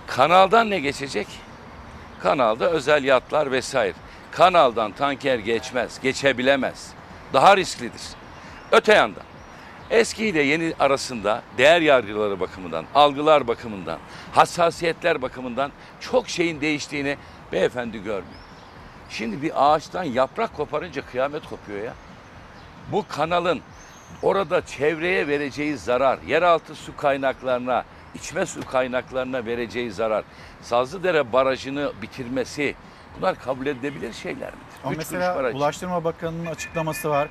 Kanaldan 0.06 0.70
ne 0.70 0.80
geçecek? 0.80 1.26
Kanalda 2.22 2.70
özel 2.70 3.04
yatlar 3.04 3.52
vesaire. 3.52 3.94
Kanaldan 4.30 4.92
tanker 4.92 5.38
geçmez, 5.38 6.00
geçebilemez. 6.00 6.90
Daha 7.32 7.56
risklidir. 7.56 8.02
Öte 8.72 8.94
yandan 8.94 9.22
eski 9.90 10.26
ile 10.26 10.42
yeni 10.42 10.74
arasında 10.78 11.42
değer 11.58 11.80
yargıları 11.80 12.40
bakımından, 12.40 12.84
algılar 12.94 13.48
bakımından, 13.48 13.98
hassasiyetler 14.32 15.22
bakımından 15.22 15.72
çok 16.00 16.28
şeyin 16.28 16.60
değiştiğini 16.60 17.16
beyefendi 17.52 17.98
görmüyor. 17.98 18.47
Şimdi 19.10 19.42
bir 19.42 19.52
ağaçtan 19.54 20.04
yaprak 20.04 20.56
koparınca 20.56 21.06
kıyamet 21.06 21.46
kopuyor 21.46 21.82
ya. 21.84 21.94
Bu 22.92 23.04
kanalın 23.08 23.60
orada 24.22 24.66
çevreye 24.66 25.28
vereceği 25.28 25.76
zarar, 25.76 26.18
yeraltı 26.26 26.74
su 26.74 26.96
kaynaklarına, 26.96 27.84
içme 28.14 28.46
su 28.46 28.66
kaynaklarına 28.66 29.44
vereceği 29.44 29.92
zarar, 29.92 30.24
Sazlıdere 30.62 31.32
Barajı'nı 31.32 31.92
bitirmesi 32.02 32.74
bunlar 33.16 33.38
kabul 33.38 33.66
edilebilir 33.66 34.12
şeyler 34.12 34.52
midir? 34.52 34.76
Ama 34.84 34.92
Üç 34.92 34.98
mesela. 34.98 35.50
Ulaştırma 35.50 36.04
Bakanı'nın 36.04 36.46
açıklaması 36.46 37.10
var. 37.10 37.28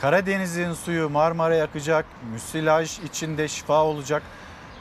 Karadeniz'in 0.00 0.72
suyu 0.72 1.10
Marmara'ya 1.10 1.64
akacak, 1.64 2.06
müsilaj 2.32 2.98
içinde 2.98 3.48
şifa 3.48 3.84
olacak. 3.84 4.22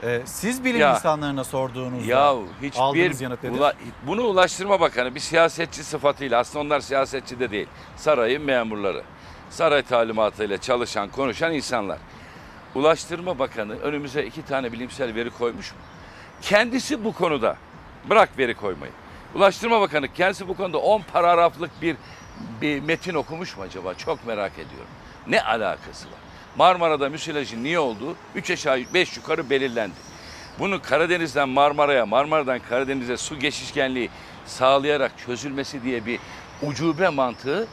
Ee, 0.04 0.22
siz 0.26 0.64
bilim 0.66 0.80
Ya. 0.82 0.94
insanlarına 0.96 1.44
sorduğunuzda 1.44 2.12
Ya 2.12 2.20
aldığınız 2.20 2.52
hiçbir 2.62 3.24
yanıt 3.24 3.44
nedir? 3.44 3.58
ula- 3.60 3.74
bunu 4.08 4.22
Ulaştırma 4.22 4.80
Bakanı 4.80 5.16
bir 5.16 5.20
siyasetçi 5.20 5.84
sıfatıyla 5.84 6.40
aslında 6.40 6.66
onlar 6.66 6.80
siyasetçi 6.80 7.40
de 7.40 7.52
değil. 7.52 7.68
Sarayın 7.96 8.42
memurları. 8.42 9.04
Saray 9.50 9.82
talimatıyla 9.82 10.58
çalışan, 10.58 11.10
konuşan 11.10 11.54
insanlar. 11.54 11.98
Ulaştırma 12.76 13.40
Bakanı 13.40 13.80
önümüze 13.80 14.26
iki 14.26 14.46
tane 14.46 14.72
bilimsel 14.72 15.16
veri 15.16 15.30
koymuş 15.30 15.72
mu? 15.72 15.78
Kendisi 16.42 17.04
bu 17.04 17.14
konuda 17.14 17.56
bırak 18.10 18.38
veri 18.38 18.54
koymayı. 18.56 18.92
Ulaştırma 19.36 19.82
Bakanı 19.82 20.14
kendisi 20.14 20.48
bu 20.48 20.58
konuda 20.58 20.78
10 20.78 21.02
paragraflık 21.14 21.82
bir, 21.82 21.96
bir 22.62 22.80
metin 22.80 23.14
okumuş 23.14 23.58
mu 23.58 23.64
acaba? 23.64 23.94
Çok 23.94 24.28
merak 24.28 24.54
ediyorum. 24.54 24.88
Ne 25.28 25.42
alakası 25.42 26.08
var? 26.08 26.23
Marmara'da 26.58 27.10
müsilajın 27.10 27.64
niye 27.64 27.80
olduğu 27.80 28.16
3 28.36 28.52
aşağı 28.52 28.84
5 28.94 29.18
yukarı 29.18 29.50
belirlendi. 29.50 29.96
Bunu 30.60 30.82
Karadeniz'den 30.82 31.50
Marmara'ya, 31.50 32.06
Marmara'dan 32.06 32.60
Karadeniz'e 32.70 33.18
su 33.18 33.40
geçişkenliği 33.40 34.10
sağlayarak 34.46 35.12
çözülmesi 35.26 35.84
diye 35.84 36.06
bir 36.06 36.20
ucube 36.62 37.10
mantığı 37.10 37.68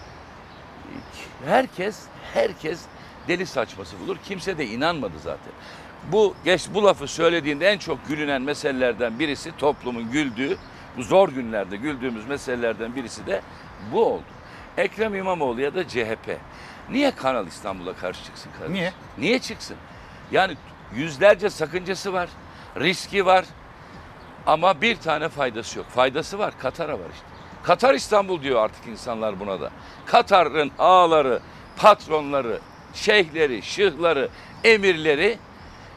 herkes 1.46 1.98
herkes 2.34 2.80
deli 3.28 3.46
saçması 3.46 4.00
bulur. 4.00 4.16
Kimse 4.24 4.58
de 4.58 4.66
inanmadı 4.66 5.18
zaten. 5.18 5.52
Bu 6.12 6.34
geç 6.44 6.66
bu 6.74 6.84
lafı 6.84 7.06
söylediğinde 7.06 7.68
en 7.68 7.78
çok 7.78 8.08
gülünen 8.08 8.42
meselelerden 8.42 9.18
birisi 9.18 9.56
toplumun 9.56 10.10
güldüğü, 10.10 10.56
bu 10.96 11.02
zor 11.02 11.28
günlerde 11.28 11.76
güldüğümüz 11.76 12.26
meselelerden 12.26 12.96
birisi 12.96 13.26
de 13.26 13.42
bu 13.92 14.04
oldu. 14.04 14.22
Ekrem 14.76 15.14
İmamoğlu 15.14 15.60
ya 15.60 15.74
da 15.74 15.88
CHP. 15.88 16.38
Niye 16.90 17.10
Kanal 17.10 17.46
İstanbul'a 17.46 17.96
karşı 17.96 18.24
çıksın 18.24 18.50
kardeşim? 18.52 18.74
Niye? 18.74 18.92
Niye 19.18 19.38
çıksın? 19.38 19.76
Yani 20.32 20.56
yüzlerce 20.94 21.50
sakıncası 21.50 22.12
var, 22.12 22.28
riski 22.80 23.26
var 23.26 23.44
ama 24.46 24.80
bir 24.80 24.96
tane 24.96 25.28
faydası 25.28 25.78
yok. 25.78 25.86
Faydası 25.88 26.38
var, 26.38 26.54
Katar'a 26.58 26.92
var 26.92 27.06
işte. 27.14 27.26
Katar 27.62 27.94
İstanbul 27.94 28.42
diyor 28.42 28.64
artık 28.64 28.86
insanlar 28.86 29.40
buna 29.40 29.60
da. 29.60 29.70
Katar'ın 30.06 30.70
ağaları, 30.78 31.40
patronları, 31.76 32.58
şeyhleri, 32.94 33.62
şıhları, 33.62 34.28
emirleri, 34.64 35.38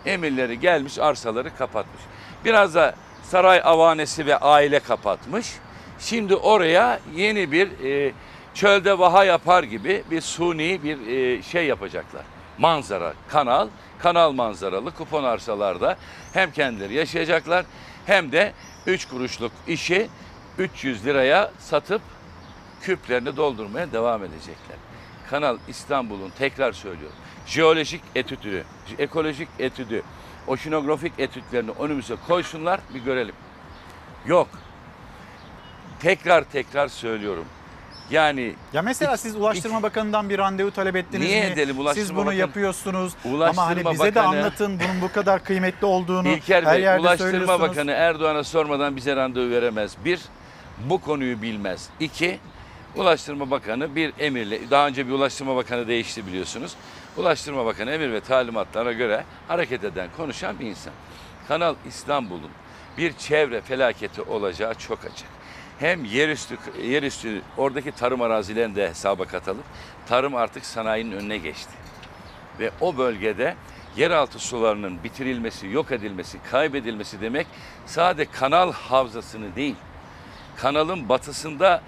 emirleri 0.05 0.59
gelmiş 0.59 0.99
arsaları 0.99 1.55
kapatmış. 1.55 2.01
Biraz 2.45 2.75
da 2.75 2.95
saray 3.23 3.61
avanesi 3.63 4.25
ve 4.25 4.37
aile 4.37 4.79
kapatmış. 4.79 5.53
Şimdi 5.99 6.35
oraya 6.35 6.99
yeni 7.15 7.51
bir 7.51 7.85
e, 7.85 8.13
çölde 8.53 8.99
vaha 8.99 9.23
yapar 9.23 9.63
gibi 9.63 10.03
bir 10.11 10.21
suni 10.21 10.83
bir 10.83 11.07
e, 11.07 11.41
şey 11.43 11.65
yapacaklar. 11.65 12.23
Manzara, 12.57 13.13
kanal, 13.29 13.67
kanal 13.99 14.31
manzaralı 14.31 14.91
kupon 14.91 15.23
arsalarda 15.23 15.97
hem 16.33 16.51
kendileri 16.51 16.93
yaşayacaklar 16.93 17.65
hem 18.05 18.31
de 18.31 18.53
3 18.85 19.07
kuruşluk 19.07 19.51
işi 19.67 20.09
300 20.57 21.05
liraya 21.05 21.51
satıp 21.59 22.01
küplerini 22.81 23.37
doldurmaya 23.37 23.91
devam 23.91 24.23
edecekler. 24.23 24.77
Kanal 25.29 25.57
İstanbul'un 25.67 26.29
tekrar 26.29 26.71
söylüyorum. 26.71 27.17
Jeolojik 27.45 28.01
etüdü, 28.15 28.63
ekolojik 28.99 29.47
etüdü, 29.59 30.03
oşinografik 30.47 31.13
etütlerini 31.19 31.71
önümüze 31.71 32.15
koysunlar 32.27 32.79
bir 32.93 32.99
görelim. 32.99 33.35
Yok. 34.25 34.47
Tekrar 35.99 36.43
tekrar 36.43 36.87
söylüyorum. 36.87 37.45
Yani 38.13 38.53
Ya 38.73 38.81
mesela 38.81 39.17
siz 39.17 39.35
Ulaştırma 39.35 39.83
Bakanı'ndan 39.83 40.29
bir 40.29 40.37
randevu 40.37 40.71
talep 40.71 40.95
ettiniz 40.95 41.27
Niye 41.27 41.45
mi? 41.45 41.51
edelim? 41.53 41.79
Ulaştırma 41.79 42.05
siz 42.05 42.15
bunu 42.15 42.25
Bakanı- 42.25 42.35
yapıyorsunuz 42.39 43.13
ama 43.25 43.65
hani 43.65 43.85
bize 43.91 44.03
de 44.03 44.15
Bakanı- 44.15 44.27
anlatın 44.27 44.79
bunun 44.79 45.01
bu 45.01 45.11
kadar 45.11 45.43
kıymetli 45.43 45.85
olduğunu 45.85 46.27
İlker 46.27 46.63
her 46.63 46.75
Bey, 46.75 46.81
yerde 46.81 47.01
Ulaştırma. 47.01 47.59
Bakanı 47.61 47.91
Erdoğan'a 47.91 48.43
sormadan 48.43 48.95
bize 48.95 49.15
randevu 49.15 49.49
veremez. 49.51 49.95
Bir, 50.05 50.19
bu 50.89 51.01
konuyu 51.01 51.41
bilmez. 51.41 51.89
İki, 51.99 52.39
Ulaştırma 52.95 53.51
Bakanı 53.51 53.95
bir 53.95 54.13
emirle, 54.19 54.71
daha 54.71 54.87
önce 54.87 55.07
bir 55.07 55.11
Ulaştırma 55.11 55.55
Bakanı 55.55 55.87
değişti 55.87 56.27
biliyorsunuz. 56.27 56.75
Ulaştırma 57.17 57.65
Bakanı 57.65 57.91
emir 57.91 58.11
ve 58.11 58.19
talimatlara 58.19 58.91
göre 58.93 59.23
hareket 59.47 59.83
eden, 59.83 60.07
konuşan 60.17 60.59
bir 60.59 60.65
insan. 60.65 60.93
Kanal 61.47 61.75
İstanbul'un 61.87 62.51
bir 62.97 63.13
çevre 63.13 63.61
felaketi 63.61 64.21
olacağı 64.21 64.73
çok 64.75 64.99
açık. 65.05 65.27
Hem 65.79 66.05
yerüstü, 66.05 66.57
yerüstü 66.83 67.41
oradaki 67.57 67.91
tarım 67.91 68.21
arazilerini 68.21 68.75
de 68.75 68.89
hesaba 68.89 69.25
katalım. 69.25 69.63
Tarım 70.07 70.35
artık 70.35 70.65
sanayinin 70.65 71.11
önüne 71.11 71.37
geçti 71.37 71.71
ve 72.59 72.71
o 72.81 72.97
bölgede 72.97 73.55
yeraltı 73.97 74.39
sularının 74.39 75.03
bitirilmesi, 75.03 75.67
yok 75.67 75.91
edilmesi, 75.91 76.37
kaybedilmesi 76.51 77.21
demek 77.21 77.47
sadece 77.85 78.31
kanal 78.31 78.71
havzasını 78.71 79.55
değil, 79.55 79.75
kanalın 80.57 81.09
batısında 81.09 81.81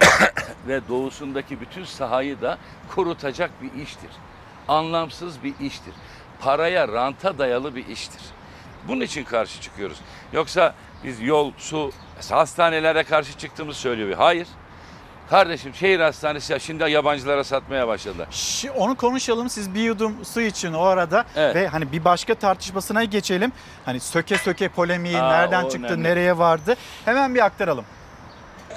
ve 0.68 0.80
doğusundaki 0.88 1.60
bütün 1.60 1.84
sahayı 1.84 2.40
da 2.40 2.58
kurutacak 2.94 3.50
bir 3.62 3.82
iştir. 3.82 4.10
Anlamsız 4.68 5.44
bir 5.44 5.54
iştir. 5.60 5.94
Paraya, 6.40 6.88
ranta 6.88 7.38
dayalı 7.38 7.74
bir 7.74 7.86
iştir. 7.86 8.22
Bunun 8.88 9.00
için 9.00 9.24
karşı 9.24 9.60
çıkıyoruz. 9.60 9.98
Yoksa 10.32 10.74
biz 11.04 11.20
yol, 11.20 11.52
su, 11.58 11.92
mesela 12.16 12.40
hastanelere 12.40 13.02
karşı 13.04 13.38
çıktığımız 13.38 13.76
söylüyor. 13.76 14.14
Hayır. 14.18 14.48
Kardeşim 15.30 15.74
şehir 15.74 16.00
hastanesi 16.00 16.52
ya 16.52 16.58
şimdi 16.58 16.90
yabancılara 16.90 17.44
satmaya 17.44 17.88
başladılar. 17.88 18.28
Şi- 18.30 18.70
Onu 18.70 18.94
konuşalım 18.96 19.48
siz 19.50 19.74
bir 19.74 19.80
yudum 19.80 20.24
su 20.24 20.40
için 20.40 20.72
o 20.72 20.82
arada 20.82 21.24
Evet. 21.36 21.54
ve 21.54 21.68
hani 21.68 21.92
bir 21.92 22.04
başka 22.04 22.34
tartışmasına 22.34 23.04
geçelim. 23.04 23.52
Hani 23.84 24.00
söke 24.00 24.38
söke 24.38 24.68
polemiği 24.68 25.18
Aa, 25.20 25.30
nereden 25.30 25.64
o 25.64 25.70
çıktı, 25.70 25.86
önemli. 25.88 26.02
nereye 26.08 26.38
vardı? 26.38 26.76
Hemen 27.04 27.34
bir 27.34 27.44
aktaralım. 27.44 27.84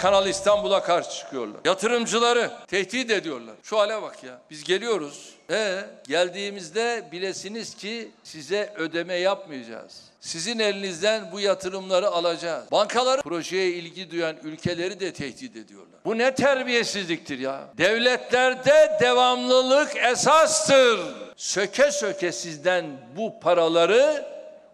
Kanal 0.01 0.27
İstanbul'a 0.27 0.83
karşı 0.83 1.09
çıkıyorlar. 1.11 1.59
Yatırımcıları 1.65 2.51
tehdit 2.67 3.11
ediyorlar. 3.11 3.55
Şu 3.63 3.79
hale 3.79 4.01
bak 4.01 4.23
ya. 4.23 4.41
Biz 4.49 4.63
geliyoruz. 4.63 5.29
E 5.51 5.79
geldiğimizde 6.07 7.03
bilesiniz 7.11 7.75
ki 7.75 8.11
size 8.23 8.73
ödeme 8.77 9.13
yapmayacağız. 9.13 10.01
Sizin 10.19 10.59
elinizden 10.59 11.31
bu 11.31 11.39
yatırımları 11.39 12.07
alacağız. 12.07 12.71
Bankalar 12.71 13.21
projeye 13.21 13.69
ilgi 13.69 14.11
duyan 14.11 14.35
ülkeleri 14.43 14.99
de 14.99 15.13
tehdit 15.13 15.55
ediyorlar. 15.55 15.99
Bu 16.05 16.17
ne 16.17 16.35
terbiyesizliktir 16.35 17.39
ya. 17.39 17.61
Devletlerde 17.77 18.97
devamlılık 19.01 19.95
esastır. 19.95 20.99
Söke 21.35 21.91
söke 21.91 22.31
sizden 22.31 22.85
bu 23.17 23.39
paraları 23.39 24.25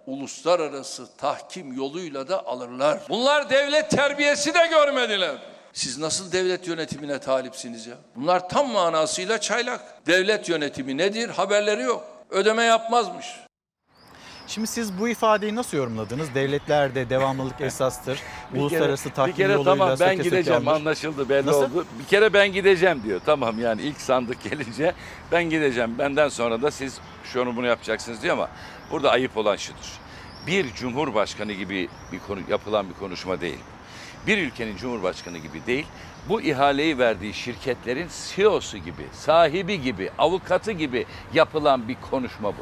uluslararası 0.08 1.08
tahkim 1.18 1.74
yoluyla 1.74 2.28
da 2.28 2.46
alırlar. 2.48 3.00
Bunlar 3.10 3.50
devlet 3.50 3.92
terbiyesi 3.92 4.54
de 4.54 4.68
görmediler. 4.70 5.36
Siz 5.74 5.98
nasıl 5.98 6.32
devlet 6.32 6.68
yönetimine 6.68 7.20
talipsiniz 7.20 7.88
ya? 7.88 7.96
Bunlar 8.16 8.50
tam 8.50 8.72
manasıyla 8.72 9.42
çaylak. 9.42 10.08
Devlet 10.08 10.50
yönetimi 10.50 10.98
nedir? 10.98 11.30
Haberleri 11.30 11.82
yok. 11.82 12.04
Ödeme 12.30 12.64
yapmazmış. 12.64 13.26
Şimdi 14.48 14.68
siz 14.68 15.00
bu 15.00 15.10
ifadeyi 15.10 15.56
nasıl 15.56 15.78
yorumladınız? 15.78 16.36
Devletlerde 16.36 17.10
devamlılık 17.10 17.62
esastır. 17.62 18.20
Bir 18.54 18.60
Uluslararası 18.60 19.04
kere, 19.04 19.14
tahkim 19.14 19.34
bir 19.34 19.38
kere 19.38 19.52
yoluyla 19.54 19.72
tamam 19.76 19.96
ben 20.00 20.18
gideceğim 20.24 20.68
anlaşıldı 20.68 21.30
belli 21.30 21.48
Nasıl? 21.48 21.62
oldu. 21.64 21.86
Bir 22.00 22.06
kere 22.06 22.34
ben 22.34 22.52
gideceğim 22.54 23.04
diyor. 23.04 23.22
Tamam 23.26 23.60
yani 23.60 23.82
ilk 23.82 24.02
sandık 24.02 24.44
gelince 24.44 24.94
ben 25.32 25.44
gideceğim. 25.44 25.98
Benden 26.00 26.30
sonra 26.30 26.62
da 26.62 26.72
siz 26.72 26.98
şunu 27.24 27.56
bunu 27.56 27.66
yapacaksınız 27.68 28.22
diyor 28.22 28.34
ama 28.34 28.50
burada 28.92 29.12
ayıp 29.12 29.38
olan 29.38 29.56
şudur. 29.56 30.00
Bir 30.48 30.74
cumhurbaşkanı 30.74 31.54
gibi 31.54 31.90
bir 32.12 32.20
konu 32.20 32.40
yapılan 32.50 32.90
bir 32.90 32.94
konuşma 32.94 33.42
değil. 33.42 33.60
Bir 34.28 34.38
ülkenin 34.38 34.78
cumhurbaşkanı 34.78 35.38
gibi 35.38 35.66
değil. 35.66 35.88
Bu 36.30 36.42
ihaleyi 36.42 36.98
verdiği 36.98 37.34
şirketlerin 37.34 38.10
CEO'su 38.36 38.78
gibi, 38.78 39.08
sahibi 39.14 39.82
gibi, 39.82 40.10
avukatı 40.18 40.72
gibi 40.72 41.06
yapılan 41.34 41.88
bir 41.88 41.98
konuşma 42.12 42.50
bu. 42.50 42.62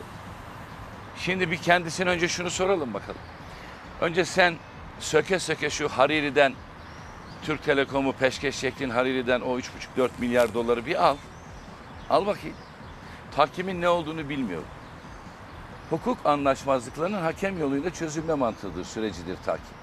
Şimdi 1.18 1.52
bir 1.52 1.58
kendisine 1.58 2.10
önce 2.10 2.28
şunu 2.28 2.50
soralım 2.50 2.94
bakalım. 2.94 3.22
Önce 4.02 4.26
sen 4.26 4.56
söke 5.00 5.40
söke 5.40 5.70
şu 5.70 5.90
Hariri'den 5.90 6.54
Türk 7.44 7.64
Telekom'u 7.64 8.14
peşkeş 8.14 8.60
çektiğin 8.60 8.90
Hariri'den 8.90 9.42
o 9.42 9.60
3,5-4 9.60 10.10
milyar 10.20 10.54
doları 10.54 10.86
bir 10.86 11.06
al. 11.06 11.18
Al 12.10 12.26
bakayım. 12.26 12.58
Tahkimin 13.36 13.82
ne 13.82 13.90
olduğunu 13.90 14.30
bilmiyorum. 14.30 14.68
Hukuk 15.90 16.18
anlaşmazlıklarının 16.26 17.22
hakem 17.22 17.60
yoluyla 17.60 17.90
çözülme 17.90 18.34
mantığıdır, 18.34 18.84
sürecidir 18.84 19.38
tahkim. 19.46 19.76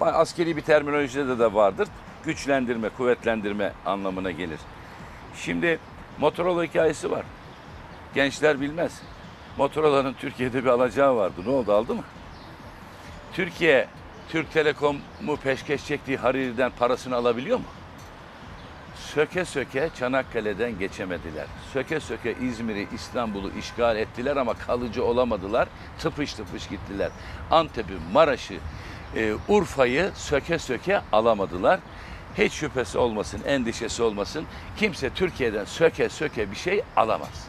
Ba- 0.00 0.12
Askeri 0.12 0.56
bir 0.56 0.62
terminolojide 0.62 1.38
de 1.38 1.54
vardır. 1.54 1.88
Güçlendirme, 2.24 2.88
kuvvetlendirme 2.88 3.72
anlamına 3.86 4.30
gelir. 4.30 4.60
Şimdi 5.36 5.78
Motorola 6.18 6.64
hikayesi 6.64 7.10
var. 7.10 7.24
Gençler 8.14 8.60
bilmez. 8.60 9.02
Motorola'nın 9.58 10.12
Türkiye'de 10.14 10.64
bir 10.64 10.68
alacağı 10.68 11.16
vardı. 11.16 11.40
Ne 11.46 11.50
oldu 11.50 11.72
aldı 11.72 11.94
mı? 11.94 12.02
Türkiye 13.32 13.88
Türk 14.28 14.52
Telekom'u 14.52 15.36
peşkeş 15.36 15.86
çektiği 15.86 16.16
Hariri'den 16.16 16.72
parasını 16.78 17.16
alabiliyor 17.16 17.58
mu? 17.58 17.64
Söke 19.14 19.44
söke 19.44 19.90
Çanakkale'den 19.98 20.78
geçemediler. 20.78 21.46
Söke 21.72 22.00
söke 22.00 22.34
İzmir'i, 22.42 22.88
İstanbul'u 22.94 23.50
işgal 23.58 23.96
ettiler 23.96 24.36
ama 24.36 24.54
kalıcı 24.54 25.04
olamadılar. 25.04 25.68
Tıpış 25.98 26.34
tıpış 26.34 26.68
gittiler. 26.68 27.10
Antep'i, 27.50 27.92
Maraş'ı, 28.12 28.54
e, 29.16 29.32
Urfa'yı 29.48 30.10
söke 30.14 30.58
söke 30.58 31.00
alamadılar. 31.12 31.80
Hiç 32.38 32.52
şüphesi 32.52 32.98
olmasın, 32.98 33.40
endişesi 33.46 34.02
olmasın. 34.02 34.44
Kimse 34.76 35.10
Türkiye'den 35.10 35.64
söke 35.64 36.08
söke 36.08 36.50
bir 36.50 36.56
şey 36.56 36.82
alamaz. 36.96 37.48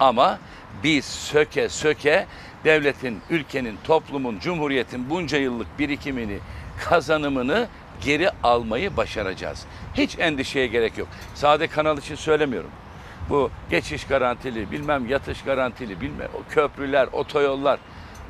Ama 0.00 0.38
biz 0.84 1.04
söke 1.04 1.68
söke 1.68 2.26
devletin, 2.64 3.20
ülkenin, 3.30 3.78
toplumun, 3.84 4.38
cumhuriyetin 4.38 5.10
bunca 5.10 5.38
yıllık 5.38 5.78
birikimini, 5.78 6.38
kazanımını 6.84 7.68
geri 8.00 8.30
almayı 8.42 8.96
başaracağız. 8.96 9.64
Hiç 9.94 10.18
endişeye 10.18 10.66
gerek 10.66 10.98
yok. 10.98 11.08
Sade 11.34 11.66
kanal 11.66 11.98
için 11.98 12.14
söylemiyorum. 12.14 12.70
Bu 13.30 13.50
geçiş 13.70 14.06
garantili, 14.06 14.70
bilmem 14.70 15.08
yatış 15.08 15.42
garantili, 15.42 16.00
bilmem 16.00 16.28
o 16.34 16.54
köprüler, 16.54 17.08
otoyollar 17.12 17.78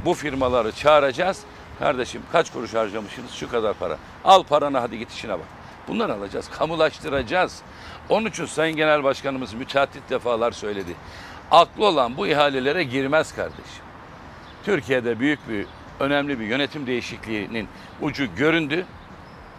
bu 0.04 0.14
firmaları 0.14 0.72
çağıracağız. 0.72 1.40
Kardeşim 1.78 2.22
kaç 2.32 2.52
kuruş 2.52 2.74
harcamışsınız? 2.74 3.30
Şu 3.30 3.50
kadar 3.50 3.74
para. 3.74 3.98
Al 4.24 4.42
paranı 4.42 4.78
hadi 4.78 4.98
git 4.98 5.12
işine 5.12 5.32
bak. 5.32 5.46
Bunları 5.88 6.14
alacağız, 6.14 6.50
kamulaştıracağız. 6.50 7.62
Onun 8.08 8.26
için 8.26 8.46
Sayın 8.46 8.76
Genel 8.76 9.04
Başkanımız 9.04 9.54
müteahhit 9.54 10.10
defalar 10.10 10.52
söyledi. 10.52 10.94
Aklı 11.50 11.86
olan 11.86 12.16
bu 12.16 12.26
ihalelere 12.26 12.84
girmez 12.84 13.34
kardeşim. 13.34 13.84
Türkiye'de 14.64 15.20
büyük 15.20 15.48
bir, 15.48 15.66
önemli 16.00 16.40
bir 16.40 16.46
yönetim 16.46 16.86
değişikliğinin 16.86 17.68
ucu 18.00 18.26
göründü. 18.36 18.86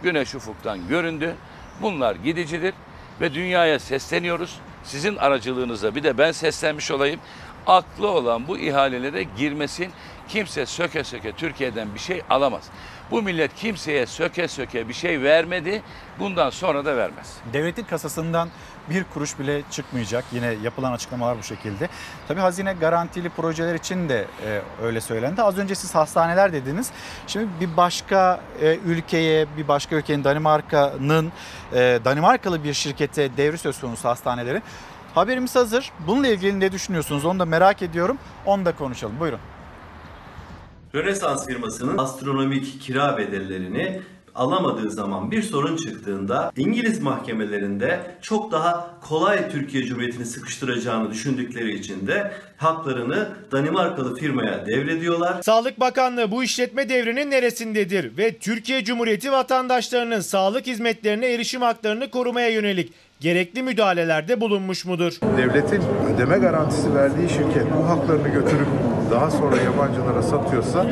Güneş 0.02 0.34
ufuktan 0.34 0.88
göründü. 0.88 1.34
Bunlar 1.82 2.14
gidicidir 2.14 2.74
ve 3.20 3.34
dünyaya 3.34 3.78
sesleniyoruz. 3.78 4.58
Sizin 4.84 5.16
aracılığınıza 5.16 5.94
bir 5.94 6.02
de 6.02 6.18
ben 6.18 6.32
seslenmiş 6.32 6.90
olayım. 6.90 7.20
Aklı 7.66 8.08
olan 8.10 8.48
bu 8.48 8.58
ihalelere 8.58 9.22
girmesin. 9.22 9.92
Kimse 10.28 10.66
söke 10.66 11.04
söke 11.04 11.32
Türkiye'den 11.32 11.94
bir 11.94 11.98
şey 11.98 12.22
alamaz. 12.30 12.64
Bu 13.10 13.22
millet 13.22 13.54
kimseye 13.54 14.06
söke 14.06 14.48
söke 14.48 14.88
bir 14.88 14.94
şey 14.94 15.22
vermedi. 15.22 15.82
Bundan 16.18 16.50
sonra 16.50 16.84
da 16.84 16.96
vermez. 16.96 17.36
Devletin 17.52 17.84
kasasından 17.84 18.48
bir 18.90 19.04
kuruş 19.04 19.38
bile 19.38 19.62
çıkmayacak. 19.70 20.24
Yine 20.32 20.54
yapılan 20.62 20.92
açıklamalar 20.92 21.38
bu 21.38 21.42
şekilde. 21.42 21.88
Tabii 22.28 22.40
hazine 22.40 22.72
garantili 22.72 23.28
projeler 23.28 23.74
için 23.74 24.08
de 24.08 24.26
e, 24.46 24.62
öyle 24.82 25.00
söylendi. 25.00 25.42
Az 25.42 25.58
önce 25.58 25.74
siz 25.74 25.94
hastaneler 25.94 26.52
dediniz. 26.52 26.90
Şimdi 27.26 27.48
bir 27.60 27.76
başka 27.76 28.40
e, 28.62 28.76
ülkeye, 28.76 29.46
bir 29.56 29.68
başka 29.68 29.96
ülkenin 29.96 30.24
Danimarka'nın 30.24 31.32
e, 31.72 32.00
Danimarkalı 32.04 32.64
bir 32.64 32.74
şirkete 32.74 33.36
devri 33.36 33.58
söz 33.58 33.80
konusu 33.80 34.08
hastanelerin. 34.08 34.62
Haberimiz 35.14 35.56
hazır. 35.56 35.92
Bununla 36.06 36.28
ilgili 36.28 36.60
ne 36.60 36.72
düşünüyorsunuz? 36.72 37.24
Onu 37.24 37.38
da 37.38 37.44
merak 37.44 37.82
ediyorum. 37.82 38.18
Onu 38.46 38.64
da 38.64 38.76
konuşalım. 38.76 39.20
Buyurun. 39.20 39.38
Rönesans 40.94 41.46
firmasının 41.46 41.98
astronomik 41.98 42.80
kira 42.80 43.18
bedellerini 43.18 44.02
alamadığı 44.36 44.90
zaman 44.90 45.30
bir 45.30 45.42
sorun 45.42 45.76
çıktığında 45.76 46.52
İngiliz 46.56 47.02
mahkemelerinde 47.02 48.00
çok 48.22 48.52
daha 48.52 48.90
kolay 49.08 49.50
Türkiye 49.50 49.84
Cumhuriyeti'ni 49.84 50.26
sıkıştıracağını 50.26 51.10
düşündükleri 51.10 51.78
için 51.78 52.06
de 52.06 52.32
haklarını 52.56 53.28
Danimarkalı 53.52 54.16
firmaya 54.16 54.66
devrediyorlar. 54.66 55.42
Sağlık 55.42 55.80
Bakanlığı 55.80 56.30
bu 56.30 56.44
işletme 56.44 56.88
devrinin 56.88 57.30
neresindedir 57.30 58.16
ve 58.16 58.38
Türkiye 58.38 58.84
Cumhuriyeti 58.84 59.32
vatandaşlarının 59.32 60.20
sağlık 60.20 60.66
hizmetlerine 60.66 61.26
erişim 61.32 61.62
haklarını 61.62 62.10
korumaya 62.10 62.48
yönelik 62.48 62.92
gerekli 63.20 63.62
müdahalelerde 63.62 64.40
bulunmuş 64.40 64.84
mudur? 64.84 65.12
Devletin 65.36 65.82
ödeme 66.14 66.38
garantisi 66.38 66.94
verdiği 66.94 67.28
şirket 67.28 67.66
bu 67.78 67.88
haklarını 67.88 68.28
götürüp 68.28 68.66
daha 69.10 69.30
sonra 69.30 69.56
yabancılara 69.56 70.22
satıyorsa 70.22 70.86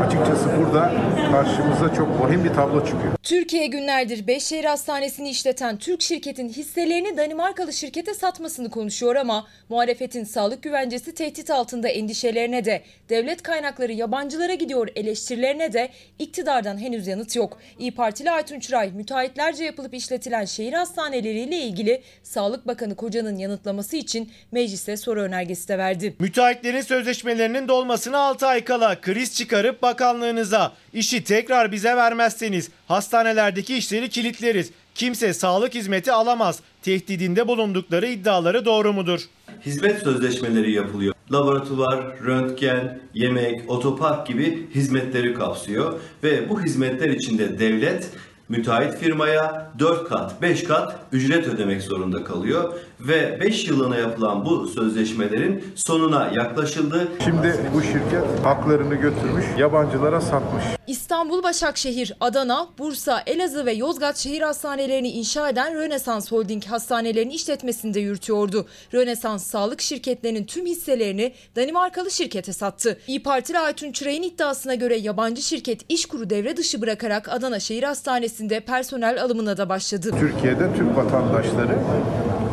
açıkçası 0.00 0.44
burada 0.58 0.92
karşımıza 1.30 1.94
çok 1.94 2.20
vahim 2.20 2.44
bir 2.44 2.54
tablo 2.54 2.86
çıkıyor. 2.86 3.12
Türkiye 3.22 3.66
günlerdir 3.66 4.26
Beşşehir 4.26 4.64
Hastanesi'ni 4.64 5.30
işleten 5.30 5.76
Türk 5.76 6.02
şirketin 6.02 6.48
hisselerini 6.48 7.16
Danimarkalı 7.16 7.72
şirkete 7.72 8.14
satmasını 8.14 8.70
konuşuyor 8.70 9.16
ama 9.16 9.46
muhalefetin 9.68 10.24
sağlık 10.24 10.62
güvencesi 10.62 11.14
tehdit 11.14 11.50
altında 11.50 11.88
endişelerine 11.88 12.64
de 12.64 12.82
devlet 13.08 13.42
kaynakları 13.42 13.92
yabancılara 13.92 14.54
gidiyor 14.54 14.88
eleştirilerine 14.96 15.72
de 15.72 15.88
iktidardan 16.18 16.78
henüz 16.78 17.06
yanıt 17.06 17.36
yok. 17.36 17.58
İyi 17.78 17.94
Partili 17.94 18.30
Aytun 18.30 18.60
Çıray 18.60 18.90
müteahhitlerce 18.92 19.64
yapılıp 19.64 19.94
işletilen 19.94 20.44
şehir 20.44 20.72
hastaneleriyle 20.72 21.56
ilgili 21.56 22.02
Sağlık 22.22 22.66
Bakanı 22.66 22.94
Koca'nın 22.94 23.36
yanıtlaması 23.36 23.96
için 23.96 24.30
meclise 24.52 24.96
soru 24.96 25.22
önergesi 25.22 25.68
de 25.68 25.78
verdi. 25.78 26.16
Müteahhitlerin 26.18 26.80
sözleşmelerinin 26.80 27.68
dolmasına 27.68 28.18
6 28.18 28.46
ay 28.46 28.64
kala 28.64 29.00
kriz 29.00 29.36
çıkarıp 29.36 29.82
bakanlığınıza 29.86 30.72
işi 30.92 31.24
tekrar 31.24 31.72
bize 31.72 31.96
vermezseniz 31.96 32.70
hastanelerdeki 32.88 33.76
işleri 33.76 34.08
kilitleriz. 34.08 34.70
Kimse 34.94 35.34
sağlık 35.34 35.74
hizmeti 35.74 36.12
alamaz. 36.12 36.60
Tehdidinde 36.82 37.48
bulundukları 37.48 38.06
iddiaları 38.06 38.64
doğru 38.64 38.92
mudur? 38.92 39.20
Hizmet 39.66 40.02
sözleşmeleri 40.02 40.72
yapılıyor. 40.72 41.14
Laboratuvar, 41.32 42.18
röntgen, 42.26 43.00
yemek, 43.14 43.70
otopark 43.70 44.26
gibi 44.26 44.68
hizmetleri 44.74 45.34
kapsıyor 45.34 46.00
ve 46.22 46.48
bu 46.48 46.62
hizmetler 46.62 47.08
içinde 47.08 47.58
devlet 47.58 48.10
müteahhit 48.48 48.98
firmaya 48.98 49.72
4 49.78 50.08
kat, 50.08 50.42
5 50.42 50.64
kat 50.64 50.98
ücret 51.12 51.46
ödemek 51.48 51.82
zorunda 51.82 52.24
kalıyor 52.24 52.74
ve 53.08 53.40
5 53.40 53.68
yılına 53.68 53.96
yapılan 53.96 54.44
bu 54.44 54.68
sözleşmelerin 54.68 55.64
sonuna 55.74 56.30
yaklaşıldı. 56.34 57.08
Şimdi 57.24 57.60
bu 57.74 57.82
şirket 57.82 58.44
haklarını 58.44 58.94
götürmüş, 58.94 59.44
yabancılara 59.58 60.20
satmış. 60.20 60.64
İstanbul, 60.86 61.42
Başakşehir, 61.42 62.12
Adana, 62.20 62.68
Bursa, 62.78 63.22
Elazığ 63.26 63.66
ve 63.66 63.72
Yozgat 63.72 64.16
şehir 64.16 64.42
hastanelerini 64.42 65.10
inşa 65.10 65.48
eden 65.48 65.74
Rönesans 65.74 66.32
Holding 66.32 66.64
hastanelerini 66.64 67.34
işletmesinde 67.34 68.00
yürütüyordu. 68.00 68.66
Rönesans 68.94 69.46
sağlık 69.46 69.80
şirketlerinin 69.80 70.44
tüm 70.44 70.66
hisselerini 70.66 71.32
Danimarkalı 71.56 72.10
şirkete 72.10 72.52
sattı. 72.52 72.98
İyi 73.06 73.22
Partili 73.22 73.58
Aytun 73.58 73.92
Çıray'ın 73.92 74.22
iddiasına 74.22 74.74
göre 74.74 74.96
yabancı 74.96 75.42
şirket 75.42 75.80
işkuru 75.88 76.30
devre 76.30 76.56
dışı 76.56 76.82
bırakarak 76.82 77.28
Adana 77.28 77.60
Şehir 77.60 77.82
Hastanesi'nde 77.82 78.60
personel 78.60 79.22
alımına 79.22 79.56
da 79.56 79.68
başladı. 79.68 80.10
Türkiye'de 80.20 80.74
Türk 80.76 80.96
vatandaşları 80.96 81.76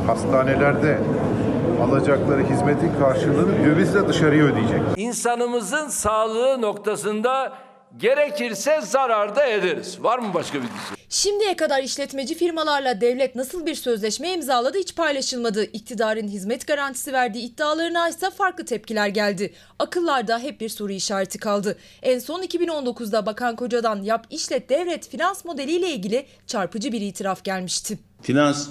hastanelerde 0.07 0.99
alacakları 1.81 2.43
hizmetin 2.43 2.91
karşılığını 2.99 3.65
dövizle 3.65 4.07
dışarıya 4.07 4.43
ödeyecek. 4.43 4.81
İnsanımızın 4.97 5.87
sağlığı 5.87 6.61
noktasında 6.61 7.53
gerekirse 7.97 8.81
zarar 8.81 9.35
da 9.35 9.45
ederiz. 9.45 10.03
Var 10.03 10.19
mı 10.19 10.33
başka 10.33 10.57
bir 10.57 10.63
dizi? 10.63 11.03
Şimdiye 11.09 11.55
kadar 11.55 11.83
işletmeci 11.83 12.35
firmalarla 12.35 13.01
devlet 13.01 13.35
nasıl 13.35 13.65
bir 13.65 13.75
sözleşme 13.75 14.33
imzaladı 14.33 14.77
hiç 14.77 14.95
paylaşılmadı. 14.95 15.63
İktidarın 15.63 16.27
hizmet 16.27 16.67
garantisi 16.67 17.13
verdiği 17.13 17.41
iddialarına 17.41 18.09
ise 18.09 18.29
farklı 18.29 18.65
tepkiler 18.65 19.07
geldi. 19.07 19.53
Akıllarda 19.79 20.39
hep 20.39 20.61
bir 20.61 20.69
soru 20.69 20.91
işareti 20.91 21.39
kaldı. 21.39 21.77
En 22.01 22.19
son 22.19 22.41
2019'da 22.43 23.25
Bakan 23.25 23.55
Koca'dan 23.55 24.01
yap 24.01 24.25
işlet 24.29 24.69
devret 24.69 25.09
finans 25.09 25.45
modeliyle 25.45 25.89
ilgili 25.89 26.25
çarpıcı 26.47 26.91
bir 26.91 27.01
itiraf 27.01 27.43
gelmişti. 27.43 27.99
Finans 28.21 28.67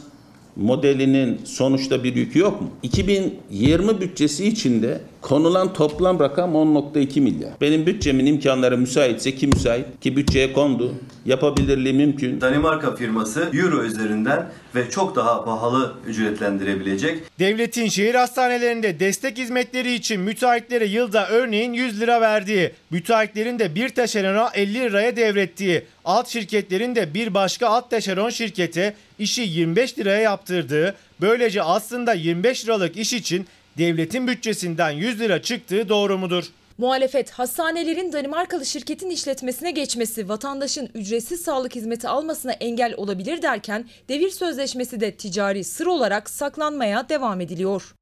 modelinin 0.57 1.41
sonuçta 1.45 2.05
bir 2.05 2.17
yükü 2.17 2.39
yok 2.39 2.61
mu? 2.61 2.71
2020 2.83 4.01
bütçesi 4.01 4.49
içinde 4.49 5.01
konulan 5.21 5.73
toplam 5.73 6.21
rakam 6.21 6.53
10.2 6.55 7.21
milyar. 7.21 7.53
Benim 7.61 7.87
bütçemin 7.87 8.27
imkanları 8.27 8.79
müsaitse 8.79 9.35
ki 9.35 9.47
müsait 9.47 9.87
ki 10.01 10.17
bütçeye 10.17 10.53
kondu. 10.53 10.93
Yapabilirliği 11.27 11.95
mümkün. 11.95 12.41
Danimarka 12.41 12.95
firması 12.97 13.51
euro 13.53 13.83
üzerinden 13.83 14.53
ve 14.75 14.91
çok 14.91 15.17
daha 15.17 15.45
pahalı 15.45 15.95
ücretlendirebilecek. 16.07 17.39
Devletin 17.39 17.89
şehir 17.89 18.15
hastanelerinde 18.15 19.01
destek 19.01 19.39
hizmetleri 19.39 19.95
için 19.95 20.21
müteahhitlere 20.21 20.85
yılda 20.85 21.29
örneğin 21.29 21.73
100 21.73 22.01
lira 22.01 22.21
verdiği, 22.21 22.73
müteahhitlerin 22.91 23.59
de 23.59 23.75
bir 23.75 23.89
taşerona 23.89 24.51
50 24.55 24.75
liraya 24.75 25.17
devrettiği, 25.17 25.83
alt 26.05 26.29
şirketlerin 26.29 26.95
de 26.95 27.15
bir 27.15 27.35
başka 27.35 27.69
alt 27.69 27.91
taşeron 27.91 28.31
şirkete 28.31 28.95
işi 29.19 29.43
25 29.43 29.99
liraya 29.99 30.21
yaptırdığı, 30.21 30.95
böylece 31.21 31.63
aslında 31.63 32.13
25 32.13 32.65
liralık 32.65 32.97
iş 32.97 33.13
için 33.13 33.47
devletin 33.79 34.29
bütçesinden 34.29 34.91
100 34.91 35.21
lira 35.21 35.43
çıktığı 35.43 35.89
doğru 35.89 36.19
mudur? 36.19 36.45
Muhalefet 36.79 37.31
hastanelerin 37.31 38.13
Danimarkalı 38.13 38.67
şirketin 38.67 39.11
işletmesine 39.11 39.71
geçmesi 39.71 40.29
vatandaşın 40.29 40.91
ücretsiz 40.95 41.41
sağlık 41.41 41.75
hizmeti 41.75 42.09
almasına 42.09 42.53
engel 42.53 42.95
olabilir 42.97 43.43
derken 43.43 43.89
devir 44.09 44.31
sözleşmesi 44.31 45.01
de 45.01 45.17
ticari 45.17 45.65
sır 45.65 45.87
olarak 45.87 46.31
saklanmaya 46.31 47.09
devam 47.09 47.41
ediliyor. 47.41 47.95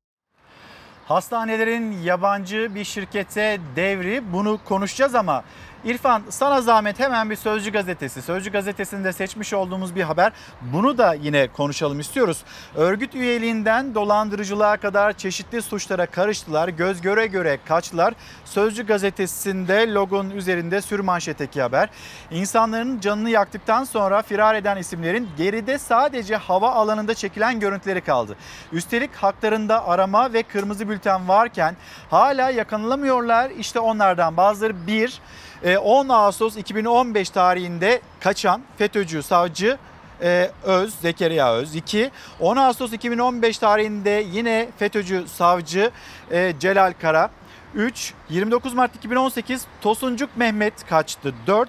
Hastanelerin 1.07 2.03
yabancı 2.03 2.75
bir 2.75 2.85
şirkete 2.85 3.59
devri 3.77 4.33
bunu 4.33 4.61
konuşacağız 4.65 5.15
ama 5.15 5.45
İrfan 5.85 6.23
sana 6.29 6.61
zahmet 6.61 6.99
hemen 6.99 7.31
bir 7.31 7.37
Sözcü 7.37 7.73
gazetesi. 7.73 8.23
Sözcü 8.23 8.53
gazetesinde 8.53 9.13
seçmiş 9.13 9.55
olduğumuz 9.55 9.95
bir 9.95 10.03
haber. 10.03 10.33
Bunu 10.61 10.99
da 10.99 11.15
yine 11.15 11.49
konuşalım 11.49 12.01
istiyoruz. 12.01 12.39
Örgüt 12.75 13.15
üyeliğinden 13.15 13.95
dolandırıcılığa 13.95 14.77
kadar 14.77 15.13
çeşitli 15.13 15.63
suçlara 15.63 16.07
karıştılar. 16.07 16.69
Göz 16.69 17.01
göre 17.01 17.27
göre 17.27 17.59
kaçtılar. 17.65 18.15
Sözcü 18.45 18.87
gazetesinde 18.87 19.93
logon 19.93 20.31
üzerinde 20.31 20.83
sür 20.83 21.01
manşeteki 21.01 21.63
haber. 21.63 21.89
İnsanların 22.31 23.01
canını 23.01 23.31
yaktıktan 23.31 23.85
sonra 23.85 24.23
firar 24.23 24.55
eden 24.55 24.77
isimlerin 24.77 25.29
geride 25.37 25.79
sadece 25.79 26.37
hava 26.37 26.71
alanında 26.73 27.15
çekilen 27.15 27.61
görüntüleri 27.61 28.01
kaldı. 28.01 28.37
Üstelik 28.73 29.15
haklarında 29.15 29.89
arama 29.89 30.33
ve 30.33 30.43
kırmızı 30.43 30.89
bülten 30.89 31.29
varken 31.29 31.77
hala 32.11 32.51
yakalanamıyorlar. 32.51 33.51
İşte 33.51 33.81
onlardan 33.81 34.37
bazıları 34.37 34.87
bir 34.87 35.21
10 35.65 36.09
e, 36.09 36.13
Ağustos 36.13 36.57
2015 36.57 37.31
tarihinde 37.31 38.01
kaçan 38.21 38.63
FETÖ'cü 38.79 39.23
savcı 39.23 39.79
e, 40.23 40.51
Öz, 40.65 40.95
Zekeriya 40.95 41.55
Öz. 41.55 41.75
2. 41.75 42.11
10 42.41 42.57
Ağustos 42.57 42.93
2015 42.93 43.59
tarihinde 43.59 44.25
yine 44.33 44.69
FETÖ'cü 44.79 45.25
savcı 45.29 45.91
e, 46.31 46.55
Celal 46.61 46.93
Kara. 47.01 47.31
3. 47.75 48.15
29 48.31 48.75
Mart 48.75 48.97
2018 48.97 49.67
Tosuncuk 49.81 50.37
Mehmet 50.37 50.87
kaçtı. 50.87 51.35
4. 51.47 51.69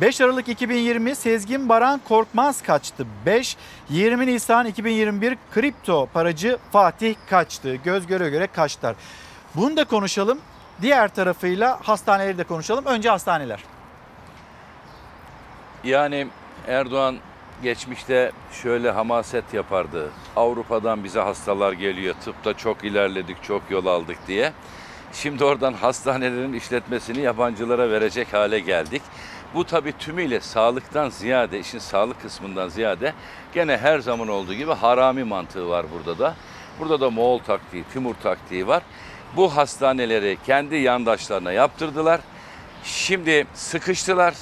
5 0.00 0.20
Aralık 0.20 0.48
2020 0.48 1.14
Sezgin 1.14 1.68
Baran 1.68 2.00
Korkmaz 2.08 2.62
kaçtı. 2.62 3.06
5. 3.26 3.56
20 3.90 4.26
Nisan 4.26 4.66
2021 4.66 5.38
kripto 5.54 6.08
paracı 6.12 6.58
Fatih 6.72 7.14
kaçtı. 7.30 7.74
Göz 7.74 8.06
göre 8.06 8.30
göre 8.30 8.46
kaçtılar. 8.46 8.96
Bunu 9.54 9.76
da 9.76 9.84
konuşalım. 9.84 10.38
Diğer 10.82 11.08
tarafıyla 11.08 11.78
hastaneleri 11.82 12.38
de 12.38 12.44
konuşalım. 12.44 12.84
Önce 12.84 13.10
hastaneler. 13.10 13.64
Yani 15.84 16.26
Erdoğan 16.68 17.16
geçmişte 17.62 18.32
şöyle 18.52 18.90
hamaset 18.90 19.54
yapardı. 19.54 20.10
Avrupa'dan 20.36 21.04
bize 21.04 21.20
hastalar 21.20 21.72
geliyor. 21.72 22.14
Tıpta 22.24 22.54
çok 22.54 22.84
ilerledik, 22.84 23.42
çok 23.42 23.62
yol 23.70 23.86
aldık 23.86 24.18
diye. 24.26 24.52
Şimdi 25.12 25.44
oradan 25.44 25.72
hastanelerin 25.72 26.52
işletmesini 26.52 27.20
yabancılara 27.20 27.90
verecek 27.90 28.32
hale 28.32 28.58
geldik. 28.60 29.02
Bu 29.54 29.64
tabii 29.64 29.92
tümüyle 29.92 30.40
sağlıktan 30.40 31.08
ziyade, 31.08 31.58
işin 31.58 31.78
sağlık 31.78 32.22
kısmından 32.22 32.68
ziyade 32.68 33.12
gene 33.54 33.76
her 33.76 33.98
zaman 33.98 34.28
olduğu 34.28 34.54
gibi 34.54 34.72
harami 34.72 35.24
mantığı 35.24 35.68
var 35.68 35.86
burada 35.94 36.18
da. 36.18 36.34
Burada 36.80 37.00
da 37.00 37.10
Moğol 37.10 37.38
taktiği, 37.38 37.84
Timur 37.84 38.14
taktiği 38.14 38.66
var 38.66 38.82
bu 39.36 39.56
hastaneleri 39.56 40.38
kendi 40.46 40.76
yandaşlarına 40.76 41.52
yaptırdılar. 41.52 42.20
Şimdi 42.84 43.46
sıkıştılar. 43.54 44.34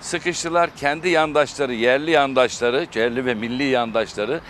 Sıkıştılar. 0.00 0.70
Kendi 0.76 1.08
yandaşları, 1.08 1.74
yerli 1.74 2.10
yandaşları, 2.10 2.86
yerli 2.94 3.26
ve 3.26 3.34
milli 3.34 3.64
yandaşları 3.64 4.40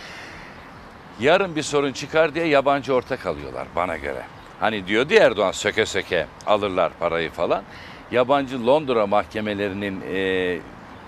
yarın 1.20 1.56
bir 1.56 1.62
sorun 1.62 1.92
çıkar 1.92 2.34
diye 2.34 2.46
yabancı 2.46 2.94
ortak 2.94 3.26
alıyorlar 3.26 3.66
bana 3.76 3.96
göre. 3.96 4.22
Hani 4.60 4.86
diyordu 4.86 5.14
Erdoğan 5.14 5.52
söke 5.52 5.86
söke 5.86 6.26
alırlar 6.46 6.92
parayı 7.00 7.30
falan. 7.30 7.62
Yabancı 8.10 8.66
Londra 8.66 9.06
mahkemelerinin 9.06 10.00
e, 10.12 10.58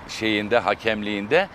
şeyinde, 0.09 0.59
hakemliğinde 0.59 1.49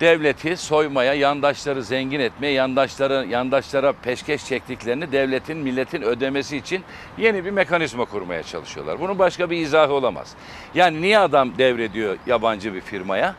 devleti 0.00 0.56
soymaya, 0.56 1.14
yandaşları 1.14 1.84
zengin 1.84 2.20
etmeye, 2.20 2.52
yandaşları 2.52 3.26
yandaşlara 3.30 3.92
peşkeş 3.92 4.44
çektiklerini 4.44 5.12
devletin, 5.12 5.56
milletin 5.56 6.02
ödemesi 6.02 6.56
için 6.56 6.84
yeni 7.18 7.44
bir 7.44 7.50
mekanizma 7.50 8.04
kurmaya 8.04 8.42
çalışıyorlar. 8.42 9.00
Bunun 9.00 9.18
başka 9.18 9.50
bir 9.50 9.56
izahı 9.56 9.92
olamaz. 9.92 10.34
Yani 10.74 11.02
niye 11.02 11.18
adam 11.18 11.58
devrediyor 11.58 12.16
yabancı 12.26 12.74
bir 12.74 12.80
firmaya? 12.80 13.34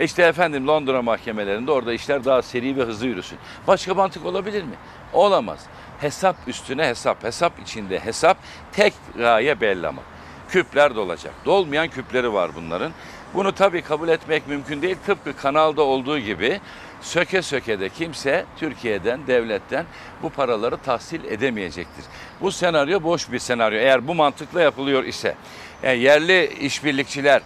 İşte 0.00 0.22
efendim 0.22 0.68
Londra 0.68 1.02
mahkemelerinde 1.02 1.70
orada 1.72 1.92
işler 1.92 2.24
daha 2.24 2.42
seri 2.42 2.76
ve 2.76 2.82
hızlı 2.82 3.06
yürüsün. 3.06 3.38
Başka 3.66 3.94
mantık 3.94 4.26
olabilir 4.26 4.62
mi? 4.62 4.74
Olamaz. 5.12 5.66
Hesap 6.00 6.36
üstüne 6.46 6.86
hesap, 6.86 7.24
hesap 7.24 7.52
içinde 7.62 8.00
hesap, 8.00 8.36
tek 8.72 8.92
gaye 9.16 9.60
belli 9.60 9.86
ama. 9.86 10.02
Küpler 10.48 10.94
dolacak. 10.94 11.32
Dolmayan 11.44 11.88
küpleri 11.88 12.32
var 12.32 12.50
bunların. 12.56 12.92
Bunu 13.34 13.52
tabii 13.52 13.82
kabul 13.82 14.08
etmek 14.08 14.48
mümkün 14.48 14.82
değil. 14.82 14.96
Tıpkı 15.06 15.36
kanalda 15.36 15.82
olduğu 15.82 16.18
gibi 16.18 16.60
söke 17.00 17.42
söke 17.42 17.80
de 17.80 17.88
kimse 17.88 18.44
Türkiye'den, 18.56 19.26
devletten 19.26 19.86
bu 20.22 20.30
paraları 20.30 20.76
tahsil 20.76 21.24
edemeyecektir. 21.24 22.04
Bu 22.40 22.52
senaryo 22.52 23.02
boş 23.02 23.32
bir 23.32 23.38
senaryo. 23.38 23.78
Eğer 23.78 24.08
bu 24.08 24.14
mantıkla 24.14 24.60
yapılıyor 24.60 25.04
ise 25.04 25.34
yani 25.82 25.98
yerli 25.98 26.46
işbirlikçiler, 26.46 27.42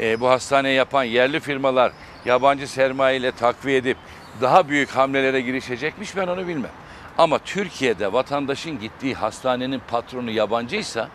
e, 0.00 0.20
bu 0.20 0.28
hastaneyi 0.28 0.76
yapan 0.76 1.04
yerli 1.04 1.40
firmalar 1.40 1.92
yabancı 2.24 2.68
sermaye 2.68 3.16
ile 3.16 3.32
takviye 3.32 3.76
edip 3.76 3.96
daha 4.40 4.68
büyük 4.68 4.90
hamlelere 4.90 5.40
girişecekmiş 5.40 6.16
ben 6.16 6.26
onu 6.26 6.48
bilmem. 6.48 6.70
Ama 7.18 7.38
Türkiye'de 7.38 8.12
vatandaşın 8.12 8.80
gittiği 8.80 9.14
hastanenin 9.14 9.82
patronu 9.88 10.30
yabancıysa 10.30 11.08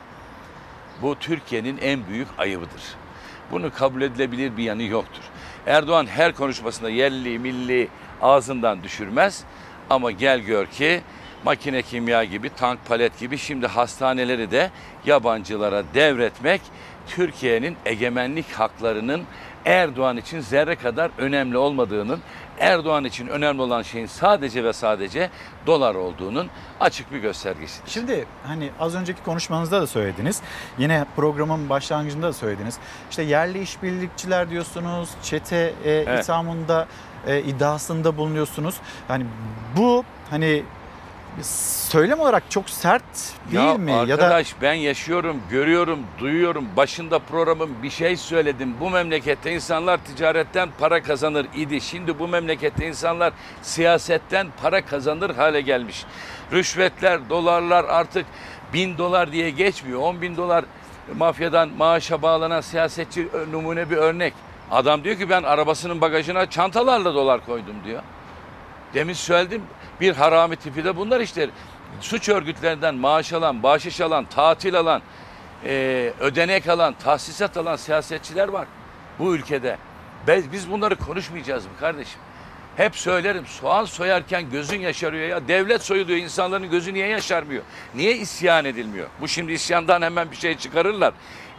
bu 1.02 1.16
Türkiye'nin 1.16 1.78
en 1.78 2.08
büyük 2.08 2.28
ayıbıdır. 2.38 3.05
Bunu 3.52 3.74
kabul 3.74 4.02
edilebilir 4.02 4.58
bir 4.58 4.64
yanı 4.64 4.84
yoktur. 4.84 5.24
Erdoğan 5.68 6.06
her 6.06 6.34
konuşmasında 6.34 6.90
yerli, 6.90 7.40
milli 7.40 7.88
ağzından 8.22 8.84
düşürmez. 8.84 9.44
Ama 9.90 10.12
gel 10.12 10.40
gör 10.40 10.66
ki 10.66 11.02
makine 11.46 11.82
kimya 11.82 12.24
gibi, 12.24 12.50
tank 12.50 12.80
palet 12.88 13.20
gibi 13.20 13.38
şimdi 13.38 13.68
hastaneleri 13.68 14.52
de 14.52 14.72
yabancılara 15.06 15.84
devretmek 15.94 16.62
Türkiye'nin 17.08 17.78
egemenlik 17.86 18.52
haklarının 18.52 19.24
Erdoğan 19.66 20.18
için 20.18 20.40
zerre 20.40 20.76
kadar 20.76 21.12
önemli 21.18 21.58
olmadığının, 21.58 22.20
Erdoğan 22.60 23.06
için 23.06 23.28
önemli 23.28 23.62
olan 23.62 23.82
şeyin 23.82 24.06
sadece 24.06 24.64
ve 24.64 24.74
sadece 24.74 25.30
dolar 25.68 25.96
olduğunun 25.96 26.50
açık 26.80 27.12
bir 27.12 27.20
göstergesidir. 27.20 27.90
Şimdi 27.92 28.26
hani 28.48 28.70
az 28.80 28.96
önceki 28.96 29.24
konuşmanızda 29.24 29.82
da 29.82 29.88
söylediniz. 29.88 30.42
Yine 30.78 31.06
programın 31.16 31.70
başlangıcında 31.70 32.28
da 32.28 32.34
söylediniz. 32.34 32.78
İşte 33.10 33.24
yerli 33.24 33.62
işbirlikçiler 33.62 34.50
diyorsunuz. 34.50 35.10
Çete 35.24 35.74
e, 35.84 35.92
Evet. 35.92 36.24
ithamında 36.24 36.88
e, 37.28 37.42
iddiasında 37.42 38.18
bulunuyorsunuz. 38.18 38.76
Yani 39.10 39.26
bu 39.78 40.04
hani 40.30 40.64
söylem 41.44 42.20
olarak 42.20 42.52
çok 42.52 42.70
sert 42.70 43.04
değil 43.52 43.64
ya 43.66 43.78
mi? 43.78 43.92
Ya 43.92 44.08
da 44.08 44.14
Arkadaş 44.14 44.56
ben 44.62 44.74
yaşıyorum, 44.74 45.42
görüyorum, 45.50 46.00
duyuyorum. 46.20 46.66
Başında 46.78 47.20
programın 47.20 47.84
bir 47.84 47.90
şey 47.90 48.18
söyledim. 48.18 48.76
Bu 48.80 48.90
memlekette 48.90 49.52
insanlar 49.54 49.98
ticaretten 49.98 50.70
para 50.80 51.04
kazanır 51.04 51.48
idi. 51.56 51.82
Şimdi 51.82 52.20
bu 52.20 52.28
memlekette 52.28 52.88
insanlar 52.88 53.34
siyasetten 53.62 54.48
para 54.62 54.86
kazanır 54.86 55.36
hale 55.36 55.62
gelmiş. 55.62 56.06
Rüşvetler, 56.52 57.30
dolarlar 57.30 57.84
artık 57.84 58.26
bin 58.74 58.98
dolar 58.98 59.32
diye 59.32 59.50
geçmiyor. 59.50 60.00
On 60.00 60.22
bin 60.22 60.38
dolar 60.38 60.66
mafyadan 61.18 61.70
maaşa 61.78 62.22
bağlanan 62.22 62.62
siyasetçi 62.62 63.30
ö- 63.34 63.52
numune 63.52 63.90
bir 63.90 63.98
örnek. 63.98 64.34
Adam 64.72 65.04
diyor 65.04 65.18
ki 65.18 65.30
ben 65.30 65.44
arabasının 65.44 66.02
bagajına 66.02 66.50
çantalarla 66.50 67.14
dolar 67.14 67.46
koydum 67.46 67.76
diyor. 67.86 68.02
Demin 68.96 69.14
söyledim 69.14 69.64
bir 70.02 70.16
harami 70.16 70.56
tipi 70.56 70.84
de 70.84 70.98
bunlar 70.98 71.20
işte. 71.20 71.50
Suç 72.02 72.30
örgütlerinden 72.30 72.96
maaş 72.96 73.34
alan, 73.34 73.64
bahşiş 73.64 74.02
alan, 74.02 74.26
tatil 74.26 74.76
alan, 74.80 75.02
e, 75.66 76.14
ödenek 76.20 76.68
alan, 76.68 76.96
tahsisat 77.04 77.58
alan 77.58 77.76
siyasetçiler 77.76 78.48
var 78.48 78.68
bu 79.20 79.36
ülkede. 79.36 79.78
Biz, 80.28 80.52
biz 80.52 80.72
bunları 80.72 80.96
konuşmayacağız 80.96 81.66
mı 81.66 81.72
kardeşim? 81.80 82.20
Hep 82.78 82.96
söylerim 82.96 83.46
soğan 83.46 83.86
soyarken 83.86 84.50
gözün 84.50 84.80
yaşarıyor 84.80 85.28
ya. 85.28 85.48
Devlet 85.48 85.82
soyuluyor 85.82 86.20
insanların 86.20 86.70
gözü 86.70 86.94
niye 86.94 87.08
yaşarmıyor? 87.08 87.64
Niye 87.96 88.18
isyan 88.18 88.66
edilmiyor? 88.66 89.08
Bu 89.22 89.28
şimdi 89.28 89.52
isyandan 89.52 90.02
hemen 90.02 90.32
bir 90.32 90.36
şey 90.36 90.58
çıkarırlar. 90.58 91.14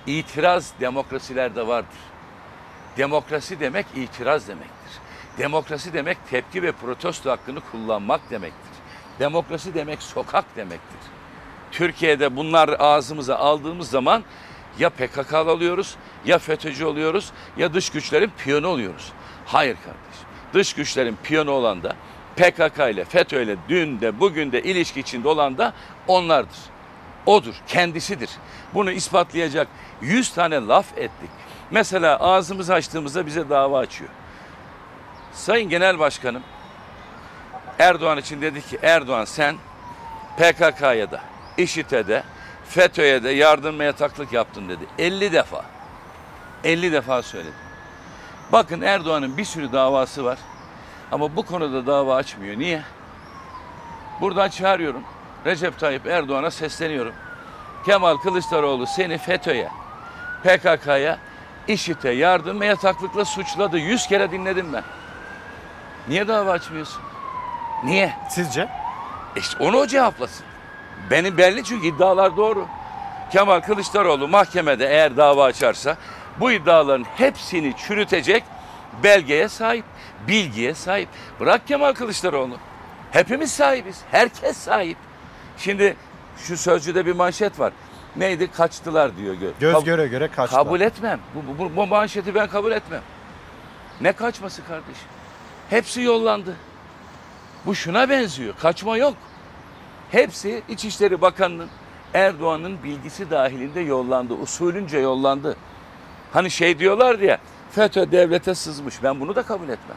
İtiraz 0.06 0.72
demokrasilerde 0.80 1.66
vardır. 1.66 1.98
Demokrasi 2.96 3.60
demek 3.60 3.86
itiraz 3.96 4.48
demektir. 4.48 4.75
Demokrasi 5.38 5.92
demek 5.92 6.18
tepki 6.30 6.62
ve 6.62 6.72
protesto 6.72 7.30
hakkını 7.30 7.60
kullanmak 7.60 8.30
demektir. 8.30 8.72
Demokrasi 9.18 9.74
demek 9.74 10.02
sokak 10.02 10.56
demektir. 10.56 10.98
Türkiye'de 11.72 12.36
bunlar 12.36 12.76
ağzımıza 12.78 13.36
aldığımız 13.36 13.90
zaman 13.90 14.24
ya 14.78 14.90
PKK 14.90 15.34
oluyoruz, 15.34 15.96
ya 16.24 16.38
FETÖ'cü 16.38 16.84
oluyoruz, 16.84 17.32
ya 17.56 17.74
dış 17.74 17.90
güçlerin 17.90 18.30
piyonu 18.38 18.68
oluyoruz. 18.68 19.12
Hayır 19.46 19.76
kardeş. 19.76 20.18
Dış 20.54 20.72
güçlerin 20.72 21.16
piyonu 21.22 21.50
olan 21.50 21.82
da 21.82 21.96
PKK 22.36 22.78
ile 22.78 23.04
FETÖ 23.04 23.42
ile 23.42 23.56
dün 23.68 24.00
de 24.00 24.20
bugün 24.20 24.52
de 24.52 24.62
ilişki 24.62 25.00
içinde 25.00 25.28
olan 25.28 25.58
da 25.58 25.72
onlardır. 26.06 26.58
Odur, 27.26 27.54
kendisidir. 27.66 28.30
Bunu 28.74 28.90
ispatlayacak 28.92 29.68
100 30.00 30.30
tane 30.30 30.54
laf 30.66 30.98
ettik. 30.98 31.30
Mesela 31.70 32.20
ağzımızı 32.20 32.74
açtığımızda 32.74 33.26
bize 33.26 33.48
dava 33.48 33.78
açıyor. 33.78 34.10
Sayın 35.36 35.70
Genel 35.70 35.98
Başkanım 35.98 36.42
Erdoğan 37.78 38.18
için 38.18 38.42
dedi 38.42 38.62
ki 38.62 38.78
Erdoğan 38.82 39.24
sen 39.24 39.56
PKK'ya 40.36 41.10
da, 41.10 41.20
IŞİD'e 41.56 42.08
de, 42.08 42.22
FETÖ'ye 42.68 43.22
de 43.22 43.30
yardım 43.30 43.78
ve 43.78 43.92
yaptın 44.32 44.68
dedi. 44.68 44.86
50 44.98 45.32
defa. 45.32 45.64
50 46.64 46.92
defa 46.92 47.22
söyledim. 47.22 47.54
Bakın 48.52 48.80
Erdoğan'ın 48.80 49.36
bir 49.36 49.44
sürü 49.44 49.72
davası 49.72 50.24
var. 50.24 50.38
Ama 51.12 51.36
bu 51.36 51.46
konuda 51.46 51.86
dava 51.86 52.16
açmıyor. 52.16 52.58
Niye? 52.58 52.82
Buradan 54.20 54.48
çağırıyorum. 54.48 55.02
Recep 55.46 55.78
Tayyip 55.78 56.06
Erdoğan'a 56.06 56.50
sesleniyorum. 56.50 57.14
Kemal 57.86 58.16
Kılıçdaroğlu 58.16 58.86
seni 58.86 59.18
FETÖ'ye, 59.18 59.68
PKK'ya, 60.44 61.18
IŞİD'e 61.68 62.10
yardım 62.10 62.60
ve 62.60 63.24
suçladı. 63.24 63.78
Yüz 63.78 64.06
kere 64.06 64.30
dinledim 64.30 64.72
ben. 64.72 64.84
Niye 66.08 66.28
dava 66.28 66.50
açmıyorsun? 66.50 67.02
Niye? 67.84 68.12
Sizce? 68.30 68.68
İşte 69.36 69.64
onu 69.64 69.76
o 69.76 69.86
cevaplasın. 69.86 70.46
Benim 71.10 71.38
belli 71.38 71.64
çünkü 71.64 71.86
iddialar 71.86 72.36
doğru. 72.36 72.66
Kemal 73.32 73.60
Kılıçdaroğlu 73.60 74.28
mahkemede 74.28 74.86
eğer 74.86 75.16
dava 75.16 75.44
açarsa 75.44 75.96
bu 76.40 76.52
iddiaların 76.52 77.04
hepsini 77.16 77.76
çürütecek 77.76 78.44
belgeye 79.02 79.48
sahip, 79.48 79.84
bilgiye 80.28 80.74
sahip. 80.74 81.08
Bırak 81.40 81.66
Kemal 81.66 81.92
Kılıçdaroğlu. 81.92 82.56
Hepimiz 83.10 83.52
sahibiz. 83.52 84.00
Herkes 84.10 84.56
sahip. 84.56 84.96
Şimdi 85.58 85.96
şu 86.38 86.56
sözcüde 86.56 87.06
bir 87.06 87.12
manşet 87.12 87.60
var. 87.60 87.72
Neydi? 88.16 88.50
Kaçtılar 88.52 89.16
diyor. 89.16 89.34
Gö- 89.34 89.52
Göz 89.60 89.74
Kab- 89.74 89.84
göre 89.84 90.06
göre 90.06 90.28
kaçtılar. 90.28 90.64
Kabul 90.64 90.80
etmem. 90.80 91.20
Bu, 91.34 91.58
bu, 91.58 91.76
bu 91.76 91.86
manşeti 91.86 92.34
ben 92.34 92.48
kabul 92.48 92.72
etmem. 92.72 93.02
Ne 94.00 94.12
kaçması 94.12 94.66
kardeşim? 94.66 95.08
Hepsi 95.70 96.02
yollandı. 96.02 96.56
Bu 97.66 97.74
şuna 97.74 98.10
benziyor. 98.10 98.54
Kaçma 98.58 98.96
yok. 98.96 99.14
Hepsi 100.10 100.62
İçişleri 100.68 101.20
Bakanı'nın 101.20 101.68
Erdoğan'ın 102.14 102.82
bilgisi 102.82 103.30
dahilinde 103.30 103.80
yollandı. 103.80 104.34
Usulünce 104.34 104.98
yollandı. 104.98 105.56
Hani 106.32 106.50
şey 106.50 106.78
diyorlar 106.78 107.18
ya 107.18 107.38
FETÖ 107.70 108.12
devlete 108.12 108.54
sızmış. 108.54 109.02
Ben 109.02 109.20
bunu 109.20 109.36
da 109.36 109.42
kabul 109.42 109.68
etmem. 109.68 109.96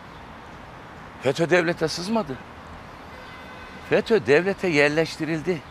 FETÖ 1.22 1.50
devlete 1.50 1.88
sızmadı. 1.88 2.38
FETÖ 3.90 4.26
devlete 4.26 4.68
yerleştirildi. 4.68 5.62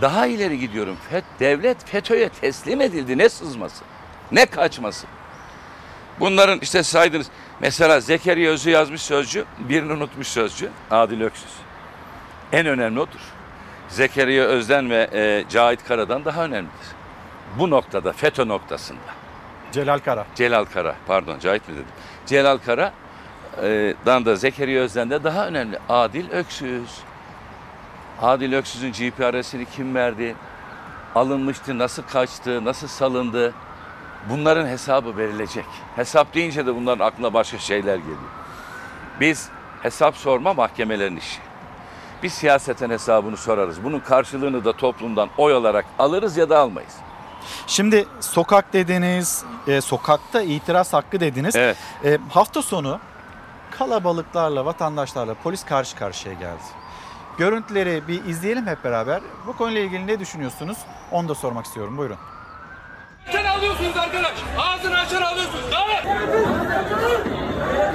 Daha 0.00 0.26
ileri 0.26 0.58
gidiyorum. 0.58 0.96
FET, 1.10 1.24
devlet 1.40 1.88
FETÖ'ye 1.88 2.28
teslim 2.28 2.80
edildi. 2.80 3.18
Ne 3.18 3.28
sızması? 3.28 3.84
Ne 4.32 4.46
kaçması? 4.46 5.06
Bunların 6.20 6.58
işte 6.60 6.82
saydınız. 6.82 7.26
Mesela 7.60 8.00
Zekeriya 8.00 8.50
Özü 8.50 8.70
yazmış 8.70 9.02
sözcü, 9.02 9.44
birini 9.58 9.92
unutmuş 9.92 10.26
sözcü. 10.26 10.70
Adil 10.90 11.20
Öksüz. 11.20 11.52
En 12.52 12.66
önemli 12.66 13.00
odur. 13.00 13.20
Zekeriya 13.88 14.44
Özden 14.44 14.90
ve 14.90 15.10
e, 15.12 15.44
Cahit 15.50 15.84
Kara'dan 15.84 16.24
daha 16.24 16.44
önemlidir. 16.44 16.86
Bu 17.58 17.70
noktada, 17.70 18.12
FETÖ 18.12 18.48
noktasında. 18.48 18.98
Celal 19.72 19.98
Kara. 19.98 20.26
Celal 20.34 20.64
Kara, 20.64 20.94
pardon 21.06 21.38
Cahit 21.38 21.68
mi 21.68 21.74
dedim? 21.74 21.86
Celal 22.26 22.58
Kara 22.58 22.92
e, 23.62 23.94
dan 24.06 24.24
da 24.24 24.36
Zekeriya 24.36 24.82
Özden 24.82 25.10
de 25.10 25.24
daha 25.24 25.46
önemli. 25.46 25.78
Adil 25.88 26.30
Öksüz. 26.30 26.98
Adil 28.22 28.52
Öksüz'ün 28.52 28.92
GPRS'ini 28.92 29.66
kim 29.76 29.94
verdi? 29.94 30.34
Alınmıştı, 31.14 31.78
nasıl 31.78 32.02
kaçtı, 32.02 32.64
nasıl 32.64 32.88
salındı? 32.88 33.54
Bunların 34.28 34.66
hesabı 34.66 35.16
verilecek. 35.16 35.64
Hesap 35.96 36.34
deyince 36.34 36.66
de 36.66 36.74
bunların 36.74 37.06
aklına 37.06 37.34
başka 37.34 37.58
şeyler 37.58 37.96
geliyor. 37.96 38.18
Biz 39.20 39.48
hesap 39.82 40.16
sorma 40.16 40.54
mahkemelerin 40.54 41.16
işi. 41.16 41.40
Biz 42.22 42.32
siyaseten 42.32 42.90
hesabını 42.90 43.36
sorarız. 43.36 43.84
Bunun 43.84 44.00
karşılığını 44.00 44.64
da 44.64 44.72
toplumdan 44.72 45.28
oy 45.38 45.54
olarak 45.54 45.84
alırız 45.98 46.36
ya 46.36 46.48
da 46.48 46.58
almayız. 46.58 46.94
Şimdi 47.66 48.06
sokak 48.20 48.72
dediniz, 48.72 49.44
e, 49.66 49.80
sokakta 49.80 50.42
itiraz 50.42 50.92
hakkı 50.92 51.20
dediniz. 51.20 51.56
Evet. 51.56 51.76
E, 52.04 52.18
hafta 52.30 52.62
sonu 52.62 53.00
kalabalıklarla, 53.70 54.64
vatandaşlarla 54.64 55.34
polis 55.34 55.64
karşı 55.64 55.96
karşıya 55.96 56.34
geldi. 56.34 56.62
Görüntüleri 57.38 58.08
bir 58.08 58.24
izleyelim 58.24 58.66
hep 58.66 58.84
beraber. 58.84 59.20
Bu 59.46 59.56
konuyla 59.56 59.80
ilgili 59.80 60.06
ne 60.06 60.20
düşünüyorsunuz? 60.20 60.78
Onu 61.10 61.28
da 61.28 61.34
sormak 61.34 61.66
istiyorum. 61.66 61.96
Buyurun. 61.96 62.16
Sen 63.32 63.44
alıyorsunuz 63.44 63.96
arkadaş. 63.96 64.38
Ağzını 64.58 64.98
açar 64.98 65.22
alıyorsunuz. 65.22 65.64
Ne? 65.72 66.10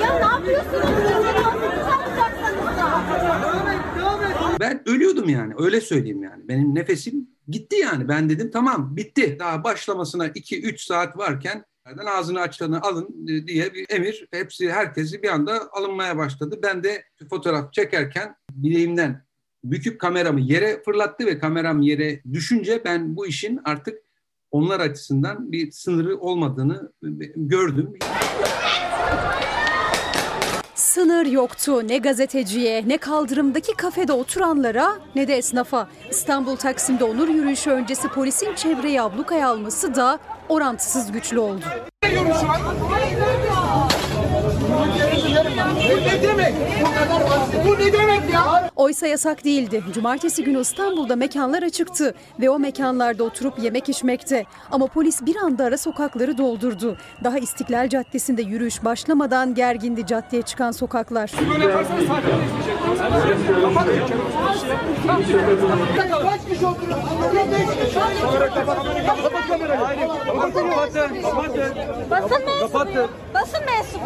Ya 0.03 0.13
ne 0.13 0.25
yapıyorsunuz? 0.25 0.85
Ben 4.59 4.89
ölüyordum 4.89 5.29
yani 5.29 5.53
öyle 5.57 5.81
söyleyeyim 5.81 6.23
yani. 6.23 6.47
Benim 6.47 6.75
nefesim 6.75 7.27
gitti 7.47 7.75
yani. 7.75 8.07
Ben 8.07 8.29
dedim 8.29 8.51
tamam 8.53 8.95
bitti. 8.95 9.35
Daha 9.39 9.63
başlamasına 9.63 10.27
2-3 10.27 10.77
saat 10.85 11.17
varken 11.17 11.65
"Nereden 11.85 12.05
ağzını 12.05 12.41
açanı 12.41 12.81
alın 12.81 13.27
diye 13.47 13.73
bir 13.73 13.85
emir. 13.89 14.27
Hepsi 14.31 14.71
herkesi 14.71 15.23
bir 15.23 15.29
anda 15.29 15.69
alınmaya 15.71 16.17
başladı. 16.17 16.59
Ben 16.63 16.83
de 16.83 17.03
fotoğraf 17.29 17.73
çekerken 17.73 18.35
bileğimden 18.51 19.25
büküp 19.63 19.99
kameramı 20.01 20.39
yere 20.41 20.83
fırlattı 20.83 21.25
ve 21.25 21.39
kameram 21.39 21.81
yere 21.81 22.21
düşünce 22.33 22.81
ben 22.85 23.15
bu 23.15 23.27
işin 23.27 23.59
artık 23.65 24.04
onlar 24.55 24.79
açısından 24.79 25.51
bir 25.51 25.71
sınırı 25.71 26.17
olmadığını 26.17 26.91
gördüm. 27.35 27.93
Sınır 30.75 31.25
yoktu 31.25 31.87
ne 31.87 31.97
gazeteciye, 31.97 32.87
ne 32.87 32.97
kaldırımdaki 32.97 33.73
kafede 33.73 34.13
oturanlara, 34.13 34.95
ne 35.15 35.27
de 35.27 35.37
esnafa. 35.37 35.89
İstanbul 36.09 36.55
Taksim'de 36.55 37.03
onur 37.03 37.27
yürüyüşü 37.27 37.69
öncesi 37.69 38.07
polisin 38.07 38.55
çevreyi 38.55 39.01
ablukaya 39.01 39.49
alması 39.49 39.95
da 39.95 40.19
orantısız 40.49 41.11
güçlü 41.11 41.39
oldu. 41.39 41.65
Bu 47.65 47.79
ne 47.79 47.93
demek? 47.93 48.33
Ya? 48.33 48.69
Oysa 48.75 49.07
yasak 49.07 49.43
değildi. 49.43 49.83
Cumartesi 49.93 50.43
günü 50.43 50.59
İstanbul'da 50.61 51.15
mekanlar 51.15 51.63
açıktı 51.63 52.13
ve 52.39 52.49
o 52.49 52.59
mekanlarda 52.59 53.23
oturup 53.23 53.59
yemek 53.59 53.89
içmekte. 53.89 54.45
Ama 54.71 54.87
polis 54.87 55.25
bir 55.25 55.35
anda 55.35 55.63
ara 55.63 55.77
sokakları 55.77 56.37
doldurdu. 56.37 56.97
Daha 57.23 57.37
İstiklal 57.37 57.89
Caddesi'nde 57.89 58.41
yürüyüş 58.41 58.83
başlamadan 58.83 59.55
gergindi 59.55 60.05
caddeye 60.05 60.41
çıkan 60.41 60.71
sokaklar. 60.71 61.31
Kaç 66.23 66.45
kişi. 66.49 66.65
Kapat 69.47 69.67
kamerayı. 69.67 70.07
Kapatın. 70.25 70.69
Kapatın. 70.69 71.21
Kapatın. 71.21 71.75
Basın 72.11 72.45
mensubu. 72.45 72.71
Kapatın. 72.71 73.07
Basın 73.33 73.65
mensubu. 73.65 74.03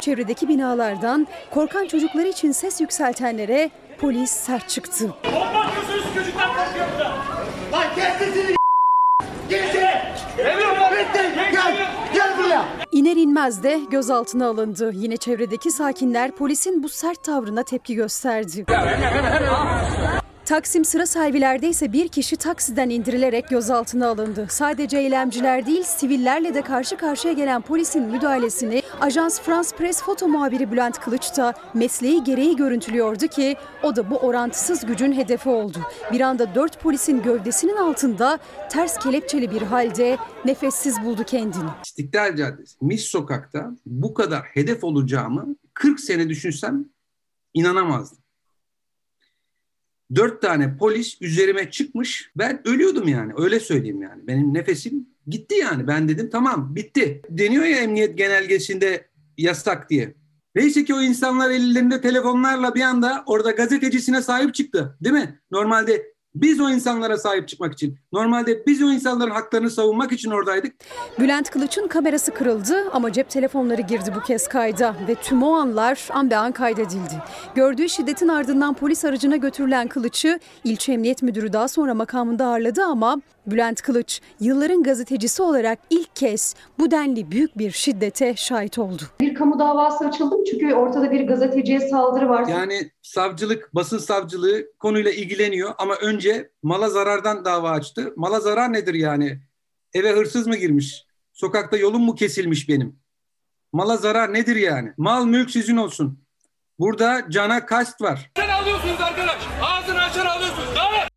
Çevredeki 0.00 0.48
binalardan 0.48 1.26
korkan 1.50 1.86
çocuklar 1.86 2.24
için 2.24 2.52
ses 2.52 2.80
yükseltenlere 2.80 3.70
polis 4.00 4.30
sert 4.30 4.68
çıktı. 4.68 5.14
Korkmuyorsunuz 5.22 6.14
çocuklar 6.14 6.48
korkuyor 6.48 6.86
burada. 6.92 7.10
Lan 7.72 7.84
kes 7.94 8.18
sesini. 8.18 8.56
Gel 9.48 9.68
içeri. 9.68 9.86
Bitti. 10.92 11.20
Gel. 11.52 11.76
Gel 12.14 12.38
buraya. 12.38 12.64
İner 12.92 13.16
inmez 13.16 13.62
de 13.62 13.80
gözaltına 13.90 14.46
alındı. 14.46 14.90
Yine 14.94 15.16
çevredeki 15.16 15.70
sakinler 15.70 16.30
polisin 16.32 16.82
bu 16.82 16.88
sert 16.88 17.22
tavrına 17.22 17.62
tepki 17.62 17.94
gösterdi. 17.94 18.64
Taksim 20.46 20.84
sıra 20.84 21.06
sahibilerde 21.06 21.68
ise 21.68 21.92
bir 21.92 22.08
kişi 22.08 22.36
taksiden 22.36 22.90
indirilerek 22.90 23.48
gözaltına 23.48 24.08
alındı. 24.08 24.46
Sadece 24.50 24.98
eylemciler 24.98 25.66
değil 25.66 25.82
sivillerle 25.82 26.54
de 26.54 26.62
karşı 26.62 26.96
karşıya 26.96 27.32
gelen 27.32 27.62
polisin 27.62 28.02
müdahalesini 28.02 28.82
Ajans 29.00 29.40
France 29.40 29.76
Press 29.76 30.02
foto 30.02 30.28
muhabiri 30.28 30.72
Bülent 30.72 31.00
Kılıç 31.00 31.36
da 31.36 31.54
mesleği 31.74 32.24
gereği 32.24 32.56
görüntülüyordu 32.56 33.26
ki 33.26 33.56
o 33.82 33.96
da 33.96 34.10
bu 34.10 34.16
orantısız 34.16 34.86
gücün 34.86 35.12
hedefi 35.12 35.48
oldu. 35.48 35.78
Bir 36.12 36.20
anda 36.20 36.54
dört 36.54 36.80
polisin 36.80 37.22
gövdesinin 37.22 37.76
altında 37.76 38.38
ters 38.70 38.98
kelepçeli 38.98 39.50
bir 39.50 39.62
halde 39.62 40.18
nefessiz 40.44 41.04
buldu 41.04 41.24
kendini. 41.24 41.70
İstiklal 41.84 42.36
Caddesi, 42.36 42.76
Mis 42.80 43.04
Sokak'ta 43.04 43.70
bu 43.86 44.14
kadar 44.14 44.42
hedef 44.42 44.84
olacağımı 44.84 45.56
40 45.74 46.00
sene 46.00 46.28
düşünsem 46.28 46.84
inanamazdım. 47.54 48.25
Dört 50.14 50.42
tane 50.42 50.76
polis 50.76 51.22
üzerime 51.22 51.70
çıkmış. 51.70 52.30
Ben 52.36 52.68
ölüyordum 52.68 53.08
yani. 53.08 53.32
Öyle 53.36 53.60
söyleyeyim 53.60 54.02
yani. 54.02 54.26
Benim 54.26 54.54
nefesim 54.54 55.06
gitti 55.26 55.54
yani. 55.54 55.86
Ben 55.86 56.08
dedim 56.08 56.30
tamam 56.30 56.74
bitti. 56.74 57.22
Deniyor 57.30 57.64
ya 57.64 57.78
emniyet 57.78 58.18
genelgesinde 58.18 59.08
yasak 59.38 59.90
diye. 59.90 60.14
Neyse 60.54 60.84
ki 60.84 60.94
o 60.94 61.02
insanlar 61.02 61.50
ellerinde 61.50 62.00
telefonlarla 62.00 62.74
bir 62.74 62.80
anda 62.80 63.22
orada 63.26 63.50
gazetecisine 63.50 64.22
sahip 64.22 64.54
çıktı. 64.54 64.96
Değil 65.00 65.14
mi? 65.14 65.40
Normalde 65.50 66.06
biz 66.34 66.60
o 66.60 66.70
insanlara 66.70 67.18
sahip 67.18 67.48
çıkmak 67.48 67.72
için, 67.72 67.98
normalde 68.16 68.66
biz 68.66 68.82
o 68.82 68.92
insanların 68.92 69.30
haklarını 69.30 69.70
savunmak 69.70 70.12
için 70.12 70.30
oradaydık. 70.30 70.74
Bülent 71.18 71.50
Kılıç'ın 71.50 71.88
kamerası 71.88 72.34
kırıldı 72.34 72.90
ama 72.92 73.12
cep 73.12 73.30
telefonları 73.30 73.82
girdi 73.82 74.12
bu 74.16 74.20
kez 74.20 74.48
kayda 74.48 74.94
ve 75.08 75.14
tüm 75.14 75.42
o 75.42 75.52
anlar 75.52 76.08
an 76.12 76.30
be 76.30 76.36
an 76.36 76.52
kaydedildi. 76.52 77.22
Gördüğü 77.54 77.88
şiddetin 77.88 78.28
ardından 78.28 78.74
polis 78.74 79.04
aracına 79.04 79.36
götürülen 79.36 79.88
Kılıç'ı 79.88 80.40
ilçe 80.64 80.92
emniyet 80.92 81.22
müdürü 81.22 81.52
daha 81.52 81.68
sonra 81.68 81.94
makamında 81.94 82.46
ağırladı 82.46 82.82
ama 82.82 83.20
Bülent 83.46 83.82
Kılıç 83.82 84.20
yılların 84.40 84.82
gazetecisi 84.82 85.42
olarak 85.42 85.78
ilk 85.90 86.16
kez 86.16 86.54
bu 86.78 86.90
denli 86.90 87.30
büyük 87.30 87.58
bir 87.58 87.70
şiddete 87.70 88.36
şahit 88.36 88.78
oldu. 88.78 89.02
Bir 89.20 89.34
kamu 89.34 89.58
davası 89.58 90.04
açıldı 90.04 90.36
mı? 90.36 90.44
Çünkü 90.50 90.74
ortada 90.74 91.10
bir 91.10 91.26
gazeteciye 91.26 91.80
saldırı 91.80 92.28
var. 92.28 92.46
Yani 92.48 92.90
savcılık, 93.02 93.74
basın 93.74 93.98
savcılığı 93.98 94.64
konuyla 94.78 95.10
ilgileniyor 95.10 95.74
ama 95.78 95.94
önce 95.94 96.50
mala 96.62 96.88
zarardan 96.88 97.44
dava 97.44 97.70
açtı. 97.70 98.05
Mala 98.16 98.40
zarar 98.40 98.72
nedir 98.72 98.94
yani? 98.94 99.40
Eve 99.94 100.12
hırsız 100.12 100.46
mı 100.46 100.56
girmiş? 100.56 101.06
Sokakta 101.32 101.76
yolum 101.76 102.02
mu 102.02 102.14
kesilmiş 102.14 102.68
benim? 102.68 102.98
Mala 103.72 103.96
zarar 103.96 104.34
nedir 104.34 104.56
yani? 104.56 104.92
Mal 104.96 105.24
mülk 105.24 105.50
sizin 105.50 105.76
olsun. 105.76 106.24
Burada 106.78 107.26
cana 107.30 107.66
kast 107.66 108.00
var. 108.02 108.30
Sen 108.36 108.48
alıyorsunuz 108.48 109.00
arkadaş. 109.00 109.46
Ağzını 109.62 110.02
açar 110.02 110.26
alıyorsunuz. 110.26 110.68
Ne? 110.74 111.08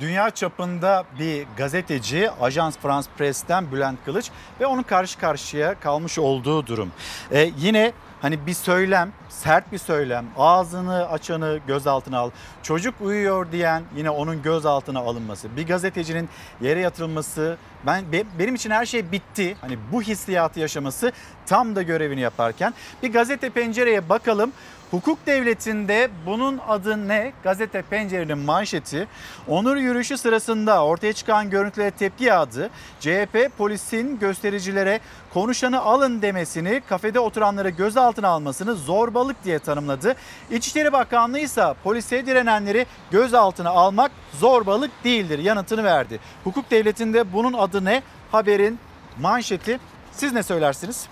Dünya 0.00 0.30
çapında 0.30 1.04
bir 1.18 1.46
gazeteci 1.56 2.30
Ajans 2.30 2.76
France 2.78 3.08
Press'ten 3.18 3.72
Bülent 3.72 3.98
Kılıç 4.04 4.30
ve 4.60 4.66
onun 4.66 4.82
karşı 4.82 5.18
karşıya 5.18 5.80
kalmış 5.80 6.18
olduğu 6.18 6.66
durum. 6.66 6.92
Ee, 7.32 7.50
yine 7.58 7.92
hani 8.24 8.46
bir 8.46 8.54
söylem, 8.54 9.12
sert 9.28 9.72
bir 9.72 9.78
söylem, 9.78 10.24
ağzını 10.38 11.08
açanı 11.08 11.58
gözaltına 11.66 12.18
al, 12.18 12.30
çocuk 12.62 12.94
uyuyor 13.00 13.52
diyen 13.52 13.82
yine 13.96 14.10
onun 14.10 14.42
gözaltına 14.42 15.00
alınması, 15.00 15.56
bir 15.56 15.66
gazetecinin 15.66 16.28
yere 16.60 16.80
yatırılması, 16.80 17.56
ben 17.86 18.12
be- 18.12 18.24
benim 18.38 18.54
için 18.54 18.70
her 18.70 18.86
şey 18.86 19.12
bitti. 19.12 19.56
Hani 19.60 19.78
bu 19.92 20.02
hissiyatı 20.02 20.60
yaşaması 20.60 21.12
tam 21.46 21.76
da 21.76 21.82
görevini 21.82 22.20
yaparken. 22.20 22.74
Bir 23.02 23.12
gazete 23.12 23.50
pencereye 23.50 24.08
bakalım. 24.08 24.52
Hukuk 24.90 25.26
devletinde 25.26 26.10
bunun 26.26 26.60
adı 26.68 27.08
ne? 27.08 27.32
Gazete 27.42 27.82
Pencere'nin 27.82 28.38
manşeti. 28.38 29.08
Onur 29.48 29.76
yürüyüşü 29.76 30.18
sırasında 30.18 30.84
ortaya 30.84 31.12
çıkan 31.12 31.50
görüntülere 31.50 31.90
tepki 31.90 32.24
yağdı. 32.24 32.70
CHP 33.00 33.50
polisin 33.58 34.18
göstericilere 34.18 35.00
konuşanı 35.34 35.80
alın 35.80 36.22
demesini, 36.22 36.82
kafede 36.88 37.20
oturanları 37.20 37.68
gözaltına 37.70 38.28
almasını 38.28 38.74
zorbalık 38.74 39.44
diye 39.44 39.58
tanımladı. 39.58 40.14
İçişleri 40.50 40.92
Bakanlığı 40.92 41.38
ise 41.38 41.74
polise 41.84 42.26
direnenleri 42.26 42.86
gözaltına 43.10 43.70
almak 43.70 44.12
zorbalık 44.32 44.90
değildir 45.04 45.38
yanıtını 45.38 45.84
verdi. 45.84 46.20
Hukuk 46.44 46.70
devletinde 46.70 47.32
bunun 47.32 47.52
adı 47.52 47.84
ne? 47.84 48.02
Haberin 48.32 48.78
manşeti. 49.20 49.80
Siz 50.12 50.32
ne 50.32 50.42
söylersiniz? 50.42 51.08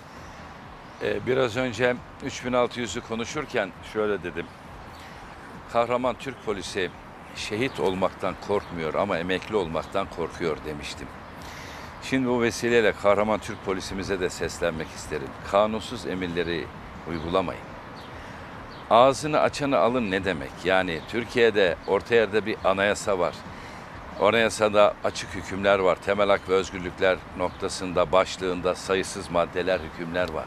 Ee, 1.01 1.27
biraz 1.27 1.57
önce 1.57 1.95
3600'ü 2.25 3.01
konuşurken 3.01 3.69
şöyle 3.93 4.23
dedim. 4.23 4.45
Kahraman 5.73 6.15
Türk 6.19 6.45
polisi 6.45 6.89
şehit 7.35 7.79
olmaktan 7.79 8.35
korkmuyor 8.47 8.93
ama 8.93 9.17
emekli 9.17 9.55
olmaktan 9.55 10.07
korkuyor 10.15 10.57
demiştim. 10.65 11.07
Şimdi 12.03 12.27
bu 12.27 12.41
vesileyle 12.41 12.91
kahraman 12.91 13.39
Türk 13.39 13.65
polisimize 13.65 14.19
de 14.19 14.29
seslenmek 14.29 14.87
isterim. 14.87 15.27
Kanunsuz 15.51 16.05
emirleri 16.05 16.65
uygulamayın. 17.09 17.63
Ağzını 18.89 19.39
açanı 19.39 19.77
alın 19.77 20.11
ne 20.11 20.25
demek? 20.25 20.51
Yani 20.63 20.99
Türkiye'de 21.07 21.75
orta 21.87 22.15
yerde 22.15 22.45
bir 22.45 22.57
anayasa 22.63 23.19
var. 23.19 23.33
Anayasada 24.21 24.93
açık 25.03 25.35
hükümler 25.35 25.79
var. 25.79 25.97
Temel 26.05 26.29
hak 26.29 26.49
ve 26.49 26.53
özgürlükler 26.53 27.17
noktasında 27.37 28.11
başlığında 28.11 28.75
sayısız 28.75 29.31
maddeler, 29.31 29.79
hükümler 29.79 30.29
var. 30.29 30.45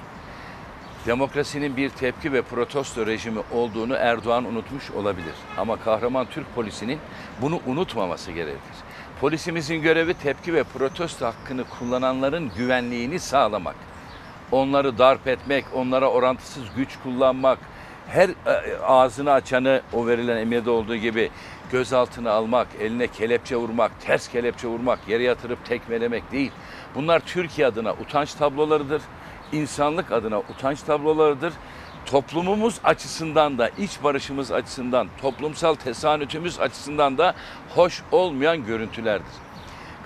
Demokrasinin 1.07 1.77
bir 1.77 1.89
tepki 1.89 2.33
ve 2.33 2.43
protesto 2.43 3.07
rejimi 3.07 3.41
olduğunu 3.53 3.95
Erdoğan 3.95 4.45
unutmuş 4.45 4.91
olabilir. 4.91 5.35
Ama 5.59 5.77
kahraman 5.77 6.27
Türk 6.27 6.55
polisinin 6.55 6.99
bunu 7.43 7.61
unutmaması 7.67 8.33
gerekir. 8.33 8.77
Polisimizin 9.21 9.83
görevi 9.83 10.15
tepki 10.15 10.55
ve 10.55 10.65
protesto 10.65 11.27
hakkını 11.27 11.65
kullananların 11.65 12.51
güvenliğini 12.57 13.19
sağlamak. 13.19 13.77
Onları 14.53 14.99
darp 14.99 15.27
etmek, 15.27 15.65
onlara 15.75 16.11
orantısız 16.11 16.65
güç 16.77 16.99
kullanmak, 17.03 17.59
her 18.09 18.29
e, 18.29 18.79
ağzını 18.83 19.33
açanı 19.33 19.83
o 19.93 20.07
verilen 20.07 20.37
emniyede 20.37 20.71
olduğu 20.71 20.97
gibi 20.97 21.31
gözaltına 21.73 22.31
almak, 22.31 22.69
eline 22.81 23.07
kelepçe 23.07 23.57
vurmak, 23.57 24.01
ters 24.01 24.29
kelepçe 24.29 24.69
vurmak, 24.69 24.99
yere 25.09 25.23
yatırıp 25.23 25.65
tekmelemek 25.65 26.33
değil. 26.33 26.53
Bunlar 26.95 27.21
Türkiye 27.21 27.67
adına 27.67 27.93
utanç 27.93 28.35
tablolarıdır. 28.35 29.03
İnsanlık 29.53 30.13
adına 30.13 30.39
utanç 30.39 30.83
tablolarıdır. 30.83 31.53
Toplumumuz 32.07 32.81
açısından 32.85 33.59
da, 33.59 33.69
iç 33.69 34.03
barışımız 34.05 34.53
açısından, 34.53 35.09
toplumsal 35.23 35.75
tesanütümüz 35.75 36.61
açısından 36.61 37.19
da 37.19 37.35
hoş 37.75 38.03
olmayan 38.13 38.67
görüntülerdir. 38.67 39.33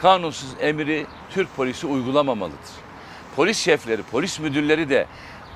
Kanunsuz 0.03 0.51
emri 0.61 1.07
Türk 1.31 1.57
polisi 1.57 1.87
uygulamamalıdır. 1.87 2.71
Polis 3.37 3.59
şefleri, 3.59 4.03
polis 4.03 4.41
müdürleri 4.41 4.91
de 4.91 5.07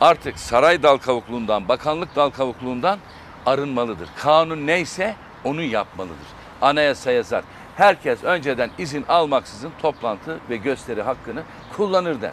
artık 0.01 0.39
saray 0.39 0.83
dal 0.83 0.97
kavukluğundan, 0.97 1.69
bakanlık 1.69 2.17
dal 2.17 2.31
kavukluğundan 2.31 2.99
arınmalıdır. 3.47 4.09
Kanun 4.17 4.67
neyse 4.67 5.17
onu 5.45 5.63
yapmalıdır. 5.63 6.27
Anayasa 6.63 7.13
yazar. 7.13 7.45
Herkes 7.77 8.25
önceden 8.25 8.71
izin 8.79 9.05
almaksızın 9.09 9.73
toplantı 9.83 10.39
ve 10.51 10.57
gösteri 10.57 11.03
hakkını 11.03 11.43
kullanır 11.77 12.21
der. 12.21 12.33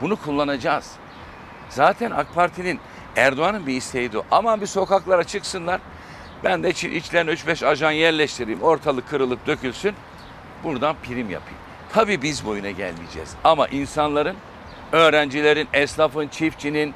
Bunu 0.00 0.16
kullanacağız. 0.16 0.92
Zaten 1.68 2.10
AK 2.10 2.34
Parti'nin 2.34 2.80
Erdoğan'ın 3.16 3.66
bir 3.66 3.76
isteğiydi. 3.76 4.18
Aman 4.30 4.60
bir 4.60 4.66
sokaklara 4.66 5.24
çıksınlar. 5.24 5.80
Ben 6.44 6.62
de 6.62 6.70
içlerine 6.70 7.30
3-5 7.30 7.66
ajan 7.66 7.90
yerleştireyim. 7.90 8.62
Ortalık 8.62 9.08
kırılıp 9.08 9.46
dökülsün. 9.46 9.94
Buradan 10.64 10.96
prim 11.02 11.30
yapayım. 11.30 11.58
Tabii 11.92 12.22
biz 12.22 12.46
boyuna 12.46 12.70
gelmeyeceğiz. 12.70 13.34
Ama 13.44 13.68
insanların, 13.68 14.36
öğrencilerin, 14.92 15.68
esnafın, 15.72 16.28
çiftçinin, 16.28 16.94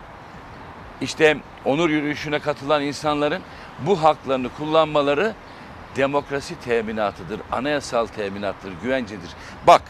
işte 1.00 1.36
onur 1.64 1.90
yürüyüşüne 1.90 2.38
katılan 2.38 2.82
insanların 2.82 3.42
bu 3.86 4.02
haklarını 4.02 4.48
kullanmaları 4.48 5.34
demokrasi 5.96 6.60
teminatıdır, 6.60 7.40
anayasal 7.52 8.06
teminattır, 8.06 8.72
güvencedir. 8.82 9.30
Bak 9.66 9.82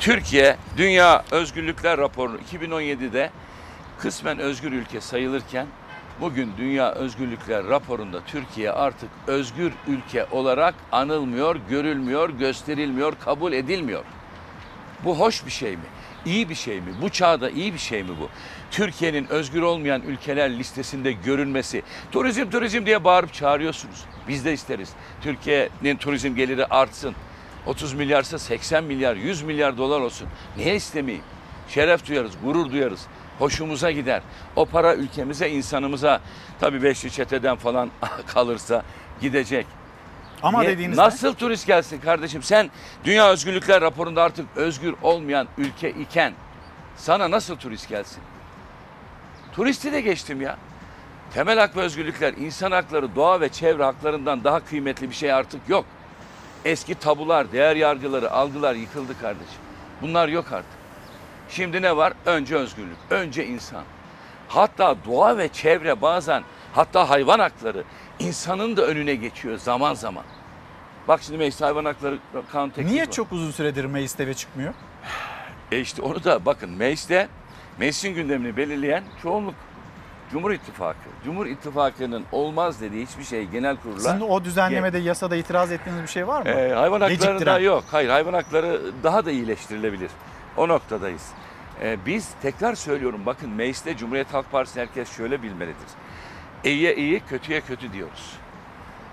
Türkiye 0.00 0.56
Dünya 0.76 1.24
Özgürlükler 1.30 1.98
Raporu 1.98 2.38
2017'de 2.52 3.30
kısmen 3.98 4.38
özgür 4.38 4.72
ülke 4.72 5.00
sayılırken 5.00 5.66
bugün 6.20 6.52
Dünya 6.58 6.92
Özgürlükler 6.92 7.66
Raporu'nda 7.68 8.20
Türkiye 8.26 8.70
artık 8.70 9.10
özgür 9.26 9.72
ülke 9.88 10.26
olarak 10.30 10.74
anılmıyor, 10.92 11.56
görülmüyor, 11.70 12.30
gösterilmiyor, 12.30 13.12
kabul 13.24 13.52
edilmiyor. 13.52 14.04
Bu 15.04 15.18
hoş 15.18 15.46
bir 15.46 15.50
şey 15.50 15.72
mi? 15.72 15.84
İyi 16.26 16.48
bir 16.48 16.54
şey 16.54 16.80
mi? 16.80 16.90
Bu 17.02 17.08
çağda 17.08 17.50
iyi 17.50 17.74
bir 17.74 17.78
şey 17.78 18.02
mi 18.02 18.10
bu? 18.20 18.28
Türkiye'nin 18.70 19.26
özgür 19.26 19.62
olmayan 19.62 20.02
ülkeler 20.02 20.58
listesinde 20.58 21.12
görünmesi. 21.12 21.82
Turizm 22.12 22.50
turizm 22.50 22.86
diye 22.86 23.04
bağırıp 23.04 23.34
çağırıyorsunuz. 23.34 24.04
Biz 24.28 24.44
de 24.44 24.52
isteriz. 24.52 24.92
Türkiye'nin 25.22 25.96
turizm 25.96 26.34
geliri 26.34 26.66
artsın. 26.66 27.14
30 27.66 27.92
milyarsa 27.94 28.38
80 28.38 28.84
milyar, 28.84 29.16
100 29.16 29.42
milyar 29.42 29.78
dolar 29.78 30.00
olsun. 30.00 30.28
Niye 30.56 30.76
istemeyeyim? 30.76 31.24
Şeref 31.68 32.06
duyarız, 32.06 32.32
gurur 32.44 32.70
duyarız. 32.70 33.06
Hoşumuza 33.38 33.90
gider. 33.90 34.22
O 34.56 34.66
para 34.66 34.94
ülkemize, 34.94 35.50
insanımıza 35.50 36.20
tabii 36.60 36.82
beşli 36.82 37.10
çeteden 37.10 37.56
falan 37.56 37.90
kalırsa 38.26 38.82
gidecek. 39.20 39.66
Ama 40.42 40.60
Niye- 40.60 40.70
dediğiniz 40.72 40.98
Nasıl 40.98 41.34
turist 41.34 41.66
gelsin 41.66 42.00
kardeşim? 42.00 42.42
Sen 42.42 42.70
Dünya 43.04 43.30
Özgürlükler 43.30 43.80
raporunda 43.80 44.22
artık 44.22 44.46
özgür 44.56 44.94
olmayan 45.02 45.48
ülke 45.58 45.90
iken 45.90 46.32
sana 46.96 47.30
nasıl 47.30 47.56
turist 47.56 47.88
gelsin? 47.88 48.22
Turisti 49.52 49.92
de 49.92 50.00
geçtim 50.00 50.40
ya. 50.42 50.56
Temel 51.34 51.58
hak 51.58 51.76
ve 51.76 51.80
özgürlükler, 51.80 52.32
insan 52.34 52.70
hakları, 52.72 53.14
doğa 53.16 53.40
ve 53.40 53.48
çevre 53.48 53.84
haklarından 53.84 54.44
daha 54.44 54.60
kıymetli 54.64 55.10
bir 55.10 55.14
şey 55.14 55.32
artık 55.32 55.60
yok. 55.68 55.84
Eski 56.64 56.94
tabular, 56.94 57.52
değer 57.52 57.76
yargıları, 57.76 58.30
algılar 58.30 58.74
yıkıldı 58.74 59.20
kardeşim. 59.20 59.60
Bunlar 60.02 60.28
yok 60.28 60.52
artık. 60.52 60.80
Şimdi 61.48 61.82
ne 61.82 61.96
var? 61.96 62.12
Önce 62.26 62.56
özgürlük, 62.56 62.96
önce 63.10 63.46
insan. 63.46 63.82
Hatta 64.48 64.96
doğa 65.06 65.38
ve 65.38 65.48
çevre 65.48 66.02
bazen, 66.02 66.42
hatta 66.72 67.10
hayvan 67.10 67.38
hakları 67.38 67.84
insanın 68.18 68.76
da 68.76 68.86
önüne 68.86 69.14
geçiyor 69.14 69.58
zaman 69.58 69.94
zaman. 69.94 70.24
Bak 71.08 71.22
şimdi 71.22 71.38
meclis 71.38 71.60
hayvan 71.60 71.84
hakları 71.84 72.18
kanun 72.52 72.68
teklifi 72.70 72.92
Niye 72.92 73.06
var. 73.06 73.10
çok 73.10 73.32
uzun 73.32 73.50
süredir 73.50 73.84
mecliste 73.84 74.26
ve 74.26 74.34
çıkmıyor? 74.34 74.74
E 75.72 75.80
işte 75.80 76.02
onu 76.02 76.24
da 76.24 76.46
bakın 76.46 76.70
mecliste 76.70 77.28
meclisin 77.78 78.14
gündemini 78.14 78.56
belirleyen 78.56 79.04
çoğunluk 79.22 79.54
Cumhur 80.32 80.50
İttifakı. 80.50 81.08
Cumhur 81.24 81.46
İttifakı'nın 81.46 82.24
olmaz 82.32 82.80
dediği 82.80 83.06
hiçbir 83.06 83.24
şey 83.24 83.44
genel 83.44 83.76
kurula. 83.76 84.00
Sizin 84.00 84.20
o 84.20 84.44
düzenlemede 84.44 84.98
yasada 84.98 85.36
itiraz 85.36 85.72
ettiğiniz 85.72 86.02
bir 86.02 86.08
şey 86.08 86.26
var 86.26 86.42
mı? 86.42 86.48
Ee, 86.48 86.72
hayvan 86.72 87.00
hakları 87.00 87.46
da 87.46 87.58
yok. 87.58 87.84
Hayır 87.90 88.08
hayvan 88.08 88.32
hakları 88.32 88.80
daha 89.02 89.24
da 89.24 89.30
iyileştirilebilir. 89.30 90.10
O 90.56 90.68
noktadayız. 90.68 91.28
Ee, 91.82 91.96
biz 92.06 92.28
tekrar 92.42 92.74
söylüyorum 92.74 93.20
bakın 93.26 93.50
mecliste 93.50 93.96
Cumhuriyet 93.96 94.34
Halk 94.34 94.52
Partisi 94.52 94.80
herkes 94.80 95.16
şöyle 95.16 95.42
bilmelidir. 95.42 95.88
İyiye 96.64 96.96
iyi, 96.96 97.20
kötüye 97.20 97.60
kötü 97.60 97.92
diyoruz. 97.92 98.32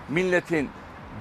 Milletin, 0.09 0.69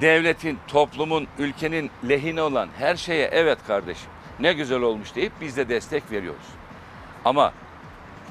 devletin, 0.01 0.59
toplumun, 0.69 1.27
ülkenin 1.39 1.91
lehine 2.09 2.43
olan 2.43 2.69
her 2.79 2.97
şeye 2.97 3.29
evet 3.33 3.59
kardeşim 3.67 4.11
ne 4.41 4.53
güzel 4.53 4.81
olmuş 4.81 5.15
deyip 5.15 5.33
biz 5.41 5.57
de 5.57 5.69
destek 5.69 6.11
veriyoruz. 6.11 6.47
Ama 7.25 7.53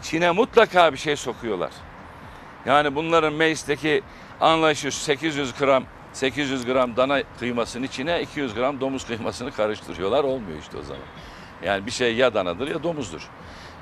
Çin'e 0.01 0.31
mutlaka 0.31 0.93
bir 0.93 0.97
şey 0.97 1.15
sokuyorlar. 1.15 1.71
Yani 2.65 2.95
bunların 2.95 3.33
meclisteki 3.33 4.03
anlayışı 4.41 4.91
800 5.03 5.53
gram 5.59 5.83
800 6.13 6.65
gram 6.65 6.95
dana 6.95 7.23
kıymasının 7.39 7.83
içine 7.83 8.21
200 8.21 8.53
gram 8.53 8.81
domuz 8.81 9.05
kıymasını 9.05 9.51
karıştırıyorlar. 9.51 10.23
Olmuyor 10.23 10.59
işte 10.59 10.77
o 10.77 10.81
zaman. 10.81 11.03
Yani 11.63 11.85
bir 11.85 11.91
şey 11.91 12.15
ya 12.15 12.33
danadır 12.33 12.67
ya 12.67 12.83
domuzdur. 12.83 13.29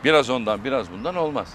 Biraz 0.04 0.30
ondan 0.30 0.64
biraz 0.64 0.92
bundan 0.92 1.16
olmaz. 1.16 1.48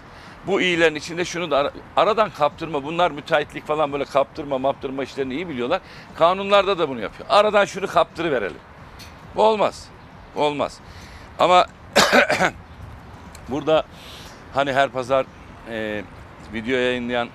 Bu 0.46 0.60
iyilerin 0.60 0.94
içinde 0.94 1.24
şunu 1.24 1.50
da 1.50 1.56
ara- 1.56 1.72
aradan 1.96 2.30
kaptırma. 2.30 2.84
Bunlar 2.84 3.10
müteahhitlik 3.10 3.66
falan 3.66 3.92
böyle 3.92 4.04
kaptırma 4.04 4.58
maptırma 4.58 5.02
işlerini 5.02 5.34
iyi 5.34 5.48
biliyorlar. 5.48 5.80
Kanunlarda 6.18 6.78
da 6.78 6.88
bunu 6.88 7.00
yapıyor. 7.00 7.28
Aradan 7.30 7.64
şunu 7.64 7.86
kaptırıverelim. 7.86 8.58
Bu 9.36 9.42
olmaz. 9.42 9.88
Olmaz. 10.36 10.80
Ama 11.38 11.66
burada 13.48 13.84
hani 14.54 14.72
her 14.72 14.90
pazar 14.90 15.26
e, 15.70 16.02
video 16.52 16.76
yayınlayan 16.76 17.28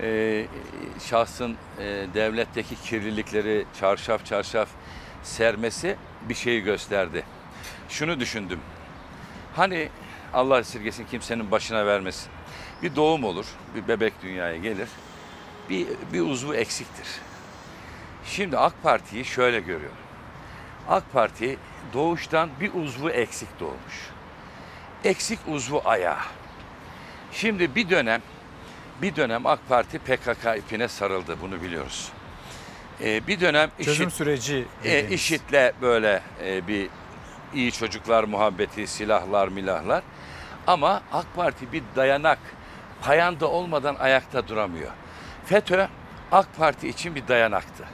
e, 0.00 0.46
şahsın 1.04 1.56
e, 1.78 1.84
devletteki 2.14 2.76
kirlilikleri 2.82 3.64
çarşaf 3.80 4.26
çarşaf 4.26 4.68
sermesi 5.22 5.96
bir 6.28 6.34
şeyi 6.34 6.62
gösterdi. 6.62 7.24
Şunu 7.88 8.20
düşündüm. 8.20 8.60
Hani 9.56 9.88
Allah 10.32 10.58
esirgesin 10.58 11.04
kimsenin 11.04 11.50
başına 11.50 11.86
vermesin. 11.86 12.30
Bir 12.82 12.96
doğum 12.96 13.24
olur, 13.24 13.46
bir 13.74 13.88
bebek 13.88 14.22
dünyaya 14.22 14.56
gelir. 14.56 14.88
Bir, 15.70 15.86
bir 16.12 16.20
uzvu 16.20 16.54
eksiktir. 16.54 17.06
Şimdi 18.26 18.58
AK 18.58 18.82
Parti'yi 18.82 19.24
şöyle 19.24 19.60
görüyorum. 19.60 19.96
AK 20.88 21.12
Parti 21.12 21.56
doğuştan 21.92 22.50
bir 22.60 22.74
uzvu 22.74 23.10
eksik 23.10 23.60
doğmuş. 23.60 24.13
Eksik 25.04 25.38
uzvu 25.48 25.82
ayağı. 25.84 26.18
Şimdi 27.32 27.74
bir 27.74 27.90
dönem 27.90 28.22
bir 29.02 29.16
dönem 29.16 29.46
AK 29.46 29.58
Parti 29.68 29.98
PKK 29.98 30.58
ipine 30.58 30.88
sarıldı 30.88 31.36
bunu 31.42 31.62
biliyoruz. 31.62 32.08
Ee, 33.02 33.26
bir 33.26 33.40
dönem 33.40 33.70
Çözüm 33.84 34.08
IŞİD- 34.08 34.12
süreci 34.12 34.64
e. 34.84 35.08
IŞİD'le 35.08 35.72
böyle 35.82 36.22
e, 36.44 36.68
bir 36.68 36.88
iyi 37.54 37.72
çocuklar 37.72 38.24
muhabbeti, 38.24 38.86
silahlar, 38.86 39.48
milahlar. 39.48 40.02
Ama 40.66 41.02
AK 41.12 41.26
Parti 41.36 41.72
bir 41.72 41.82
dayanak, 41.96 42.38
payanda 43.02 43.48
olmadan 43.50 43.94
ayakta 43.94 44.48
duramıyor. 44.48 44.90
FETÖ 45.46 45.86
AK 46.32 46.56
Parti 46.58 46.88
için 46.88 47.14
bir 47.14 47.28
dayanaktı. 47.28 47.84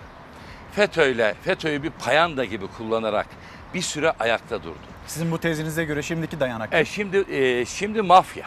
FETÖ'yle, 0.73 1.35
FETÖ'yü 1.43 1.83
bir 1.83 1.91
payanda 1.91 2.45
gibi 2.45 2.67
kullanarak 2.67 3.27
bir 3.75 3.83
süre 3.83 4.13
ayakta 4.21 4.63
durdu. 4.63 4.90
Sizin 5.11 5.31
bu 5.31 5.39
tezinize 5.39 5.85
göre 5.85 6.03
şimdiki 6.03 6.41
dayanak. 6.41 6.75
E 6.75 6.85
şimdi 6.85 7.35
e, 7.35 7.65
şimdi 7.65 8.03
mafya. 8.03 8.47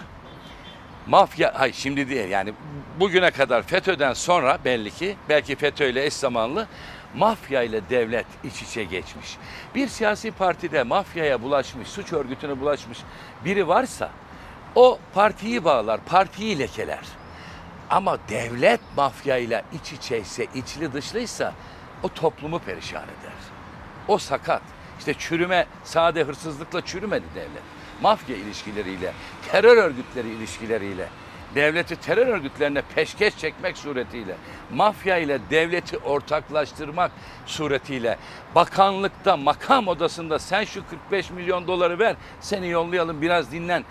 Mafya 1.07 1.51
hayır 1.55 1.73
şimdi 1.73 2.09
değil 2.09 2.29
yani 2.29 2.53
bugüne 2.99 3.31
kadar 3.31 3.61
FETÖ'den 3.63 4.13
sonra 4.13 4.57
belli 4.65 4.91
ki 4.91 5.15
belki 5.29 5.55
FETÖ 5.55 5.89
ile 5.89 6.05
eş 6.05 6.13
zamanlı 6.13 6.67
Mafya 7.15 7.63
ile 7.63 7.89
devlet 7.89 8.25
iç 8.43 8.61
içe 8.61 8.83
geçmiş. 8.83 9.37
Bir 9.75 9.87
siyasi 9.87 10.31
partide 10.31 10.83
mafyaya 10.83 11.41
bulaşmış, 11.41 11.87
suç 11.87 12.13
örgütüne 12.13 12.59
bulaşmış 12.59 12.99
biri 13.45 13.67
varsa 13.67 14.09
o 14.75 14.99
partiyi 15.13 15.63
bağlar, 15.63 15.99
partiyi 16.05 16.59
lekeler. 16.59 17.05
Ama 17.89 18.17
devlet 18.29 18.81
mafyayla 18.97 19.63
iç 19.73 19.93
içeyse, 19.93 20.47
içli 20.55 20.93
dışlıysa 20.93 21.53
o 22.03 22.09
toplumu 22.09 22.59
perişan 22.59 23.03
eder. 23.03 23.33
O 24.07 24.17
sakat. 24.17 24.61
İşte 25.03 25.13
çürüme, 25.13 25.65
sade 25.83 26.23
hırsızlıkla 26.23 26.85
çürümedi 26.85 27.25
devlet. 27.35 27.63
Mafya 28.01 28.35
ilişkileriyle, 28.35 29.13
terör 29.51 29.77
örgütleri 29.77 30.29
ilişkileriyle, 30.29 31.07
devleti 31.55 31.95
terör 31.95 32.27
örgütlerine 32.27 32.81
peşkeş 32.95 33.37
çekmek 33.37 33.77
suretiyle, 33.77 34.35
mafya 34.73 35.17
ile 35.17 35.39
devleti 35.49 35.97
ortaklaştırmak 35.97 37.11
suretiyle, 37.45 38.17
bakanlıkta, 38.55 39.37
makam 39.37 39.87
odasında 39.87 40.39
sen 40.39 40.63
şu 40.63 40.83
45 40.89 41.31
milyon 41.31 41.67
doları 41.67 41.99
ver, 41.99 42.15
seni 42.41 42.69
yollayalım 42.69 43.21
biraz 43.21 43.51
dinlen 43.51 43.83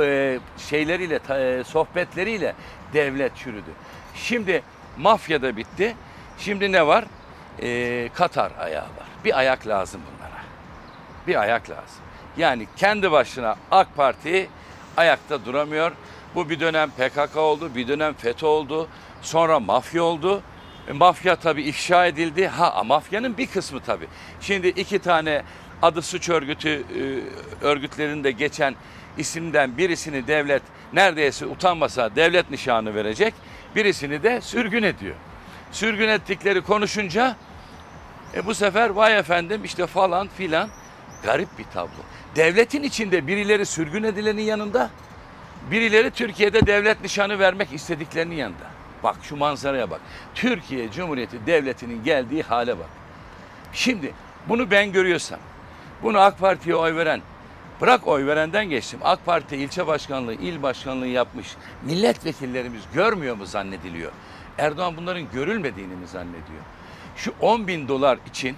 e, 0.00 0.38
şeyleriyle, 0.58 1.20
e, 1.30 1.64
sohbetleriyle 1.64 2.54
devlet 2.92 3.36
çürüdü. 3.36 3.70
Şimdi 4.14 4.62
mafya 4.98 5.42
da 5.42 5.56
bitti. 5.56 5.96
Şimdi 6.38 6.72
ne 6.72 6.86
var? 6.86 7.04
E, 7.62 8.08
Katar 8.14 8.52
ayağı 8.58 8.82
var. 8.82 9.06
Bir 9.24 9.38
ayak 9.38 9.66
lazım 9.66 10.00
bunlara. 10.06 10.29
Bir 11.26 11.40
ayak 11.40 11.70
lazım. 11.70 12.02
Yani 12.36 12.66
kendi 12.76 13.12
başına 13.12 13.56
AK 13.70 13.96
Parti 13.96 14.48
ayakta 14.96 15.44
duramıyor. 15.44 15.92
Bu 16.34 16.50
bir 16.50 16.60
dönem 16.60 16.90
PKK 16.90 17.36
oldu, 17.36 17.74
bir 17.74 17.88
dönem 17.88 18.14
FETÖ 18.14 18.46
oldu, 18.46 18.88
sonra 19.22 19.60
mafya 19.60 20.02
oldu. 20.02 20.42
E, 20.88 20.92
mafya 20.92 21.36
tabii 21.36 21.62
ifşa 21.62 22.06
edildi. 22.06 22.46
Ha 22.48 22.84
mafyanın 22.84 23.36
bir 23.36 23.46
kısmı 23.46 23.80
tabii. 23.80 24.06
Şimdi 24.40 24.68
iki 24.68 24.98
tane 24.98 25.42
adı 25.82 26.02
suç 26.02 26.28
örgütü 26.28 26.68
e, 26.70 27.02
örgütlerinde 27.64 28.30
geçen 28.30 28.74
isimden 29.18 29.78
birisini 29.78 30.26
devlet 30.26 30.62
neredeyse 30.92 31.46
utanmasa 31.46 32.16
devlet 32.16 32.50
nişanı 32.50 32.94
verecek. 32.94 33.34
Birisini 33.76 34.22
de 34.22 34.40
sürgün 34.40 34.82
ediyor. 34.82 35.14
Sürgün 35.72 36.08
ettikleri 36.08 36.60
konuşunca 36.60 37.36
e 38.34 38.46
bu 38.46 38.54
sefer 38.54 38.90
vay 38.90 39.18
efendim 39.18 39.64
işte 39.64 39.86
falan 39.86 40.28
filan 40.28 40.68
garip 41.22 41.58
bir 41.58 41.64
tablo. 41.64 42.02
Devletin 42.36 42.82
içinde 42.82 43.26
birileri 43.26 43.66
sürgün 43.66 44.02
edilenin 44.02 44.42
yanında, 44.42 44.90
birileri 45.70 46.10
Türkiye'de 46.10 46.66
devlet 46.66 47.02
nişanı 47.02 47.38
vermek 47.38 47.72
istediklerinin 47.72 48.34
yanında. 48.34 48.70
Bak 49.02 49.16
şu 49.22 49.36
manzaraya 49.36 49.90
bak. 49.90 50.00
Türkiye 50.34 50.90
Cumhuriyeti 50.90 51.46
Devleti'nin 51.46 52.04
geldiği 52.04 52.42
hale 52.42 52.78
bak. 52.78 52.88
Şimdi 53.72 54.14
bunu 54.48 54.70
ben 54.70 54.92
görüyorsam, 54.92 55.40
bunu 56.02 56.20
AK 56.20 56.38
Parti'ye 56.38 56.76
oy 56.76 56.96
veren, 56.96 57.20
bırak 57.80 58.06
oy 58.06 58.26
verenden 58.26 58.70
geçtim. 58.70 59.00
AK 59.02 59.26
Parti 59.26 59.56
ilçe 59.56 59.86
başkanlığı, 59.86 60.34
il 60.34 60.62
başkanlığı 60.62 61.06
yapmış 61.06 61.46
milletvekillerimiz 61.82 62.82
görmüyor 62.94 63.36
mu 63.36 63.46
zannediliyor? 63.46 64.12
Erdoğan 64.58 64.96
bunların 64.96 65.30
görülmediğini 65.32 65.96
mi 65.96 66.06
zannediyor? 66.06 66.62
Şu 67.16 67.32
10 67.40 67.66
bin 67.66 67.88
dolar 67.88 68.18
için 68.26 68.56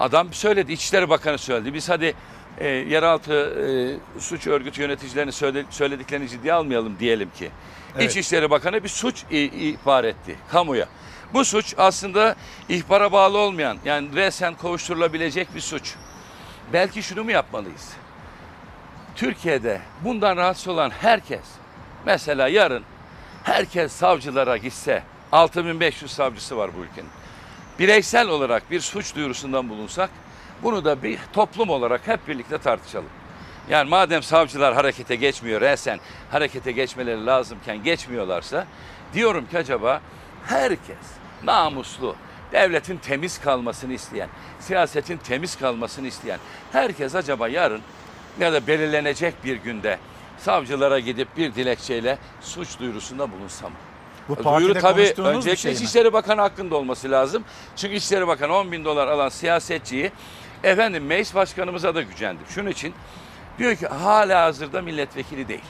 adam 0.00 0.32
söyledi, 0.32 0.72
İçişleri 0.72 1.08
Bakanı 1.08 1.38
söyledi. 1.38 1.74
Biz 1.74 1.88
hadi 1.88 2.14
e, 2.58 2.68
yeraltı 2.68 3.34
e, 3.34 4.20
suç 4.20 4.46
örgütü 4.46 4.82
yöneticilerini 4.82 5.32
söyle, 5.32 5.64
söylediklerini 5.70 6.28
ciddiye 6.28 6.52
almayalım 6.52 6.98
diyelim 6.98 7.30
ki. 7.30 7.50
Evet. 7.96 8.10
İçişleri 8.10 8.50
Bakanı 8.50 8.84
bir 8.84 8.88
suç 8.88 9.24
ihbar 9.30 10.04
etti 10.04 10.36
kamuya. 10.50 10.86
Bu 11.34 11.44
suç 11.44 11.74
aslında 11.78 12.36
ihbara 12.68 13.12
bağlı 13.12 13.38
olmayan 13.38 13.78
yani 13.84 14.16
resen 14.16 14.54
kovuşturulabilecek 14.54 15.54
bir 15.54 15.60
suç. 15.60 15.94
Belki 16.72 17.02
şunu 17.02 17.24
mu 17.24 17.30
yapmalıyız? 17.30 17.92
Türkiye'de 19.16 19.80
bundan 20.04 20.36
rahatsız 20.36 20.68
olan 20.68 20.90
herkes 20.90 21.44
mesela 22.06 22.48
yarın 22.48 22.84
herkes 23.42 23.92
savcılara 23.92 24.56
gitse 24.56 25.02
6500 25.32 26.12
savcısı 26.12 26.56
var 26.56 26.70
bu 26.78 26.80
ülkenin. 26.80 27.10
Bireysel 27.78 28.28
olarak 28.28 28.70
bir 28.70 28.80
suç 28.80 29.14
duyurusundan 29.14 29.68
bulunsak 29.68 30.10
bunu 30.62 30.84
da 30.84 31.02
bir 31.02 31.18
toplum 31.32 31.70
olarak 31.70 32.08
hep 32.08 32.28
birlikte 32.28 32.58
tartışalım. 32.58 33.08
Yani 33.68 33.90
madem 33.90 34.22
savcılar 34.22 34.74
harekete 34.74 35.16
geçmiyor 35.16 35.60
resen 35.60 36.00
harekete 36.30 36.72
geçmeleri 36.72 37.26
lazımken 37.26 37.82
geçmiyorlarsa 37.82 38.66
diyorum 39.14 39.46
ki 39.46 39.58
acaba 39.58 40.00
herkes 40.46 40.96
namuslu, 41.44 42.16
devletin 42.52 42.96
temiz 42.96 43.40
kalmasını 43.40 43.92
isteyen, 43.92 44.28
siyasetin 44.60 45.16
temiz 45.16 45.56
kalmasını 45.56 46.06
isteyen 46.06 46.38
herkes 46.72 47.14
acaba 47.14 47.48
yarın 47.48 47.80
ya 48.40 48.52
da 48.52 48.66
belirlenecek 48.66 49.44
bir 49.44 49.56
günde 49.56 49.98
savcılara 50.38 50.98
gidip 50.98 51.36
bir 51.36 51.54
dilekçeyle 51.54 52.18
suç 52.40 52.78
duyurusunda 52.78 53.32
bulunsa 53.32 53.68
mı? 53.68 53.74
Bu 54.28 54.44
Duyuru 54.44 54.74
tabii 54.74 55.14
öncelikle 55.18 55.56
şey? 55.56 55.72
İçişleri 55.72 56.12
Bakanı 56.12 56.40
hakkında 56.40 56.76
olması 56.76 57.10
lazım. 57.10 57.44
Çünkü 57.76 57.94
İçişleri 57.94 58.26
Bakanı 58.26 58.54
10 58.54 58.72
bin 58.72 58.84
dolar 58.84 59.08
alan 59.08 59.28
siyasetçiyi 59.28 60.12
efendim 60.64 61.06
meclis 61.06 61.34
başkanımıza 61.34 61.94
da 61.94 62.02
gücendi. 62.02 62.42
Şunun 62.48 62.70
için 62.70 62.94
diyor 63.58 63.76
ki 63.76 63.86
hala 63.86 64.42
hazırda 64.42 64.82
milletvekili 64.82 65.48
değil. 65.48 65.64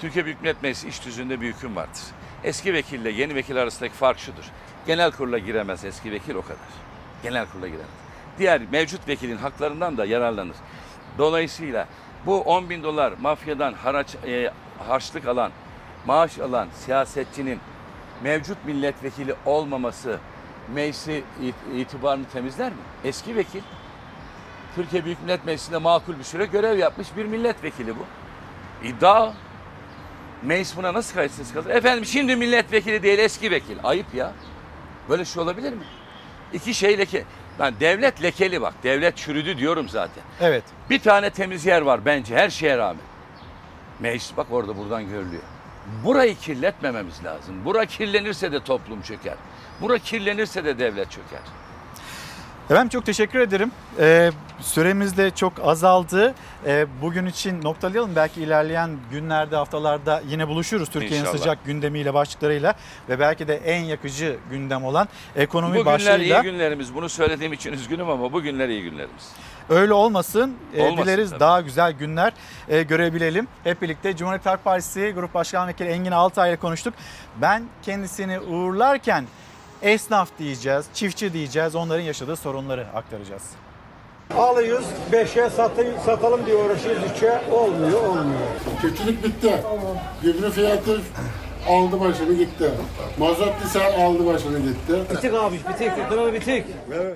Türkiye 0.00 0.24
Büyük 0.24 0.40
Millet 0.42 0.62
Meclisi 0.62 0.88
iş 0.88 0.98
tüzüğünde 0.98 1.40
bir 1.40 1.46
hüküm 1.46 1.76
vardır. 1.76 2.00
Eski 2.44 2.74
vekille 2.74 3.10
yeni 3.10 3.34
vekil 3.34 3.56
arasındaki 3.56 3.94
fark 3.94 4.18
şudur. 4.18 4.44
Genel 4.86 5.10
kurula 5.10 5.38
giremez 5.38 5.84
eski 5.84 6.12
vekil 6.12 6.34
o 6.34 6.42
kadar. 6.42 6.56
Genel 7.22 7.46
kurula 7.46 7.66
giremez. 7.66 7.90
Diğer 8.38 8.60
mevcut 8.72 9.08
vekilin 9.08 9.36
haklarından 9.36 9.96
da 9.96 10.04
yararlanır. 10.04 10.56
Dolayısıyla 11.18 11.86
bu 12.26 12.40
10 12.40 12.70
bin 12.70 12.82
dolar 12.82 13.12
mafyadan 13.20 13.72
haraç, 13.72 14.14
e, 14.26 14.50
harçlık 14.88 15.26
alan, 15.26 15.52
maaş 16.06 16.38
alan 16.38 16.68
siyasetçinin 16.84 17.60
mevcut 18.22 18.64
milletvekili 18.64 19.34
olmaması 19.46 20.18
meclisi 20.74 21.24
it- 21.42 21.54
itibarını 21.76 22.24
temizler 22.32 22.68
mi? 22.72 22.78
Eski 23.04 23.36
vekil. 23.36 23.62
Türkiye 24.74 25.04
Büyük 25.04 25.22
Millet 25.22 25.44
Meclisi'nde 25.44 25.78
makul 25.78 26.18
bir 26.18 26.24
süre 26.24 26.46
görev 26.46 26.78
yapmış 26.78 27.08
bir 27.16 27.24
milletvekili 27.24 27.94
bu. 27.98 28.04
İddia. 28.86 29.32
Meclis 30.42 30.76
buna 30.76 30.94
nasıl 30.94 31.14
kayıtsız 31.14 31.52
kalır? 31.52 31.70
Efendim 31.70 32.04
şimdi 32.04 32.36
milletvekili 32.36 33.02
değil 33.02 33.18
eski 33.18 33.50
vekil. 33.50 33.76
Ayıp 33.82 34.14
ya. 34.14 34.32
Böyle 35.08 35.24
şey 35.24 35.42
olabilir 35.42 35.72
mi? 35.72 35.82
İki 36.52 36.74
şey 36.74 36.98
leke. 36.98 37.24
Ben 37.58 37.74
devlet 37.80 38.22
lekeli 38.22 38.60
bak. 38.62 38.74
Devlet 38.82 39.16
çürüdü 39.16 39.58
diyorum 39.58 39.88
zaten. 39.88 40.22
Evet. 40.40 40.64
Bir 40.90 40.98
tane 41.00 41.30
temiz 41.30 41.66
yer 41.66 41.82
var 41.82 42.04
bence 42.04 42.36
her 42.36 42.50
şeye 42.50 42.78
rağmen. 42.78 43.02
Meclis 44.00 44.36
bak 44.36 44.46
orada 44.50 44.76
buradan 44.78 45.08
görülüyor. 45.08 45.42
Burayı 46.04 46.36
kirletmememiz 46.36 47.24
lazım. 47.24 47.64
Bura 47.64 47.86
kirlenirse 47.86 48.52
de 48.52 48.60
toplum 48.64 49.02
çöker. 49.02 49.34
Bura 49.80 49.98
kirlenirse 49.98 50.64
de 50.64 50.78
devlet 50.78 51.10
çöker. 51.10 51.40
Efendim 52.70 52.88
çok 52.88 53.06
teşekkür 53.06 53.40
ederim. 53.40 53.72
Ee, 53.98 54.30
süremiz 54.60 55.16
de 55.16 55.30
çok 55.30 55.52
azaldı. 55.62 56.34
Ee, 56.66 56.86
bugün 57.02 57.26
için 57.26 57.62
noktalayalım. 57.62 58.16
Belki 58.16 58.42
ilerleyen 58.42 58.90
günlerde, 59.10 59.56
haftalarda 59.56 60.22
yine 60.28 60.48
buluşuruz 60.48 60.88
Türkiye'nin 60.88 61.24
İnşallah. 61.24 61.38
sıcak 61.38 61.64
gündemiyle, 61.64 62.14
başlıklarıyla 62.14 62.74
ve 63.08 63.18
belki 63.20 63.48
de 63.48 63.56
en 63.56 63.84
yakıcı 63.84 64.36
gündem 64.50 64.84
olan 64.84 65.08
ekonomi 65.36 65.72
Bu 65.74 65.78
günler 65.78 65.86
başlığıyla. 65.94 66.40
iyi 66.40 66.42
günlerimiz. 66.42 66.94
Bunu 66.94 67.08
söylediğim 67.08 67.52
için 67.52 67.72
üzgünüm 67.72 68.08
ama 68.10 68.32
bu 68.32 68.42
günler 68.42 68.68
iyi 68.68 68.82
günlerimiz. 68.82 69.32
Öyle 69.70 69.92
olmasın. 69.92 70.54
Ee, 70.74 70.82
Olmasın 70.82 71.02
dileriz 71.04 71.30
tabii. 71.30 71.40
daha 71.40 71.60
güzel 71.60 71.92
günler 71.92 72.32
e, 72.68 72.82
görebilelim. 72.82 73.48
Hep 73.64 73.82
birlikte 73.82 74.16
Cumhuriyet 74.16 74.46
Halk 74.46 74.64
Partisi 74.64 75.12
Grup 75.14 75.34
Başkan 75.34 75.68
Vekili 75.68 75.88
Engin 75.88 76.10
Altay 76.12 76.50
ile 76.50 76.56
konuştuk. 76.56 76.94
Ben 77.40 77.62
kendisini 77.82 78.40
uğurlarken 78.40 79.24
esnaf 79.82 80.28
diyeceğiz, 80.38 80.86
çiftçi 80.94 81.32
diyeceğiz. 81.32 81.74
Onların 81.74 82.02
yaşadığı 82.02 82.36
sorunları 82.36 82.86
aktaracağız. 82.94 83.42
Alıyoruz 84.38 84.86
5'e 85.12 85.50
satalım 86.06 86.46
diye 86.46 86.56
uğraşıyoruz 86.56 87.02
3'e 87.02 87.50
olmuyor 87.52 88.02
olmuyor. 88.02 88.40
Çiftçilik 88.82 89.24
bitti. 89.24 89.62
Gübre 90.22 90.50
fiyatı 90.50 91.00
aldı 91.68 92.00
başını 92.00 92.34
gitti. 92.34 92.70
Mazot 93.18 93.52
lisan 93.64 93.92
aldı 93.92 94.26
başını 94.26 94.58
gitti. 94.58 95.04
Bitik 95.12 95.34
abi 95.34 95.56
bitik. 95.56 95.92
Ekonomi 96.06 96.32
bitik. 96.32 96.64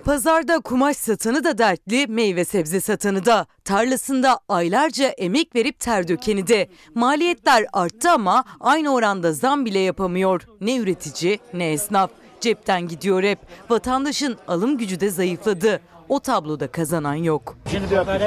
Pazarda 0.05 0.61
kumaş 0.61 0.97
satanı 0.97 1.45
da 1.45 1.59
dertli, 1.59 2.07
meyve 2.07 2.45
sebze 2.45 2.81
satanı 2.81 3.25
da. 3.27 3.47
Tarlasında 3.65 4.41
aylarca 4.49 5.09
emek 5.09 5.55
verip 5.55 5.81
ter 5.81 6.09
dökeni 6.09 6.47
de. 6.47 6.69
Maliyetler 6.95 7.66
arttı 7.73 8.11
ama 8.11 8.45
aynı 8.61 8.95
oranda 8.95 9.33
zam 9.33 9.65
bile 9.65 9.79
yapamıyor. 9.79 10.43
Ne 10.61 10.77
üretici 10.77 11.39
ne 11.55 11.73
esnaf. 11.73 12.11
Cepten 12.41 12.89
gidiyor 12.89 13.23
hep. 13.23 13.39
Vatandaşın 13.71 14.37
alım 14.49 14.79
gücü 14.79 15.01
de 15.01 15.11
zayıfladı. 15.11 15.81
O 16.15 16.20
tabloda 16.20 16.66
kazanan 16.69 17.15
yok. 17.15 17.57
Şimdi 17.70 17.85
bu 17.91 18.05
para 18.05 18.19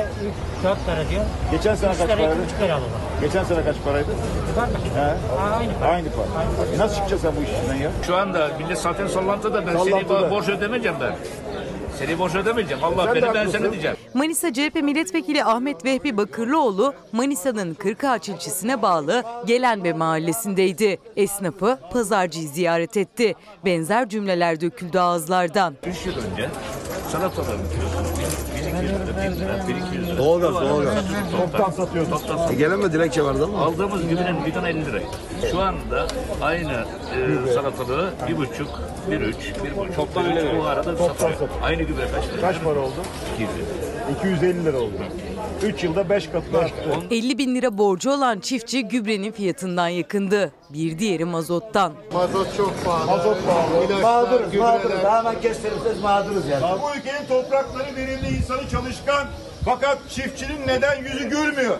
4 0.63 0.77
lira 0.87 1.09
diyor. 1.09 1.25
Geçen 1.51 1.75
sene 1.75 1.91
kaç 1.97 2.09
paraydı? 2.09 2.33
iki 2.33 2.43
buçuk 2.45 2.61
lira 2.61 2.73
alıyorlar. 2.75 2.99
Geçen 3.21 3.43
sene 3.43 3.63
kaç 3.63 3.75
paraydı? 3.85 4.07
He? 4.95 5.01
Aynı 5.57 5.73
para. 5.79 5.89
Aynı 5.91 6.07
para. 6.09 6.67
E 6.75 6.77
nasıl 6.77 6.95
çıkacağız 6.95 7.21
sen 7.21 7.31
bu 7.39 7.43
işinden 7.43 7.75
ya? 7.83 7.91
Şu 8.07 8.15
anda 8.15 8.49
millet 8.59 8.77
zaten 8.77 9.07
sallantıda 9.07 9.67
ben 9.67 9.73
Sallantıda. 9.77 10.19
seni 10.19 10.31
borç 10.31 10.49
ödemeyeceğim 10.49 10.97
ben. 11.01 11.15
Seni 11.99 12.19
borç 12.19 12.35
ödemeyeceğim. 12.35 12.83
Allah 12.83 13.15
benim 13.15 13.33
ben 13.33 13.47
sana 13.47 13.71
diyeceğim. 13.71 13.97
Manisa 14.13 14.53
CHP 14.53 14.75
Milletvekili 14.75 15.43
Ahmet 15.43 15.85
Vehbi 15.85 16.17
Bakırlıoğlu 16.17 16.93
Manisa'nın 17.11 17.73
Kırkağaç 17.73 18.29
ilçesine 18.29 18.81
bağlı 18.81 19.23
Gelenbe 19.45 19.93
mahallesindeydi. 19.93 20.97
Esnafı 21.15 21.79
pazarcıyı 21.93 22.47
ziyaret 22.47 22.97
etti. 22.97 23.35
Benzer 23.65 24.09
cümleler 24.09 24.61
döküldü 24.61 24.99
ağızlardan. 24.99 25.75
3 25.85 26.05
yıl 26.05 26.13
önce 26.31 26.49
salataların 27.11 27.61
kilosu 27.69 27.97
1200 28.57 29.07
lira, 29.07 29.31
1000 29.31 29.39
lira, 29.39 29.67
1200 29.67 30.07
lira. 30.09 30.17
Doğalgaz, 30.17 30.53
doğalgaz. 30.53 30.93
toptan- 31.37 31.71
satıyorsun. 31.71 32.11
Toptan. 32.11 32.51
E 32.51 32.55
gelen 32.55 32.79
mi 32.79 32.93
dilekçe 32.93 33.23
vardı 33.23 33.43
ama? 33.43 33.65
Aldığımız 33.65 34.07
gübrenin 34.07 34.45
bidon 34.45 34.63
50 34.65 34.85
lira. 34.85 34.99
Şu 35.51 35.61
anda 35.61 36.07
aynı 36.41 36.73
e, 36.73 37.53
salatalığı 37.53 38.09
bir 38.29 38.37
buçuk, 38.37 38.67
bir 39.11 39.21
üç, 39.21 39.35
bir 39.63 39.77
buçuk, 39.77 39.95
Toptan 39.95 40.25
bir 40.25 40.31
üç 40.31 40.37
öyle 40.37 40.59
bu 40.59 40.63
arada 40.63 40.83
Toptan 40.97 41.07
satıyor. 41.07 41.31
satıyor. 41.31 41.49
Aynı 41.63 41.83
gübre 41.83 42.07
kaç 42.15 42.27
lira? 42.33 42.41
Kaç 42.41 42.63
para 42.63 42.79
oldu? 42.79 42.91
200 43.35 43.49
lira. 43.49 43.65
250 44.19 44.65
lira 44.65 44.77
oldu. 44.77 44.91
3 45.63 45.83
yılda 45.83 46.09
5 46.09 46.27
katı 46.27 46.57
arttı. 46.59 46.73
50 47.11 47.37
bin 47.37 47.55
lira 47.55 47.77
borcu 47.77 48.11
olan 48.11 48.39
çiftçi 48.39 48.83
gübrenin 48.87 49.31
fiyatından 49.31 49.87
yakındı. 49.87 50.51
Bir 50.69 50.99
diğeri 50.99 51.25
mazottan. 51.25 51.93
Mazot 52.13 52.57
çok 52.57 52.85
pahalı. 52.85 53.05
Mazot 53.05 53.37
pahalı. 53.47 53.85
İlaçlar, 53.85 54.01
Mağduruz, 54.01 54.51
gübreler. 54.51 54.73
mağduruz. 54.73 55.03
Hemen 55.03 55.41
kestirirseniz 55.41 56.01
mağduruz 56.01 56.47
yani. 56.47 56.63
Bu 56.81 56.97
ülkenin 56.99 57.27
toprakları 57.27 57.95
verimli, 57.95 58.27
insanı 58.37 58.69
çalışkan. 58.69 59.27
Fakat 59.65 59.97
çiftçinin 60.09 60.67
neden 60.67 61.03
yüzü 61.03 61.29
gülmüyor? 61.29 61.77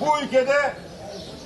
Bu 0.00 0.24
ülkede 0.24 0.54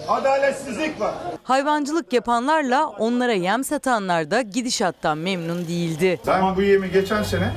adaletsizlik 0.08 1.00
var. 1.00 1.14
Hayvancılık 1.42 2.12
yapanlarla 2.12 2.86
onlara 2.86 3.32
yem 3.32 3.64
satanlar 3.64 4.30
da 4.30 4.42
gidişattan 4.42 5.18
memnun 5.18 5.68
değildi. 5.68 6.20
Ben 6.26 6.56
bu 6.56 6.62
yemi 6.62 6.90
geçen 6.90 7.22
sene 7.22 7.52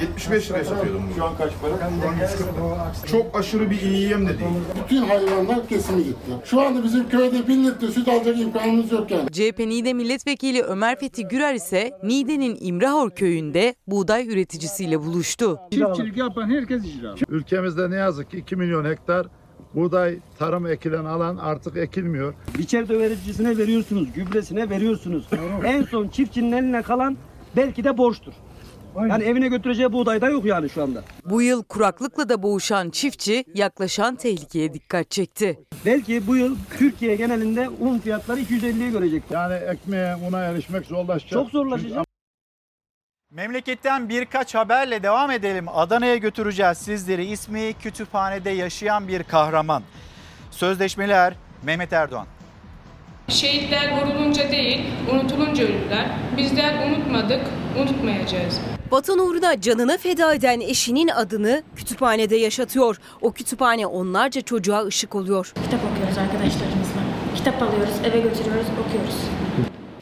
75 0.00 0.50
liraya 0.50 0.64
satıyordum. 0.64 1.02
Şu 1.16 1.24
an 1.24 1.36
kaç 1.36 1.52
para? 1.62 2.92
Çok 3.06 3.38
aşırı 3.38 3.70
bir 3.70 3.80
iyi 3.80 4.08
yem 4.10 4.26
de 4.28 4.38
değil. 4.38 4.50
Bütün 4.84 5.02
hayvanlar 5.02 5.68
kesimi 5.68 6.04
gitti. 6.04 6.30
Şu 6.44 6.60
anda 6.60 6.84
bizim 6.84 7.08
köyde 7.08 7.48
1 7.48 7.56
litre 7.56 7.88
süt 7.88 8.08
alacak 8.08 8.38
imkanımız 8.38 8.92
yok 8.92 9.10
yani. 9.10 9.30
CHP 9.32 9.58
Niğde 9.58 9.92
Milletvekili 9.92 10.62
Ömer 10.62 10.98
Fethi 10.98 11.28
Gürer 11.28 11.54
ise 11.54 11.90
Niğde'nin 12.02 12.58
İmrahor 12.60 13.10
köyünde 13.10 13.74
buğday 13.86 14.28
üreticisiyle 14.28 15.00
buluştu. 15.00 15.58
Çiftçilik 15.70 16.16
yapan 16.16 16.50
herkes 16.50 16.82
icra. 16.84 17.14
Ülkemizde 17.28 17.90
ne 17.90 17.96
yazık 17.96 18.30
ki 18.30 18.36
2 18.36 18.56
milyon 18.56 18.84
hektar 18.84 19.26
buğday 19.74 20.18
tarım 20.38 20.66
ekilen 20.66 21.04
alan 21.04 21.36
artık 21.36 21.76
ekilmiyor. 21.76 22.34
Biçer 22.58 22.88
dövericisine 22.88 23.58
veriyorsunuz, 23.58 24.12
gübresine 24.14 24.70
veriyorsunuz. 24.70 25.28
en 25.64 25.82
son 25.82 26.08
çiftçinin 26.08 26.52
eline 26.52 26.82
kalan 26.82 27.16
belki 27.56 27.84
de 27.84 27.98
borçtur. 27.98 28.32
Yani 28.96 29.24
evine 29.24 29.48
götüreceği 29.48 29.92
buğday 29.92 30.20
da 30.20 30.28
yok 30.28 30.44
yani 30.44 30.70
şu 30.70 30.82
anda. 30.82 31.02
Bu 31.24 31.42
yıl 31.42 31.62
kuraklıkla 31.62 32.28
da 32.28 32.42
boğuşan 32.42 32.90
çiftçi 32.90 33.44
yaklaşan 33.54 34.16
tehlikeye 34.16 34.74
dikkat 34.74 35.10
çekti. 35.10 35.58
Belki 35.86 36.26
bu 36.26 36.36
yıl 36.36 36.56
Türkiye 36.78 37.16
genelinde 37.16 37.68
un 37.68 37.98
fiyatları 37.98 38.40
250'yi 38.40 38.90
görecek. 38.90 39.22
Yani 39.30 39.54
ekmeğe, 39.54 40.16
una 40.16 40.40
erişmek 40.40 40.86
zorlaşacak. 40.86 41.30
Çok 41.30 41.50
zorlaşacak. 41.50 42.06
Memleketten 43.30 44.08
birkaç 44.08 44.54
haberle 44.54 45.02
devam 45.02 45.30
edelim. 45.30 45.66
Adana'ya 45.68 46.16
götüreceğiz 46.16 46.78
sizleri. 46.78 47.24
İsmi 47.24 47.72
kütüphanede 47.72 48.50
yaşayan 48.50 49.08
bir 49.08 49.22
kahraman. 49.22 49.82
Sözleşmeler 50.50 51.34
Mehmet 51.62 51.92
Erdoğan. 51.92 52.26
Şehitler 53.28 54.00
vurulunca 54.00 54.50
değil, 54.52 54.80
unutulunca 55.12 55.64
ölürler. 55.64 56.06
Bizler 56.36 56.86
unutmadık, 56.88 57.40
unutmayacağız. 57.78 58.60
Vatan 58.90 59.18
uğruna 59.18 59.60
canını 59.60 59.98
feda 59.98 60.34
eden 60.34 60.60
eşinin 60.60 61.08
adını 61.08 61.62
kütüphanede 61.76 62.36
yaşatıyor. 62.36 63.00
O 63.20 63.32
kütüphane 63.32 63.86
onlarca 63.86 64.40
çocuğa 64.40 64.84
ışık 64.84 65.14
oluyor. 65.14 65.52
Kitap 65.64 65.80
okuyoruz 65.92 66.18
arkadaşlarımızla. 66.18 67.00
Kitap 67.36 67.62
alıyoruz, 67.62 67.94
eve 68.04 68.20
götürüyoruz, 68.20 68.66
okuyoruz. 68.86 69.14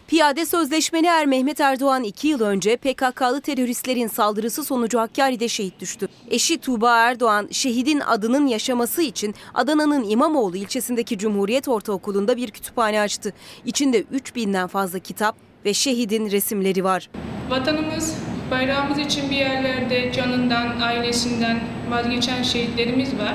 Piyade 0.06 0.47
sözleşmeli 0.47 1.06
er 1.06 1.27
Mehmet 1.27 1.60
Erdoğan 1.60 2.02
2 2.02 2.28
yıl 2.28 2.40
önce 2.40 2.77
PKK'lı 2.77 3.40
teröristlerin 3.40 4.09
saldırısı 4.09 4.65
sonucu 4.65 4.98
Hakkari'de 4.98 5.48
şehit 5.48 5.81
düştü. 5.81 6.09
Eşi 6.31 6.59
Tuğba 6.59 6.98
Erdoğan 6.98 7.48
şehidin 7.51 8.01
adının 8.01 8.47
yaşaması 8.47 9.02
için 9.02 9.35
Adana'nın 9.55 10.10
İmamoğlu 10.10 10.56
ilçesindeki 10.56 11.19
Cumhuriyet 11.19 11.69
Ortaokulu'nda 11.69 12.36
bir 12.36 12.51
kütüphane 12.51 13.01
açtı. 13.01 13.32
İçinde 13.65 14.02
3000'den 14.02 14.66
fazla 14.66 14.98
kitap 14.98 15.48
ve 15.64 15.74
şehidin 15.74 16.30
resimleri 16.30 16.85
var. 16.85 17.10
Vatanımız, 17.51 18.14
bayrağımız 18.51 18.98
için 18.98 19.30
bir 19.30 19.36
yerlerde 19.36 20.12
canından, 20.12 20.80
ailesinden 20.80 21.60
vazgeçen 21.90 22.43
şehitlerimiz 22.43 23.18
var. 23.18 23.35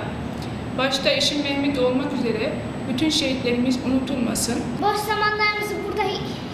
Başta 0.78 1.10
eşim 1.10 1.42
Mehmet 1.44 1.80
olmak 1.80 2.14
üzere 2.14 2.54
bütün 2.94 3.10
şehitlerimiz 3.10 3.80
unutulmasın. 3.86 4.56
Boş 4.82 4.98
zamanlarımızı 4.98 5.76
burada 5.88 6.04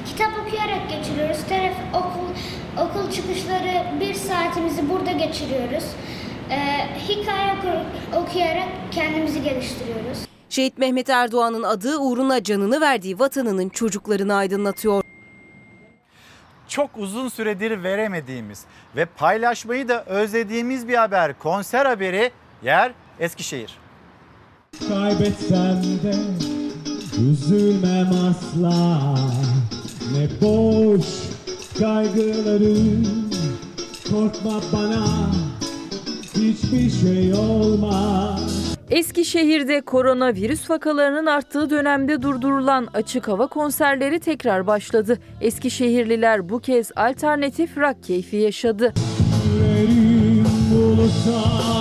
kitap 0.07 0.31
okuyarak 0.41 0.89
geçiriyoruz. 0.89 1.37
Telef 1.49 1.73
okul 1.93 2.29
okul 2.83 3.11
çıkışları 3.11 3.99
bir 3.99 4.13
saatimizi 4.13 4.89
burada 4.89 5.11
geçiriyoruz. 5.11 5.83
Ee, 6.51 6.87
hikaye 7.07 7.53
oku- 7.53 8.19
okuyarak 8.23 8.67
kendimizi 8.91 9.43
geliştiriyoruz. 9.43 10.17
Şehit 10.49 10.77
Mehmet 10.77 11.09
Erdoğan'ın 11.09 11.63
adı 11.63 11.97
uğruna 11.97 12.43
canını 12.43 12.81
verdiği 12.81 13.19
vatanının 13.19 13.69
çocuklarını 13.69 14.35
aydınlatıyor. 14.35 15.03
Çok 16.69 16.89
uzun 16.97 17.29
süredir 17.29 17.83
veremediğimiz 17.83 18.63
ve 18.95 19.05
paylaşmayı 19.05 19.87
da 19.87 20.05
özlediğimiz 20.05 20.87
bir 20.87 20.95
haber. 20.95 21.39
Konser 21.39 21.85
haberi 21.85 22.31
yer 22.63 22.91
Eskişehir. 23.19 23.77
Kaybetsem 24.89 25.83
de 26.03 26.15
üzülmem 27.21 28.09
asla 28.29 29.15
Ne 30.13 30.41
boş 30.41 31.05
kaygılarım 31.79 33.07
Korkma 34.09 34.61
bana 34.73 35.05
hiçbir 36.35 36.89
şey 36.89 37.33
olmaz 37.33 38.68
Eskişehir'de 38.91 39.82
koronavirüs 39.82 40.70
vakalarının 40.70 41.26
arttığı 41.26 41.70
dönemde 41.70 42.22
durdurulan 42.22 42.88
açık 42.94 43.28
hava 43.28 43.48
konserleri 43.48 44.20
tekrar 44.20 44.68
başladı. 44.68 45.20
Eskişehirliler 45.41 46.49
bu 46.49 46.60
kez 46.60 46.91
alternatif 46.95 47.78
rock 47.78 48.03
keyfi 48.03 48.36
yaşadı. 48.36 48.94
Yüreğim 49.56 50.45
buluttan 50.72 51.78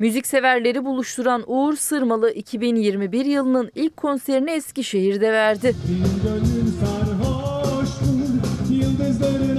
Müzikseverleri 0.00 0.84
buluşturan 0.84 1.44
Uğur 1.46 1.76
Sırmalı 1.76 2.30
2021 2.30 3.24
yılının 3.24 3.70
ilk 3.74 3.96
konserini 3.96 4.50
Eskişehir'de 4.50 5.32
verdi. 5.32 5.74
Gönlüm 6.24 6.74
sarhoştur 6.80 8.10
yıldızların 8.70 9.49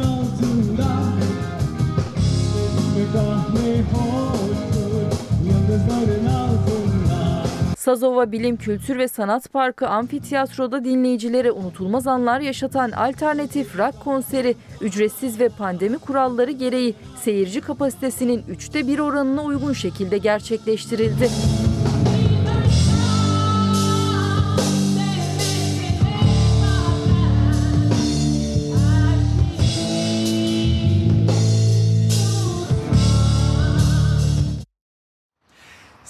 Sazova 7.81 8.31
Bilim 8.31 8.57
Kültür 8.57 8.97
ve 8.97 9.07
Sanat 9.07 9.53
Parkı 9.53 9.87
Amfiteyatro'da 9.87 10.83
dinleyicilere 10.83 11.51
unutulmaz 11.51 12.07
anlar 12.07 12.39
yaşatan 12.39 12.91
alternatif 12.91 13.77
rock 13.77 13.99
konseri 14.03 14.55
ücretsiz 14.81 15.39
ve 15.39 15.49
pandemi 15.49 15.97
kuralları 15.97 16.51
gereği 16.51 16.95
seyirci 17.21 17.61
kapasitesinin 17.61 18.43
üçte 18.49 18.87
bir 18.87 18.99
oranına 18.99 19.43
uygun 19.43 19.73
şekilde 19.73 20.17
gerçekleştirildi. 20.17 21.29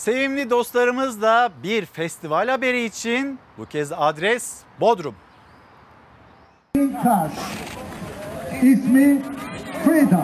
Sevimli 0.02 0.50
dostlarımız 0.50 1.22
da 1.22 1.50
bir 1.64 1.86
festival 1.86 2.48
haberi 2.48 2.86
için 2.86 3.40
bu 3.58 3.66
kez 3.66 3.92
adres 3.92 4.54
Bodrum. 4.80 5.16
İsmi 8.62 9.22
Frida 9.86 10.24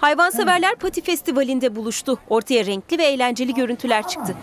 Hayvanseverler 0.00 0.74
Pati 0.74 1.02
Festivali'nde 1.02 1.76
buluştu. 1.76 2.18
Ortaya 2.28 2.66
renkli 2.66 2.98
ve 2.98 3.04
eğlenceli 3.04 3.54
görüntüler 3.54 4.08
çıktı. 4.08 4.34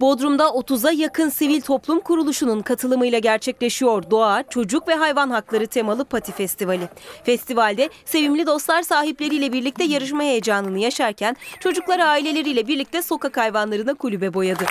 Bodrum'da 0.00 0.44
30'a 0.44 0.92
yakın 0.92 1.28
sivil 1.28 1.60
toplum 1.60 2.00
kuruluşunun 2.00 2.62
katılımıyla 2.62 3.18
gerçekleşiyor 3.18 4.10
Doğa, 4.10 4.42
Çocuk 4.42 4.88
ve 4.88 4.94
Hayvan 4.94 5.30
Hakları 5.30 5.66
temalı 5.66 6.04
Pati 6.04 6.32
Festivali. 6.32 6.88
Festivalde 7.24 7.88
sevimli 8.04 8.46
dostlar 8.46 8.82
sahipleriyle 8.82 9.52
birlikte 9.52 9.84
yarışma 9.84 10.22
heyecanını 10.22 10.78
yaşarken 10.78 11.36
çocuklar 11.60 11.98
aileleriyle 11.98 12.66
birlikte 12.66 13.02
sokak 13.02 13.36
hayvanlarına 13.36 13.94
kulübe 13.94 14.34
boyadı. 14.34 14.64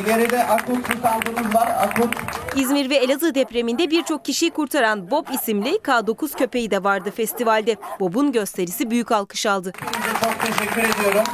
İleride 0.00 0.44
akut 0.44 0.88
tutantumuz 0.88 1.54
var. 1.54 1.68
Akut 1.80 2.14
İzmir 2.56 2.90
ve 2.90 2.96
Elazığ 2.96 3.34
depreminde 3.34 3.90
birçok 3.90 4.24
kişiyi 4.24 4.50
kurtaran 4.50 5.10
Bob 5.10 5.26
isimli 5.34 5.70
K9 5.76 6.38
köpeği 6.38 6.70
de 6.70 6.84
vardı 6.84 7.10
festivalde. 7.16 7.76
Bob'un 8.00 8.32
gösterisi 8.32 8.90
büyük 8.90 9.12
alkış 9.12 9.46
aldı. 9.46 9.72
çok 10.24 10.40
teşekkür 10.40 10.82
ediyorum. 10.82 11.24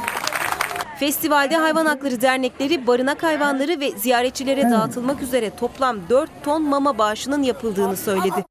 Festivalde 0.99 1.57
hayvan 1.57 1.85
hakları 1.85 2.21
dernekleri 2.21 2.87
barınak 2.87 3.23
hayvanları 3.23 3.79
ve 3.79 3.91
ziyaretçilere 3.91 4.63
dağıtılmak 4.71 5.21
üzere 5.21 5.55
toplam 5.55 6.09
4 6.09 6.43
ton 6.43 6.61
mama 6.69 6.97
bağışının 6.97 7.43
yapıldığını 7.43 7.97
söyledi. 7.97 8.45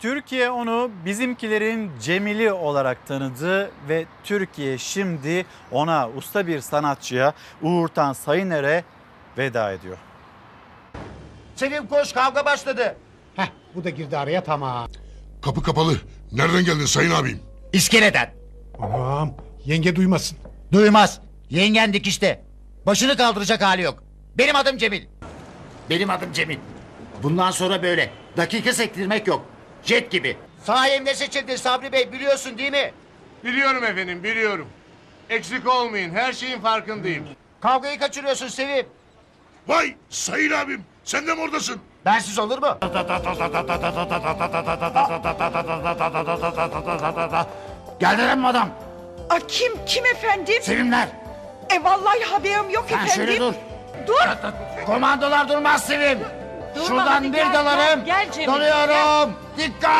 Türkiye 0.00 0.50
onu 0.50 0.90
bizimkilerin 1.04 1.90
Cemili 2.02 2.52
olarak 2.52 3.06
tanıdı 3.06 3.70
ve 3.88 4.06
Türkiye 4.24 4.78
şimdi 4.78 5.46
ona 5.72 6.08
usta 6.16 6.46
bir 6.46 6.60
sanatçıya 6.60 7.32
Uğurtan 7.62 8.12
Sayıner'e 8.12 8.84
veda 9.38 9.72
ediyor. 9.72 9.96
Sevim 11.56 11.86
koş 11.86 12.12
kavga 12.12 12.44
başladı. 12.44 12.96
Heh, 13.36 13.46
bu 13.74 13.84
da 13.84 13.90
girdi 13.90 14.16
araya 14.18 14.44
tamam. 14.44 14.88
Kapı 15.42 15.62
kapalı. 15.62 15.94
Nereden 16.32 16.64
geldin 16.64 16.86
sayın 16.86 17.10
abim? 17.10 17.40
İskeleden. 17.72 18.30
Tamam. 18.80 19.47
Yenge 19.68 19.96
duymasın. 19.96 20.38
Duymaz. 20.72 21.20
Yengen 21.50 21.92
dikişte. 21.92 22.42
Başını 22.86 23.16
kaldıracak 23.16 23.62
hali 23.62 23.82
yok. 23.82 24.02
Benim 24.38 24.56
adım 24.56 24.78
Cemil. 24.78 25.02
Benim 25.90 26.10
adım 26.10 26.32
Cemil. 26.32 26.58
Bundan 27.22 27.50
sonra 27.50 27.82
böyle. 27.82 28.10
Dakika 28.36 28.72
sektirmek 28.72 29.26
yok. 29.26 29.44
Jet 29.84 30.10
gibi. 30.10 30.36
Sayemde 30.64 31.14
seçildi 31.14 31.58
Sabri 31.58 31.92
Bey 31.92 32.12
biliyorsun 32.12 32.58
değil 32.58 32.70
mi? 32.70 32.92
Biliyorum 33.44 33.84
efendim 33.84 34.24
biliyorum. 34.24 34.68
Eksik 35.30 35.68
olmayın 35.68 36.14
her 36.14 36.32
şeyin 36.32 36.60
farkındayım. 36.60 37.24
Kavgayı 37.60 37.98
kaçırıyorsun 37.98 38.48
Sevim. 38.48 38.86
Vay 39.68 39.94
sayın 40.10 40.50
abim 40.52 40.82
sen 41.04 41.26
de 41.26 41.34
mi 41.34 41.40
oradasın? 41.40 41.80
Bensiz 42.04 42.38
olur 42.38 42.58
mu? 42.58 42.78
Geldiler 48.00 48.36
mi 48.38 48.46
adam? 48.46 48.87
A, 49.30 49.38
kim 49.48 49.72
kim 49.86 50.06
efendim? 50.06 50.62
Sevimler. 50.62 51.08
E 51.70 51.84
vallahi 51.84 52.24
haberim 52.24 52.70
yok 52.70 52.84
Sen 52.88 52.94
efendim. 52.94 53.14
şöyle 53.14 53.40
dur. 53.40 53.54
Dur. 54.06 54.14
Komandolar 54.86 55.48
durmaz 55.48 55.86
Sevim. 55.86 56.18
Durma, 56.74 56.86
Şuradan 56.88 57.06
hadi 57.06 57.28
bir 57.32 57.36
gel, 57.38 57.54
dalarım. 57.54 58.04
gel, 58.04 58.24
gel 58.24 58.32
Cemil, 58.32 58.46
Dalıyorum. 58.46 59.34
Dikkat! 59.56 59.90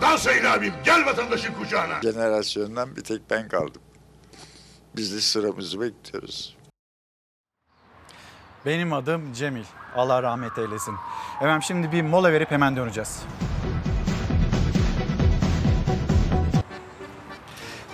Dal 0.00 0.16
sayın 0.16 0.44
abim 0.44 0.74
gel 0.84 1.06
vatandaşın 1.06 1.54
kucağına. 1.54 2.02
Jenerasyondan 2.02 2.96
bir 2.96 3.04
tek 3.04 3.30
ben 3.30 3.48
kaldım. 3.48 3.82
Biz 4.96 5.14
de 5.16 5.20
sıramızı 5.20 5.80
bekliyoruz. 5.80 6.56
Benim 8.66 8.92
adım 8.92 9.32
Cemil. 9.32 9.64
Allah 9.96 10.22
rahmet 10.22 10.58
eylesin. 10.58 10.94
Efendim 11.36 11.62
şimdi 11.62 11.92
bir 11.92 12.02
mola 12.02 12.32
verip 12.32 12.50
hemen 12.50 12.76
döneceğiz. 12.76 13.22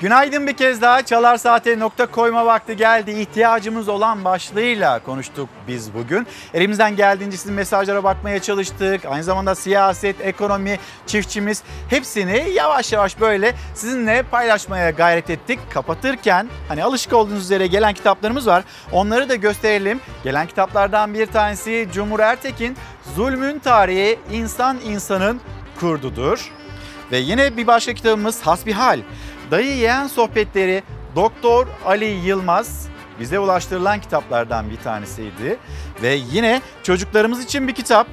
Günaydın 0.00 0.46
bir 0.46 0.52
kez 0.52 0.82
daha 0.82 1.02
Çalar 1.02 1.36
Saat'e 1.36 1.78
nokta 1.78 2.06
koyma 2.06 2.46
vakti 2.46 2.76
geldi. 2.76 3.10
İhtiyacımız 3.10 3.88
olan 3.88 4.24
başlığıyla 4.24 4.98
konuştuk 4.98 5.48
biz 5.68 5.94
bugün. 5.94 6.26
Elimizden 6.54 6.96
geldiğince 6.96 7.36
sizin 7.36 7.54
mesajlara 7.54 8.04
bakmaya 8.04 8.42
çalıştık. 8.42 9.04
Aynı 9.04 9.24
zamanda 9.24 9.54
siyaset, 9.54 10.20
ekonomi, 10.20 10.78
çiftçimiz 11.06 11.62
hepsini 11.90 12.50
yavaş 12.54 12.92
yavaş 12.92 13.20
böyle 13.20 13.54
sizinle 13.74 14.22
paylaşmaya 14.22 14.90
gayret 14.90 15.30
ettik. 15.30 15.58
Kapatırken 15.70 16.48
hani 16.68 16.84
alışık 16.84 17.12
olduğunuz 17.12 17.42
üzere 17.42 17.66
gelen 17.66 17.94
kitaplarımız 17.94 18.46
var. 18.46 18.64
Onları 18.92 19.28
da 19.28 19.34
gösterelim. 19.34 20.00
Gelen 20.24 20.46
kitaplardan 20.46 21.14
bir 21.14 21.26
tanesi 21.26 21.88
Cumhur 21.92 22.20
Ertekin 22.20 22.76
Zulmün 23.16 23.58
Tarihi 23.58 24.18
İnsan 24.32 24.78
İnsanın 24.84 25.40
Kurdudur. 25.80 26.52
Ve 27.12 27.18
yine 27.18 27.56
bir 27.56 27.66
başka 27.66 27.94
kitabımız 27.94 28.42
Hasbihal. 28.42 29.00
Dayı 29.50 29.76
Yeğen 29.76 30.06
Sohbetleri 30.06 30.82
Doktor 31.16 31.66
Ali 31.86 32.04
Yılmaz 32.04 32.88
bize 33.20 33.38
ulaştırılan 33.38 34.00
kitaplardan 34.00 34.70
bir 34.70 34.76
tanesiydi. 34.76 35.58
Ve 36.02 36.18
yine 36.32 36.62
çocuklarımız 36.82 37.44
için 37.44 37.68
bir 37.68 37.74
kitap 37.74 38.06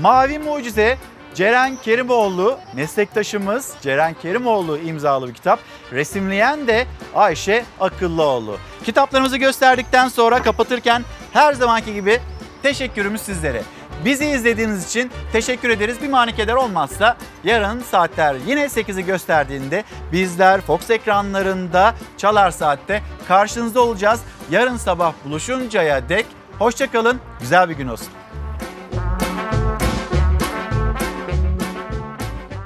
Mavi 0.00 0.38
Mucize 0.38 0.98
Ceren 1.34 1.76
Kerimoğlu 1.76 2.58
meslektaşımız 2.74 3.74
Ceren 3.82 4.14
Kerimoğlu 4.22 4.78
imzalı 4.78 5.28
bir 5.28 5.34
kitap. 5.34 5.58
Resimleyen 5.92 6.66
de 6.66 6.86
Ayşe 7.14 7.64
Akıllıoğlu. 7.80 8.56
Kitaplarımızı 8.84 9.36
gösterdikten 9.36 10.08
sonra 10.08 10.42
kapatırken 10.42 11.02
her 11.32 11.52
zamanki 11.52 11.94
gibi 11.94 12.20
teşekkürümüz 12.62 13.20
sizlere. 13.20 13.62
Bizi 14.04 14.26
izlediğiniz 14.26 14.86
için 14.88 15.10
teşekkür 15.32 15.70
ederiz. 15.70 16.02
Bir 16.02 16.08
manikeder 16.08 16.54
olmazsa 16.54 17.16
yarın 17.44 17.80
saatler 17.80 18.36
yine 18.46 18.64
8'i 18.64 19.04
gösterdiğinde 19.04 19.84
bizler 20.12 20.60
Fox 20.60 20.90
ekranlarında 20.90 21.94
Çalar 22.18 22.50
Saat'te 22.50 23.02
karşınızda 23.28 23.80
olacağız. 23.80 24.20
Yarın 24.50 24.76
sabah 24.76 25.12
buluşuncaya 25.24 26.08
dek 26.08 26.26
hoşçakalın, 26.58 27.20
güzel 27.40 27.68
bir 27.68 27.74
gün 27.74 27.88
olsun. 27.88 28.08